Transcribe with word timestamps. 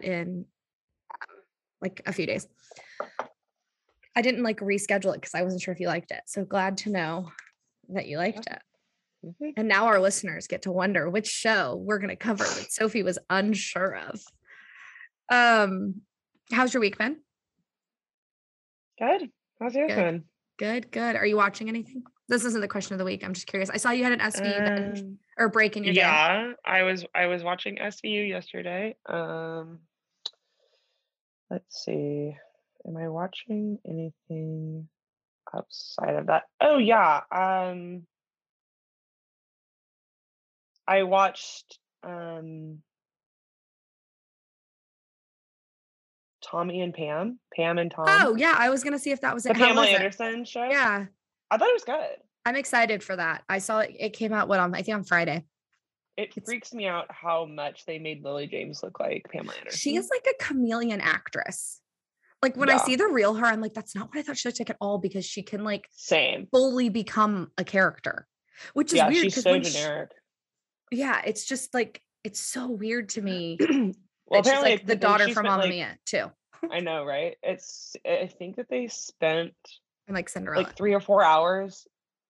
in 0.00 0.44
um, 1.12 1.36
like 1.80 2.02
a 2.06 2.12
few 2.12 2.26
days. 2.26 2.46
I 4.16 4.22
didn't 4.22 4.42
like 4.42 4.58
reschedule 4.60 5.14
it 5.14 5.20
because 5.20 5.34
I 5.34 5.42
wasn't 5.42 5.62
sure 5.62 5.72
if 5.72 5.80
you 5.80 5.86
liked 5.86 6.10
it. 6.10 6.22
So 6.26 6.44
glad 6.44 6.78
to 6.78 6.90
know 6.90 7.30
that 7.90 8.06
you 8.08 8.18
liked 8.18 8.46
it. 8.46 8.62
Mhm. 9.24 9.52
And 9.56 9.68
now 9.68 9.86
our 9.86 10.00
listeners 10.00 10.46
get 10.46 10.62
to 10.62 10.72
wonder 10.72 11.08
which 11.10 11.26
show 11.28 11.76
we're 11.76 11.98
going 11.98 12.08
to 12.10 12.16
cover 12.16 12.44
that 12.44 12.72
Sophie 12.72 13.02
was 13.02 13.18
unsure 13.30 13.96
of. 13.96 14.20
Um, 15.30 16.02
how's 16.52 16.72
your 16.72 16.80
week 16.80 16.98
been? 16.98 17.18
Good. 18.98 19.30
How's 19.60 19.74
yours 19.74 19.88
Good. 19.92 19.96
been? 19.96 20.24
Good, 20.58 20.90
good. 20.90 21.16
Are 21.16 21.26
you 21.26 21.36
watching 21.36 21.68
anything? 21.68 22.02
This 22.28 22.44
isn't 22.44 22.60
the 22.60 22.68
question 22.68 22.94
of 22.94 22.98
the 22.98 23.04
week. 23.04 23.24
I'm 23.24 23.32
just 23.32 23.46
curious. 23.46 23.70
I 23.70 23.76
saw 23.76 23.90
you 23.90 24.02
had 24.04 24.12
an 24.12 24.20
SVU 24.20 24.98
Um, 25.02 25.18
or 25.38 25.48
break 25.48 25.76
in 25.76 25.84
your 25.84 25.94
day. 25.94 26.00
yeah, 26.00 26.52
I 26.64 26.82
was 26.82 27.04
I 27.14 27.26
was 27.26 27.42
watching 27.44 27.76
SVU 27.78 28.28
yesterday. 28.28 28.96
Um, 29.06 29.80
let's 31.50 31.84
see. 31.84 32.36
Am 32.86 32.96
I 32.96 33.08
watching 33.08 33.78
anything 33.86 34.88
outside 35.54 36.14
of 36.14 36.26
that? 36.26 36.44
Oh 36.60 36.78
yeah. 36.78 37.22
Um, 37.30 38.06
I 40.86 41.02
watched 41.02 41.78
um 42.02 42.78
Tommy 46.40 46.80
and 46.80 46.94
Pam, 46.94 47.38
Pam 47.54 47.78
and 47.78 47.90
Tom. 47.90 48.06
Oh 48.08 48.36
yeah, 48.36 48.54
I 48.56 48.70
was 48.70 48.84
gonna 48.84 48.98
see 48.98 49.10
if 49.10 49.20
that 49.20 49.34
was 49.34 49.44
the 49.44 49.50
it. 49.50 49.56
How 49.56 49.66
Pamela 49.68 49.86
it? 49.86 49.94
Anderson 49.94 50.44
show. 50.44 50.64
Yeah, 50.64 51.06
I 51.50 51.56
thought 51.56 51.68
it 51.68 51.74
was 51.74 51.84
good. 51.84 52.16
I'm 52.46 52.56
excited 52.56 53.02
for 53.02 53.16
that. 53.16 53.42
I 53.48 53.58
saw 53.58 53.80
it. 53.80 53.94
It 53.98 54.12
came 54.14 54.32
out 54.32 54.48
what 54.48 54.60
on 54.60 54.74
I 54.74 54.82
think 54.82 54.96
on 54.96 55.04
Friday. 55.04 55.44
It 56.18 56.30
It's- 56.36 56.44
freaks 56.46 56.72
me 56.74 56.86
out 56.86 57.06
how 57.10 57.44
much 57.46 57.86
they 57.86 57.98
made 58.00 58.24
Lily 58.24 58.48
James 58.48 58.82
look 58.82 58.98
like 58.98 59.26
Pamela 59.32 59.54
Anderson. 59.56 59.78
She 59.78 59.94
is 59.96 60.10
like 60.10 60.26
a 60.28 60.42
chameleon 60.44 61.00
actress. 61.00 61.80
Like 62.42 62.56
when 62.56 62.68
I 62.70 62.76
see 62.78 62.96
the 62.96 63.06
real 63.06 63.34
her, 63.34 63.46
I'm 63.46 63.60
like, 63.60 63.72
that's 63.74 63.94
not 63.94 64.08
what 64.08 64.18
I 64.18 64.22
thought 64.22 64.36
she 64.36 64.48
looked 64.48 64.60
like 64.60 64.70
at 64.70 64.76
all 64.80 64.98
because 64.98 65.24
she 65.24 65.42
can 65.42 65.62
like 65.64 65.88
same. 65.92 66.46
fully 66.52 66.88
become 66.88 67.50
a 67.56 67.62
character, 67.64 68.26
which 68.74 68.92
is 68.92 68.96
Yeah, 68.98 69.08
weird. 69.08 69.24
she's 69.32 69.42
so 69.42 69.50
when 69.52 69.62
she- 69.64 69.72
generic. 69.72 70.10
yeah, 70.90 71.22
it's 71.24 71.44
just 71.46 71.72
like 71.72 72.02
it's 72.24 72.40
so 72.40 72.68
weird 72.68 73.10
to 73.10 73.22
me. 73.22 73.56
well, 74.26 74.40
apparently 74.40 74.70
like 74.72 74.86
the 74.86 74.96
daughter 74.96 75.28
from 75.30 75.44
Mamma 75.46 75.62
like- 75.62 75.70
Mia 75.70 75.98
too. 76.04 76.30
I 76.70 76.80
know, 76.80 77.04
right? 77.04 77.36
It's. 77.44 77.94
I 78.04 78.26
think 78.26 78.56
that 78.56 78.68
they 78.68 78.88
spent 78.88 79.54
I'm 80.08 80.14
like 80.14 80.28
Cinderella. 80.28 80.64
like 80.64 80.76
three 80.76 80.94
or 80.94 81.00
four 81.00 81.22
hours 81.22 81.86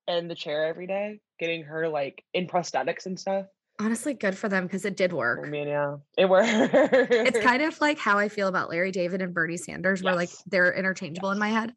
in 0.07 0.29
the 0.29 0.35
chair 0.35 0.67
every 0.67 0.87
day, 0.87 1.21
getting 1.39 1.65
her 1.65 1.89
like 1.89 2.23
in 2.35 2.47
prosthetics 2.47 3.07
and 3.07 3.19
stuff. 3.19 3.47
Honestly, 3.81 4.13
good 4.15 4.37
for 4.37 4.49
them 4.49 4.65
because 4.65 4.85
it 4.85 4.97
did 4.97 5.13
I 5.13 5.17
work. 5.17 5.49
mean, 5.49 5.69
yeah, 5.69 5.97
it 6.17 6.29
worked. 6.29 6.49
It's 6.51 7.39
kind 7.39 7.63
of 7.63 7.81
like 7.81 7.99
how 7.99 8.19
I 8.19 8.29
feel 8.29 8.49
about 8.49 8.71
Larry 8.71 8.91
David 8.91 9.23
and 9.23 9.33
Bernie 9.33 9.57
Sanders, 9.57 10.03
where 10.03 10.17
like 10.17 10.31
they're 10.47 10.73
interchangeable 10.75 11.31
in 11.31 11.39
my 11.39 11.49
head. 11.49 11.73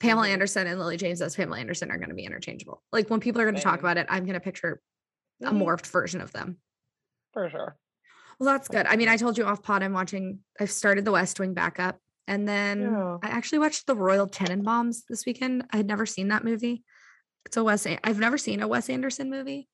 Pamela 0.00 0.26
Mhm. 0.26 0.30
Anderson 0.32 0.66
and 0.66 0.80
Lily 0.80 0.96
James 0.96 1.20
as 1.20 1.36
Pamela 1.36 1.58
Anderson 1.60 1.90
are 1.90 1.98
going 1.98 2.08
to 2.08 2.14
be 2.14 2.24
interchangeable. 2.24 2.82
Like 2.90 3.10
when 3.10 3.20
people 3.20 3.40
are 3.40 3.44
going 3.44 3.54
to 3.56 3.60
talk 3.60 3.80
about 3.80 3.98
it, 3.98 4.06
I'm 4.08 4.24
going 4.24 4.34
to 4.34 4.40
picture 4.40 4.80
a 5.42 5.50
Mhm, 5.52 5.58
morphed 5.62 5.86
version 5.86 6.20
of 6.22 6.32
them. 6.32 6.58
for 7.32 7.48
sure. 7.50 7.76
Well, 8.38 8.52
that's 8.52 8.68
good. 8.68 8.86
I 8.86 8.96
mean, 8.96 9.08
I 9.08 9.16
told 9.16 9.36
you 9.38 9.44
off 9.44 9.62
pod, 9.62 9.82
I'm 9.82 9.92
watching, 9.92 10.40
I've 10.58 10.70
started 10.70 11.04
The 11.04 11.12
West 11.12 11.38
Wing 11.38 11.54
back 11.54 11.78
up. 11.78 11.98
And 12.26 12.48
then 12.48 12.80
Yeah. 12.82 13.18
I 13.22 13.28
actually 13.28 13.58
watched 13.60 13.86
The 13.86 13.94
Royal 13.94 14.26
Tenenbaums 14.26 15.04
this 15.08 15.24
weekend. 15.26 15.64
I 15.70 15.76
had 15.76 15.86
never 15.86 16.04
seen 16.06 16.28
that 16.28 16.44
movie. 16.44 16.82
It's 17.46 17.56
a 17.56 17.62
Wes, 17.64 17.86
I've 17.86 18.18
never 18.18 18.38
seen 18.38 18.60
a 18.62 18.68
Wes 18.68 18.88
Anderson 18.90 19.30
movie. 19.30 19.68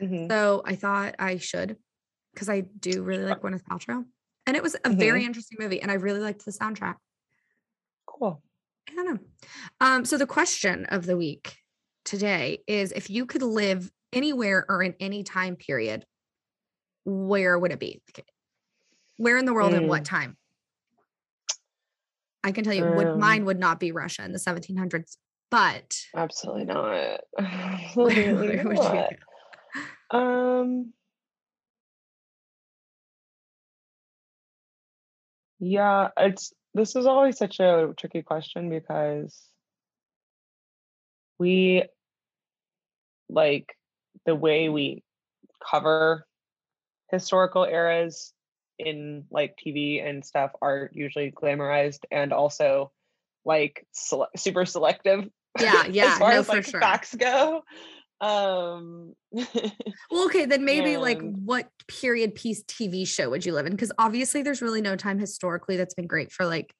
Mhm. 0.00 0.30
So 0.30 0.62
I 0.64 0.74
thought 0.76 1.14
I 1.18 1.36
should 1.38 1.76
because 2.32 2.48
I 2.48 2.60
do 2.62 3.02
really 3.02 3.24
like 3.24 3.40
Gwyneth 3.40 3.62
Paltrow. 3.64 4.04
And 4.46 4.56
it 4.56 4.62
was 4.62 4.74
a 4.84 4.90
very 4.90 5.24
interesting 5.24 5.58
movie. 5.60 5.80
And 5.80 5.90
I 5.90 5.94
really 5.94 6.20
liked 6.20 6.44
the 6.44 6.50
soundtrack. 6.50 6.96
Cool. 8.06 8.42
I 8.90 8.94
don't 8.94 9.06
know. 9.14 9.20
Um, 9.80 10.04
so 10.04 10.18
the 10.18 10.26
question 10.26 10.86
of 10.86 11.06
the 11.06 11.16
week 11.16 11.56
today 12.04 12.62
is 12.66 12.90
if 12.92 13.08
you 13.10 13.26
could 13.26 13.42
live 13.42 13.90
anywhere 14.12 14.64
or 14.68 14.82
in 14.82 14.94
any 14.98 15.22
time 15.22 15.56
period, 15.56 16.04
where 17.04 17.58
would 17.58 17.72
it 17.72 17.78
be? 17.78 18.02
Where 19.18 19.36
in 19.38 19.44
the 19.44 19.54
world 19.54 19.74
and 19.74 19.88
what 19.88 20.02
Mm. 20.02 20.06
time? 20.06 20.36
I 22.44 22.50
can 22.52 22.64
tell 22.64 22.74
you, 22.74 22.84
would, 22.84 23.06
Um, 23.06 23.20
mine 23.20 23.44
would 23.44 23.58
not 23.60 23.78
be 23.78 23.92
Russia 23.92 24.24
in 24.24 24.32
the 24.32 24.38
1700s, 24.38 25.16
but 25.50 25.96
Absolutely 26.14 26.64
not. 26.64 26.82
where, 26.84 27.20
Absolutely 27.38 28.56
where 28.56 28.64
would 28.64 28.78
you 28.78 28.84
not. 28.84 29.12
Um. 30.12 30.92
Yeah, 35.58 36.08
it's 36.16 36.52
this 36.74 36.96
is 36.96 37.06
always 37.06 37.38
such 37.38 37.60
a 37.60 37.94
tricky 37.96 38.22
question 38.22 38.68
because 38.68 39.40
we 41.38 41.84
like 43.28 43.66
the 44.26 44.34
way 44.34 44.68
we 44.68 45.02
cover 45.70 46.26
historical 47.10 47.64
eras 47.64 48.32
in 48.78 49.24
like 49.30 49.56
TV 49.64 50.04
and 50.04 50.24
stuff 50.24 50.50
are 50.60 50.90
usually 50.92 51.30
glamorized 51.30 52.00
and 52.10 52.32
also 52.32 52.90
like 53.44 53.86
sele- 53.92 54.28
super 54.36 54.64
selective 54.64 55.28
Yeah, 55.60 55.86
yeah, 55.90 56.12
as 56.12 56.18
far 56.18 56.30
no, 56.30 56.38
as 56.40 56.46
for 56.46 56.52
like 56.56 56.64
sure. 56.64 56.80
facts 56.80 57.14
go 57.14 57.62
um 58.22 59.14
Well, 60.10 60.26
okay, 60.26 60.46
then 60.46 60.64
maybe 60.64 60.96
like 60.96 61.20
what 61.20 61.68
period 61.88 62.34
piece 62.34 62.62
TV 62.64 63.06
show 63.06 63.28
would 63.30 63.44
you 63.44 63.52
live 63.52 63.66
in? 63.66 63.72
Because 63.72 63.92
obviously 63.98 64.42
there's 64.42 64.62
really 64.62 64.80
no 64.80 64.96
time 64.96 65.18
historically 65.18 65.76
that's 65.76 65.94
been 65.94 66.06
great 66.06 66.32
for 66.32 66.46
like 66.46 66.72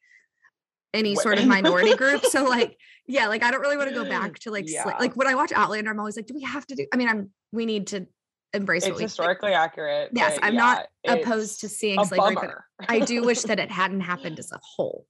any 0.94 1.14
sort 1.16 1.38
of 1.38 1.46
minority 1.46 1.94
group. 1.96 2.24
So 2.24 2.44
like, 2.44 2.76
yeah, 3.06 3.26
like 3.28 3.42
I 3.42 3.50
don't 3.50 3.60
really 3.60 3.76
want 3.76 3.88
to 3.88 3.94
go 3.94 4.04
back 4.04 4.38
to 4.40 4.50
like 4.50 4.66
Yeah. 4.68 4.84
like 5.00 5.16
when 5.16 5.26
I 5.26 5.34
watch 5.34 5.52
Outlander, 5.52 5.90
I'm 5.90 5.98
always 5.98 6.16
like, 6.16 6.26
do 6.26 6.34
we 6.34 6.42
have 6.42 6.66
to 6.68 6.74
do? 6.74 6.86
I 6.92 6.96
mean, 6.96 7.08
I'm 7.08 7.30
we 7.50 7.66
need 7.66 7.88
to 7.88 8.06
embrace 8.52 8.84
it's 8.84 8.90
what 8.90 8.96
we 8.96 9.02
like, 9.04 9.10
historically 9.10 9.52
accurate 9.52 10.10
Yes, 10.12 10.38
I'm 10.42 10.54
not 10.54 10.86
opposed 11.06 11.60
to 11.60 11.68
seeing 11.68 12.04
slavery, 12.04 12.34
but. 12.34 12.50
I 12.88 13.00
do 13.00 13.24
wish 13.24 13.42
that 13.42 13.58
it 13.58 13.70
hadn't 13.80 14.00
happened 14.00 14.38
as 14.38 14.52
a 14.52 14.60
whole. 14.62 15.06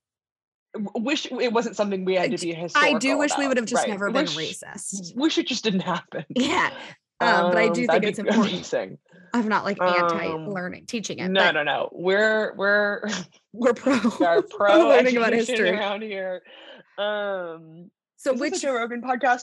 Wish 0.75 1.27
it 1.31 1.53
wasn't 1.53 1.77
something 1.77 2.05
we 2.07 2.15
had 2.15 2.31
to 2.31 2.39
be 2.39 2.57
I 2.75 2.99
do 2.99 3.19
wish 3.19 3.33
we 3.37 3.47
would 3.47 3.59
have 3.59 3.67
just 3.67 3.83
right. 3.83 3.91
never 3.91 4.11
been 4.11 4.25
racist. 4.27 5.15
wish 5.15 5.37
it 5.37 5.47
just 5.47 5.65
didn't 5.65 5.81
happen 5.81 6.25
Yeah. 6.35 6.71
Um, 7.21 7.51
but 7.53 7.59
I 7.59 7.69
do 7.69 7.87
think 7.87 8.05
it's 8.05 8.19
important. 8.21 8.53
amazing. 8.53 8.99
I'm 9.35 9.49
not 9.49 9.65
like 9.65 9.81
Um, 9.81 9.89
anti-learning, 10.13 10.87
teaching 10.87 11.19
it. 11.19 11.29
no 11.29 11.51
no 11.53 11.63
no 11.63 11.89
we're 11.93 12.55
we're 12.57 13.03
we're 13.53 13.75
pro. 13.75 13.99
we 14.19 14.27
are 14.27 14.43
pro 14.43 14.89
learning 14.89 15.17
about 15.17 15.33
history. 15.33 15.71
around 15.71 16.03
here 16.03 16.43
um 16.99 17.91
So 18.17 18.33
which 18.35 18.61
Joe 18.63 18.75
Rogan 18.75 19.03
podcast 19.03 19.43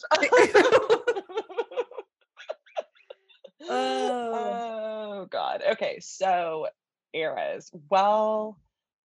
Oh. 3.72 5.22
oh 5.22 5.28
god 5.30 5.62
okay 5.74 6.00
so 6.00 6.68
eras 7.14 7.70
well 7.90 8.58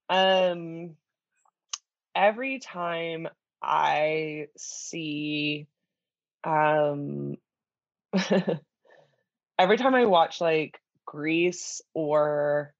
um 0.08 0.96
every 2.14 2.58
time 2.58 3.28
i 3.62 4.46
see 4.56 5.66
um 6.44 7.36
every 9.58 9.76
time 9.76 9.94
i 9.94 10.04
watch 10.04 10.40
like 10.40 10.78
grease 11.06 11.80
or 11.94 12.74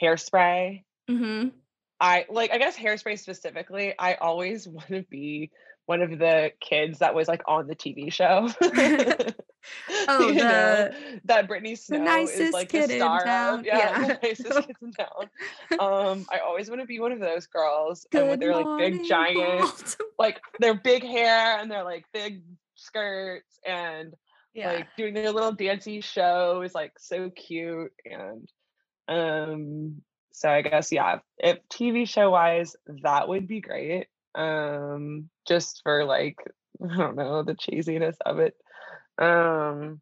hairspray 0.00 0.82
Mhm. 1.08 1.52
I 2.00 2.26
like 2.28 2.50
I 2.50 2.58
guess 2.58 2.76
hairspray 2.76 3.18
specifically, 3.18 3.94
I 3.98 4.14
always 4.14 4.68
want 4.68 4.88
to 4.88 5.04
be 5.08 5.50
one 5.86 6.02
of 6.02 6.10
the 6.10 6.52
kids 6.60 6.98
that 6.98 7.14
was 7.14 7.28
like 7.28 7.42
on 7.46 7.66
the 7.66 7.76
TV 7.76 8.12
show. 8.12 8.50
Oh, 10.08 10.28
You 10.28 10.34
know, 10.34 10.90
that 11.24 11.48
Brittany 11.48 11.74
Snow 11.74 11.96
is 11.98 12.04
nicest 12.04 12.52
like 12.52 12.68
kid 12.68 12.88
the 12.90 12.94
in 12.94 13.00
star 13.00 13.24
town. 13.24 13.58
of. 13.60 13.64
Yeah, 13.66 13.78
Yeah. 13.78 14.06
the 14.08 14.18
nicest 14.22 14.52
kids 14.66 14.78
in 14.82 14.92
town. 14.92 15.30
Um, 15.80 16.26
I 16.30 16.38
always 16.38 16.68
want 16.68 16.80
to 16.80 16.86
be 16.86 17.00
one 17.00 17.12
of 17.12 17.20
those 17.20 17.46
girls 17.46 18.06
and 18.12 18.28
with 18.28 18.40
Good 18.40 18.46
their 18.48 18.54
like 18.54 18.66
big 18.78 18.92
morning, 18.92 19.08
giant, 19.08 19.60
Baltimore. 19.60 20.10
like 20.18 20.40
their 20.60 20.74
big 20.74 21.02
hair 21.04 21.58
and 21.58 21.70
their 21.70 21.84
like 21.84 22.04
big 22.12 22.42
skirts 22.74 23.58
and 23.64 24.14
Yeah. 24.54 24.72
like 24.72 24.88
doing 24.96 25.14
their 25.14 25.30
little 25.32 25.52
dancey 25.52 26.00
show 26.00 26.62
is 26.62 26.74
like 26.74 26.92
so 26.98 27.30
cute 27.30 27.92
and 28.04 28.48
um 29.08 30.02
so 30.32 30.50
i 30.50 30.60
guess 30.62 30.92
yeah 30.92 31.20
if 31.38 31.58
tv 31.68 32.06
show 32.08 32.30
wise 32.30 32.76
that 33.02 33.28
would 33.28 33.46
be 33.46 33.60
great 33.60 34.08
um 34.34 35.30
just 35.48 35.80
for 35.82 36.04
like 36.04 36.36
i 36.90 36.96
don't 36.96 37.16
know 37.16 37.42
the 37.42 37.54
cheesiness 37.54 38.16
of 38.26 38.38
it 38.40 38.54
um 39.18 40.00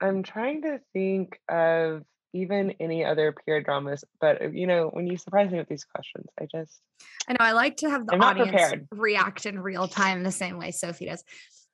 i'm 0.00 0.22
trying 0.22 0.62
to 0.62 0.80
think 0.92 1.38
of 1.48 2.02
even 2.32 2.70
any 2.80 3.04
other 3.04 3.32
period 3.32 3.64
dramas 3.64 4.04
but 4.20 4.42
uh, 4.42 4.48
you 4.48 4.66
know 4.66 4.88
when 4.92 5.06
you 5.06 5.16
surprise 5.16 5.50
me 5.50 5.58
with 5.58 5.68
these 5.68 5.84
questions 5.84 6.26
i 6.40 6.46
just 6.50 6.80
I 7.28 7.32
know 7.32 7.38
I 7.40 7.52
like 7.52 7.78
to 7.78 7.90
have 7.90 8.06
the 8.06 8.14
I'm 8.14 8.22
audience 8.22 8.74
react 8.90 9.46
in 9.46 9.58
real 9.58 9.88
time 9.88 10.22
the 10.22 10.32
same 10.32 10.58
way 10.58 10.70
Sophie 10.70 11.06
does. 11.06 11.22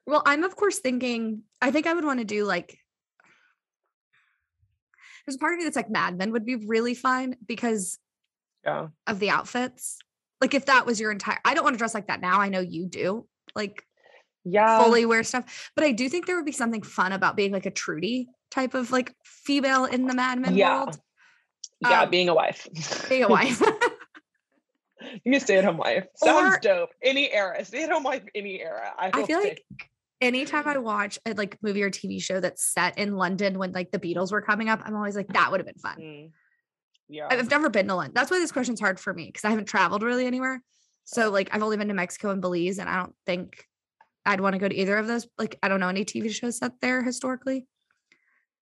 Well, 0.06 0.22
I'm 0.24 0.44
of 0.44 0.56
course 0.56 0.78
thinking 0.78 1.42
I 1.60 1.70
think 1.70 1.86
I 1.86 1.94
would 1.94 2.04
want 2.04 2.20
to 2.20 2.24
do 2.24 2.44
like 2.44 2.78
there's 5.26 5.36
a 5.36 5.38
part 5.38 5.54
of 5.54 5.58
me 5.58 5.64
that's 5.64 5.76
like 5.76 5.90
Mad 5.90 6.16
Men 6.16 6.32
would 6.32 6.46
be 6.46 6.56
really 6.56 6.94
fun 6.94 7.36
because 7.46 7.98
Yeah. 8.64 8.88
of 9.06 9.18
the 9.18 9.30
outfits. 9.30 9.98
Like 10.40 10.54
if 10.54 10.66
that 10.66 10.86
was 10.86 11.00
your 11.00 11.12
entire 11.12 11.38
I 11.44 11.54
don't 11.54 11.64
want 11.64 11.74
to 11.74 11.78
dress 11.78 11.94
like 11.94 12.08
that 12.08 12.20
now. 12.20 12.40
I 12.40 12.48
know 12.48 12.60
you 12.60 12.86
do. 12.86 13.26
Like 13.54 13.84
Yeah. 14.50 14.82
fully 14.82 15.04
wear 15.06 15.22
stuff. 15.24 15.70
But 15.74 15.84
I 15.84 15.92
do 15.92 16.08
think 16.08 16.26
there 16.26 16.36
would 16.36 16.44
be 16.44 16.52
something 16.52 16.82
fun 16.82 17.12
about 17.12 17.36
being 17.36 17.52
like 17.52 17.66
a 17.66 17.70
Trudy 17.70 18.28
type 18.50 18.74
of 18.74 18.90
like 18.90 19.14
female 19.24 19.84
in 19.84 20.06
the 20.06 20.14
Mad 20.14 20.38
Men 20.38 20.56
Yeah. 20.56 20.76
world. 20.84 20.98
Yeah, 21.80 22.02
um, 22.02 22.10
being 22.10 22.28
a 22.28 22.34
wife. 22.34 22.66
Being 23.08 23.24
a 23.24 23.28
wife. 23.28 23.62
Being 25.24 25.36
a 25.36 25.40
stay-at-home 25.40 25.76
wife. 25.76 26.06
Sounds 26.16 26.56
Or- 26.56 26.58
dope. 26.60 26.90
Any 27.02 27.30
era. 27.32 27.64
Stay-at-home 27.64 28.02
wife, 28.02 28.24
any 28.34 28.60
era. 28.60 28.92
I, 28.98 29.10
I 29.14 29.26
feel 29.26 29.40
take. 29.40 29.62
like 29.78 29.90
anytime 30.20 30.66
I 30.66 30.76
watch 30.78 31.20
a 31.24 31.34
like 31.34 31.56
movie 31.62 31.84
or 31.84 31.90
TV 31.90 32.20
show 32.20 32.40
that's 32.40 32.64
set 32.64 32.98
in 32.98 33.16
London 33.16 33.58
when 33.58 33.70
like 33.70 33.92
the 33.92 34.00
Beatles 34.00 34.32
were 34.32 34.42
coming 34.42 34.68
up, 34.68 34.80
I'm 34.84 34.96
always 34.96 35.14
like, 35.14 35.28
that 35.34 35.52
would 35.52 35.60
have 35.60 35.66
been 35.66 35.78
fun. 35.78 35.96
Mm. 36.00 36.30
Yeah. 37.08 37.28
I've 37.30 37.48
never 37.48 37.70
been 37.70 37.86
to 37.86 37.94
London. 37.94 38.12
That's 38.14 38.28
why 38.30 38.38
this 38.40 38.50
question's 38.50 38.80
hard 38.80 38.98
for 38.98 39.14
me 39.14 39.26
because 39.26 39.44
I 39.44 39.50
haven't 39.50 39.66
traveled 39.66 40.02
really 40.02 40.26
anywhere. 40.26 40.60
So 41.04 41.30
like 41.30 41.48
I've 41.52 41.62
only 41.62 41.76
been 41.76 41.88
to 41.88 41.94
Mexico 41.94 42.30
and 42.30 42.40
Belize, 42.42 42.78
and 42.78 42.88
I 42.88 42.96
don't 42.96 43.14
think 43.24 43.64
I'd 44.28 44.40
want 44.40 44.52
to 44.54 44.58
go 44.58 44.68
to 44.68 44.74
either 44.74 44.96
of 44.96 45.06
those. 45.08 45.26
Like 45.38 45.58
I 45.62 45.68
don't 45.68 45.80
know 45.80 45.88
any 45.88 46.04
TV 46.04 46.30
shows 46.30 46.58
set 46.58 46.80
there 46.80 47.02
historically. 47.02 47.66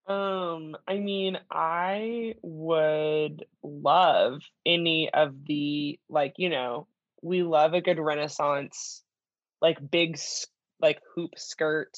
Um, 0.07 0.77
I 0.87 0.99
mean, 0.99 1.37
I 1.51 2.35
would 2.41 3.45
love 3.61 4.41
any 4.65 5.09
of 5.13 5.35
the 5.45 5.99
like, 6.09 6.35
you 6.37 6.49
know, 6.49 6.87
we 7.21 7.43
love 7.43 7.73
a 7.73 7.81
good 7.81 7.99
Renaissance, 7.99 9.03
like 9.61 9.77
big, 9.91 10.17
like 10.81 11.01
hoop 11.15 11.31
skirt, 11.37 11.97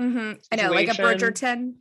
Mm-hmm. 0.00 0.32
I 0.50 0.56
know, 0.56 0.70
like 0.70 0.88
a. 0.88 0.92
Bridgerton. 0.92 1.74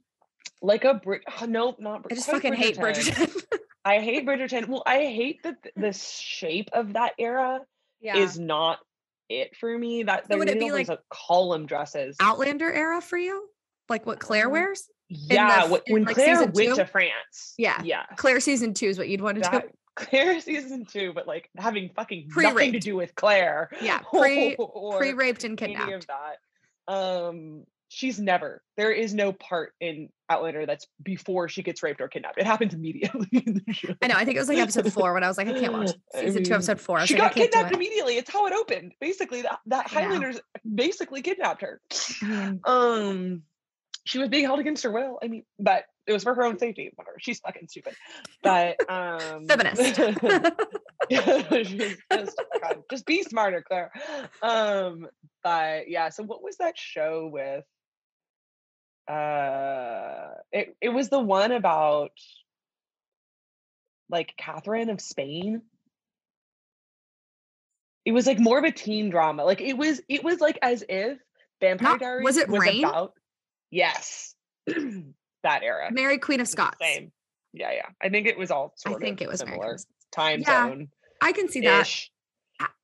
like 0.62 0.84
a 0.84 0.96
Brit. 0.96 1.22
oh, 1.42 1.46
no, 1.46 1.76
not. 1.80 2.04
Brid- 2.04 2.12
I 2.12 2.16
just 2.16 2.30
fucking 2.30 2.54
hate 2.54 2.78
Bridgerton. 2.78 3.44
I 3.86 4.00
hate 4.00 4.26
Bridgerton. 4.26 4.68
Well, 4.68 4.84
I 4.86 5.06
hate 5.06 5.42
that 5.44 5.56
the 5.78 5.94
shape 5.94 6.70
of 6.74 6.94
that 6.94 7.14
era 7.18 7.62
yeah. 8.02 8.18
is 8.18 8.38
not 8.38 8.80
it 9.30 9.56
for 9.56 9.78
me. 9.78 10.04
That 10.04 10.28
So 10.30 10.38
would 10.38 10.50
it 10.50 10.60
be 10.60 10.72
like 10.72 10.90
column 11.10 11.66
dresses. 11.66 12.18
Outlander 12.20 12.72
era 12.72 13.02
for 13.02 13.18
you? 13.18 13.48
Like 13.88 14.06
what 14.06 14.20
Claire 14.20 14.48
Um, 14.48 14.52
wears? 14.52 14.90
Yeah, 15.08 15.68
the- 15.68 15.82
when 15.90 16.04
like, 16.06 16.16
Claire 16.16 16.40
went 16.44 16.56
two? 16.56 16.76
to 16.76 16.86
France. 16.86 17.54
Yeah. 17.58 17.82
yeah. 17.84 18.04
Claire 18.18 18.40
season 18.40 18.74
two 18.74 18.88
is 18.88 18.98
what 18.98 19.10
you'd 19.10 19.22
want 19.22 19.38
to 19.38 19.44
do. 19.44 19.50
that 19.52 19.70
Claire 19.96 20.40
season 20.40 20.86
two, 20.86 21.14
but 21.14 21.28
like 21.28 21.50
having 21.58 21.90
fucking 21.96 22.28
nothing 22.28 22.48
to 22.48 22.54
Pre-raped. 22.54 22.82
do 22.84 22.96
with 22.96 23.16
Claire. 23.16 23.70
Yeah, 23.82 24.00
pre 24.14 24.56
pre 24.56 25.14
raped 25.14 25.44
and 25.44 25.62
any 25.62 25.74
kidnapped. 25.76 25.94
of 25.94 26.08
that. 26.08 26.94
Um, 26.94 27.64
she's 27.90 28.20
never. 28.20 28.64
There 28.78 28.92
is 28.92 29.14
no 29.14 29.34
part 29.34 29.74
in 29.82 30.10
Outlander 30.30 30.66
that's 30.66 30.88
before 31.04 31.50
she 31.50 31.64
gets 31.64 31.84
raped 31.84 32.00
or 32.00 32.08
kidnapped. 32.08 32.38
It 32.38 32.46
happens 32.46 32.74
immediately. 32.74 33.28
in 33.32 33.62
the 33.66 33.74
show. 33.74 33.94
I 34.02 34.08
know. 34.08 34.16
I 34.16 34.24
think 34.24 34.38
it 34.38 34.40
was 34.40 34.48
like 34.48 34.60
episode 34.60 34.94
four 34.94 35.14
when 35.14 35.24
I 35.24 35.28
was 35.28 35.38
like, 35.38 35.48
I 35.48 35.60
can't 35.60 35.74
watch 35.74 35.92
I 36.16 36.22
season 36.22 36.44
two, 36.44 36.52
mean, 36.52 36.56
episode 36.56 36.80
four. 36.80 37.06
She 37.06 37.16
like, 37.16 37.24
got 37.24 37.34
kidnapped 37.34 37.72
it. 37.72 37.76
immediately. 37.76 38.16
It's 38.16 38.32
how 38.32 38.46
it 38.48 38.54
opened. 38.54 38.94
Basically, 39.02 39.42
that 39.42 39.60
that 39.66 39.88
I. 39.92 40.04
Highlanders 40.04 40.40
basically 40.64 41.22
kidnapped 41.22 41.62
her. 41.62 41.82
I 42.24 42.54
Um, 42.64 43.44
she 44.06 44.20
was 44.20 44.30
being 44.30 44.46
held 44.46 44.60
against 44.60 44.84
her 44.84 44.92
will. 44.92 45.20
I 45.22 45.28
mean, 45.28 45.44
but 45.60 45.84
it 46.08 46.14
was 46.14 46.24
for 46.24 46.34
her 46.34 46.44
own 46.44 46.58
safety. 46.58 46.92
Whatever. 46.96 47.18
She's 47.20 47.40
fucking 47.40 47.68
stupid. 47.68 47.96
But 48.42 48.78
um, 48.90 49.46
feminist. 49.46 49.96
Just, 51.10 52.42
God, 52.62 52.84
just 52.92 53.06
be 53.06 53.24
smarter, 53.24 53.64
Claire. 53.66 53.92
Um, 54.44 55.08
but 55.44 55.90
yeah, 55.90 56.10
so 56.10 56.24
what 56.24 56.44
was 56.44 56.58
that 56.58 56.78
show 56.78 57.30
with? 57.32 57.64
Uh, 59.10 60.36
it 60.52 60.76
it 60.82 60.90
was 60.90 61.10
the 61.10 61.20
one 61.20 61.52
about 61.52 62.12
like 64.10 64.34
Catherine 64.38 64.90
of 64.90 65.02
Spain. 65.02 65.62
It 68.06 68.12
was 68.12 68.26
like 68.26 68.40
more 68.40 68.58
of 68.58 68.64
a 68.64 68.72
teen 68.72 69.10
drama. 69.10 69.44
Like 69.46 69.62
it 69.62 69.78
was, 69.78 70.02
it 70.10 70.24
was 70.24 70.40
like 70.40 70.58
as 70.62 70.84
if 70.88 71.18
Vampire 71.62 71.90
Not- 71.92 72.00
Diaries 72.00 72.24
was 72.24 72.38
it 72.38 72.50
Reign? 72.50 72.84
about 72.86 73.14
yes, 73.72 74.34
that 74.68 75.64
era. 75.64 75.90
Mary 75.92 76.18
Queen 76.18 76.40
of 76.40 76.48
Scots. 76.48 76.78
Same. 76.82 77.12
Yeah, 77.54 77.72
yeah. 77.72 77.86
I 78.02 78.10
think 78.10 78.28
it 78.28 78.38
was 78.38 78.52
all 78.52 78.74
I 78.86 78.94
think 78.96 79.22
it 79.22 79.28
was 79.28 79.40
similar 79.40 79.78
Scots. 79.78 79.86
time 80.12 80.40
Yeah, 80.42 80.68
zone. 80.70 80.90
I 81.22 81.32
can 81.34 81.50
see 81.50 81.62
that. 81.62 81.90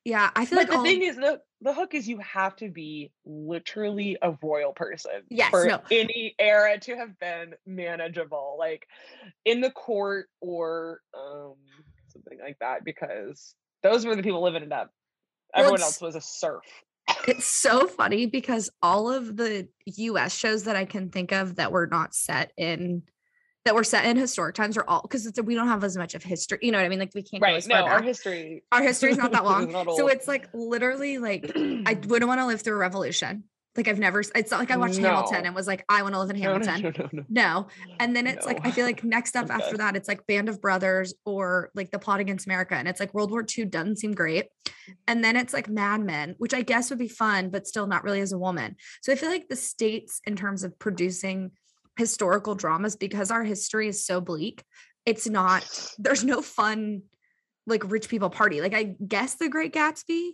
Yeah, 0.04 0.30
I 0.36 0.46
feel 0.46 0.58
But 0.58 0.62
like 0.64 0.70
the 0.72 0.78
all, 0.78 0.84
thing 0.84 1.02
is, 1.02 1.16
the 1.16 1.42
the 1.66 1.74
hook 1.74 1.96
is 1.96 2.08
you 2.08 2.20
have 2.20 2.56
to 2.58 2.70
be 2.70 3.12
literally 3.26 4.18
a 4.22 4.32
royal 4.42 4.72
person 4.72 5.24
Yes, 5.30 5.50
for 5.50 5.66
no. 5.66 5.82
any 5.92 6.36
era 6.40 6.80
to 6.80 6.96
have 6.96 7.18
been 7.20 7.56
manageable, 7.66 8.56
like 8.58 8.88
in 9.44 9.62
the 9.62 9.72
court 9.72 10.28
or 10.40 11.02
um 11.18 11.56
something 12.10 12.38
like 12.42 12.58
that, 12.60 12.86
because 12.86 13.56
those 13.84 14.06
were 14.06 14.16
the 14.16 14.24
people 14.24 14.44
living 14.44 14.64
it 14.64 14.72
up. 14.72 14.92
Everyone 15.54 15.80
it's- 15.80 15.88
else 15.88 16.02
was 16.02 16.16
a 16.16 16.22
serf. 16.22 16.64
it's 17.28 17.46
so 17.48 17.88
funny 17.88 18.28
because 18.28 18.70
all 18.82 19.12
of 19.12 19.36
the 19.36 19.68
US 19.86 20.36
shows 20.36 20.64
that 20.66 20.76
I 20.76 20.86
can 20.86 21.10
think 21.10 21.32
of 21.32 21.56
that 21.56 21.72
were 21.72 21.88
not 21.88 22.14
set 22.14 22.52
in 22.58 23.04
that 23.66 23.76
were 23.76 23.84
set 23.84 24.06
in 24.06 24.16
historic 24.16 24.56
times 24.56 24.78
are 24.78 24.86
all 24.88 25.02
because 25.02 25.26
it's 25.26 25.42
we 25.42 25.56
don't 25.56 25.68
have 25.68 25.84
as 25.84 25.98
much 25.98 26.14
of 26.16 26.24
history. 26.24 26.60
You 26.62 26.72
know 26.72 26.78
what 26.78 26.86
I 26.86 26.90
mean? 26.90 27.00
Like 27.00 27.12
we 27.16 27.24
can't 27.24 27.42
go 27.42 27.48
Right. 27.50 27.68
No, 27.68 27.76
our 27.84 27.98
back. 28.00 28.06
history. 28.06 28.64
Our 28.72 28.82
history's 28.84 29.18
not 29.18 29.32
that 29.32 29.44
long. 29.52 29.72
not 29.72 29.92
so 29.96 30.08
it's 30.08 30.28
like 30.28 30.48
literally 30.54 31.18
like 31.18 31.52
I 31.58 31.94
wouldn't 32.08 32.28
want 32.28 32.40
to 32.42 32.46
live 32.46 32.62
through 32.62 32.76
a 32.76 32.78
revolution. 32.78 33.46
Like 33.76 33.90
I've 33.90 34.00
never. 34.00 34.22
It's 34.22 34.52
not 34.52 34.60
like 34.60 34.72
I 34.72 34.78
watched 34.78 35.00
Hamilton 35.00 35.46
and 35.46 35.54
was 35.54 35.68
like, 35.68 35.84
I 35.90 36.02
want 36.04 36.14
to 36.16 36.20
live 36.22 36.30
in 36.30 36.40
no, 36.40 36.58
no, 36.58 36.66
Hamilton. 36.66 36.82
no, 36.84 36.92
no, 36.98 37.10
no. 37.12 37.24
No. 37.28 37.68
And 38.00 38.16
then 38.16 38.26
it's 38.26 38.46
like, 38.46 38.60
I 38.64 38.70
No. 38.70 38.74
feel 38.74 38.86
like 38.86 39.04
next 39.04 39.36
up 39.36 39.50
after 39.50 39.76
that, 39.78 39.98
it's 39.98 40.08
like 40.08 40.26
Band 40.28 40.48
of 40.48 40.62
Brothers 40.62 41.14
or 41.26 41.72
like 41.76 41.92
The 41.92 42.00
Plot 42.00 42.22
Against 42.22 42.46
America. 42.46 42.76
And 42.76 42.88
it's 42.88 43.02
like 43.02 43.14
World 43.14 43.32
War 43.32 43.44
II 43.58 43.66
doesn't 43.66 43.98
seem 43.98 44.14
great. 44.14 44.46
And 45.08 45.22
then 45.24 45.36
it's 45.36 45.54
like 45.54 45.68
Mad 45.68 46.00
Men, 46.02 46.36
which 46.38 46.54
I 46.54 46.62
guess 46.62 46.90
would 46.90 47.00
be 47.00 47.10
fun, 47.10 47.50
but 47.50 47.68
still 47.68 47.86
not 47.88 48.04
really 48.06 48.22
as 48.22 48.32
a 48.32 48.38
woman. 48.38 48.78
So 49.02 49.12
I 49.12 49.16
feel 49.16 49.30
like 49.30 49.50
the 49.50 49.56
states, 49.58 50.22
in 50.26 50.36
terms 50.38 50.64
of 50.64 50.80
producing 50.80 51.52
historical 51.98 52.56
dramas, 52.56 52.96
because 52.96 53.32
our 53.32 53.44
history 53.44 53.88
is 53.88 54.06
so 54.06 54.22
bleak, 54.22 54.64
it's 55.06 55.28
not, 55.28 55.64
there's 55.98 56.24
no 56.24 56.42
fun, 56.42 57.04
like 57.68 57.90
rich 57.90 58.10
people 58.10 58.30
party. 58.30 58.62
Like 58.62 58.74
I 58.74 58.96
guess 59.08 59.36
The 59.36 59.50
Great 59.50 59.74
Gatsby 59.74 60.32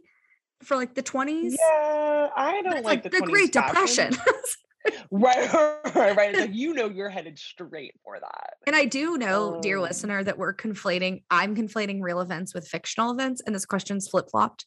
for 0.63 0.75
like 0.75 0.93
the 0.95 1.03
20s. 1.03 1.55
Yeah, 1.59 2.29
I 2.35 2.61
don't 2.61 2.73
like, 2.73 2.83
like 2.83 3.03
the, 3.03 3.09
the 3.09 3.21
Great. 3.21 3.51
Depression. 3.51 4.13
right, 5.11 5.53
right, 5.95 6.15
right. 6.15 6.29
It's 6.31 6.39
like 6.39 6.53
you 6.53 6.73
know 6.73 6.87
you're 6.89 7.09
headed 7.09 7.37
straight 7.39 7.93
for 8.03 8.19
that. 8.19 8.53
And 8.67 8.75
I 8.75 8.85
do 8.85 9.17
know, 9.17 9.59
dear 9.61 9.77
Um, 9.77 9.83
listener, 9.83 10.23
that 10.23 10.37
we're 10.37 10.53
conflating, 10.53 11.23
I'm 11.31 11.55
conflating 11.55 11.99
real 12.01 12.19
events 12.21 12.53
with 12.53 12.67
fictional 12.67 13.11
events, 13.11 13.41
and 13.45 13.55
this 13.55 13.65
question's 13.65 14.07
flip 14.07 14.29
flopped 14.31 14.65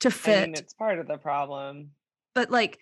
to 0.00 0.08
I 0.08 0.12
fit. 0.12 0.48
mean, 0.50 0.54
it's 0.56 0.74
part 0.74 0.98
of 0.98 1.06
the 1.08 1.18
problem. 1.18 1.90
but 2.34 2.50
like, 2.50 2.78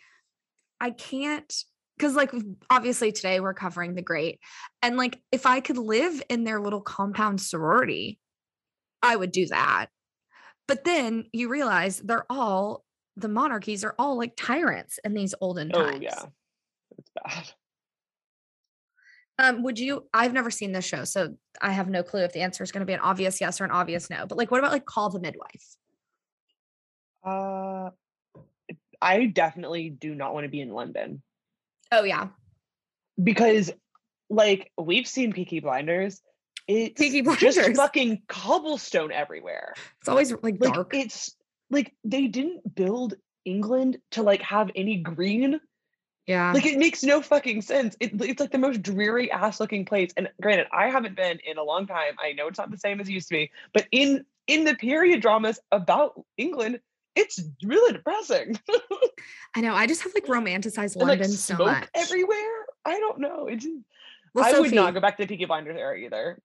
I 0.80 0.90
can't, 0.90 1.52
because 1.96 2.14
like, 2.14 2.32
obviously 2.70 3.12
today 3.12 3.40
we're 3.40 3.54
covering 3.54 3.94
the 3.94 4.02
great. 4.02 4.40
And 4.82 4.96
like, 4.96 5.20
if 5.30 5.46
I 5.46 5.60
could 5.60 5.78
live 5.78 6.22
in 6.28 6.44
their 6.44 6.60
little 6.60 6.80
compound 6.80 7.40
sorority, 7.40 8.18
I 9.02 9.14
would 9.16 9.32
do 9.32 9.46
that. 9.46 9.86
But 10.68 10.84
then 10.84 11.24
you 11.32 11.48
realize 11.48 11.98
they're 11.98 12.26
all, 12.30 12.84
the 13.16 13.28
monarchies 13.28 13.84
are 13.84 13.94
all 13.98 14.16
like 14.16 14.34
tyrants 14.36 14.98
in 15.04 15.14
these 15.14 15.34
olden 15.40 15.70
Oh 15.74 15.84
times. 15.84 16.02
yeah, 16.02 16.24
it's 16.98 17.10
bad. 17.22 17.50
Um, 19.38 19.62
would 19.64 19.78
you? 19.78 20.08
I've 20.14 20.32
never 20.32 20.50
seen 20.50 20.72
this 20.72 20.84
show, 20.84 21.04
so 21.04 21.34
I 21.60 21.72
have 21.72 21.88
no 21.88 22.02
clue 22.02 22.22
if 22.22 22.32
the 22.32 22.40
answer 22.40 22.62
is 22.62 22.70
going 22.70 22.80
to 22.80 22.86
be 22.86 22.92
an 22.92 23.00
obvious 23.00 23.40
yes 23.40 23.60
or 23.60 23.64
an 23.64 23.70
obvious 23.70 24.08
no. 24.08 24.24
But 24.26 24.38
like, 24.38 24.50
what 24.50 24.60
about 24.60 24.72
like 24.72 24.84
Call 24.84 25.10
the 25.10 25.20
Midwife? 25.20 25.76
Uh, 27.24 27.90
I 29.00 29.26
definitely 29.26 29.90
do 29.90 30.14
not 30.14 30.32
want 30.32 30.44
to 30.44 30.50
be 30.50 30.60
in 30.60 30.70
London 30.70 31.22
Oh 31.92 32.02
yeah, 32.04 32.28
because, 33.22 33.70
like, 34.30 34.72
we've 34.78 35.06
seen 35.06 35.32
Peaky 35.32 35.60
Blinders. 35.60 36.20
It's 36.66 36.98
Peaky 37.00 37.22
just 37.36 37.60
fucking 37.76 38.22
cobblestone 38.28 39.12
everywhere. 39.12 39.74
it's 40.00 40.08
always 40.08 40.32
like 40.42 40.56
Like 40.58 40.72
dark. 40.74 40.94
it's 40.94 41.36
like 41.70 41.92
they 42.04 42.28
didn't 42.28 42.74
build 42.74 43.14
England 43.44 43.98
to 44.12 44.22
like 44.22 44.40
have 44.42 44.70
any 44.76 44.96
green. 44.98 45.60
yeah, 46.26 46.52
Like 46.52 46.64
it 46.64 46.78
makes 46.78 47.02
no 47.02 47.20
fucking 47.20 47.62
sense. 47.62 47.96
It, 48.00 48.12
it's 48.22 48.40
like 48.40 48.52
the 48.52 48.58
most 48.58 48.80
dreary 48.80 49.30
ass 49.30 49.58
looking 49.58 49.84
place. 49.84 50.12
And 50.16 50.28
granted, 50.40 50.68
I 50.72 50.88
haven't 50.88 51.16
been 51.16 51.40
in 51.44 51.58
a 51.58 51.62
long 51.64 51.86
time. 51.86 52.14
I 52.22 52.32
know 52.32 52.46
it's 52.46 52.58
not 52.58 52.70
the 52.70 52.78
same 52.78 53.00
as 53.00 53.08
it 53.08 53.12
used 53.12 53.28
to 53.28 53.34
be, 53.34 53.50
but 53.74 53.86
in 53.90 54.24
in 54.46 54.64
the 54.64 54.74
period 54.76 55.20
dramas 55.20 55.58
about 55.72 56.12
England, 56.36 56.78
it's 57.14 57.40
really 57.62 57.92
depressing. 57.92 58.58
I 59.56 59.60
know. 59.60 59.74
I 59.74 59.86
just 59.86 60.02
have 60.02 60.12
like 60.14 60.26
romanticized 60.26 60.94
and 60.96 61.02
like 61.02 61.18
London 61.20 61.28
so 61.30 61.54
smoke 61.56 61.66
much. 61.68 61.88
everywhere. 61.94 62.66
I 62.84 62.98
don't 62.98 63.18
know. 63.20 63.46
It 63.48 63.56
just, 63.56 63.74
well, 64.34 64.44
I 64.44 64.50
Sophie, 64.52 64.62
would 64.62 64.74
not 64.74 64.94
go 64.94 65.00
back 65.00 65.16
to 65.18 65.22
the 65.24 65.26
Peaky 65.28 65.44
Blinders 65.44 65.76
era 65.78 65.96
either. 65.98 66.40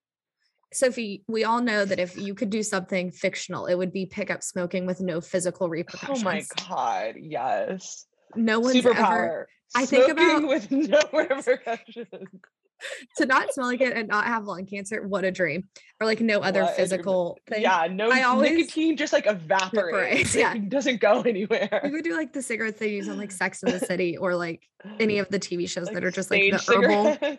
Sophie, 0.72 1.24
we 1.26 1.44
all 1.44 1.62
know 1.62 1.84
that 1.86 1.98
if 1.98 2.18
you 2.18 2.34
could 2.34 2.50
do 2.50 2.62
something 2.62 3.10
fictional, 3.10 3.64
it 3.66 3.74
would 3.74 3.92
be 3.92 4.04
pick 4.04 4.30
up 4.30 4.42
smoking 4.42 4.84
with 4.84 5.00
no 5.00 5.20
physical 5.22 5.68
repercussions. 5.70 6.20
Oh 6.20 6.24
my 6.24 6.42
god, 6.68 7.14
yes. 7.18 8.04
No 8.36 8.60
one's 8.60 8.76
Superpower. 8.76 8.98
ever. 9.24 9.48
I 9.74 9.86
think 9.86 10.04
Smoking 10.04 10.44
about- 10.44 10.48
with 10.48 10.70
no 10.70 11.00
repercussions. 11.12 12.06
To 13.16 13.26
not 13.26 13.52
smell 13.52 13.66
like 13.66 13.80
it 13.80 13.96
and 13.96 14.08
not 14.08 14.26
have 14.26 14.44
lung 14.44 14.66
cancer, 14.66 15.06
what 15.06 15.24
a 15.24 15.30
dream. 15.30 15.68
Or 16.00 16.06
like 16.06 16.20
no 16.20 16.40
other 16.40 16.62
What 16.62 16.76
physical 16.76 17.38
thing. 17.48 17.62
Yeah, 17.62 17.88
no 17.90 18.10
I 18.10 18.22
always- 18.22 18.52
nicotine 18.52 18.96
just 18.96 19.12
like 19.12 19.26
evaporates. 19.26 19.72
Evaporates, 19.74 20.34
yeah. 20.36 20.54
It 20.54 20.68
doesn't 20.68 21.00
go 21.00 21.22
anywhere. 21.22 21.80
We 21.84 21.90
would 21.90 22.04
do 22.04 22.16
like 22.16 22.32
the 22.32 22.42
cigarettes 22.42 22.78
they 22.78 22.90
use 22.90 23.08
on 23.08 23.18
like 23.18 23.32
Sex 23.32 23.62
in 23.62 23.70
the 23.72 23.80
City 23.80 24.16
or 24.16 24.34
like 24.36 24.62
any 25.00 25.18
of 25.20 25.28
the 25.28 25.38
TV 25.40 25.68
shows 25.68 25.88
that 25.88 26.04
are 26.04 26.10
just 26.10 26.30
like 26.30 26.52
the 26.52 26.58
herbal. 26.58 27.38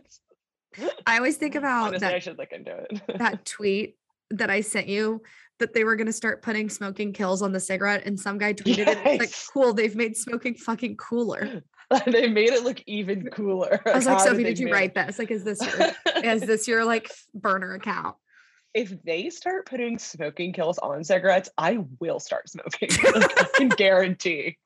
I 1.07 1.17
always 1.17 1.37
think 1.37 1.55
about 1.55 1.87
Honestly, 1.87 2.07
I 2.07 2.11
that 2.11 2.23
should 2.23 2.37
look 2.37 2.51
into 2.51 2.75
it. 2.75 3.01
that 3.17 3.45
tweet 3.45 3.97
that 4.31 4.49
I 4.49 4.61
sent 4.61 4.87
you 4.87 5.21
that 5.57 5.73
they 5.73 5.83
were 5.83 5.95
going 5.95 6.07
to 6.07 6.13
start 6.13 6.41
putting 6.41 6.69
smoking 6.69 7.11
kills 7.11 7.41
on 7.41 7.51
the 7.51 7.59
cigarette 7.59 8.03
and 8.05 8.17
some 8.19 8.37
guy 8.37 8.53
tweeted 8.53 8.87
it 8.87 9.19
like 9.19 9.33
cool 9.51 9.73
they've 9.73 9.95
made 9.95 10.15
smoking 10.15 10.53
fucking 10.55 10.95
cooler. 10.97 11.63
they 12.05 12.27
made 12.27 12.49
it 12.49 12.63
look 12.63 12.81
even 12.85 13.25
cooler. 13.29 13.81
I 13.85 13.95
was 13.95 14.05
like 14.05 14.17
How 14.19 14.23
Sophie 14.25 14.43
they 14.43 14.49
did 14.49 14.59
you 14.59 14.71
write 14.71 14.93
this? 14.93 15.17
Like 15.19 15.31
is 15.31 15.43
this 15.43 15.59
your 15.61 15.91
is 16.23 16.41
this 16.41 16.67
your 16.67 16.85
like 16.85 17.11
burner 17.33 17.73
account? 17.73 18.15
If 18.75 19.01
they 19.03 19.29
start 19.31 19.65
putting 19.65 19.97
smoking 19.97 20.53
kills 20.53 20.77
on 20.77 21.03
cigarettes, 21.03 21.49
I 21.57 21.79
will 21.99 22.19
start 22.19 22.47
smoking. 22.49 22.89
Like, 23.03 23.39
I 23.39 23.43
can 23.55 23.67
guarantee. 23.77 24.57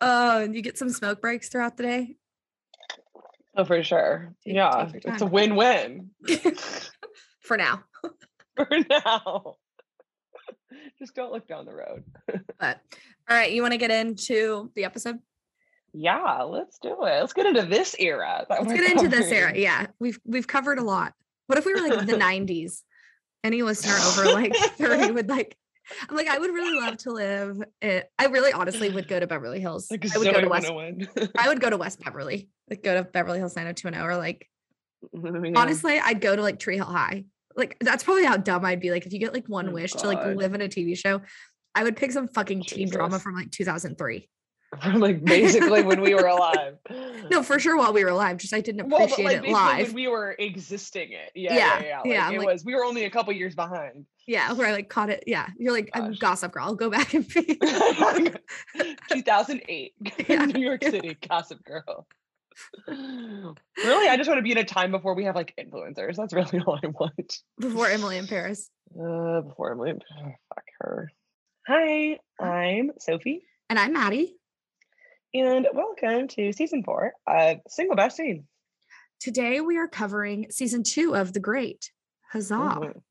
Oh, 0.00 0.40
and 0.42 0.54
you 0.54 0.62
get 0.62 0.78
some 0.78 0.90
smoke 0.90 1.20
breaks 1.20 1.48
throughout 1.48 1.76
the 1.76 1.82
day. 1.84 2.16
oh, 3.56 3.64
for 3.64 3.82
sure. 3.82 4.34
Take- 4.44 4.54
yeah, 4.54 4.88
take 4.92 5.04
it's 5.04 5.22
a 5.22 5.26
win-win 5.26 6.10
For 7.40 7.56
now. 7.56 7.84
for 8.56 8.68
now. 8.90 9.56
Just 10.98 11.14
don't 11.14 11.32
look 11.32 11.46
down 11.46 11.64
the 11.66 11.74
road. 11.74 12.04
But 12.58 12.80
all 13.28 13.36
right, 13.36 13.50
you 13.52 13.62
want 13.62 13.72
to 13.72 13.78
get 13.78 13.90
into 13.90 14.70
the 14.74 14.84
episode? 14.84 15.18
Yeah, 15.92 16.42
let's 16.42 16.78
do 16.78 16.90
it. 17.04 17.20
Let's 17.20 17.32
get 17.32 17.46
into 17.46 17.62
this 17.62 17.94
era. 17.98 18.46
Let's 18.48 18.72
get 18.72 18.90
into 18.92 19.08
this 19.08 19.30
era. 19.30 19.52
Yeah, 19.56 19.86
we've 19.98 20.18
we've 20.24 20.46
covered 20.46 20.78
a 20.78 20.82
lot. 20.84 21.12
What 21.48 21.58
if 21.58 21.66
we 21.66 21.74
were 21.74 21.80
like 21.80 22.06
the 22.06 22.12
'90s? 22.16 22.82
Any 23.44 23.62
listener 23.62 23.94
over 24.06 24.32
like 24.32 24.54
30 24.54 25.10
would 25.12 25.28
like. 25.28 25.56
I'm 26.08 26.14
like, 26.16 26.28
I 26.28 26.38
would 26.38 26.50
really 26.54 26.78
love 26.80 26.96
to 26.98 27.10
live. 27.10 27.60
It, 27.80 28.08
I 28.16 28.26
really, 28.26 28.52
honestly, 28.52 28.88
would 28.88 29.08
go 29.08 29.18
to 29.18 29.26
Beverly 29.26 29.58
Hills. 29.58 29.88
Like 29.90 30.04
I 30.14 30.18
would 30.18 30.32
go 30.32 30.40
to 30.40 30.48
West. 30.48 30.72
101. 30.72 31.30
I 31.36 31.48
would 31.48 31.60
go 31.60 31.68
to 31.68 31.76
West 31.76 31.98
Beverly. 32.04 32.48
Like 32.70 32.84
go 32.84 32.94
to 32.94 33.02
Beverly 33.02 33.38
Hills 33.40 33.56
90210 33.56 34.00
or 34.08 34.16
like 34.16 34.48
Yeah. 35.12 35.60
honestly, 35.60 35.98
I'd 35.98 36.20
go 36.20 36.36
to 36.36 36.40
like 36.40 36.60
Tree 36.60 36.76
Hill 36.76 36.86
High. 36.86 37.24
Like 37.56 37.76
that's 37.80 38.04
probably 38.04 38.24
how 38.24 38.36
dumb 38.36 38.64
I'd 38.64 38.80
be. 38.80 38.90
Like 38.90 39.06
if 39.06 39.12
you 39.12 39.18
get 39.18 39.32
like 39.32 39.46
one 39.48 39.68
Oh, 39.68 39.72
wish 39.72 39.92
to 39.92 40.06
like 40.06 40.36
live 40.36 40.54
in 40.54 40.60
a 40.62 40.68
TV 40.68 40.96
show, 40.96 41.20
I 41.74 41.84
would 41.84 41.96
pick 41.96 42.12
some 42.12 42.28
fucking 42.28 42.62
teen 42.64 42.88
drama 42.90 43.18
from 43.18 43.34
like 43.34 43.50
2003. 43.50 44.28
from 44.82 45.00
like 45.00 45.22
basically 45.22 45.82
when 45.82 46.00
we 46.00 46.14
were 46.14 46.26
alive. 46.26 46.76
No, 47.30 47.42
for 47.42 47.58
sure 47.58 47.76
while 47.78 47.92
we 47.92 48.02
were 48.04 48.10
alive. 48.10 48.36
Just 48.38 48.52
I 48.52 48.60
didn't 48.60 48.88
Well, 48.88 49.04
appreciate 49.04 49.24
like, 49.24 49.36
it 49.44 49.50
live. 49.52 49.86
when 49.88 49.94
we 49.94 50.08
were 50.08 50.34
existing 50.38 51.12
it. 51.12 51.30
Yeah, 51.36 51.54
Yeah, 51.54 51.56
yeah, 51.56 51.84
yeah. 51.86 51.98
Like, 52.00 52.06
yeah, 52.10 52.30
it 52.32 52.38
like- 52.38 52.46
was. 52.48 52.64
We 52.64 52.74
were 52.74 52.84
only 52.84 53.04
a 53.04 53.10
couple 53.10 53.32
years 53.32 53.54
behind. 53.54 54.06
yeah, 54.26 54.52
where 54.52 54.66
I 54.66 54.72
like 54.72 54.88
caught 54.88 55.08
it. 55.08 55.22
Yeah, 55.26 55.46
you're 55.56 55.72
like 55.72 55.88
I'm 55.94 56.14
Gossip 56.14 56.52
Girl. 56.52 56.64
I'll 56.64 56.74
go 56.74 56.90
back 56.90 57.14
and 57.14 57.26
be. 57.28 57.58
2008, 59.12 59.94
Yeah. 60.28 60.44
New 60.46 60.60
York 60.60 60.82
City, 60.82 61.16
Gossip 61.28 61.62
Girl. 61.64 62.06
Really, 62.88 64.08
I 64.08 64.16
just 64.16 64.28
want 64.28 64.38
to 64.38 64.42
be 64.42 64.52
in 64.52 64.58
a 64.58 64.64
time 64.64 64.90
before 64.90 65.14
we 65.14 65.24
have 65.24 65.34
like 65.34 65.54
influencers. 65.58 66.16
That's 66.16 66.32
really 66.32 66.60
all 66.66 66.78
I 66.82 66.86
want. 66.88 67.38
before 67.58 67.88
Emily 67.88 68.18
in 68.18 68.26
Paris. 68.26 68.70
Uh, 68.94 69.40
before 69.42 69.72
Emily, 69.72 69.90
in 69.90 70.00
Paris. 70.16 70.36
fuck 70.54 70.64
her. 70.80 71.10
Hi, 71.66 72.18
I'm 72.40 72.90
Sophie, 72.98 73.42
And 73.70 73.78
I'm 73.78 73.92
Maddie. 73.92 74.34
and 75.34 75.66
welcome 75.72 76.28
to 76.28 76.52
season 76.52 76.82
four 76.82 77.12
of 77.26 77.58
Single 77.68 77.96
Best 77.96 78.16
Scene. 78.16 78.44
Today 79.20 79.60
we 79.60 79.76
are 79.78 79.86
covering 79.88 80.46
season 80.50 80.82
two 80.82 81.14
of 81.14 81.32
The 81.32 81.40
Great. 81.40 81.92
Huzzah. 82.32 82.54
Mhm. 82.54 83.02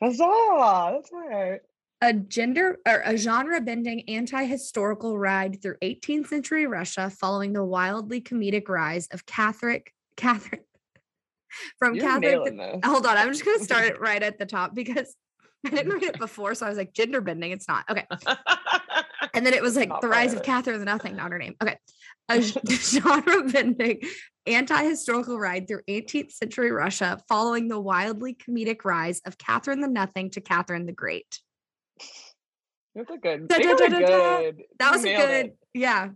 Huzzah! 0.00 0.90
That's 0.96 1.10
right. 1.12 1.60
A 2.04 2.12
gender 2.12 2.76
or 2.86 3.00
a 3.02 3.16
genre 3.16 3.62
bending 3.62 4.06
anti 4.10 4.44
historical 4.44 5.18
ride 5.18 5.62
through 5.62 5.76
18th 5.82 6.26
century 6.26 6.66
Russia 6.66 7.08
following 7.08 7.54
the 7.54 7.64
wildly 7.64 8.20
comedic 8.20 8.68
rise 8.68 9.08
of 9.10 9.24
Catholic 9.24 9.90
Catherine 10.14 10.60
from 11.78 11.94
You're 11.94 12.04
Catholic. 12.04 12.84
Hold 12.84 13.06
on, 13.06 13.16
I'm 13.16 13.28
just 13.28 13.42
gonna 13.42 13.64
start 13.64 13.86
it 13.86 14.00
right 14.02 14.22
at 14.22 14.38
the 14.38 14.44
top 14.44 14.74
because 14.74 15.16
I 15.66 15.70
didn't 15.70 15.94
read 15.94 16.02
it 16.02 16.18
before, 16.18 16.54
so 16.54 16.66
I 16.66 16.68
was 16.68 16.76
like 16.76 16.92
gender 16.92 17.22
bending. 17.22 17.52
It's 17.52 17.66
not 17.66 17.86
okay. 17.90 18.06
And 19.32 19.44
then 19.44 19.54
it 19.54 19.62
was 19.62 19.74
like 19.74 19.88
Not 19.88 20.00
the 20.00 20.08
rise 20.08 20.32
of 20.32 20.40
of. 20.40 20.44
Catherine 20.44 20.78
the 20.78 20.84
Nothing, 20.84 21.16
not 21.16 21.32
her 21.32 21.38
name. 21.38 21.56
Okay. 21.60 21.76
A 22.28 22.40
genre 22.68 23.42
bending 23.50 24.00
anti 24.46 24.84
historical 24.84 25.38
ride 25.38 25.66
through 25.66 25.80
18th 25.88 26.32
century 26.32 26.70
Russia 26.70 27.18
following 27.28 27.66
the 27.66 27.80
wildly 27.80 28.36
comedic 28.36 28.84
rise 28.84 29.22
of 29.26 29.38
Catherine 29.38 29.80
the 29.80 29.88
Nothing 29.88 30.30
to 30.32 30.42
Catherine 30.42 30.86
the 30.86 30.92
Great. 30.92 31.40
That's 32.94 33.10
a 33.10 33.16
good. 33.18 33.48
Da, 33.48 33.58
da, 33.58 33.74
da, 33.74 33.84
a 33.84 33.88
da, 33.90 33.98
da. 33.98 34.38
good. 34.40 34.62
That 34.78 34.92
was 34.92 35.04
a 35.04 35.16
good, 35.16 35.46
it. 35.46 35.56
yeah. 35.74 36.10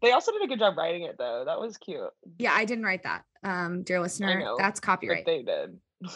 They 0.00 0.12
also 0.12 0.32
did 0.32 0.42
a 0.42 0.46
good 0.46 0.58
job 0.58 0.76
writing 0.76 1.02
it 1.04 1.16
though. 1.18 1.44
That 1.46 1.60
was 1.60 1.76
cute. 1.76 2.00
Yeah, 2.38 2.52
I 2.54 2.64
didn't 2.64 2.84
write 2.84 3.02
that. 3.04 3.22
Um, 3.44 3.82
dear 3.82 4.00
listener, 4.00 4.38
know, 4.40 4.56
that's 4.58 4.80
But 4.80 4.86
copyright. 4.86 5.26
they 5.26 5.42
did. 5.42 5.78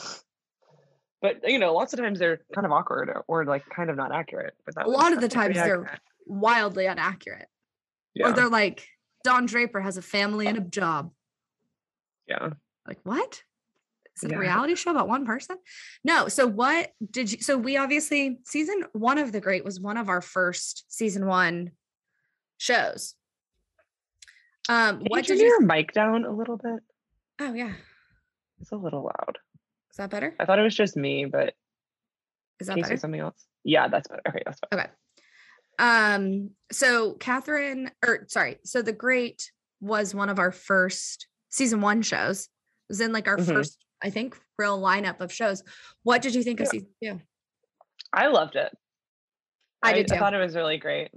but 1.23 1.41
you 1.49 1.59
know, 1.59 1.73
lots 1.75 1.93
of 1.93 1.99
times 2.01 2.19
they're 2.19 2.41
kind 2.55 2.65
of 2.65 2.73
awkward 2.73 3.09
or, 3.09 3.25
or 3.29 3.45
like 3.45 3.65
kind 3.69 3.91
of 3.91 3.97
not 3.97 4.13
accurate. 4.13 4.55
But 4.65 4.75
that 4.77 4.87
A 4.87 4.91
lot 4.91 5.13
of 5.13 5.21
the 5.21 5.29
times 5.41 5.55
they're 5.57 5.83
accurate. 5.83 6.01
Wildly 6.27 6.87
inaccurate. 6.87 7.47
yeah, 8.15 8.29
Or 8.29 8.33
they're 8.33 8.49
like, 8.49 8.87
Don 9.23 9.47
Draper 9.47 9.81
has 9.81 9.97
a 9.97 10.03
family 10.03 10.47
and 10.49 10.59
a 10.59 10.61
job. 10.63 11.13
yeah. 12.27 12.51
like 12.89 12.99
what 13.05 13.43
is 14.17 14.25
it 14.25 14.31
Yeah. 14.31 14.37
a 14.37 14.41
reality 14.41 14.75
show 14.75 14.91
about 14.91 15.09
one 15.09 15.27
person 15.27 15.57
no 16.05 16.29
so 16.29 16.47
what 16.47 16.93
did 17.11 17.31
you 17.33 17.41
so 17.41 17.57
we 17.57 17.77
obviously 17.77 18.39
season 18.45 18.85
one 18.93 19.19
of 19.19 19.33
the 19.33 19.41
great 19.41 19.65
was 19.65 19.81
one 19.81 19.97
of 19.97 20.09
our 20.09 20.21
first 20.21 20.85
season 20.89 21.27
one 21.27 21.73
shows 22.59 23.15
um 24.69 24.99
Can 24.99 25.07
what 25.09 25.29
you 25.29 25.35
did 25.35 25.43
you 25.43 25.49
your 25.49 25.61
mic 25.61 25.93
down 25.93 26.25
a 26.25 26.31
little 26.33 26.57
bit? 26.57 26.81
oh 27.41 27.53
yeah 27.53 27.73
It's 28.61 28.73
a 28.73 28.77
little 28.77 29.05
loud. 29.05 29.39
is 29.91 29.97
that 29.99 30.11
better 30.11 30.35
I 30.41 30.45
thought 30.45 30.59
it 30.59 30.63
was 30.63 30.75
just 30.75 30.97
me, 30.97 31.25
but 31.27 31.55
is 32.59 32.69
can 32.69 32.77
that 32.77 32.79
you 32.79 32.85
say 32.85 32.89
better 32.91 33.01
something 33.01 33.21
else? 33.21 33.45
Yeah, 33.65 33.89
that's 33.89 34.09
better. 34.09 34.23
Okay, 34.29 34.43
that's 34.47 34.61
better. 34.71 34.83
okay 34.83 34.93
um 35.79 36.51
so 36.73 37.13
catherine 37.15 37.91
or 38.07 38.25
sorry 38.29 38.57
so 38.65 38.81
the 38.81 38.95
great 38.95 39.51
was 39.81 40.15
one 40.15 40.31
of 40.31 40.39
our 40.39 40.51
first 40.51 41.27
season 41.51 41.83
one 41.83 42.01
shows 42.01 42.45
it 42.45 42.49
was 42.89 43.01
in 43.03 43.13
like 43.13 43.29
our 43.29 43.37
Mhm. 43.37 43.47
first 43.47 43.85
i 44.03 44.11
think 44.11 44.39
real 44.59 44.81
lineup 44.81 45.21
of 45.21 45.33
shows 45.33 45.63
what 46.03 46.23
did 46.23 46.35
you 46.35 46.43
think 46.43 46.61
of 46.61 46.69
season 46.69 46.89
two 47.03 47.21
I 48.13 48.29
loved 48.29 48.55
it. 48.57 48.73
I 49.83 49.93
did 49.93 50.11
I 50.11 50.15
too. 50.15 50.19
thought 50.21 50.33
it 50.35 50.39
was 50.39 50.55
really 50.57 50.79
great. 50.79 51.11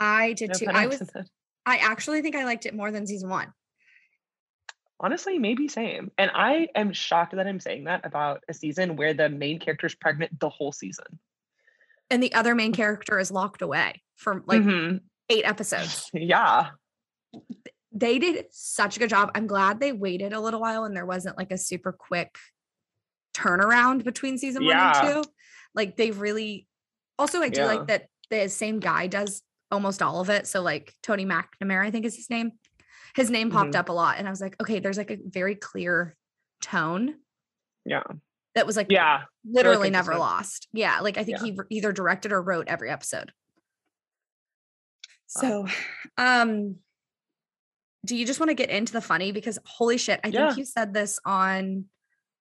i 0.00 0.32
did 0.32 0.50
No 0.50 0.54
too 0.58 0.66
i 0.72 0.86
was. 0.86 1.02
I 1.68 1.78
actually 1.78 2.22
think 2.22 2.36
I 2.36 2.44
liked 2.44 2.64
it 2.66 2.74
more 2.74 2.90
than 2.92 3.06
season 3.06 3.28
one. 3.28 3.52
honestly 5.00 5.38
maybe 5.38 5.68
same 5.68 6.10
and 6.18 6.30
i 6.34 6.68
am 6.74 6.92
shocked 6.92 7.34
that 7.36 7.46
i'm 7.46 7.60
saying 7.60 7.84
that 7.84 8.04
about 8.06 8.42
a 8.48 8.54
season 8.54 8.96
where 8.96 9.12
the 9.14 9.28
main 9.28 9.58
character 9.58 9.86
is 9.86 9.94
pregnant 9.94 10.38
the 10.40 10.48
whole 10.48 10.72
season 10.72 11.18
And 12.10 12.22
the 12.22 12.32
other 12.34 12.54
main 12.54 12.72
character 12.72 13.18
is 13.18 13.30
locked 13.30 13.62
away 13.62 14.02
for 14.16 14.42
like 14.46 14.62
Mhm. 14.62 15.00
eight 15.28 15.44
episodes. 15.44 16.08
yeah 16.14 16.70
They 17.98 18.18
did 18.18 18.44
such 18.50 18.96
a 18.96 18.98
good 18.98 19.08
job. 19.08 19.30
I'm 19.34 19.46
glad 19.46 19.80
they 19.80 19.92
waited 19.92 20.34
a 20.34 20.40
little 20.40 20.60
while 20.60 20.84
and 20.84 20.94
there 20.94 21.06
wasn't 21.06 21.38
like 21.38 21.50
a 21.50 21.56
super 21.56 21.92
quick 21.92 22.36
turnaround 23.34 24.04
between 24.04 24.36
season 24.36 24.66
one 24.66 24.76
and 24.76 24.94
two. 25.24 25.30
Like 25.74 25.96
they 25.96 26.10
really 26.10 26.66
also 27.18 27.40
I 27.40 27.48
do 27.48 27.62
Yeah. 27.62 27.66
like 27.66 27.86
that 27.86 28.08
the 28.28 28.48
same 28.50 28.80
guy 28.80 29.06
does 29.06 29.42
almost 29.70 30.02
all 30.02 30.20
of 30.20 30.28
it. 30.28 30.46
So 30.46 30.60
like 30.60 30.94
Tony 31.02 31.24
McNamara, 31.24 31.86
I 31.86 31.90
think 31.90 32.04
is 32.04 32.16
his 32.16 32.28
name. 32.28 32.52
His 33.14 33.30
name 33.30 33.50
popped 33.50 33.70
Mhm. 33.72 33.78
up 33.78 33.88
a 33.88 33.92
lot. 33.92 34.18
And 34.18 34.26
I 34.26 34.30
was 34.30 34.42
like, 34.42 34.60
okay, 34.60 34.78
there's 34.78 34.98
like 34.98 35.10
a 35.10 35.18
very 35.24 35.54
clear 35.54 36.14
tone 36.60 37.16
yeah 37.86 38.02
that 38.54 38.66
was 38.66 38.76
like 38.76 38.88
yeah 38.90 39.24
literally 39.44 39.88
never 39.90 40.16
lost. 40.16 40.68
Yeah, 40.72 41.00
like 41.00 41.16
I 41.16 41.24
think 41.24 41.38
Yeah. 41.38 41.44
he 41.44 41.58
either 41.78 41.92
directed 41.92 42.32
or 42.32 42.42
wrote 42.42 42.68
every 42.68 42.90
episode. 42.90 43.32
So, 45.26 45.66
um 46.18 46.76
do 48.04 48.16
you 48.16 48.26
just 48.26 48.38
want 48.40 48.50
to 48.50 48.54
get 48.54 48.70
into 48.70 48.92
the 48.92 49.00
funny 49.00 49.32
because 49.32 49.58
holy 49.64 49.98
shit, 49.98 50.20
I 50.22 50.28
Yeah. 50.28 50.46
think 50.48 50.58
you 50.58 50.64
said 50.64 50.94
this 50.94 51.18
on 51.24 51.86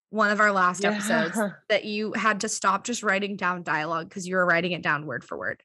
one 0.09 0.31
of 0.31 0.39
our 0.39 0.51
last 0.51 0.85
episodes 0.85 1.39
that 1.69 1.85
you 1.85 2.13
had 2.13 2.41
to 2.41 2.49
stop 2.49 2.83
just 2.83 3.03
writing 3.03 3.35
down 3.35 3.63
dialogue 3.63 4.07
because 4.09 4.27
you 4.27 4.35
were 4.35 4.45
writing 4.45 4.71
it 4.71 4.81
down 4.83 5.05
word 5.05 5.23
for 5.23 5.37
word. 5.37 5.61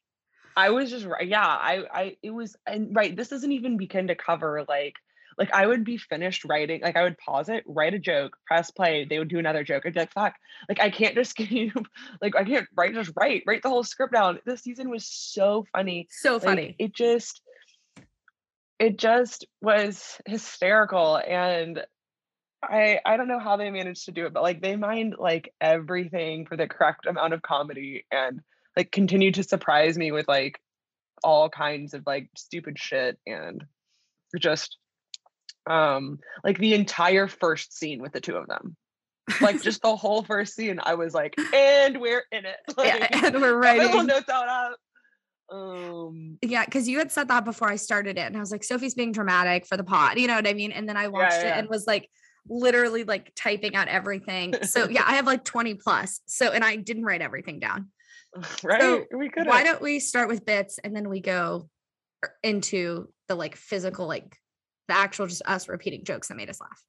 i 0.57 0.71
was 0.71 0.91
just 0.91 1.05
right 1.07 1.29
yeah 1.29 1.47
i 1.47 1.85
i 1.93 2.17
it 2.23 2.31
was 2.31 2.57
and 2.67 2.95
right 2.97 3.15
this 3.17 3.29
doesn't 3.29 3.53
even 3.53 3.77
begin 3.77 4.09
to 4.09 4.15
cover 4.17 4.65
like 4.69 4.95
like 5.39 5.53
i 5.53 5.65
would 5.67 5.85
be 5.85 5.97
finished 5.97 6.45
writing 6.47 6.81
like 6.83 6.97
i 6.97 7.03
would 7.05 7.17
pause 7.19 7.49
it 7.49 7.63
write 7.67 7.95
a 7.95 7.99
joke 7.99 8.37
press 8.47 8.71
play 8.73 9.05
they 9.09 9.19
would 9.21 9.29
do 9.29 9.39
another 9.39 9.63
joke 9.63 9.85
i'd 9.87 9.95
be 9.95 10.01
like 10.01 10.13
fuck 10.13 10.35
like 10.69 10.81
i 10.81 10.91
can't 10.91 11.15
just 11.15 11.37
keep 11.37 11.73
like 12.21 12.35
i 12.35 12.43
can't 12.43 12.67
write 12.77 12.95
just 12.95 13.13
write 13.15 13.45
write 13.47 13.63
the 13.63 13.69
whole 13.69 13.85
script 13.85 14.13
down 14.15 14.39
this 14.47 14.63
season 14.63 14.89
was 14.91 15.07
so 15.07 15.65
funny 15.73 16.09
So 16.11 16.35
Like, 16.35 16.43
funny. 16.45 16.75
it 16.79 16.93
just 16.95 17.43
it 18.81 18.97
just 18.97 19.47
was 19.61 20.19
hysterical 20.27 21.17
and 21.17 21.85
I 22.63 22.99
I 23.05 23.17
don't 23.17 23.29
know 23.29 23.39
how 23.39 23.57
they 23.57 23.71
managed 23.71 24.07
to 24.07 24.13
do 24.13 24.27
it, 24.27 24.33
but 24.33 24.43
like 24.43 24.61
they 24.61 24.75
mined 24.75 25.17
like 25.19 25.55
everything 25.61 26.47
for 26.47 26.57
the 26.57 26.67
correct 26.67 27.07
amount 27.07 27.35
of 27.35 27.43
comedy 27.43 28.07
and 28.11 28.41
like 28.77 28.91
continue 28.91 29.33
to 29.33 29.43
surprise 29.43 29.97
me 29.97 30.13
with 30.13 30.27
like 30.27 30.59
all 31.23 31.51
kinds 31.51 31.93
of 31.95 32.03
like 32.07 32.31
stupid 32.37 32.79
shit 32.79 33.19
and 33.27 33.65
just 34.39 34.79
um 35.69 36.19
like 36.43 36.59
the 36.59 36.73
entire 36.75 37.29
first 37.29 37.77
scene 37.77 38.01
with 38.01 38.13
the 38.13 38.21
two 38.21 38.37
of 38.37 38.47
them 38.47 38.77
like 39.41 39.61
just 39.63 39.83
the 39.83 39.95
whole 39.95 40.23
first 40.23 40.55
scene 40.55 40.81
i 40.83 40.95
was 40.95 41.13
like 41.13 41.35
and 41.53 42.01
we're 42.01 42.25
in 42.33 42.47
it 42.47 42.57
like, 42.79 42.87
yeah, 42.87 43.27
and 43.27 43.41
we're 43.41 43.55
writing. 43.61 44.07
notes 44.07 44.31
out 44.31 44.49
up 44.49 44.79
um 45.51 46.39
Yeah, 46.43 46.65
because 46.65 46.89
you 46.89 46.99
had 46.99 47.11
said 47.11 47.29
that 47.29 47.45
before 47.45 47.69
I 47.69 47.77
started 47.77 48.19
it, 48.19 48.27
and 48.27 48.37
I 48.37 48.41
was 48.41 48.53
like, 48.53 48.65
Sophie's 48.65 48.95
being 48.95 49.13
dramatic 49.13 49.67
for 49.67 49.77
the 49.77 49.85
pod, 49.85 50.19
you 50.19 50.27
know 50.27 50.37
what 50.37 50.47
I 50.47 50.55
mean? 50.55 50.73
And 50.73 50.89
then 50.89 50.97
I 50.97 51.09
watched 51.09 51.43
yeah. 51.43 51.57
it 51.57 51.59
and 51.59 51.69
was 51.69 51.87
like, 51.87 52.09
literally 52.49 53.05
like 53.05 53.33
typing 53.35 53.75
out 53.77 53.89
everything. 53.89 54.55
So 54.63 54.89
yeah, 54.89 55.05
I 55.07 55.15
have 55.15 55.27
like 55.27 55.45
20 55.45 55.75
plus. 55.75 56.21
So 56.27 56.51
and 56.51 56.65
I 56.65 56.77
didn't 56.77 57.05
write 57.05 57.23
everything 57.23 57.59
down. 57.61 57.89
right 58.63 58.81
So, 58.81 59.05
we 59.17 59.29
could 59.29 59.47
Why 59.47 59.65
don't 59.65 59.83
we 59.83 59.99
start 59.99 60.29
with 60.29 60.47
bits 60.47 60.79
and 60.79 60.95
then 60.95 61.09
we 61.09 61.21
go 61.21 61.69
er, 62.25 62.33
into 62.43 63.13
the 63.29 63.35
like 63.35 63.57
physical, 63.57 64.07
like 64.07 64.37
the 64.89 64.97
actual 64.97 65.27
just 65.27 65.43
us 65.47 65.69
repeating 65.69 66.05
jokes 66.05 66.29
that 66.29 66.37
made 66.37 66.51
us 66.51 66.61
laugh. 66.61 66.83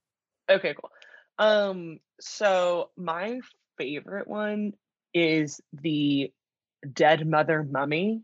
Okay, 0.49 0.75
cool. 0.79 0.91
Um, 1.37 1.99
so 2.19 2.89
my 2.97 3.39
favorite 3.77 4.27
one 4.27 4.73
is 5.13 5.61
the 5.73 6.31
dead 6.93 7.27
mother 7.27 7.63
mummy. 7.63 8.21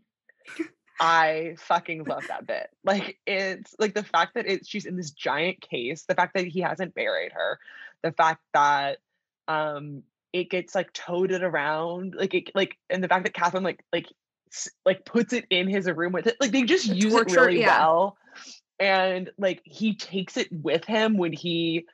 I 1.00 1.54
fucking 1.58 2.04
love 2.04 2.26
that 2.28 2.46
bit. 2.46 2.70
Like 2.84 3.18
it's 3.26 3.74
like 3.78 3.94
the 3.94 4.02
fact 4.02 4.34
that 4.34 4.46
it's 4.46 4.68
she's 4.68 4.86
in 4.86 4.96
this 4.96 5.10
giant 5.10 5.60
case, 5.60 6.04
the 6.04 6.14
fact 6.14 6.34
that 6.34 6.46
he 6.46 6.60
hasn't 6.60 6.94
buried 6.94 7.32
her, 7.32 7.58
the 8.02 8.12
fact 8.12 8.42
that 8.54 8.98
um 9.46 10.02
it 10.32 10.50
gets 10.50 10.74
like 10.74 10.92
toted 10.92 11.42
around, 11.42 12.14
like 12.18 12.34
it 12.34 12.50
like 12.54 12.76
and 12.90 13.02
the 13.02 13.08
fact 13.08 13.24
that 13.24 13.34
Catherine 13.34 13.64
like 13.64 13.84
like 13.92 14.06
like 14.84 15.04
puts 15.04 15.32
it 15.32 15.46
in 15.50 15.68
his 15.68 15.86
room 15.86 16.12
with 16.12 16.26
it. 16.26 16.36
Like 16.40 16.50
they 16.50 16.62
just 16.64 16.88
The 16.88 16.96
use 16.96 17.12
torture, 17.12 17.44
it 17.44 17.46
really 17.46 17.60
yeah. 17.60 17.78
well. 17.78 18.16
And 18.80 19.30
like 19.38 19.60
he 19.64 19.94
takes 19.94 20.36
it 20.36 20.48
with 20.52 20.84
him 20.84 21.16
when 21.16 21.32
he 21.32 21.86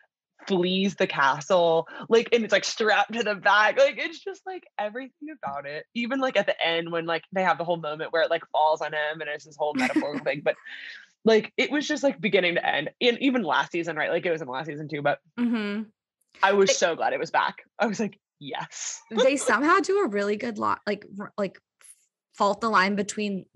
flees 0.46 0.94
the 0.96 1.06
castle 1.06 1.86
like 2.08 2.28
and 2.32 2.44
it's 2.44 2.52
like 2.52 2.64
strapped 2.64 3.12
to 3.12 3.22
the 3.22 3.34
back 3.34 3.78
like 3.78 3.96
it's 3.98 4.18
just 4.18 4.42
like 4.46 4.64
everything 4.78 5.28
about 5.42 5.66
it 5.66 5.84
even 5.94 6.20
like 6.20 6.36
at 6.36 6.46
the 6.46 6.66
end 6.66 6.90
when 6.92 7.06
like 7.06 7.24
they 7.32 7.42
have 7.42 7.58
the 7.58 7.64
whole 7.64 7.76
moment 7.76 8.12
where 8.12 8.22
it 8.22 8.30
like 8.30 8.42
falls 8.52 8.80
on 8.80 8.92
him 8.92 9.20
and 9.20 9.28
it's 9.30 9.44
this 9.44 9.56
whole 9.56 9.74
metaphorical 9.74 10.24
thing 10.24 10.42
but 10.44 10.54
like 11.24 11.52
it 11.56 11.70
was 11.70 11.86
just 11.88 12.02
like 12.02 12.20
beginning 12.20 12.54
to 12.56 12.66
end 12.66 12.90
and 13.00 13.18
even 13.20 13.42
last 13.42 13.72
season 13.72 13.96
right 13.96 14.10
like 14.10 14.26
it 14.26 14.30
was 14.30 14.42
in 14.42 14.48
last 14.48 14.66
season 14.66 14.88
too 14.88 15.02
but 15.02 15.18
Mm-hmm. 15.38 15.82
i 16.42 16.52
was 16.52 16.68
They- 16.68 16.74
so 16.74 16.94
glad 16.96 17.12
it 17.12 17.18
was 17.20 17.30
back 17.30 17.62
i 17.78 17.86
was 17.86 17.98
like 18.00 18.18
yes 18.40 19.00
They 19.10 19.36
somehow 19.36 19.78
do 19.80 20.00
a 20.00 20.08
really 20.08 20.36
good 20.36 20.58
lot, 20.58 20.80
like 20.86 21.06
like 21.38 21.58
fault 22.36 22.60
the 22.60 22.68
line 22.68 22.96
between 22.96 23.46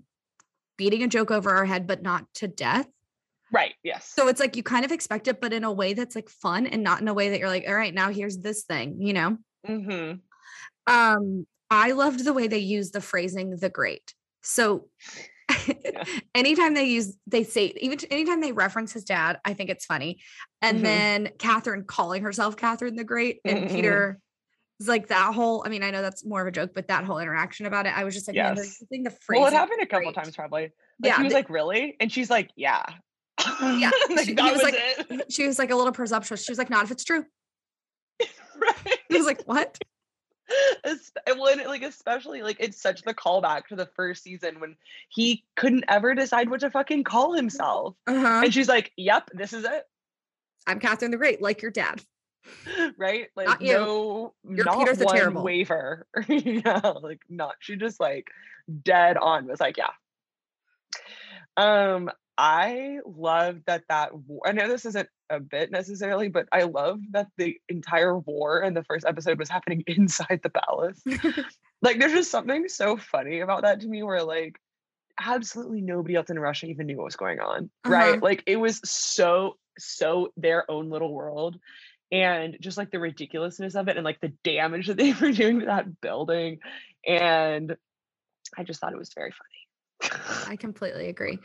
beating 0.77 1.03
a 1.03 1.07
joke 1.07 1.29
over 1.31 1.49
our 1.51 1.65
head, 1.65 1.85
but 1.85 2.01
not 2.01 2.25
to 2.35 2.47
death. 2.47 2.87
Right 3.51 3.73
yes 3.83 4.11
So 4.15 4.27
it's 4.27 4.39
like 4.39 4.55
you 4.55 4.63
kind 4.63 4.85
of 4.85 4.91
expect 4.91 5.27
it, 5.27 5.39
but 5.41 5.53
in 5.53 5.63
a 5.63 5.71
way 5.71 5.93
that's 5.93 6.15
like 6.15 6.29
fun 6.29 6.67
and 6.67 6.83
not 6.83 7.01
in 7.01 7.07
a 7.07 7.13
way 7.13 7.29
that 7.29 7.39
you're 7.39 7.49
like, 7.49 7.65
all 7.67 7.73
right, 7.75 7.93
now 7.93 8.09
here's 8.11 8.37
this 8.37 8.63
thing, 8.63 9.01
you 9.01 9.13
know? 9.13 9.37
hmm 9.65 10.13
Um, 10.87 11.45
I 11.69 11.91
loved 11.91 12.23
the 12.25 12.33
way 12.33 12.47
they 12.47 12.57
used 12.59 12.93
the 12.93 13.01
phrasing 13.01 13.51
the 13.51 13.69
great. 13.69 14.13
So 14.41 14.87
anytime 16.35 16.73
they 16.73 16.85
use 16.85 17.15
they 17.27 17.43
say 17.43 17.73
even 17.81 17.99
anytime 18.11 18.41
they 18.41 18.51
reference 18.51 18.93
his 18.93 19.03
dad, 19.03 19.39
I 19.45 19.53
think 19.53 19.69
it's 19.69 19.85
funny. 19.85 20.19
And 20.61 20.79
Mhm. 20.79 20.83
then 20.83 21.29
Catherine 21.39 21.83
calling 21.85 22.23
herself 22.23 22.55
Catherine 22.57 22.95
the 22.95 23.03
Great 23.03 23.39
and 23.45 23.65
Mhm. 23.67 23.73
Peter 23.73 24.19
is 24.79 24.87
like 24.87 25.07
that 25.07 25.33
whole, 25.33 25.63
I 25.65 25.69
mean, 25.69 25.83
I 25.83 25.91
know 25.91 26.01
that's 26.01 26.25
more 26.25 26.41
of 26.41 26.47
a 26.47 26.51
joke, 26.51 26.71
but 26.73 26.87
that 26.87 27.03
whole 27.03 27.19
interaction 27.19 27.65
about 27.65 27.85
it, 27.85 27.97
I 27.97 28.03
was 28.03 28.13
just 28.13 28.27
like, 28.27 28.35
Yes. 28.35 28.79
using 28.81 29.03
the 29.03 29.11
phrase. 29.11 29.39
well 29.39 29.47
it 29.47 29.53
happened 29.53 29.81
a 29.81 29.85
couple 29.87 30.11
times 30.13 30.35
probably 30.35 30.63
like 30.63 31.09
Yeah, 31.11 31.17
he 31.17 31.23
was 31.23 31.33
they- 31.33 31.39
like 31.39 31.49
really 31.49 31.95
and 31.99 32.11
she's 32.11 32.29
like 32.29 32.49
yeah 32.55 32.83
Yeah, 33.61 33.91
like 34.09 34.25
she- 34.25 34.33
was 34.33 34.51
was, 34.53 34.63
like- 34.63 34.75
it 34.77 35.31
She 35.31 35.47
was 35.47 35.59
like 35.59 35.71
a 35.71 35.75
little 35.75 35.93
presumptuous. 35.93 36.43
She 36.43 36.51
was 36.51 36.57
like, 36.57 36.69
not 36.69 36.83
if 36.85 36.91
it's 36.91 37.03
true. 37.03 37.25
right 38.59 38.99
He 39.09 39.17
was 39.17 39.25
like, 39.25 39.43
what? 39.43 39.77
And 41.27 41.39
when 41.39 41.59
like 41.67 41.83
especially 41.83 42.41
like 42.41 42.57
it's 42.59 42.81
such 42.81 43.03
the 43.03 43.13
callback 43.13 43.67
to 43.67 43.75
the 43.75 43.85
first 43.95 44.23
season 44.23 44.59
when 44.59 44.75
he 45.09 45.43
couldn't 45.55 45.85
ever 45.87 46.15
decide 46.15 46.49
what 46.49 46.61
to 46.61 46.71
fucking 46.71 47.03
call 47.03 47.33
himself 47.33 47.95
Uh-huh. 48.07 48.41
and 48.45 48.51
she's 48.53 48.67
like 48.67 48.91
yep 48.97 49.29
this 49.33 49.53
is 49.53 49.63
it 49.63 49.83
I'm 50.65 50.79
Catherine 50.79 51.11
the 51.11 51.17
Great, 51.17 51.39
like 51.41 51.61
your 51.61 51.69
dad. 51.71 52.01
right 52.97 53.27
like 53.35 53.47
Not 53.47 53.61
you. 53.61 53.73
no 53.73 54.33
You're 54.43 54.65
not 54.65 54.79
Peter 54.79 54.95
the 54.95 55.05
one 55.05 55.15
Terrible. 55.17 55.43
waiver 55.43 56.07
yeah 56.27 56.81
like 56.99 57.21
not 57.29 57.53
she 57.59 57.75
just 57.75 57.99
like 57.99 58.27
dead 58.83 59.17
on 59.17 59.45
was 59.45 59.59
like 59.59 59.77
yeah 59.77 59.91
um 61.57 62.09
i 62.41 62.99
love 63.05 63.57
that 63.67 63.83
that 63.89 64.15
war 64.15 64.39
i 64.45 64.53
know 64.53 64.69
this 64.69 64.85
isn't 64.85 65.09
a 65.29 65.41
bit 65.41 65.71
necessarily 65.71 66.29
but 66.29 66.47
i 66.53 66.63
love 66.63 66.99
that 67.11 67.27
the 67.37 67.57
entire 67.67 68.17
war 68.17 68.61
in 68.61 68.73
the 68.73 68.83
first 68.85 69.05
episode 69.05 69.37
was 69.37 69.49
happening 69.49 69.83
inside 69.87 70.39
the 70.41 70.49
palace 70.49 71.03
like 71.81 71.99
there's 71.99 72.13
just 72.13 72.31
something 72.31 72.69
so 72.69 72.95
funny 72.95 73.41
about 73.41 73.63
that 73.63 73.81
to 73.81 73.87
me 73.87 74.03
where 74.03 74.23
like 74.23 74.55
absolutely 75.21 75.81
nobody 75.81 76.15
else 76.15 76.29
in 76.29 76.39
russia 76.39 76.65
even 76.67 76.87
knew 76.87 76.95
what 76.95 77.03
was 77.05 77.17
going 77.17 77.41
on 77.41 77.69
Uh-huh. 77.83 77.91
right 77.93 78.23
like 78.23 78.41
it 78.47 78.55
was 78.55 78.79
so 78.89 79.57
so 79.77 80.31
their 80.37 80.69
own 80.71 80.89
little 80.89 81.13
world 81.13 81.59
and 82.11 82.57
just 82.61 82.77
like 82.77 82.89
the 82.89 82.99
ridiculousness 82.99 83.75
of 83.75 83.89
it 83.89 83.97
and 83.97 84.05
like 84.05 84.21
the 84.21 84.33
damage 84.45 84.87
that 84.87 84.95
they 85.01 85.11
were 85.11 85.33
doing 85.33 85.59
to 85.59 85.65
that 85.65 85.99
building 85.99 86.59
and 87.05 87.75
i 88.57 88.63
just 88.63 88.79
thought 88.79 88.93
it 88.93 88.97
was 88.99 89.11
very 89.13 89.31
funny 89.31 89.49
I 90.47 90.55
completely 90.55 91.09
agree. 91.09 91.37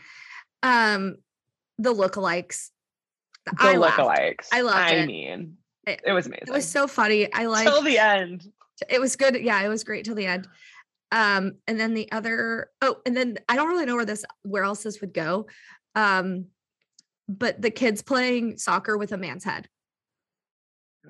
Um, 0.65 1.17
the 1.79 1.93
lookalikes. 1.95 2.71
the 3.47 3.53
I 3.59 3.75
lookalikes 3.77 4.49
I 4.53 4.63
loved 4.63 4.77
i 4.79 4.91
it. 4.95 5.07
mean 5.07 5.59
It- 5.87 6.01
it 6.07 6.13
was 6.13 6.27
amazing 6.27 6.49
It 6.49 6.53
was 6.53 6.69
so 6.69 6.87
funny. 6.87 7.33
I 7.33 7.47
like 7.47 7.67
till 7.69 7.83
the 7.83 7.99
end 7.99 8.51
it 8.89 9.01
was 9.01 9.15
good. 9.15 9.37
Yeah, 9.37 9.63
it 9.63 9.69
was 9.69 9.85
great 9.85 10.05
till 10.05 10.17
the 10.17 10.27
end. 10.27 10.49
Um, 11.13 11.59
and 11.69 11.79
then 11.79 11.95
the 11.95 12.11
other 12.11 12.71
oh, 12.83 12.97
and 13.07 13.17
then 13.17 13.39
I 13.49 13.55
don't 13.55 13.69
really 13.69 13.85
know 13.87 13.95
where 13.95 14.05
this 14.05 14.25
where 14.43 14.65
else 14.65 14.83
this 14.83 15.01
would 15.01 15.15
go. 15.15 15.47
Um, 15.95 16.47
but 17.29 17.61
the 17.63 17.71
kids 17.71 18.03
playing 18.03 18.59
soccer 18.59 18.99
with 18.99 19.13
a 19.13 19.17
man's 19.17 19.45
head. 19.45 19.69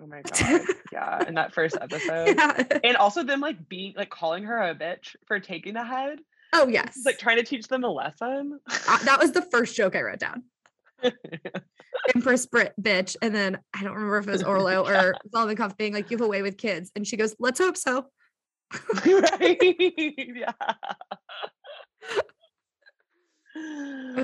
oh 0.01 0.07
my 0.07 0.21
god 0.39 0.61
yeah 0.93 1.27
in 1.29 1.35
that 1.37 1.55
first 1.55 1.77
episode 1.81 2.37
yeah. 2.37 2.63
and 2.85 2.97
also 2.97 3.23
them 3.23 3.41
like 3.41 3.69
being 3.69 3.95
like 3.97 4.11
calling 4.11 4.45
her 4.45 4.59
a 4.61 4.75
bitch 4.75 5.15
for 5.27 5.39
taking 5.41 5.75
the 5.75 5.85
head 5.85 6.19
Oh 6.55 6.69
yes. 6.69 6.97
It's 6.97 7.05
like 7.05 7.19
trying 7.19 7.37
to 7.37 7.43
teach 7.43 7.67
them 7.67 7.83
a 7.83 7.91
lesson. 7.91 8.61
Uh, 8.89 8.99
that 8.99 9.19
was 9.19 9.33
the 9.33 9.43
first 9.43 9.75
joke 9.75 9.97
I 9.97 10.03
wrote 10.03 10.21
down. 10.21 10.45
Empress 12.15 12.47
Brit 12.47 12.73
bitch. 12.81 13.17
And 13.21 13.35
then 13.35 13.59
I 13.75 13.83
don't 13.83 13.95
remember 13.95 14.19
if 14.19 14.29
it 14.29 14.31
was 14.31 14.45
Orlo 14.45 14.87
or 14.87 15.15
Volvikov 15.35 15.77
being 15.77 15.93
like, 15.93 16.11
you 16.11 16.17
have 16.17 16.25
a 16.25 16.29
way 16.29 16.43
with 16.43 16.57
kids. 16.57 16.93
And 16.95 17.07
she 17.07 17.17
goes, 17.17 17.35
let's 17.41 17.59
hope 17.59 17.77
so. 17.77 18.07
right? 19.05 19.59
yeah. 20.17 20.53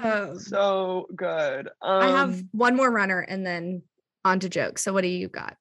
Um, 0.02 0.38
so 0.38 1.06
good. 1.14 1.68
Um, 1.82 2.02
I 2.02 2.08
have 2.08 2.42
one 2.52 2.76
more 2.76 2.90
runner 2.90 3.20
and 3.20 3.44
then 3.44 3.82
on 4.24 4.38
to 4.40 4.48
jokes. 4.48 4.84
So 4.84 4.92
what 4.92 5.02
do 5.02 5.08
you 5.08 5.28
got? 5.28 5.56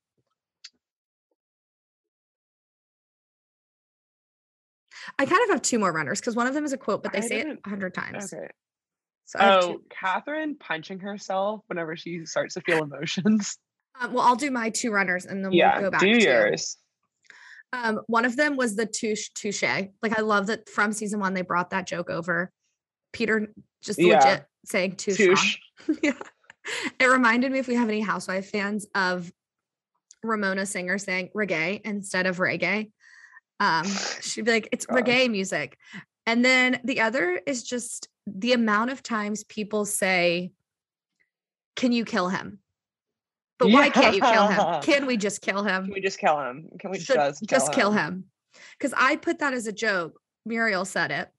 I 5.18 5.26
kind 5.26 5.42
of 5.44 5.50
have 5.52 5.62
two 5.62 5.80
more 5.80 5.92
runners 5.92 6.20
because 6.20 6.36
one 6.36 6.48
of 6.48 6.54
them 6.54 6.66
is 6.66 6.74
a 6.74 6.78
quote, 6.78 7.04
but 7.04 7.12
they 7.12 7.20
I 7.20 7.22
say 7.22 7.40
it 7.40 7.60
a 7.66 7.70
hundred 7.70 7.94
times. 7.94 8.34
okay. 8.34 8.48
So 9.26 9.40
Oh. 9.42 9.78
Catherine 9.90 10.56
punching 10.60 11.00
herself 11.00 11.62
whenever 11.68 11.96
she 11.96 12.26
starts 12.26 12.56
to 12.56 12.62
feel 12.62 12.84
emotions. 12.84 13.58
Um, 14.00 14.14
well, 14.14 14.24
I'll 14.26 14.36
do 14.36 14.50
my 14.52 14.70
two 14.70 14.92
runners 14.92 15.26
and 15.26 15.44
then 15.44 15.52
yeah, 15.52 15.74
we'll 15.80 15.88
go 15.88 15.92
back 15.92 16.02
do 16.02 16.14
to 16.20 16.24
yours. 16.24 16.78
Um, 17.72 18.02
one 18.08 18.26
of 18.26 18.36
them 18.36 18.56
was 18.58 18.76
the 18.76 18.86
touche 18.88 19.30
touche. 19.36 19.62
Like 20.02 20.18
I 20.18 20.22
love 20.22 20.48
that 20.48 20.68
from 20.70 20.92
season 20.92 21.20
one 21.20 21.34
they 21.34 21.42
brought 21.44 21.70
that 21.72 21.86
joke 21.86 22.10
over. 22.10 22.52
Peter 23.14 23.54
just 23.84 24.00
Yeah. 24.00 24.18
legit 24.20 24.46
saying 24.66 24.96
touche. 24.96 25.18
Touche. 25.18 25.58
yeah. 26.04 26.14
It 27.00 27.06
reminded 27.06 27.52
me 27.52 27.60
if 27.60 27.68
we 27.68 27.76
have 27.76 27.90
any 27.90 28.02
housewife 28.02 28.50
fans 28.50 28.88
of 28.96 29.32
Ramona 30.24 30.66
Singer 30.66 30.98
saying 30.98 31.30
reggae 31.36 31.82
instead 31.84 32.26
of 32.26 32.38
reggae. 32.38 32.92
Um, 33.60 33.86
she'd 34.22 34.46
be 34.46 34.52
like, 34.52 34.70
it's 34.72 34.86
Gosh. 34.86 35.00
reggae 35.02 35.30
music. 35.30 35.78
And 36.26 36.46
then 36.46 36.80
the 36.84 37.02
other 37.02 37.42
is 37.46 37.64
just 37.64 38.08
the 38.28 38.54
amount 38.54 38.92
of 38.92 39.02
times 39.04 39.44
people 39.44 39.86
say, 39.86 40.52
Can 41.76 41.92
you 41.92 42.06
kill 42.06 42.30
him? 42.30 42.60
But 43.58 43.72
why 43.72 43.90
can't 43.90 44.16
you 44.16 44.22
kill 44.22 44.48
him? 44.48 44.82
Can 44.82 45.06
we 45.06 45.18
just 45.18 45.42
kill 45.42 45.64
him? 45.64 45.86
Can 45.86 45.94
we 45.94 46.02
just 46.02 46.20
kill 46.20 46.40
him? 46.40 46.70
Can 46.80 46.92
we 46.92 47.00
should 47.00 47.16
just 47.16 47.44
just 47.44 47.74
kill 47.74 47.92
him 47.92 48.26
because 48.78 48.94
i 48.98 49.16
put 49.16 49.40
that 49.40 49.54
as 49.54 49.68
a 49.68 49.72
joke 49.72 50.20
muriel 50.44 50.84
said 50.84 51.12
it 51.12 51.30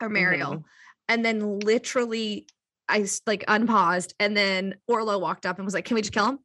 or 0.00 0.08
mariel 0.08 0.56
Mhm. 0.56 0.64
and 1.08 1.24
then 1.24 1.60
literally 1.60 2.46
I 2.88 3.06
like 3.26 3.44
unpaused, 3.46 4.14
and 4.18 4.36
then 4.36 4.74
Orlo 4.88 5.18
walked 5.18 5.46
up 5.46 5.58
and 5.58 5.64
was 5.64 5.74
like, 5.74 5.84
"Can 5.84 5.94
we 5.94 6.00
just 6.02 6.12
kill 6.12 6.26
him?" 6.26 6.38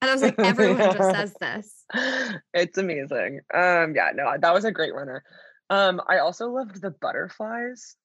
And 0.00 0.08
I 0.08 0.14
was 0.14 0.22
like, 0.22 0.36
"Everyone 0.38 0.78
just 0.78 1.10
says 1.10 1.34
this." 1.40 1.77
it's 2.54 2.78
amazing. 2.78 3.40
Um, 3.52 3.94
yeah, 3.94 4.10
no, 4.14 4.36
that 4.38 4.54
was 4.54 4.64
a 4.64 4.72
great 4.72 4.94
runner. 4.94 5.24
Um, 5.70 6.00
I 6.08 6.18
also 6.18 6.48
loved 6.48 6.80
the 6.80 6.90
butterflies. 6.90 7.96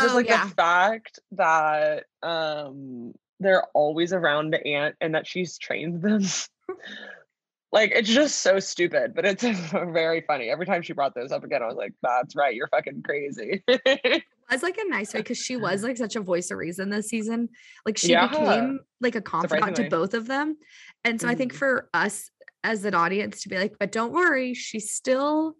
Just 0.00 0.14
Oh 0.14 0.16
like 0.16 0.26
yeah, 0.26 0.44
the 0.44 0.54
fact 0.54 1.18
that 1.32 2.04
um 2.22 3.12
they're 3.40 3.64
always 3.74 4.12
around 4.12 4.52
the 4.52 4.64
ant 4.66 4.96
and 5.00 5.14
that 5.14 5.26
she's 5.26 5.58
trained 5.58 6.02
them. 6.02 6.22
like 7.72 7.90
it's 7.94 8.08
just 8.08 8.42
so 8.42 8.58
stupid, 8.60 9.14
but 9.14 9.24
it's 9.24 9.42
very 9.72 10.20
funny. 10.22 10.50
Every 10.50 10.66
time 10.66 10.82
she 10.82 10.92
brought 10.92 11.14
those 11.14 11.32
up 11.32 11.44
again, 11.44 11.62
I 11.62 11.66
was 11.66 11.76
like, 11.76 11.94
"That's 12.02 12.36
right, 12.36 12.54
you're 12.54 12.68
fucking 12.68 13.02
crazy." 13.02 13.62
it 13.66 14.24
was 14.50 14.62
like 14.62 14.78
a 14.78 14.88
nice 14.88 15.14
way 15.14 15.20
because 15.20 15.38
she 15.38 15.56
was 15.56 15.82
like 15.82 15.96
such 15.96 16.16
a 16.16 16.20
voice 16.20 16.50
of 16.50 16.58
reason 16.58 16.90
this 16.90 17.08
season. 17.08 17.48
Like 17.86 17.96
she 17.96 18.12
Yeah. 18.12 18.28
became 18.28 18.80
like 19.00 19.14
a 19.14 19.22
confidant 19.22 19.76
to 19.76 19.84
both 19.84 20.14
of 20.14 20.26
them, 20.26 20.58
and 21.04 21.20
so 21.20 21.28
I 21.28 21.34
think 21.34 21.52
Mhm. 21.52 21.58
for 21.58 21.88
us 21.94 22.30
as 22.64 22.84
an 22.84 22.94
audience 22.94 23.42
to 23.42 23.48
be 23.48 23.58
like, 23.58 23.74
"But 23.78 23.92
don't 23.92 24.12
worry, 24.12 24.54
she's 24.54 24.92
still." 24.94 25.54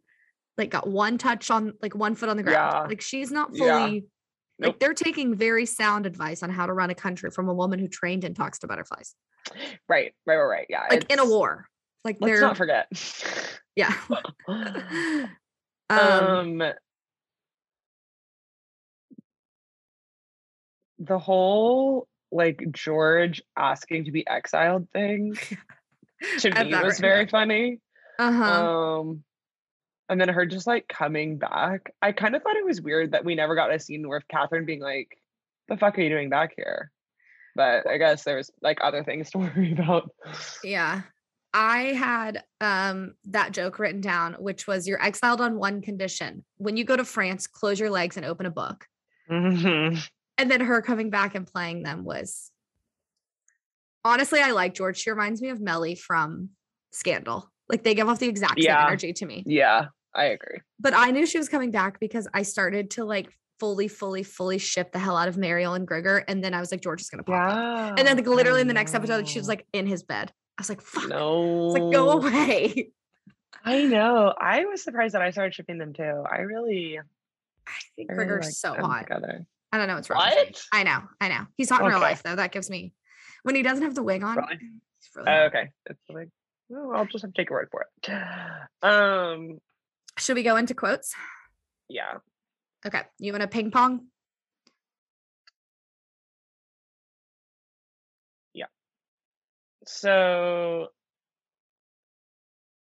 Like 0.59 0.69
got 0.71 0.87
one 0.87 1.17
touch 1.17 1.51
on 1.51 1.73
like 1.81 1.95
one 1.95 2.15
foot 2.15 2.29
on 2.29 2.37
the 2.37 2.43
ground. 2.43 2.73
Yeah. 2.75 2.81
Like 2.83 3.01
she's 3.01 3.31
not 3.33 3.51
Yeah. 3.55 3.73
fully 3.79 4.05
like 4.59 4.79
they're 4.79 4.93
taking 4.95 5.35
very 5.35 5.65
sound 5.65 6.05
advice 6.05 6.43
on 6.43 6.51
how 6.51 6.67
to 6.67 6.75
run 6.75 6.91
a 6.91 6.95
country 6.95 7.31
from 7.31 7.49
a 7.49 7.55
woman 7.55 7.79
who 7.79 7.89
trained 7.89 8.23
and 8.23 8.37
talks 8.37 8.59
to 8.61 8.67
butterflies. 8.69 9.15
right, 9.89 10.13
right, 10.27 10.37
right, 10.37 10.37
right. 10.47 10.67
Yeah, 10.69 10.87
Like 10.91 11.11
in 11.11 11.19
a 11.19 11.25
war. 11.25 11.67
Like 12.05 12.19
Let's 12.21 12.33
they're 12.33 12.41
not 12.43 12.57
forget. 12.59 12.87
yeah. 13.77 13.95
um, 14.47 15.29
um 15.91 16.63
the 20.99 21.19
whole 21.19 22.07
like 22.31 22.63
George 22.71 23.43
asking 23.57 24.05
to 24.05 24.13
be 24.13 24.27
exiled 24.29 24.89
thing 24.93 25.35
to 26.41 26.51
me 26.51 26.71
that 26.71 26.85
was 26.85 26.95
written 26.95 27.03
very 27.03 27.25
down. 27.25 27.31
funny. 27.31 27.79
uh-huh. 28.19 29.01
Um 29.01 29.25
and 30.09 30.21
then 30.21 30.29
her 30.29 30.45
just 30.47 30.67
like 30.67 30.89
coming 30.89 31.39
back. 31.39 31.93
I 32.03 32.13
kind 32.13 32.35
of 32.37 32.43
thought 32.43 32.57
it 32.57 32.67
was 32.67 32.83
weird 32.83 33.13
that 33.13 33.25
we 33.25 33.35
never 33.35 33.55
got 33.55 33.73
a 33.73 33.79
scene 33.79 34.07
with 34.09 34.27
Catherine 34.29 34.67
being 34.67 34.81
like, 34.81 35.09
the 35.69 35.77
fuck 35.77 35.97
are 35.99 36.03
you 36.03 36.11
doing 36.11 36.29
back 36.29 36.53
here? 36.57 36.91
But 37.55 37.87
I 37.89 37.97
guess 37.99 38.25
there 38.25 38.37
was 38.37 38.51
like 38.61 38.79
other 38.83 39.05
things 39.05 39.31
to 39.31 39.39
worry 39.39 39.73
about. 39.73 40.11
Yeah. 40.63 41.03
I 41.55 41.79
had 41.93 42.45
um 42.61 43.15
that 43.25 43.53
joke 43.53 43.79
written 43.79 44.01
down, 44.01 44.35
which 44.35 44.67
was 44.67 44.87
you're 44.89 45.03
exiled 45.03 45.41
on 45.41 45.57
one 45.59 45.81
condition. 45.83 46.45
When 46.57 46.77
you 46.77 46.85
go 46.85 46.97
to 46.97 47.05
France, 47.05 47.47
close 47.47 47.79
your 47.81 47.91
legs 47.91 48.17
and 48.17 48.27
open 48.27 48.47
a 48.47 48.51
book. 48.51 48.87
Mhm. 49.31 50.03
And 50.39 50.51
then 50.51 50.61
her 50.63 50.83
coming 50.83 51.11
back 51.11 51.35
and 51.35 51.47
playing 51.47 51.83
them 51.85 52.05
was 52.05 52.51
honestly, 54.05 54.41
I 54.41 54.51
like 54.53 54.75
George. 54.75 54.99
She 54.99 55.11
reminds 55.11 55.41
me 55.43 55.49
of 55.51 55.61
Mellie 55.61 55.95
from 55.95 56.51
Scandal. 56.93 57.51
Like 57.69 57.83
they 57.85 57.95
give 57.95 58.09
off 58.09 58.19
the 58.19 58.29
exact 58.29 58.59
Yeah. 58.59 58.79
same 58.81 58.87
energy 58.89 59.13
to 59.15 59.27
me. 59.27 59.43
Yeah, 59.47 59.87
I 60.15 60.25
agree. 60.27 60.61
But 60.81 60.95
I 60.95 61.11
knew 61.11 61.27
she 61.27 61.39
was 61.39 61.49
coming 61.49 61.71
back 61.71 62.01
because 62.01 62.29
I 62.35 62.43
started 62.43 62.91
to 62.93 63.05
like 63.05 63.31
fully, 63.61 63.89
fully, 63.89 64.23
fully 64.25 64.59
ship 64.59 64.93
the 64.93 64.99
hell 64.99 65.17
out 65.17 65.29
of 65.29 65.37
Marial 65.37 65.75
and 65.75 65.87
Grigor. 65.87 66.25
And 66.29 66.43
then 66.43 66.53
I 66.53 66.61
was 66.61 66.71
like, 66.73 66.81
George 66.83 67.01
is 67.01 67.09
gonna 67.09 67.23
pop 67.23 67.53
up. 67.55 67.99
And 67.99 68.07
then 68.07 68.17
like 68.17 68.27
literally 68.27 68.61
in 68.61 68.69
the 68.69 68.75
next 68.75 68.95
episode, 68.95 69.29
she 69.29 69.39
was 69.39 69.49
like 69.49 69.67
in 69.73 69.87
his 69.87 70.03
bed. 70.03 70.33
I 70.59 70.61
was 70.63 70.69
like, 70.69 70.83
fuck. 70.83 71.09
no. 71.09 71.67
It's 71.67 71.75
like 71.81 71.93
go 71.93 72.11
away. 72.11 72.91
I 73.65 73.85
know. 73.85 74.35
I 74.39 74.65
was 74.65 74.83
surprised 74.83 75.15
that 75.15 75.23
I 75.23 75.31
started 75.31 75.55
shipping 75.55 75.79
them 75.79 75.93
too. 75.93 76.03
I 76.29 76.39
really, 76.41 76.99
I 76.99 77.73
think 77.97 78.11
Grigor's 78.11 78.29
really 78.29 78.47
like 78.47 78.53
so 78.55 78.75
hot. 78.75 79.03
together. 79.07 79.47
I 79.71 79.79
don't 79.79 79.87
know 79.87 79.95
what's 79.95 80.11
wrong. 80.11 80.19
What? 80.21 80.61
I 80.73 80.83
know, 80.83 81.01
I 81.21 81.29
know. 81.29 81.47
He's 81.57 81.71
hot 81.71 81.81
in 81.83 81.87
real 81.87 82.01
life 82.01 82.23
though. 82.23 82.35
That 82.37 82.51
gives 82.53 82.69
me 82.69 82.93
when 83.43 83.55
he 83.55 83.63
doesn't 83.63 83.85
have 83.85 83.95
the 83.95 84.03
wig 84.03 84.23
on. 84.23 84.37
Really? 84.37 84.59
really 85.17 85.31
Oh, 85.31 85.43
okay. 85.47 85.71
It's 85.87 86.01
like, 86.09 86.29
well, 86.69 86.93
I'll 86.95 87.07
just 87.07 87.23
have 87.23 87.33
to 87.33 87.41
take 87.41 87.51
a 87.51 87.53
word 87.53 87.69
for 87.71 87.83
it. 87.83 88.13
Um, 88.89 89.59
Should 90.19 90.37
we 90.37 90.43
go 90.43 90.57
into 90.57 90.75
quotes? 90.75 91.15
yeah. 91.89 92.19
Okay. 92.85 93.03
You 93.19 93.33
want 93.33 93.43
to 93.43 93.49
ping 93.49 93.71
pong? 93.71 94.07
Yeah. 98.55 98.67
So 99.87 100.89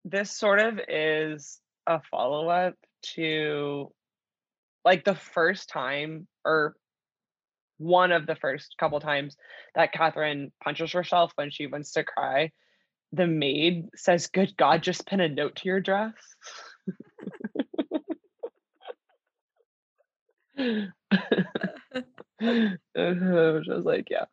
this 0.05 0.31
sort 0.31 0.59
of 0.61 0.81
is 0.89 1.61
a 1.87 2.01
follow 2.11 2.49
up 2.49 2.75
to 3.15 3.93
like 4.85 5.05
the 5.05 5.15
first 5.15 5.69
time 5.69 6.27
or 6.45 6.75
one 7.81 8.13
of 8.13 8.27
the 8.27 8.37
first 8.37 8.77
couple 8.79 9.01
times 9.01 9.37
that 9.75 9.93
Catherine 9.93 10.53
punches 10.63 10.93
herself 10.93 11.33
when 11.35 11.51
she 11.51 11.67
wants 11.67 11.93
to 11.93 12.05
cry. 12.05 12.53
The 13.13 13.27
maid 13.27 13.89
says, 13.97 14.29
Good 14.29 14.57
God, 14.57 14.83
just 14.83 15.07
pin 15.07 15.21
a 15.21 15.29
note 15.29 15.57
to 15.57 15.69
your 15.69 15.81
dress. 15.81 16.13
Uh-huh, 22.43 23.53
which 23.55 23.69
I 23.69 23.75
was 23.75 23.85
like, 23.85 24.09
yeah. 24.11 24.25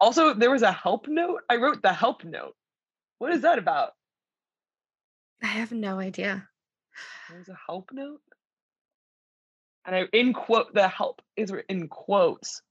Also, 0.00 0.34
there 0.34 0.50
was 0.50 0.62
a 0.62 0.72
help 0.72 1.08
note. 1.08 1.40
I 1.48 1.56
wrote 1.56 1.82
the 1.82 1.92
help 1.92 2.24
note. 2.24 2.54
What 3.18 3.32
is 3.32 3.42
that 3.42 3.58
about? 3.58 3.92
I 5.42 5.46
have 5.46 5.72
no 5.72 5.98
idea. 5.98 6.48
There 7.28 7.38
was 7.38 7.48
a 7.48 7.58
help 7.66 7.90
note. 7.92 8.20
And 9.84 9.96
I 9.96 10.04
in 10.12 10.32
quote 10.32 10.74
the 10.74 10.88
help 10.88 11.22
is 11.36 11.52
in 11.68 11.88
quotes. 11.88 12.62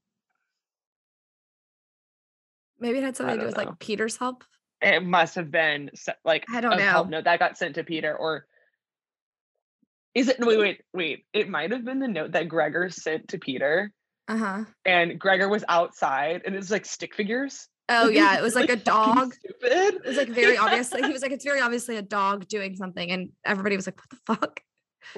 Maybe 2.80 2.98
it 3.00 3.04
had 3.04 3.16
something 3.16 3.36
to 3.36 3.42
do 3.42 3.46
with 3.48 3.58
know. 3.58 3.64
like 3.66 3.80
Peter's 3.80 4.18
help. 4.18 4.44
It 4.82 5.04
must 5.04 5.36
have 5.36 5.50
been 5.52 5.90
like 6.24 6.46
I 6.54 6.62
don't 6.62 6.74
a 6.74 6.82
help 6.82 7.08
know. 7.10 7.18
note 7.18 7.24
that 7.26 7.40
got 7.40 7.58
sent 7.58 7.76
to 7.76 7.84
Peter, 7.84 8.16
or 8.16 8.46
is 10.14 10.28
it? 10.30 10.38
Wait, 10.40 10.60
wait, 10.60 10.82
wait. 10.94 11.26
It 11.34 11.50
might 11.50 11.72
have 11.72 11.84
been 11.86 12.00
the 12.00 12.08
note 12.08 12.32
that 12.34 12.48
Grigor 12.48 12.94
sent 12.94 13.30
to 13.30 13.38
Peter, 13.40 13.92
Uh 14.28 14.38
huh. 14.38 14.64
and 14.86 15.20
Grigor 15.20 15.50
was 15.50 15.64
outside, 15.68 16.42
and 16.46 16.56
it's 16.56 16.72
like 16.72 16.86
stick 16.86 17.16
figures. 17.16 17.68
Oh 17.90 18.10
yeah, 18.10 18.38
it 18.38 18.42
was 18.42 18.56
like 18.56 18.70
a 18.70 18.76
dog. 18.76 19.34
Stupid. 19.34 19.96
It 19.96 20.06
was 20.06 20.18
like 20.18 20.30
very 20.42 20.58
obviously. 20.58 21.02
He 21.04 21.12
was 21.12 21.22
like, 21.22 21.32
it's 21.32 21.46
very 21.46 21.62
obviously 21.62 21.98
a 21.98 22.02
dog 22.02 22.48
doing 22.48 22.76
something, 22.76 23.10
and 23.12 23.30
everybody 23.46 23.76
was 23.76 23.88
like, 23.88 23.98
what 23.98 24.10
the 24.10 24.18
fuck? 24.36 24.60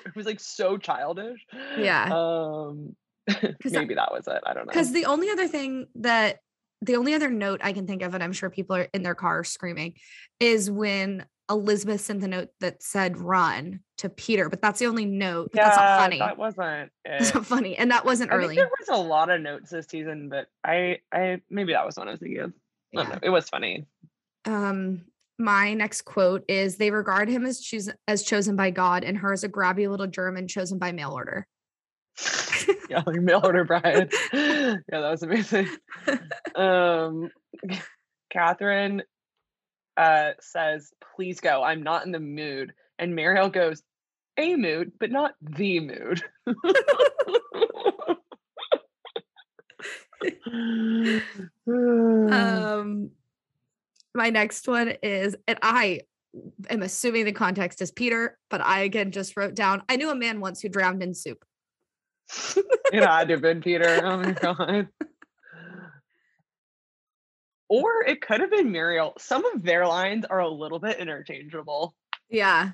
it 0.06 0.16
was 0.16 0.26
like 0.26 0.40
so 0.40 0.78
childish. 0.78 1.40
Yeah. 1.78 2.10
Um, 2.12 2.96
maybe 3.66 3.96
that 3.96 4.12
was 4.12 4.28
it. 4.28 4.42
I 4.46 4.54
don't 4.54 4.66
know. 4.66 4.72
Because 4.72 4.92
the 4.92 5.06
only 5.06 5.30
other 5.30 5.48
thing 5.48 5.88
that 5.96 6.40
the 6.82 6.96
only 6.96 7.14
other 7.14 7.30
note 7.30 7.62
I 7.64 7.74
can 7.74 7.88
think 7.88 8.02
of, 8.02 8.14
and 8.14 8.24
I'm 8.24 8.34
sure 8.34 8.50
people 8.50 8.76
are 8.76 8.88
in 8.94 9.04
their 9.04 9.16
car 9.16 9.44
screaming, 9.44 9.96
is 10.40 10.70
when 10.70 11.26
Elizabeth 11.50 12.02
sent 12.02 12.22
the 12.22 12.28
note 12.28 12.50
that 12.60 12.84
said 12.84 13.18
run 13.18 13.80
to 14.00 14.10
Peter, 14.10 14.50
but 14.50 14.62
that's 14.62 14.80
the 14.80 14.86
only 14.86 15.06
note. 15.06 15.50
But 15.54 15.62
that's 15.62 15.78
not 15.78 16.00
funny. 16.00 16.20
That 16.20 16.38
wasn't. 16.38 16.92
That's 17.06 17.34
not 17.34 17.46
funny. 17.46 17.78
And 17.78 17.92
that 17.92 18.04
wasn't 18.04 18.32
I 18.32 18.36
think 18.36 18.44
early. 18.44 18.56
there 18.56 18.70
was 18.80 18.90
a 18.90 19.02
lot 19.02 19.30
of 19.30 19.42
notes 19.42 19.70
this 19.70 19.88
season, 19.88 20.30
but 20.30 20.48
I, 20.64 21.00
I 21.12 21.42
maybe 21.50 21.74
that 21.74 21.86
was 21.86 21.96
one 21.96 22.10
I 22.10 22.12
was 22.12 22.20
thinking 22.20 22.42
of. 22.42 22.54
Yeah. 22.92 23.18
It 23.24 23.30
was 23.30 23.48
funny. 23.48 23.86
Um, 24.46 25.06
my 25.40 25.74
next 25.74 26.02
quote 26.02 26.44
is 26.48 26.78
they 26.78 26.92
regard 26.92 27.30
him 27.30 27.46
as 27.46 27.60
chosen 27.60 27.94
as 28.08 28.24
chosen 28.24 28.56
by 28.56 28.72
God 28.72 29.04
and 29.04 29.18
her 29.20 29.32
as 29.32 29.44
a 29.44 29.50
grabby 29.50 29.90
little 29.90 30.08
German 30.08 30.48
chosen 30.48 30.80
by 30.80 30.92
mail 30.92 31.12
order. 31.12 31.48
yeah, 32.90 33.04
like 33.06 33.22
mail 33.22 33.42
order 33.44 33.64
bride. 33.64 34.12
yeah, 34.34 34.78
that 34.90 35.12
was 35.12 35.24
amazing. 35.24 35.68
Um, 36.56 37.30
Catherine 38.32 39.04
uh, 39.96 40.32
says, 40.40 40.92
"Please 41.16 41.40
go. 41.40 41.62
I'm 41.62 41.84
not 41.84 42.06
in 42.06 42.12
the 42.12 42.20
mood." 42.20 42.74
And 42.98 43.16
Marial 43.16 43.50
goes, 43.50 43.84
"A 44.38 44.56
mood, 44.56 44.94
but 45.00 45.12
not 45.12 45.34
the 45.42 45.80
mood." 45.82 46.24
um 51.68 53.12
my 54.16 54.30
next 54.32 54.68
one 54.68 54.94
is 55.04 55.36
and 55.48 55.60
I 55.62 56.02
am 56.70 56.82
assuming 56.82 57.26
the 57.26 57.32
context 57.32 57.82
is 57.82 57.92
Peter, 57.92 58.38
but 58.50 58.62
I 58.62 58.80
again 58.82 59.12
just 59.12 59.38
wrote 59.38 59.54
down 59.54 59.84
I 59.90 59.96
knew 59.96 60.10
a 60.10 60.16
man 60.16 60.40
once 60.40 60.62
who 60.62 60.70
drowned 60.70 61.04
in 61.04 61.14
soup. 61.14 61.44
it 62.94 63.04
had 63.04 63.28
to 63.28 63.36
have 63.36 63.42
been 63.42 63.62
Peter. 63.62 64.02
Oh 64.04 64.18
my 64.18 64.32
god. 64.42 64.88
Or 67.70 68.04
it 68.06 68.22
could 68.22 68.40
have 68.42 68.52
been 68.52 68.72
Muriel. 68.72 69.14
Some 69.18 69.46
of 69.46 69.62
their 69.62 69.86
lines 69.88 70.26
are 70.30 70.40
a 70.40 70.50
little 70.50 70.80
bit 70.80 71.00
interchangeable. 71.00 71.96
Yeah. 72.30 72.72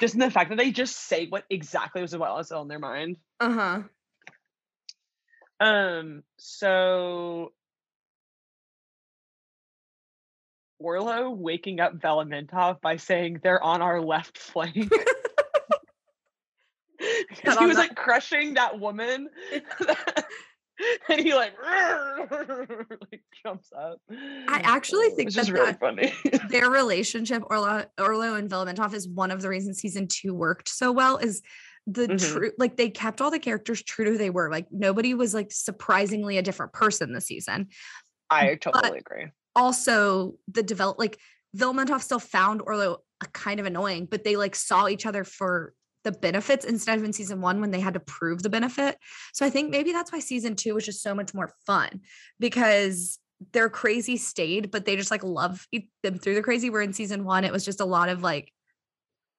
Just 0.00 0.14
in 0.14 0.20
the 0.20 0.30
fact 0.30 0.50
that 0.50 0.58
they 0.58 0.70
just 0.70 0.96
say 0.96 1.26
what 1.28 1.44
exactly 1.50 2.02
was 2.02 2.16
what 2.16 2.36
was 2.36 2.52
on 2.52 2.68
their 2.68 2.78
mind. 2.78 3.16
Uh-huh. 3.40 3.82
Um, 5.60 6.22
so 6.36 7.52
Orlo 10.78 11.30
waking 11.30 11.80
up 11.80 11.98
Velementov 11.98 12.80
by 12.80 12.96
saying 12.96 13.40
they're 13.42 13.62
on 13.62 13.82
our 13.82 14.00
left 14.00 14.38
flank. 14.38 14.92
But 17.44 17.58
he 17.58 17.66
was 17.66 17.76
like 17.76 17.94
crushing 17.94 18.54
that 18.54 18.78
woman. 18.80 19.28
and 21.08 21.20
he 21.20 21.34
like, 21.34 21.52
like 22.30 23.22
jumps 23.44 23.70
up. 23.76 24.00
I 24.10 24.60
actually 24.64 25.08
Oh, 25.12 25.16
think 25.16 25.30
just 25.30 25.50
really 25.50 25.74
funny. 25.74 26.12
their 26.48 26.70
relationship, 26.70 27.42
Orlo, 27.50 27.84
Orlo 27.98 28.34
and 28.34 28.48
Velementov, 28.50 28.94
is 28.94 29.08
one 29.08 29.30
of 29.30 29.42
the 29.42 29.48
reasons 29.48 29.78
season 29.78 30.06
two 30.08 30.34
worked 30.34 30.68
so 30.68 30.92
well. 30.92 31.18
Is 31.18 31.42
the 31.86 32.06
Mhm. 32.08 32.18
true 32.34 32.52
like 32.58 32.76
they 32.76 32.90
kept 32.90 33.20
all 33.20 33.30
the 33.30 33.38
characters 33.38 33.82
true 33.82 34.04
to 34.04 34.10
who 34.12 34.18
they 34.18 34.30
were. 34.30 34.50
Like 34.50 34.66
nobody 34.70 35.14
was 35.14 35.34
like 35.34 35.50
surprisingly 35.50 36.38
a 36.38 36.42
different 36.42 36.72
person 36.72 37.12
this 37.12 37.26
season. 37.26 37.68
I 38.30 38.54
totally 38.56 38.98
agree. 38.98 39.28
Also, 39.56 40.34
the 40.48 40.62
develop 40.62 40.98
like 40.98 41.18
Velementov 41.56 42.02
still 42.02 42.18
found 42.18 42.60
Orlo 42.62 42.98
kind 43.32 43.58
of 43.58 43.66
annoying, 43.66 44.06
but 44.10 44.22
they 44.22 44.36
like 44.36 44.54
saw 44.54 44.86
each 44.86 45.06
other 45.06 45.24
for 45.24 45.72
the 46.04 46.12
benefits 46.12 46.64
instead 46.64 46.98
of 46.98 47.04
in 47.04 47.12
season 47.12 47.40
one 47.40 47.60
when 47.60 47.70
they 47.70 47.80
had 47.80 47.94
to 47.94 48.00
prove 48.00 48.42
the 48.42 48.50
benefit. 48.50 48.96
So 49.32 49.44
I 49.44 49.50
think 49.50 49.70
maybe 49.70 49.92
that's 49.92 50.12
why 50.12 50.20
season 50.20 50.56
two 50.56 50.74
was 50.74 50.84
just 50.84 51.02
so 51.02 51.14
much 51.14 51.34
more 51.34 51.52
fun 51.66 52.00
because 52.38 53.18
their 53.52 53.68
crazy 53.68 54.16
stayed, 54.16 54.70
but 54.70 54.84
they 54.84 54.96
just 54.96 55.10
like 55.10 55.22
love 55.24 55.66
them 56.02 56.18
through 56.18 56.34
the 56.34 56.42
crazy. 56.42 56.70
Where 56.70 56.82
in 56.82 56.92
season 56.92 57.24
one, 57.24 57.44
it 57.44 57.52
was 57.52 57.64
just 57.64 57.80
a 57.80 57.84
lot 57.84 58.08
of 58.08 58.22
like, 58.22 58.52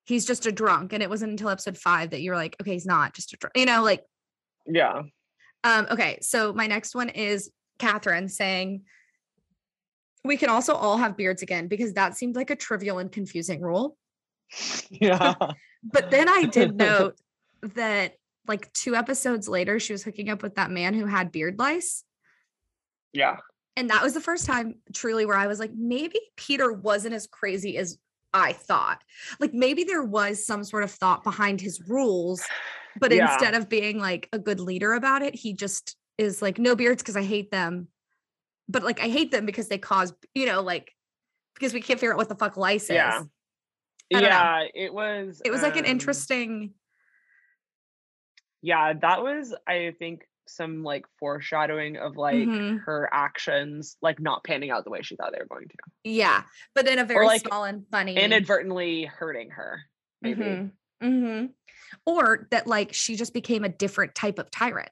he's 0.05 0.25
just 0.25 0.45
a 0.45 0.51
drunk. 0.51 0.93
And 0.93 1.03
it 1.03 1.09
wasn't 1.09 1.31
until 1.31 1.49
episode 1.49 1.77
five 1.77 2.11
that 2.11 2.21
you're 2.21 2.35
like, 2.35 2.55
okay, 2.61 2.73
he's 2.73 2.85
not 2.85 3.13
just 3.13 3.33
a 3.33 3.37
drunk, 3.37 3.53
you 3.55 3.65
know, 3.65 3.83
like, 3.83 4.03
Yeah. 4.65 5.03
um, 5.63 5.87
okay. 5.91 6.19
So 6.21 6.53
my 6.53 6.67
next 6.67 6.95
one 6.95 7.09
is 7.09 7.51
Catherine 7.77 8.29
saying, 8.29 8.83
we 10.25 10.35
can 10.37 10.49
also 10.49 10.73
all 10.75 10.97
have 10.97 11.15
beards 11.15 11.41
again 11.41 11.67
because 11.67 11.93
that 11.93 12.17
seemed 12.17 12.35
like 12.35 12.49
a 12.49 12.55
trivial 12.55 12.99
and 12.99 13.11
confusing 13.11 13.61
rule. 13.61 13.97
Yeah. 14.89 15.35
But 15.83 16.11
then 16.11 16.27
I 16.29 16.43
did 16.51 16.75
note 16.75 17.19
that 17.75 18.15
like 18.47 18.71
two 18.73 18.95
episodes 18.95 19.47
later, 19.47 19.79
she 19.79 19.93
was 19.93 20.03
hooking 20.03 20.29
up 20.29 20.41
with 20.41 20.55
that 20.55 20.71
man 20.71 20.93
who 20.93 21.05
had 21.05 21.31
beard 21.31 21.59
lice. 21.59 22.03
yeah. 23.13 23.37
And 23.77 23.89
that 23.91 24.03
was 24.03 24.13
the 24.13 24.19
first 24.19 24.45
time 24.45 24.75
truly 24.93 25.25
where 25.25 25.37
I 25.37 25.47
was 25.47 25.57
like, 25.57 25.71
maybe 25.73 26.19
Peter 26.35 26.73
wasn't 26.73 27.13
as 27.13 27.27
crazy 27.27 27.77
as 27.77 27.97
I 28.33 28.51
thought. 28.51 29.01
Like 29.39 29.53
maybe 29.53 29.85
there 29.85 30.03
was 30.03 30.45
some 30.45 30.65
sort 30.65 30.83
of 30.83 30.91
thought 30.91 31.23
behind 31.23 31.61
his 31.61 31.81
rules, 31.87 32.43
but 32.99 33.13
Yeah. 33.13 33.31
instead 33.31 33.53
of 33.53 33.69
being 33.69 33.97
like 33.97 34.27
a 34.33 34.39
good 34.39 34.59
leader 34.59 34.93
about 34.93 35.21
it, 35.21 35.33
he 35.33 35.53
just 35.53 35.95
is 36.17 36.41
like, 36.41 36.59
no 36.59 36.75
beards 36.75 37.01
because 37.01 37.15
I 37.15 37.23
hate 37.23 37.51
them. 37.51 37.87
But 38.67 38.83
like, 38.83 38.99
I 39.01 39.07
hate 39.07 39.31
them 39.31 39.45
because 39.45 39.69
they 39.69 39.77
cause, 39.77 40.13
you 40.33 40.45
know, 40.45 40.61
like, 40.61 40.91
because 41.53 41.73
we 41.73 41.79
can't 41.81 41.99
figure 41.99 42.11
out 42.13 42.17
what 42.17 42.27
the 42.29 42.35
fuck 42.35 42.57
lice 42.57 42.89
is. 42.89 43.27
Yeah. 44.09 44.19
Know. 44.63 44.67
It 44.73 44.93
was. 44.93 45.41
It 45.45 45.51
was 45.51 45.61
like 45.61 45.75
an 45.77 45.85
um, 45.85 45.91
interesting, 45.91 46.73
Yeah, 48.61 48.93
that 48.93 49.21
was, 49.23 49.55
I 49.67 49.93
think, 49.99 50.23
some 50.47 50.83
like 50.83 51.05
foreshadowing 51.19 51.97
of 51.97 52.17
like 52.17 52.47
Mhm. 52.49 52.81
her 52.81 53.07
actions, 53.13 53.95
like 54.01 54.19
not 54.19 54.43
panning 54.43 54.71
out 54.71 54.83
the 54.83 54.89
way 54.89 55.01
she 55.03 55.15
thought 55.15 55.31
they 55.31 55.39
were 55.39 55.45
going 55.45 55.67
to, 55.69 55.75
yeah, 56.03 56.43
but 56.73 56.87
in 56.87 56.97
a 56.99 57.05
very 57.05 57.25
like, 57.25 57.41
small 57.45 57.63
and 57.65 57.85
funny. 57.91 58.15
inadvertently 58.17 59.05
hurting 59.05 59.51
her. 59.51 59.83
Maybe. 60.21 60.43
Mhm, 60.43 60.71
mhm. 61.03 61.53
Or 62.05 62.47
that 62.51 62.65
like 62.67 62.93
she 62.93 63.15
just 63.15 63.33
became 63.33 63.63
a 63.63 63.69
different 63.69 64.15
type 64.15 64.39
of 64.39 64.49
tyrant. 64.51 64.89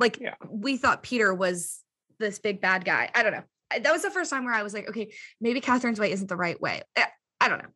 Like 0.00 0.18
Yeah. 0.20 0.34
we 0.48 0.76
thought 0.76 1.04
Peter 1.04 1.32
was 1.32 1.80
this 2.18 2.40
big 2.40 2.60
bad 2.60 2.84
guy. 2.84 3.10
I 3.14 3.22
don't 3.22 3.32
know. 3.32 3.44
That 3.80 3.92
was 3.92 4.02
the 4.02 4.10
first 4.10 4.28
time 4.28 4.44
where 4.44 4.54
I 4.54 4.62
was 4.64 4.74
like, 4.74 4.88
okay, 4.88 5.14
maybe 5.40 5.60
Catherine's 5.60 6.00
way 6.00 6.10
isn't 6.12 6.26
the 6.28 6.36
right 6.36 6.60
way. 6.60 6.82
I 7.40 7.48
don't 7.48 7.58
know. 7.62 7.68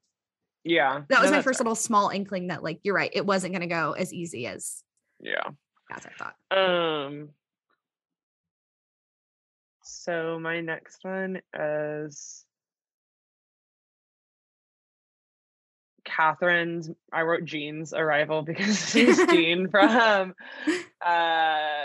Yeah. 0.64 1.02
That 1.08 1.20
was 1.20 1.30
no, 1.30 1.36
my 1.38 1.42
first 1.42 1.58
fair. 1.58 1.64
little 1.64 1.74
small 1.74 2.10
inkling 2.10 2.48
that 2.48 2.62
like 2.62 2.80
you're 2.82 2.94
right. 2.94 3.10
It 3.12 3.24
wasn't 3.26 3.52
going 3.52 3.68
to 3.68 3.74
go 3.74 3.92
as 3.92 4.12
easy 4.12 4.46
as 4.46 4.82
Yeah. 5.20 5.48
as 5.90 6.06
I 6.06 6.10
thought. 6.18 6.34
Um. 7.06 7.30
So 9.82 10.38
my 10.38 10.60
next 10.60 10.98
one 11.02 11.40
is 11.58 12.44
Catherine's. 16.04 16.90
I 17.12 17.22
wrote 17.22 17.44
Jean's 17.44 17.92
arrival 17.92 18.42
because 18.42 18.90
she's 18.90 19.16
Jean 19.30 19.68
from 19.68 20.34
uh 21.04 21.84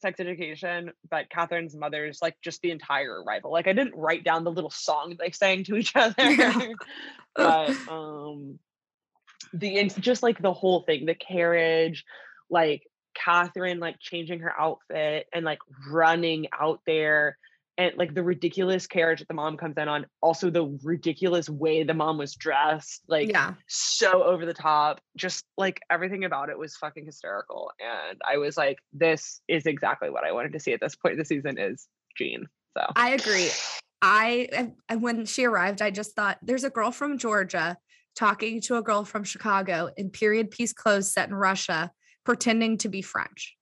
sex 0.00 0.20
education, 0.20 0.92
but 1.10 1.28
Catherine's 1.30 1.74
mother's 1.74 2.20
like 2.22 2.36
just 2.42 2.60
the 2.62 2.70
entire 2.70 3.22
arrival. 3.22 3.52
Like 3.52 3.66
I 3.66 3.72
didn't 3.72 3.96
write 3.96 4.24
down 4.24 4.44
the 4.44 4.50
little 4.50 4.70
song 4.70 5.16
they 5.18 5.30
sang 5.30 5.64
to 5.64 5.76
each 5.76 5.92
other, 5.96 6.14
Yeah. 6.18 6.72
but 7.36 7.70
um 7.88 8.58
the 9.52 9.84
just 10.00 10.22
like 10.22 10.40
the 10.40 10.52
whole 10.52 10.82
thing, 10.82 11.06
the 11.06 11.14
carriage, 11.14 12.04
like 12.50 12.86
Catherine 13.14 13.80
like 13.80 13.98
changing 14.00 14.40
her 14.40 14.58
outfit 14.58 15.26
and 15.32 15.44
like 15.44 15.60
running 15.90 16.48
out 16.58 16.80
there 16.86 17.38
and 17.78 17.96
like 17.96 18.14
the 18.14 18.22
ridiculous 18.22 18.86
carriage 18.86 19.20
that 19.20 19.28
the 19.28 19.34
mom 19.34 19.56
comes 19.56 19.76
in 19.78 19.88
on 19.88 20.04
also 20.20 20.50
the 20.50 20.78
ridiculous 20.82 21.48
way 21.48 21.82
the 21.82 21.94
mom 21.94 22.18
was 22.18 22.34
dressed 22.34 23.02
like 23.08 23.30
yeah. 23.30 23.54
so 23.66 24.22
over 24.24 24.44
the 24.44 24.52
top 24.52 25.00
just 25.16 25.44
like 25.56 25.80
everything 25.90 26.24
about 26.24 26.50
it 26.50 26.58
was 26.58 26.76
fucking 26.76 27.06
hysterical 27.06 27.70
and 27.80 28.20
i 28.28 28.36
was 28.36 28.56
like 28.56 28.78
this 28.92 29.40
is 29.48 29.64
exactly 29.64 30.10
what 30.10 30.24
i 30.24 30.32
wanted 30.32 30.52
to 30.52 30.60
see 30.60 30.72
at 30.72 30.80
this 30.80 30.96
point 30.96 31.12
in 31.12 31.18
the 31.18 31.24
season 31.24 31.56
is 31.56 31.88
jean 32.16 32.46
so 32.78 32.92
I 32.96 33.10
agree. 33.10 33.50
I 34.00 34.72
and 34.88 35.02
when 35.02 35.26
she 35.26 35.44
arrived, 35.44 35.82
I 35.82 35.90
just 35.90 36.14
thought 36.14 36.38
there's 36.42 36.64
a 36.64 36.70
girl 36.70 36.92
from 36.92 37.18
Georgia 37.18 37.76
talking 38.14 38.60
to 38.62 38.76
a 38.76 38.82
girl 38.82 39.04
from 39.04 39.24
Chicago 39.24 39.90
in 39.96 40.10
period 40.10 40.50
piece 40.50 40.72
clothes 40.72 41.12
set 41.12 41.28
in 41.28 41.34
Russia, 41.34 41.90
pretending 42.24 42.78
to 42.78 42.88
be 42.88 43.02
French. 43.02 43.56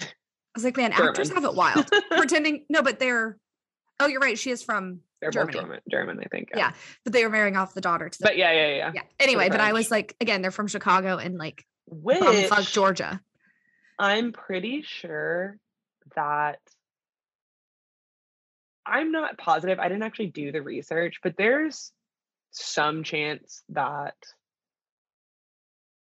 I 0.00 0.06
was 0.54 0.64
like, 0.64 0.76
man, 0.76 0.92
actors 0.92 1.30
have 1.30 1.44
it 1.44 1.54
wild. 1.54 1.90
pretending 2.10 2.64
no, 2.68 2.82
but 2.82 3.00
they're 3.00 3.38
oh, 4.00 4.06
you're 4.06 4.20
right. 4.20 4.38
She 4.38 4.50
is 4.50 4.62
from 4.62 5.00
they're 5.20 5.30
Germany. 5.30 5.52
both 5.54 5.62
german 5.62 5.80
german 5.90 6.20
i 6.20 6.28
think 6.28 6.50
Yeah. 6.54 6.72
but 7.04 7.12
they 7.14 7.24
were 7.24 7.30
marrying 7.30 7.56
off 7.56 7.72
the 7.72 7.80
daughter 7.80 8.08
to 8.10 8.18
the 8.18 8.22
but 8.22 8.36
yeah 8.36 8.52
yeah 8.52 8.68
yeah, 8.76 8.90
yeah. 8.94 9.02
Anyway, 9.18 9.48
but 9.48 9.60
I 9.60 9.72
was 9.72 9.90
like, 9.90 10.14
again, 10.20 10.42
they're 10.42 10.50
from 10.50 10.66
Chicago 10.66 11.16
and 11.16 11.38
like 11.38 11.64
which 11.86 12.18
bumfuck 12.18 12.70
Georgia. 12.70 13.20
i'm 13.98 14.32
pretty 14.32 14.82
sure 14.86 15.56
that 16.16 16.58
i'm 18.84 19.12
not 19.12 19.38
positive 19.38 19.78
i 19.78 19.88
didn't 19.88 20.02
actually 20.02 20.26
do 20.26 20.52
the 20.52 20.60
research 20.60 21.20
but 21.22 21.34
there's 21.38 21.90
some 22.50 23.02
chance 23.02 23.62
that 23.70 24.14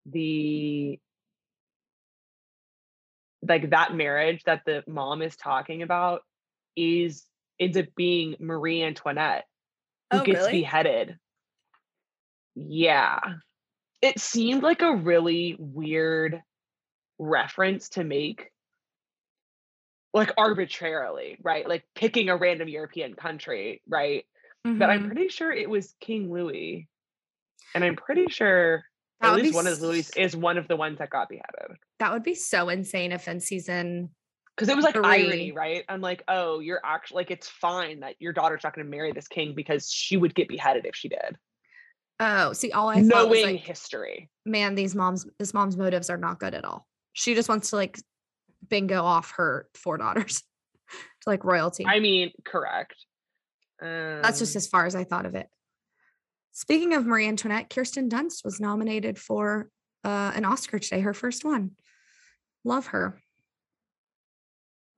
the 0.05 0.99
like 3.47 3.69
that 3.71 3.93
marriage 3.93 4.41
that 4.45 4.61
the 4.65 4.83
mom 4.87 5.21
is 5.21 5.35
talking 5.35 5.81
about 5.81 6.21
is 6.75 7.23
ends 7.59 7.77
up 7.77 7.87
being 7.95 8.35
Marie 8.39 8.83
Antoinette 8.83 9.45
who 10.11 10.19
Oh, 10.19 10.23
gets 10.23 10.47
really? 10.47 10.51
beheaded. 10.51 11.19
Yeah. 12.55 13.19
It 14.01 14.19
seemed 14.19 14.63
like 14.63 14.81
a 14.81 14.95
really 14.95 15.55
weird 15.59 16.41
reference 17.19 17.89
to 17.91 18.03
make 18.03 18.51
like 20.13 20.31
arbitrarily, 20.37 21.37
right? 21.41 21.67
Like 21.67 21.85
picking 21.95 22.29
a 22.29 22.37
random 22.37 22.67
European 22.67 23.15
country, 23.15 23.81
right? 23.87 24.25
But 24.77 24.89
I'm 24.89 25.03
Mhm. 25.03 25.05
pretty 25.05 25.29
sure 25.29 25.51
it 25.51 25.69
was 25.69 25.95
King 25.99 26.31
Louis. 26.31 26.87
And 27.75 27.83
I'm 27.85 27.95
pretty 27.97 28.27
sure 28.29 28.83
That 29.21 29.33
at 29.33 29.41
be 29.41 29.41
least 29.41 29.51
one 29.51 29.67
of 29.67 29.81
Louis 29.81 30.09
is 30.17 30.35
one 30.35 30.57
of 30.57 30.67
the 30.67 30.75
ones 30.77 30.99
that 30.99 31.09
got 31.09 31.29
beheaded. 31.29 31.77
that 31.99 32.11
would 32.11 32.23
be 32.23 32.35
so 32.35 32.69
insane 32.69 33.11
if 33.11 33.27
in 33.27 33.39
season 33.39 34.09
Because 34.55 34.69
it 34.69 34.75
was 34.75 34.85
like 34.85 34.93
Three. 34.93 35.03
irony, 35.03 35.51
right? 35.51 35.83
I'm 35.89 36.01
like, 36.01 36.23
oh, 36.27 36.59
you're 36.59 36.79
actually 36.83 37.17
like 37.21 37.31
it's 37.31 37.49
fine 37.49 38.01
that 38.01 38.15
your 38.19 38.33
daughter's 38.33 38.63
not 38.63 38.75
gonna 38.75 38.87
marry 38.87 39.11
this 39.11 39.27
king 39.27 39.53
because 39.55 39.89
she 39.91 40.15
would 40.17 40.35
get 40.35 40.47
beheaded 40.47 40.85
if 40.85 40.95
she 40.95 41.09
did. 41.09 41.37
oh, 42.19 42.53
see, 42.53 42.71
all 42.71 42.87
I 42.89 43.01
thought 43.01 43.29
was 43.29 43.39
Knowing 43.41 43.55
like, 43.55 43.65
history. 43.65 44.29
man, 44.45 44.75
these 44.75 44.93
moms, 44.95 45.25
this 45.39 45.53
mom's 45.53 45.75
motives 45.75 46.09
are 46.11 46.17
not 46.17 46.39
good 46.39 46.53
at 46.53 46.65
all. 46.65 46.85
She 47.13 47.33
just 47.35 47.49
wants 47.49 47.71
to 47.71 47.77
like 47.77 47.97
bingo 48.69 49.01
off 49.03 49.31
her 49.37 49.67
four 49.73 49.97
daughters 49.97 50.43
to 50.91 51.29
like 51.29 51.43
royalty. 51.43 51.85
I 51.87 51.99
mean, 51.99 52.31
correct. 52.45 52.95
That's 53.81 54.39
just 54.39 54.55
Um, 54.55 54.57
as 54.59 54.67
far 54.67 54.85
as 54.85 54.95
I 54.95 55.03
thought 55.03 55.25
of 55.25 55.35
it. 55.35 55.47
Speaking 56.53 56.93
of 56.93 57.05
Marie 57.05 57.27
Antoinette, 57.27 57.69
Kirsten 57.71 58.07
Dunst 58.09 58.45
was 58.45 58.59
nominated 58.59 59.17
for 59.17 59.67
uh, 60.03 60.31
an 60.35 60.45
Oscar 60.45 60.77
today, 60.79 61.01
her 61.01 61.13
first 61.13 61.43
one. 61.43 61.71
Love 62.63 62.85
her. 62.87 63.19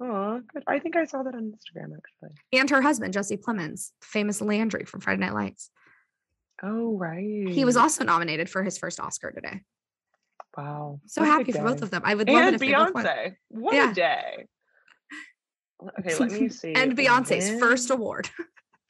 Aw, 0.02 0.40
good. 0.54 0.64
I 0.68 0.80
think 0.80 0.96
I 0.96 1.06
saw 1.06 1.24
that 1.24 1.34
on 1.36 1.52
Instagram 1.54 1.92
actually. 1.98 2.36
And 2.54 2.70
her 2.70 2.82
husband, 2.82 3.14
Jesse 3.14 3.38
Plemons, 3.38 3.92
famous 4.02 4.42
Landry 4.42 4.86
from 4.86 5.00
Friday 5.02 5.22
Night 5.22 5.34
Lights. 5.34 5.70
Oh 6.64 6.98
right. 6.98 7.48
He 7.50 7.64
was 7.66 7.78
also 7.78 8.04
nominated 8.04 8.50
for 8.50 8.64
his 8.64 8.78
first 8.78 9.00
Oscar 9.00 9.32
today. 9.32 9.62
wow. 10.58 11.00
So 11.06 11.22
what 11.22 11.30
happy 11.30 11.52
for 11.52 11.64
both 11.64 11.82
of 11.82 11.92
them. 11.92 12.02
I 12.06 12.16
would 12.16 12.28
love 12.28 12.38
it 12.44 12.46
And 12.48 12.56
if 12.56 12.62
they 12.62 12.74
both 12.74 12.94
won. 12.94 13.08
What 13.50 13.76
Yeah. 13.76 13.92
a 13.92 13.94
day. 13.94 14.46
Okay, 16.00 16.16
let 16.16 16.32
me 16.32 16.50
see. 16.60 16.74
and 16.74 16.98
Beyonce's 16.98 17.60
first 17.60 17.90
award. 17.90 18.30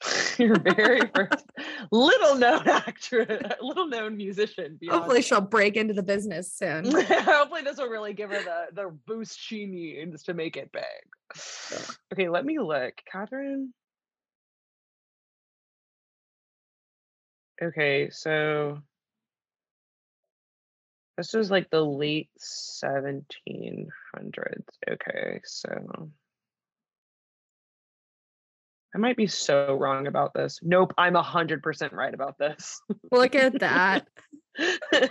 Your 0.38 0.58
very 0.58 1.00
first 1.14 1.46
little 1.90 2.36
known 2.36 2.68
actress, 2.68 3.42
little 3.62 3.88
known 3.88 4.16
musician. 4.16 4.78
Hopefully 4.88 5.22
she'll 5.22 5.40
break 5.40 5.76
into 5.76 5.94
the 5.94 6.02
business 6.02 6.52
soon. 6.52 6.90
Hopefully 7.08 7.62
this 7.62 7.78
will 7.78 7.88
really 7.88 8.12
give 8.12 8.30
her 8.30 8.42
the 8.42 8.66
the 8.72 8.90
boost 9.06 9.38
she 9.40 9.64
needs 9.66 10.22
to 10.24 10.34
make 10.34 10.56
it 10.56 10.70
big. 10.72 10.82
Okay, 12.12 12.28
let 12.28 12.44
me 12.44 12.58
look. 12.58 12.94
Catherine. 13.10 13.72
Okay, 17.62 18.10
so 18.10 18.78
this 21.16 21.32
was 21.32 21.50
like 21.50 21.70
the 21.70 21.82
late 21.82 22.28
1700s. 22.38 23.88
Okay, 24.90 25.40
so 25.44 26.10
I 28.96 28.98
might 28.98 29.16
be 29.18 29.26
so 29.26 29.74
wrong 29.74 30.06
about 30.06 30.32
this. 30.32 30.58
Nope, 30.62 30.94
I'm 30.96 31.12
100% 31.12 31.92
right 31.92 32.14
about 32.14 32.38
this. 32.38 32.80
Look 33.12 33.34
at 33.34 33.60
that. 33.60 34.08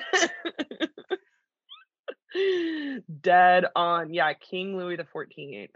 Dead 3.21 3.65
on. 3.75 4.11
Yeah, 4.11 4.33
King 4.33 4.75
Louis 4.75 4.95
the 4.95 5.03
14th 5.03 5.69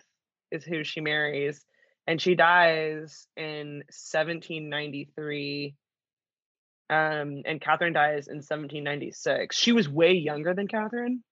is 0.49 0.65
who 0.65 0.83
she 0.83 1.01
marries 1.01 1.63
and 2.07 2.19
she 2.19 2.33
dies 2.33 3.27
in 3.37 3.83
1793 3.89 5.75
um 6.89 7.43
and 7.45 7.61
Catherine 7.61 7.93
dies 7.93 8.27
in 8.27 8.37
1796. 8.37 9.55
She 9.55 9.71
was 9.71 9.87
way 9.87 10.13
younger 10.13 10.55
than 10.55 10.67
Catherine, 10.67 11.23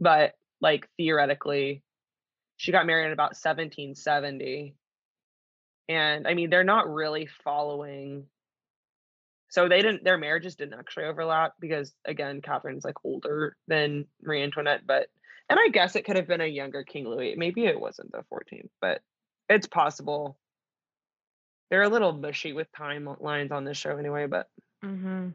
but 0.00 0.32
like 0.62 0.88
theoretically 0.96 1.82
she 2.56 2.72
got 2.72 2.86
married 2.86 3.08
in 3.08 3.12
about 3.12 3.34
1770. 3.34 4.74
And 5.88 6.26
I 6.26 6.34
mean 6.34 6.50
they're 6.50 6.64
not 6.64 6.92
really 6.92 7.28
following 7.44 8.26
so 9.50 9.68
they 9.68 9.82
didn't 9.82 10.02
their 10.04 10.16
marriages 10.16 10.56
didn't 10.56 10.78
actually 10.78 11.04
overlap 11.04 11.52
because 11.60 11.92
again 12.06 12.40
Catherine's 12.40 12.84
like 12.84 13.04
older 13.04 13.56
than 13.68 14.06
Marie 14.22 14.42
Antoinette, 14.42 14.86
but 14.86 15.08
and 15.50 15.58
I 15.60 15.68
guess 15.68 15.96
it 15.96 16.04
could 16.06 16.16
have 16.16 16.26
been 16.28 16.40
a 16.40 16.46
younger 16.46 16.84
King 16.84 17.06
Louis. 17.06 17.34
Maybe 17.36 17.66
it 17.66 17.78
wasn't 17.78 18.12
the 18.12 18.24
14th, 18.32 18.70
but 18.80 19.02
it's 19.50 19.66
possible. 19.66 20.38
They're 21.70 21.82
a 21.82 21.88
little 21.90 22.12
mushy 22.12 22.52
with 22.54 22.72
timelines 22.72 23.50
on 23.52 23.64
this 23.64 23.76
show 23.76 23.96
anyway, 23.98 24.26
but 24.26 24.48
Mm-hmm. 24.84 25.28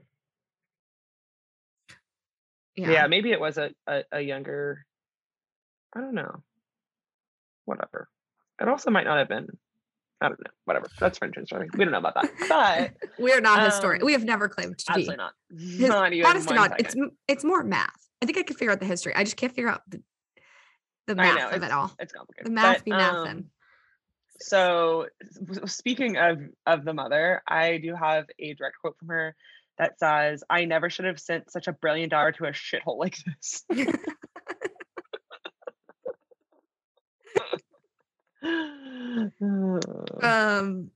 yeah, 2.75 3.07
maybe 3.07 3.31
it 3.31 3.39
was 3.39 3.57
a, 3.57 3.71
a, 3.87 4.03
a 4.11 4.21
younger, 4.21 4.85
I 5.95 6.01
don't 6.01 6.13
know. 6.15 6.43
Whatever. 7.65 8.07
It 8.61 8.67
also 8.67 8.91
might 8.91 9.05
not 9.05 9.19
have 9.19 9.29
been. 9.29 9.57
I 10.21 10.29
don't 10.29 10.39
know. 10.39 10.51
Whatever. 10.65 10.87
That's 10.99 11.17
French 11.19 11.35
history. 11.35 11.69
We 11.77 11.85
don't 11.85 11.91
know 11.91 11.99
about 11.99 12.15
that. 12.15 12.31
But 12.49 13.09
We're 13.19 13.41
not 13.41 13.63
historian. 13.63 14.01
Um, 14.01 14.05
We 14.05 14.13
have 14.13 14.23
never 14.23 14.49
claimed 14.49 14.77
to 14.77 14.85
be. 14.93 15.07
absolutely 15.07 15.17
not. 15.17 15.33
Not 15.51 16.13
even 16.13 16.25
honest 16.25 16.47
to 16.49 16.55
God, 16.55 16.73
it's 16.79 16.95
it's 17.27 17.43
more 17.43 17.63
math. 17.63 17.91
I 18.21 18.25
think 18.25 18.37
I 18.37 18.43
could 18.43 18.57
figure 18.57 18.71
out 18.71 18.79
the 18.79 18.85
history. 18.85 19.13
I 19.15 19.23
just 19.23 19.37
can't 19.37 19.53
figure 19.53 19.69
out 19.69 19.81
the, 19.87 20.01
the 21.05 21.15
math 21.15 21.37
know, 21.37 21.49
of 21.49 21.61
it 21.63 21.71
all. 21.71 21.91
It's 21.99 22.13
complicated. 22.13 22.47
The 22.47 22.51
math 22.51 22.77
But, 22.77 22.85
be 22.85 22.91
um, 22.93 22.99
mathin'. 22.99 23.45
so 24.39 25.07
speaking 25.65 26.17
of 26.17 26.39
of 26.65 26.85
the 26.85 26.93
mother 26.93 27.41
i 27.47 27.77
do 27.77 27.95
have 27.95 28.25
a 28.37 28.53
direct 28.53 28.75
quote 28.81 28.95
from 28.99 29.07
her 29.07 29.35
that 29.79 29.97
says 29.99 30.43
i 30.49 30.65
never 30.65 30.89
should 30.91 31.05
have 31.05 31.19
sent 31.19 31.51
such 31.51 31.67
a 31.67 31.73
brilliant 31.73 32.11
daughter 32.11 32.31
to 32.31 32.45
a 32.45 32.51
shithole 32.51 32.99
like 32.99 33.17
this 33.25 33.63
um 40.23 40.89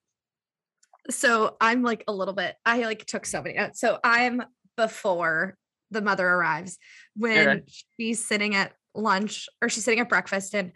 so 1.09 1.57
i'm 1.61 1.81
like 1.83 2.03
a 2.07 2.11
little 2.13 2.33
bit 2.33 2.55
i 2.65 2.83
like 2.83 3.05
took 3.05 3.25
so 3.25 3.41
many 3.41 3.55
notes 3.57 3.79
so 3.79 3.99
i'm 4.03 4.43
before 4.77 5.55
the 5.93 6.01
mother 6.01 6.25
arrives. 6.25 6.77
When 7.17 7.47
Okay. 7.49 7.63
she's 7.99 8.25
sitting 8.25 8.55
at 8.55 8.71
lunch 8.95 9.49
or 9.61 9.67
she's 9.67 9.83
sitting 9.83 9.99
at 9.99 10.07
breakfast 10.07 10.55
and 10.55 10.71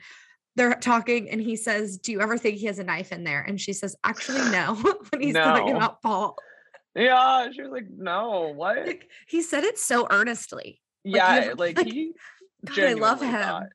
they're 0.58 0.73
talking 0.75 1.30
and 1.30 1.39
he 1.41 1.56
says 1.56 1.97
do 1.97 2.12
you 2.12 2.19
ever 2.19 2.38
think 2.38 2.58
he 2.58 2.65
has 2.65 2.80
a 2.80 2.84
knife 2.84 3.13
in 3.13 3.23
there? 3.23 3.41
And 3.41 3.60
she 3.60 3.71
says 3.71 3.95
actually 4.04 4.41
no. 4.51 4.75
When 5.12 5.21
he's 5.21 5.34
talking 5.34 5.73
about 5.73 6.01
paul. 6.01 6.36
Yeah 6.95 7.49
she 7.54 7.62
was 7.62 7.71
like 7.71 7.88
no 7.89 8.51
what? 8.54 8.86
Like, 8.86 9.10
he 9.28 9.41
said 9.41 9.63
it 9.63 9.80
so 9.80 10.06
earnestly. 10.12 10.82
Yeah 11.06 11.45
you- 11.45 11.54
like, 11.58 11.78
like, 11.78 11.88
he 11.88 12.12
God, 12.65 12.80
I 12.80 12.93
love 12.93 13.21
him. 13.21 13.32
thought. 13.32 13.67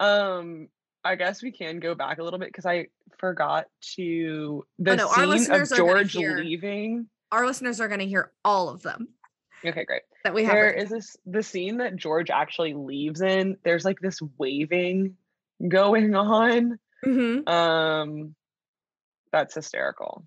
um 0.00 0.68
i 1.08 1.14
guess 1.16 1.42
we 1.42 1.50
can 1.50 1.80
go 1.80 1.94
back 1.94 2.18
a 2.18 2.22
little 2.22 2.38
bit 2.38 2.48
because 2.48 2.66
i 2.66 2.86
forgot 3.18 3.66
to 3.80 4.64
the 4.78 4.92
Oh, 4.92 4.94
no, 4.94 5.08
our 5.08 5.14
scene 5.14 5.24
of 5.24 5.30
listeners 5.30 5.72
are 5.72 5.76
gonna 5.78 5.86
george 6.04 6.12
hear- 6.12 6.38
leaving 6.38 7.06
our 7.32 7.46
listeners 7.46 7.80
are 7.80 7.88
going 7.88 8.00
to 8.00 8.06
hear 8.06 8.32
all 8.44 8.68
of 8.68 8.82
them 8.82 9.08
okay 9.64 9.84
great 9.84 10.02
that 10.24 10.34
we 10.34 10.44
have 10.44 10.52
there 10.52 10.66
written 10.66 10.82
is 10.84 10.90
this 10.90 11.16
the 11.26 11.42
scene 11.42 11.78
that 11.78 11.94
George 11.96 12.28
actually 12.28 12.74
leaves 12.74 13.20
in. 13.22 13.56
There's 13.62 13.84
like 13.84 13.98
this 14.00 14.18
waving 14.36 15.14
going 15.66 16.14
on. 16.16 16.78
Mhm. 17.04 17.48
Um 17.48 18.34
that's 19.32 19.54
hysterical. 19.54 20.24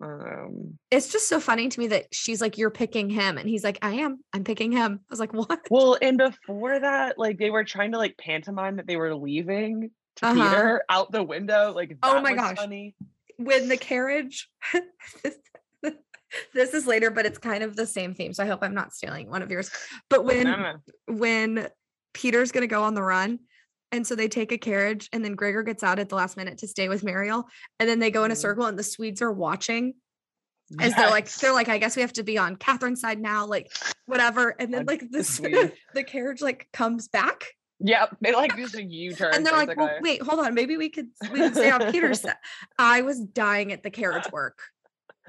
Um 0.00 0.78
it's 0.90 1.10
just 1.10 1.28
so 1.28 1.40
funny 1.40 1.68
to 1.68 1.78
me 1.80 1.86
that 1.88 2.06
she's 2.12 2.40
like 2.40 2.58
you're 2.58 2.70
picking 2.70 3.08
him 3.08 3.38
and 3.38 3.48
he's 3.48 3.64
like 3.64 3.78
i 3.80 3.94
am 3.94 4.18
i'm 4.34 4.44
picking 4.44 4.70
him 4.72 5.00
i 5.02 5.06
was 5.10 5.18
like 5.20 5.32
what 5.40 5.58
well 5.70 5.96
and 6.02 6.18
before 6.18 6.78
that, 6.80 7.18
like 7.18 7.38
they 7.38 7.50
were 7.50 7.64
trying 7.64 7.92
to 7.92 7.98
like 7.98 8.16
pantomime 8.18 8.76
that 8.76 8.86
they 8.86 8.96
were 8.96 9.14
leaving 9.14 9.90
to 10.16 10.26
Uh-huh. 10.26 10.50
Peter 10.50 10.82
out 10.90 11.12
the 11.12 11.22
window. 11.22 11.72
Like 11.74 11.96
Oh 12.02 12.20
my 12.20 12.34
gosh. 12.34 12.56
funny. 12.56 12.94
when 13.38 13.68
the 13.68 13.76
carriage 13.78 14.50
this 16.52 16.74
is 16.74 16.86
later 16.86 17.10
but 17.10 17.24
it's 17.24 17.38
kind 17.38 17.62
of 17.62 17.76
the 17.76 17.86
same 17.86 18.12
theme 18.14 18.32
so 18.32 18.42
i 18.42 18.46
hope 18.46 18.58
i'm 18.62 18.74
not 18.74 18.92
stealing 18.92 19.30
one 19.30 19.42
of 19.42 19.50
yours 19.50 19.70
but 20.10 20.24
when 20.24 20.44
No, 20.44 20.56
no, 20.56 20.72
no. 21.08 21.14
when 21.14 21.68
peter's 22.12 22.52
going 22.52 22.62
to 22.62 22.66
go 22.66 22.82
on 22.82 22.94
the 22.94 23.02
run 23.02 23.38
and 23.92 24.06
so 24.06 24.14
they 24.14 24.28
take 24.28 24.52
a 24.52 24.58
carriage 24.58 25.08
and 25.12 25.24
then 25.24 25.36
grigor 25.36 25.64
gets 25.64 25.82
out 25.82 25.98
at 25.98 26.08
the 26.08 26.14
last 26.16 26.36
minute 26.36 26.58
to 26.58 26.66
stay 26.68 26.88
with 26.88 27.04
marial 27.04 27.44
and 27.80 27.88
then 27.88 27.98
they 27.98 28.10
go 28.10 28.24
in 28.24 28.30
a 28.30 28.34
Mhm. 28.34 28.38
circle 28.38 28.66
and 28.66 28.78
the 28.78 28.82
swedes 28.82 29.22
are 29.22 29.32
watching 29.32 29.94
as 30.80 30.94
they're 30.96 31.10
like 31.10 31.32
they're 31.34 31.52
like 31.52 31.68
i 31.68 31.78
guess 31.78 31.94
we 31.94 32.02
have 32.02 32.12
to 32.14 32.24
be 32.24 32.36
on 32.38 32.56
catherine's 32.56 33.00
side 33.00 33.20
now 33.20 33.46
like 33.46 33.70
whatever 34.06 34.54
and 34.58 34.74
then 34.74 34.84
like 34.86 35.00
the 35.00 35.06
this 35.10 35.38
the 35.94 36.04
carriage 36.04 36.40
like 36.42 36.68
comes 36.72 37.08
back. 37.08 37.44
Yep, 37.78 38.16
they 38.22 38.32
like 38.32 38.56
just 38.56 38.74
a 38.74 38.82
U-turn. 38.82 39.34
and 39.34 39.44
they're 39.44 39.52
like 39.52 39.76
well 39.76 39.90
wait 40.00 40.22
hold 40.22 40.40
on 40.40 40.54
maybe 40.54 40.76
we 40.76 40.88
could 40.88 41.08
we 41.30 41.38
could 41.40 41.54
stay 41.54 41.70
on 41.70 41.80
peter's 41.92 42.22
side 42.22 42.34
i 42.78 43.02
was 43.02 43.20
dying 43.20 43.70
at 43.72 43.82
the 43.82 43.90
carriage 43.90 44.30
work. 44.32 44.58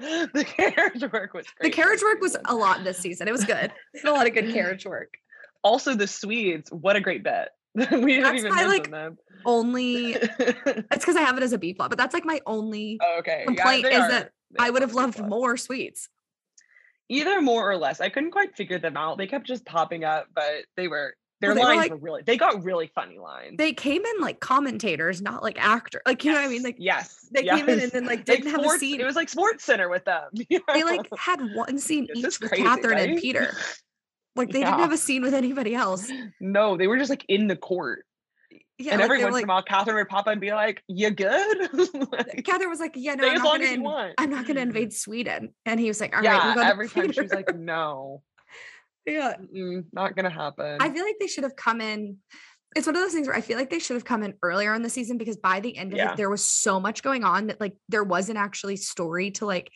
The 0.00 0.44
carriage 0.44 1.02
work 1.12 1.34
was 1.34 1.44
the 1.60 1.70
carriage 1.70 2.02
work 2.02 2.20
was 2.20 2.36
a 2.46 2.54
lot 2.54 2.84
this 2.84 2.98
season 2.98 3.26
it 3.28 3.32
was 3.32 3.44
good. 3.44 3.72
A 4.04 4.10
lot 4.10 4.26
of 4.28 4.32
good 4.34 4.52
carriage 4.52 4.86
work. 4.86 5.14
Also, 5.64 5.92
the 5.94 6.06
Swedes, 6.06 6.70
what 6.70 6.94
a 6.94 7.00
great 7.00 7.24
bet. 7.24 7.48
we 7.92 8.20
That's 8.20 8.38
even 8.38 8.54
my, 8.54 8.64
like, 8.64 8.90
them. 8.90 9.18
only 9.44 10.12
it's 10.14 10.88
because 10.90 11.16
i 11.16 11.20
have 11.20 11.36
it 11.36 11.42
as 11.42 11.52
a 11.52 11.58
b 11.58 11.74
plot 11.74 11.90
but 11.90 11.98
that's 11.98 12.14
like 12.14 12.24
my 12.24 12.40
only 12.46 12.98
Oh, 13.02 13.16
okay. 13.20 13.44
complaint 13.46 13.84
they 13.84 13.94
is 13.94 14.00
are- 14.00 14.10
that 14.10 14.30
i 14.58 14.68
would 14.70 14.82
have 14.82 14.94
loved 14.94 15.18
more 15.20 15.56
sweets 15.56 16.08
Either 17.10 17.40
more 17.40 17.70
or 17.70 17.78
less. 17.78 18.02
I 18.02 18.10
couldn't 18.10 18.32
quite 18.32 18.54
figure 18.54 18.78
them 18.78 18.94
out. 18.94 19.16
They 19.16 19.26
kept 19.26 19.46
just 19.46 19.64
popping 19.64 20.04
up, 20.04 20.26
but 20.34 20.66
they 20.76 20.88
were 20.88 21.14
their 21.40 21.54
Well, 21.54 21.56
they 21.56 21.62
were, 21.62 21.66
lines 21.68 21.78
like- 21.78 21.90
were 21.92 21.96
really 21.96 22.22
they 22.26 22.36
got 22.36 22.62
really 22.64 22.90
funny 22.94 23.18
lines. 23.18 23.54
they 23.56 23.72
came 23.72 24.04
in 24.04 24.20
like 24.20 24.40
commentators 24.40 25.22
not 25.22 25.42
like 25.42 25.56
actor 25.58 26.02
like 26.04 26.22
you 26.24 26.32
know 26.32 26.38
what 26.38 26.44
i 26.46 26.50
mean 26.50 26.62
like 26.62 26.76
yes. 26.78 27.26
they 27.30 27.44
came 27.44 27.66
in 27.68 27.80
and 27.80 27.90
then 27.92 28.04
like 28.04 28.18
Like 28.18 28.24
didn't 28.26 28.50
have 28.50 28.62
a 28.62 28.68
scene 28.78 29.00
It 29.00 29.04
was 29.06 29.16
like 29.16 29.30
Sports 29.30 29.64
Center 29.64 29.88
with 29.88 30.04
them. 30.04 30.24
they 30.50 30.82
like 30.84 31.08
had 31.16 31.40
one 31.54 31.78
scene 31.78 32.08
is 32.10 32.18
each 32.18 32.40
with 32.40 32.50
crazy, 32.50 32.62
catherine 32.64 32.98
and 32.98 33.18
peter 33.18 33.56
like 34.38 34.50
they 34.50 34.60
didn't 34.60 34.78
have 34.78 34.92
a 34.92 34.96
scene 34.96 35.22
with 35.22 35.34
anybody 35.34 35.74
else 35.74 36.10
no, 36.40 36.76
they 36.76 36.86
were 36.86 36.96
just 36.98 37.10
like 37.10 37.24
in 37.28 37.46
the 37.48 37.56
court. 37.56 38.04
yeah 38.78 38.92
and 38.92 39.00
like, 39.00 39.04
every 39.10 39.22
once 39.22 39.32
like 39.34 39.42
in 39.42 39.48
a 39.50 39.52
while, 39.52 39.62
Catherine 39.62 39.96
would 39.96 40.08
pop 40.08 40.26
up 40.26 40.32
and 40.32 40.40
be 40.40 40.52
like, 40.52 40.82
You 40.88 41.10
good? 41.10 41.68
Like, 42.12 42.44
Catherine 42.44 42.70
was 42.70 42.80
like, 42.80 42.92
"Yeah, 42.94 43.14
no, 43.16 43.28
I'm 43.28 43.34
not, 43.38 43.44
gonna 43.60 43.64
in- 43.64 44.12
I'm 44.18 44.30
not 44.30 44.46
gonna 44.46 44.60
invade 44.60 44.92
Sweden." 44.92 45.54
And 45.66 45.78
he 45.80 45.88
was 45.88 46.00
like, 46.00 46.14
"All 46.16 46.22
right, 46.22 46.24
yeah, 46.24 46.54
to 46.54 46.60
every 46.64 46.88
time 46.88 47.06
she's 47.12 47.24
Peter." 47.24 47.36
like, 47.36 47.54
No, 47.56 48.22
"Yeah." 49.06 49.34
mm-mm, 49.40 49.84
not 49.92 50.16
gonna 50.16 50.30
happen. 50.30 50.78
I 50.80 50.90
feel 50.90 51.04
like 51.04 51.16
they 51.20 51.26
should 51.26 51.44
have 51.44 51.56
come 51.56 51.80
in. 51.80 52.18
It's 52.76 52.86
one 52.86 52.94
of 52.96 53.02
those 53.02 53.12
things 53.12 53.26
where 53.26 53.36
I 53.36 53.40
feel 53.40 53.56
like 53.58 53.70
they 53.70 53.78
should 53.78 53.94
have 53.94 54.04
come 54.04 54.22
in 54.22 54.34
earlier 54.42 54.74
in 54.74 54.82
the 54.82 54.90
season 54.90 55.16
because 55.18 55.36
by 55.38 55.60
the 55.60 55.76
end 55.76 55.92
of 55.92 55.98
Yeah. 55.98 56.12
it, 56.12 56.16
there 56.16 56.30
was 56.30 56.44
so 56.44 56.78
much 56.78 57.02
going 57.02 57.24
on 57.24 57.46
that 57.48 57.60
like 57.60 57.74
there 57.88 58.04
wasn't 58.04 58.38
actually 58.38 58.76
story 58.76 59.30
to 59.32 59.46
like 59.46 59.70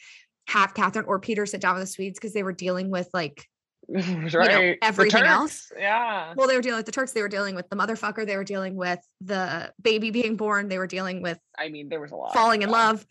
have 0.49 0.75
Catherine 0.75 1.07
or 1.07 1.19
Peter 1.19 1.47
sit 1.47 1.61
down 1.61 1.75
with 1.75 1.83
the 1.85 1.87
Swedes 1.87 2.19
because 2.19 2.35
they 2.35 2.43
were 2.43 2.53
dealing 2.53 2.91
with 2.91 3.09
like 3.15 3.47
right. 4.33 4.33
know, 4.33 4.33
The 4.33 4.79
everything 4.83 5.25
else. 5.25 5.71
Yeah. 5.77 6.33
well, 6.35 6.49
they 6.49 6.57
were 6.57 6.63
dealing 6.63 6.79
with 6.79 6.87
the 6.87 6.93
Turks, 6.93 7.13
they 7.13 7.23
were 7.23 7.29
dealing 7.29 7.55
with 7.55 7.69
the 7.69 7.77
motherfucker, 7.77 8.27
they 8.27 8.37
were 8.37 8.45
dealing 8.45 8.75
with 8.75 9.01
the 9.21 9.73
baby 9.81 10.11
being 10.11 10.37
born, 10.37 10.69
they 10.69 10.79
were 10.79 10.87
dealing 10.87 11.23
with 11.23 11.39
I 11.59 11.69
mean, 11.69 11.89
there 11.89 12.01
was 12.01 12.13
a 12.13 12.17
lot. 12.17 12.33
falling 12.33 12.63
in 12.63 12.69
yeah. 12.69 12.75
love. 12.75 13.07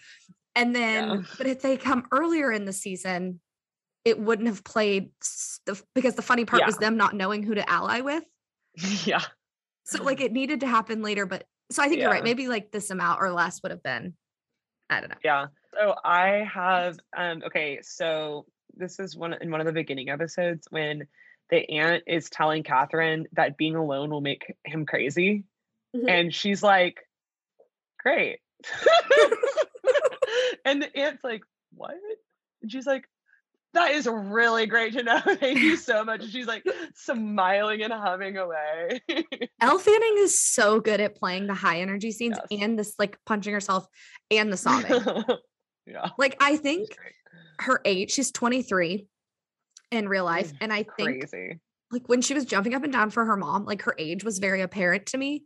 And 0.56 0.76
then, 0.76 1.10
Yeah. 1.10 1.22
but 1.38 1.48
if 1.48 1.62
they 1.62 1.78
come 1.78 2.08
earlier 2.12 2.52
in 2.52 2.66
the 2.66 2.74
season, 2.74 3.40
it 4.04 4.20
wouldn't 4.20 4.48
have 4.48 4.64
played 4.64 5.12
the, 5.66 5.82
because 5.94 6.16
the 6.16 6.22
funny 6.22 6.46
part 6.46 6.66
was 6.66 6.78
them 6.78 6.98
not 6.98 7.14
knowing 7.16 7.44
who 7.44 7.56
to 7.56 7.70
ally 7.70 8.02
with. 8.02 8.24
yeah. 9.06 9.22
So 9.86 10.04
like 10.04 10.22
it 10.22 10.32
needed 10.32 10.62
to 10.62 10.68
happen 10.68 11.02
later. 11.02 11.26
But 11.26 11.46
so 11.72 11.84
I 11.84 11.88
think 11.88 12.02
you're 12.02 12.10
right. 12.10 12.24
Maybe 12.24 12.48
like 12.48 12.72
this 12.72 12.90
amount 12.90 13.22
or 13.22 13.32
less 13.32 13.62
would 13.62 13.72
have 13.72 13.84
been, 13.84 14.16
I 14.90 15.00
don't 15.00 15.10
know. 15.10 15.18
Yeah. 15.24 15.48
So 15.74 15.96
I 16.04 16.50
have 16.52 16.98
um 17.16 17.44
okay, 17.46 17.80
so 17.82 18.46
this 18.82 19.00
is 19.00 19.16
one 19.16 19.34
in 19.40 19.52
one 19.52 19.62
of 19.62 19.68
the 19.68 19.72
beginning 19.74 20.10
episodes 20.10 20.68
when 20.70 21.08
the 21.50 21.70
aunt 21.70 22.04
is 22.08 22.30
telling 22.30 22.64
Catherine 22.64 23.28
that 23.34 23.58
being 23.58 23.76
alone 23.76 24.10
will 24.10 24.22
make 24.22 24.56
him 24.66 24.86
crazy. 24.86 25.44
Mhm. 25.96 26.10
And 26.10 26.34
she's 26.36 26.62
like, 26.64 27.00
Great. 28.00 28.40
and 30.66 30.82
the 30.82 30.98
aunt's 30.98 31.24
like, 31.24 31.44
What? 31.76 31.96
And 32.62 32.72
she's 32.72 32.86
like, 32.88 33.06
That 33.74 33.92
is 33.92 34.08
really 34.08 34.66
great 34.66 34.94
to 34.94 35.04
know. 35.04 35.20
Thank 35.26 35.60
you 35.60 35.76
so 35.78 36.04
much. 36.04 36.22
And 36.24 36.32
she's 36.32 36.48
like 36.48 36.64
smiling 36.96 37.82
and 37.84 37.94
humming 37.94 38.38
away. 38.38 39.02
Elle 39.62 39.80
Fanning 39.80 40.16
is 40.18 40.40
so 40.40 40.80
good 40.80 41.00
at 41.02 41.16
playing 41.16 41.48
the 41.48 41.54
high 41.54 41.80
energy 41.82 42.12
scenes 42.12 42.38
Yes. 42.50 42.62
and 42.62 42.78
this 42.80 42.96
like 42.98 43.18
punching 43.26 43.54
herself 43.54 43.86
and 44.30 44.52
the 44.52 44.58
sobbing. 44.58 45.04
yeah. 45.86 46.10
like 46.18 46.38
I 46.40 46.58
think. 46.58 46.98
Her 47.60 47.82
age, 47.86 48.12
she's 48.12 48.32
23 48.32 49.08
in 49.92 50.10
real 50.10 50.26
life. 50.26 50.52
And 50.62 50.72
I 50.72 50.84
think 50.98 51.30
Crazy. 51.30 51.60
like 51.92 52.08
when 52.08 52.22
she 52.22 52.34
was 52.34 52.46
jumping 52.46 52.74
up 52.74 52.84
and 52.84 52.94
down 52.94 53.10
for 53.10 53.26
her 53.26 53.38
mom, 53.38 53.66
like 53.66 53.84
her 53.84 53.96
age 53.98 54.24
was 54.24 54.40
very 54.40 54.62
apparent 54.62 55.08
to 55.08 55.18
me. 55.18 55.44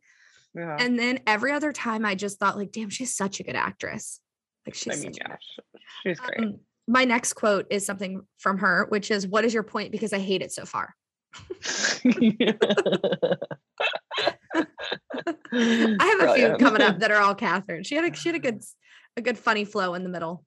Yeah. 0.54 0.78
And 0.80 0.98
then 0.98 1.20
every 1.28 1.52
other 1.52 1.74
time 1.74 2.06
I 2.06 2.16
just 2.16 2.40
thought, 2.40 2.58
like, 2.58 2.72
damn, 2.72 2.90
she's 2.90 3.16
such 3.16 3.40
a 3.40 3.44
good 3.44 3.56
actress. 3.56 4.20
Like 4.66 4.76
she's 4.76 5.00
I 5.00 5.04
mean, 5.04 5.14
yeah, 5.18 5.36
she's 6.04 6.20
great. 6.20 6.40
Um, 6.40 6.60
my 6.88 7.04
next 7.04 7.34
quote 7.34 7.68
is 7.70 7.86
something 7.86 8.22
from 8.38 8.60
her, 8.60 8.86
which 8.90 9.12
is, 9.12 9.28
What 9.28 9.44
is 9.44 9.54
your 9.54 9.64
point? 9.64 9.92
Because 9.92 10.14
I 10.14 10.20
hate 10.20 10.42
it 10.42 10.52
so 10.52 10.66
far. 10.66 10.96
I 15.52 16.18
have 16.20 16.30
a 16.30 16.34
few 16.36 16.56
coming 16.58 16.82
up 16.82 17.00
that 17.00 17.12
are 17.12 17.22
all 17.22 17.36
Catherine. 17.36 17.84
She 17.84 17.96
had 17.96 18.06
a 18.06 18.16
she 18.16 18.30
had 18.30 18.36
a 18.36 18.40
good 18.40 18.64
a 19.18 19.22
good 19.22 19.38
funny 19.38 19.66
flow 19.66 19.94
in 19.94 20.04
the 20.04 20.10
middle. 20.10 20.46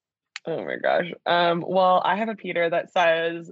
Oh 0.49 0.65
my 0.65 0.77
gosh. 0.77 1.13
Um, 1.27 1.63
well, 1.67 2.01
I 2.03 2.17
have 2.17 2.31
a 2.31 2.35
Peter 2.35 2.71
that 2.71 2.91
says, 2.91 3.51